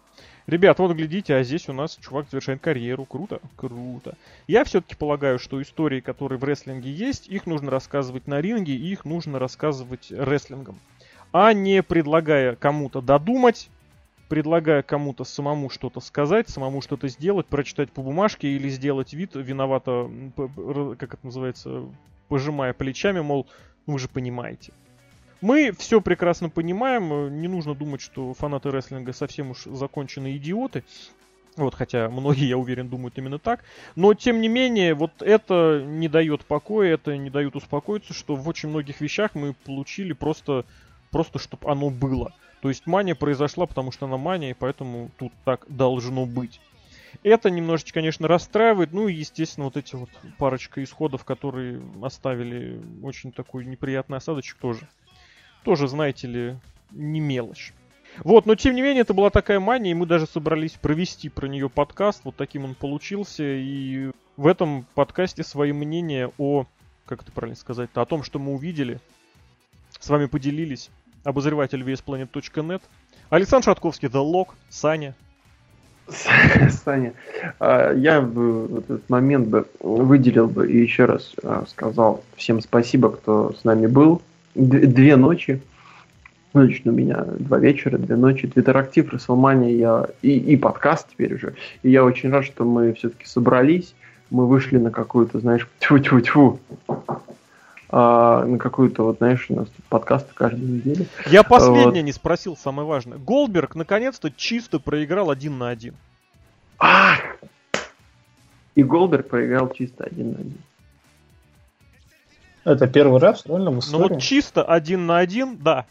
Ребят, 0.47 0.79
вот 0.79 0.93
глядите, 0.93 1.35
а 1.35 1.43
здесь 1.43 1.67
у 1.69 1.73
нас 1.73 1.97
чувак 2.01 2.29
завершает 2.29 2.61
карьеру. 2.61 3.05
Круто? 3.05 3.39
Круто. 3.55 4.15
Я 4.47 4.63
все-таки 4.63 4.95
полагаю, 4.95 5.39
что 5.39 5.61
истории, 5.61 5.99
которые 5.99 6.39
в 6.39 6.43
рестлинге 6.43 6.91
есть, 6.91 7.27
их 7.27 7.45
нужно 7.45 7.71
рассказывать 7.71 8.27
на 8.27 8.39
ринге, 8.39 8.73
их 8.73 9.03
нужно 9.03 9.39
рассказывать 9.39 10.07
рестлингом. 10.09 10.79
А 11.31 11.51
не 11.51 11.81
предлагая 11.83 12.55
кому-то 12.55 13.01
додумать, 13.01 13.69
предлагая 14.33 14.81
кому-то 14.81 15.25
самому 15.25 15.69
что-то 15.69 15.99
сказать, 15.99 16.49
самому 16.49 16.81
что-то 16.81 17.07
сделать, 17.07 17.45
прочитать 17.45 17.91
по 17.91 18.01
бумажке 18.01 18.47
или 18.47 18.67
сделать 18.67 19.13
вид 19.13 19.35
виновато, 19.35 20.09
как 20.97 21.13
это 21.13 21.23
называется, 21.23 21.83
пожимая 22.29 22.73
плечами, 22.73 23.19
мол, 23.19 23.45
вы 23.85 23.99
же 23.99 24.07
понимаете. 24.07 24.73
Мы 25.41 25.71
все 25.77 26.01
прекрасно 26.01 26.49
понимаем, 26.49 27.13
э, 27.13 27.29
не 27.29 27.47
нужно 27.47 27.75
думать, 27.75 28.01
что 28.01 28.33
фанаты 28.33 28.71
рестлинга 28.71 29.13
совсем 29.13 29.51
уж 29.51 29.65
законченные 29.65 30.37
идиоты. 30.37 30.83
Вот, 31.55 31.75
хотя 31.75 32.09
многие, 32.09 32.47
я 32.47 32.57
уверен, 32.57 32.89
думают 32.89 33.15
именно 33.19 33.37
так. 33.37 33.63
Но, 33.95 34.15
тем 34.15 34.41
не 34.41 34.47
менее, 34.47 34.95
вот 34.95 35.11
это 35.21 35.83
не 35.85 36.07
дает 36.07 36.43
покоя, 36.43 36.95
это 36.95 37.15
не 37.17 37.29
дает 37.29 37.55
успокоиться, 37.55 38.15
что 38.15 38.35
в 38.35 38.49
очень 38.49 38.69
многих 38.69 38.99
вещах 38.99 39.35
мы 39.35 39.53
получили 39.53 40.13
просто, 40.13 40.65
просто 41.11 41.37
чтобы 41.37 41.69
оно 41.69 41.91
было. 41.91 42.33
То 42.63 42.69
есть 42.69 42.87
мания 42.87 43.13
произошла, 43.13 43.65
потому 43.65 43.91
что 43.91 44.05
она 44.05 44.15
мания, 44.15 44.51
и 44.51 44.53
поэтому 44.53 45.11
тут 45.17 45.33
так 45.43 45.65
должно 45.67 46.25
быть. 46.25 46.61
Это 47.21 47.49
немножечко, 47.49 47.95
конечно, 47.95 48.29
расстраивает. 48.29 48.93
Ну 48.93 49.09
и, 49.09 49.13
естественно, 49.13 49.65
вот 49.65 49.75
эти 49.75 49.95
вот 49.95 50.09
парочка 50.37 50.81
исходов, 50.81 51.25
которые 51.25 51.81
оставили 52.01 52.81
очень 53.03 53.33
такой 53.33 53.65
неприятный 53.65 54.17
осадочек 54.17 54.57
тоже 54.59 54.87
тоже, 55.65 55.89
знаете 55.89 56.27
ли, 56.27 56.57
не 56.91 57.19
мелочь. 57.19 57.73
Вот, 58.23 58.45
но 58.45 58.55
тем 58.55 58.75
не 58.75 58.81
менее, 58.81 59.01
это 59.01 59.13
была 59.13 59.29
такая 59.29 59.59
мания, 59.59 59.91
и 59.91 59.95
мы 59.95 60.05
даже 60.05 60.25
собрались 60.25 60.71
провести 60.71 61.27
про 61.27 61.47
нее 61.47 61.69
подкаст, 61.69 62.21
вот 62.23 62.37
таким 62.37 62.63
он 62.63 62.75
получился, 62.75 63.43
и 63.43 64.11
в 64.37 64.47
этом 64.47 64.85
подкасте 64.95 65.43
свои 65.43 65.73
мнения 65.73 66.31
о, 66.37 66.65
как 67.07 67.23
это 67.23 67.31
правильно 67.33 67.57
сказать 67.57 67.89
о 67.93 68.05
том, 68.05 68.23
что 68.23 68.39
мы 68.39 68.53
увидели, 68.53 69.01
с 69.99 70.07
вами 70.07 70.27
поделились 70.27 70.89
обозреватель 71.23 71.81
VSPlanet.net, 71.81 72.81
Александр 73.29 73.65
Шатковский, 73.65 74.09
The 74.09 74.23
Log, 74.23 74.49
Саня. 74.69 75.15
Саня, 76.69 77.13
а, 77.59 77.93
я 77.93 78.21
в 78.21 78.79
этот 78.79 79.09
момент 79.09 79.47
бы 79.47 79.65
выделил 79.79 80.47
бы 80.47 80.69
и 80.69 80.81
еще 80.81 81.05
раз 81.05 81.33
а, 81.43 81.65
сказал 81.69 82.23
всем 82.35 82.61
спасибо, 82.61 83.11
кто 83.11 83.53
с 83.53 83.63
нами 83.63 83.87
был, 83.87 84.21
две 84.55 85.15
ночи. 85.15 85.61
Ночь 86.53 86.83
у 86.85 86.91
меня 86.91 87.25
два 87.39 87.57
вечера, 87.57 87.97
две 87.97 88.15
ночи. 88.15 88.47
Твиттерактив, 88.47 89.11
Расселмания 89.11 89.75
я, 89.75 90.07
и, 90.21 90.37
и 90.37 90.55
подкаст 90.55 91.09
теперь 91.09 91.33
уже. 91.33 91.55
И 91.81 91.89
я 91.89 92.03
очень 92.03 92.29
рад, 92.29 92.45
что 92.45 92.63
мы 92.63 92.93
все-таки 92.93 93.25
собрались. 93.25 93.95
Мы 94.29 94.47
вышли 94.47 94.77
на 94.77 94.91
какую-то, 94.91 95.39
знаешь, 95.39 95.67
тьфу-тьфу-тьфу. 95.79 96.59
А, 97.95 98.43
на 98.43 98.57
какую-то, 98.57 99.03
вот, 99.03 99.19
знаешь, 99.19 99.45
у 99.49 99.55
нас 99.55 99.67
тут 99.67 99.85
подкасты 99.85 100.33
каждую 100.33 100.67
неделю. 100.67 101.05
Я 101.27 101.43
последнее 101.43 102.01
вот. 102.01 102.05
не 102.05 102.11
спросил, 102.11 102.57
самое 102.57 102.87
важное. 102.87 103.19
Голберг 103.19 103.75
наконец-то 103.75 104.31
чисто 104.31 104.79
проиграл 104.79 105.29
один 105.29 105.59
на 105.59 105.69
один. 105.69 105.93
Ах! 106.79 107.19
И 108.73 108.81
Голберг 108.81 109.29
проиграл 109.29 109.69
чисто 109.69 110.05
один 110.05 110.31
на 110.31 110.39
один. 110.39 110.57
Это 112.63 112.87
первый 112.87 113.19
раз, 113.19 113.43
правильно, 113.43 113.69
в 113.69 113.77
истории? 113.77 114.01
Ну 114.01 114.09
вот 114.09 114.21
чисто 114.23 114.63
один 114.63 115.05
на 115.05 115.19
один, 115.19 115.57
да. 115.57 115.85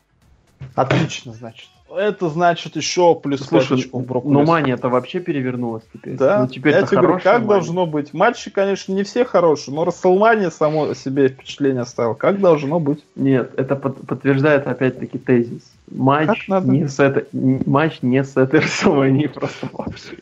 Отлично, 0.74 1.32
значит. 1.34 1.68
Это 1.96 2.28
значит 2.28 2.76
еще 2.76 3.14
плюс 3.14 3.40
Слушай, 3.40 3.90
ну 3.92 4.44
мания 4.44 4.74
это 4.74 4.88
вообще 4.88 5.20
перевернулась 5.20 5.82
теперь. 5.92 6.16
Да, 6.16 6.42
ну, 6.42 6.48
теперь 6.48 6.74
я 6.74 6.86
тебе 6.86 6.98
говорю, 6.98 7.18
как 7.18 7.34
мания. 7.34 7.48
должно 7.48 7.86
быть. 7.86 8.14
Матчи, 8.14 8.50
конечно, 8.50 8.92
не 8.92 9.02
все 9.02 9.24
хорошие, 9.24 9.74
но 9.74 9.84
Расселмания 9.84 10.50
само 10.50 10.94
себе 10.94 11.28
впечатление 11.28 11.82
оставил. 11.82 12.14
Как 12.14 12.40
должно 12.40 12.80
быть? 12.80 13.04
Нет, 13.14 13.52
это 13.56 13.76
под, 13.76 14.06
подтверждает 14.06 14.66
опять-таки 14.66 15.18
тезис. 15.18 15.62
Матч 15.90 16.48
не, 16.48 16.88
с 16.88 16.98
это, 16.98 17.26
матч 17.32 17.98
не 18.02 18.24
с 18.24 18.36
этой 18.36 18.60
Расселманией 18.60 19.28
просто 19.28 19.68
вообще. 19.72 20.16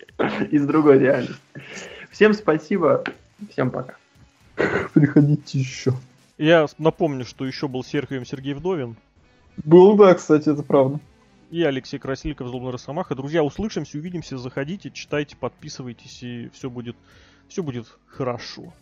Из 0.50 0.66
другой 0.66 0.98
реальности. 0.98 1.36
Всем 2.10 2.34
спасибо, 2.34 3.04
всем 3.52 3.70
пока. 3.70 3.94
Приходите 4.92 5.58
еще. 5.58 5.92
Я 6.38 6.66
напомню, 6.78 7.24
что 7.24 7.46
еще 7.46 7.68
был 7.68 7.84
Серхием 7.84 8.24
Сергей 8.24 8.54
Вдовин. 8.54 8.96
Был, 9.64 9.94
да, 9.96 10.14
кстати, 10.14 10.48
это 10.48 10.62
правда. 10.62 10.98
И 11.50 11.64
Алексей 11.64 11.98
Красильников, 11.98 12.48
Злобный 12.48 12.70
Росомаха. 12.70 13.16
Друзья, 13.16 13.42
услышимся, 13.42 13.98
увидимся, 13.98 14.38
заходите, 14.38 14.90
читайте, 14.90 15.36
подписывайтесь, 15.36 16.22
и 16.22 16.48
все 16.50 16.70
будет, 16.70 16.96
все 17.48 17.64
будет 17.64 17.86
хорошо. 18.06 18.72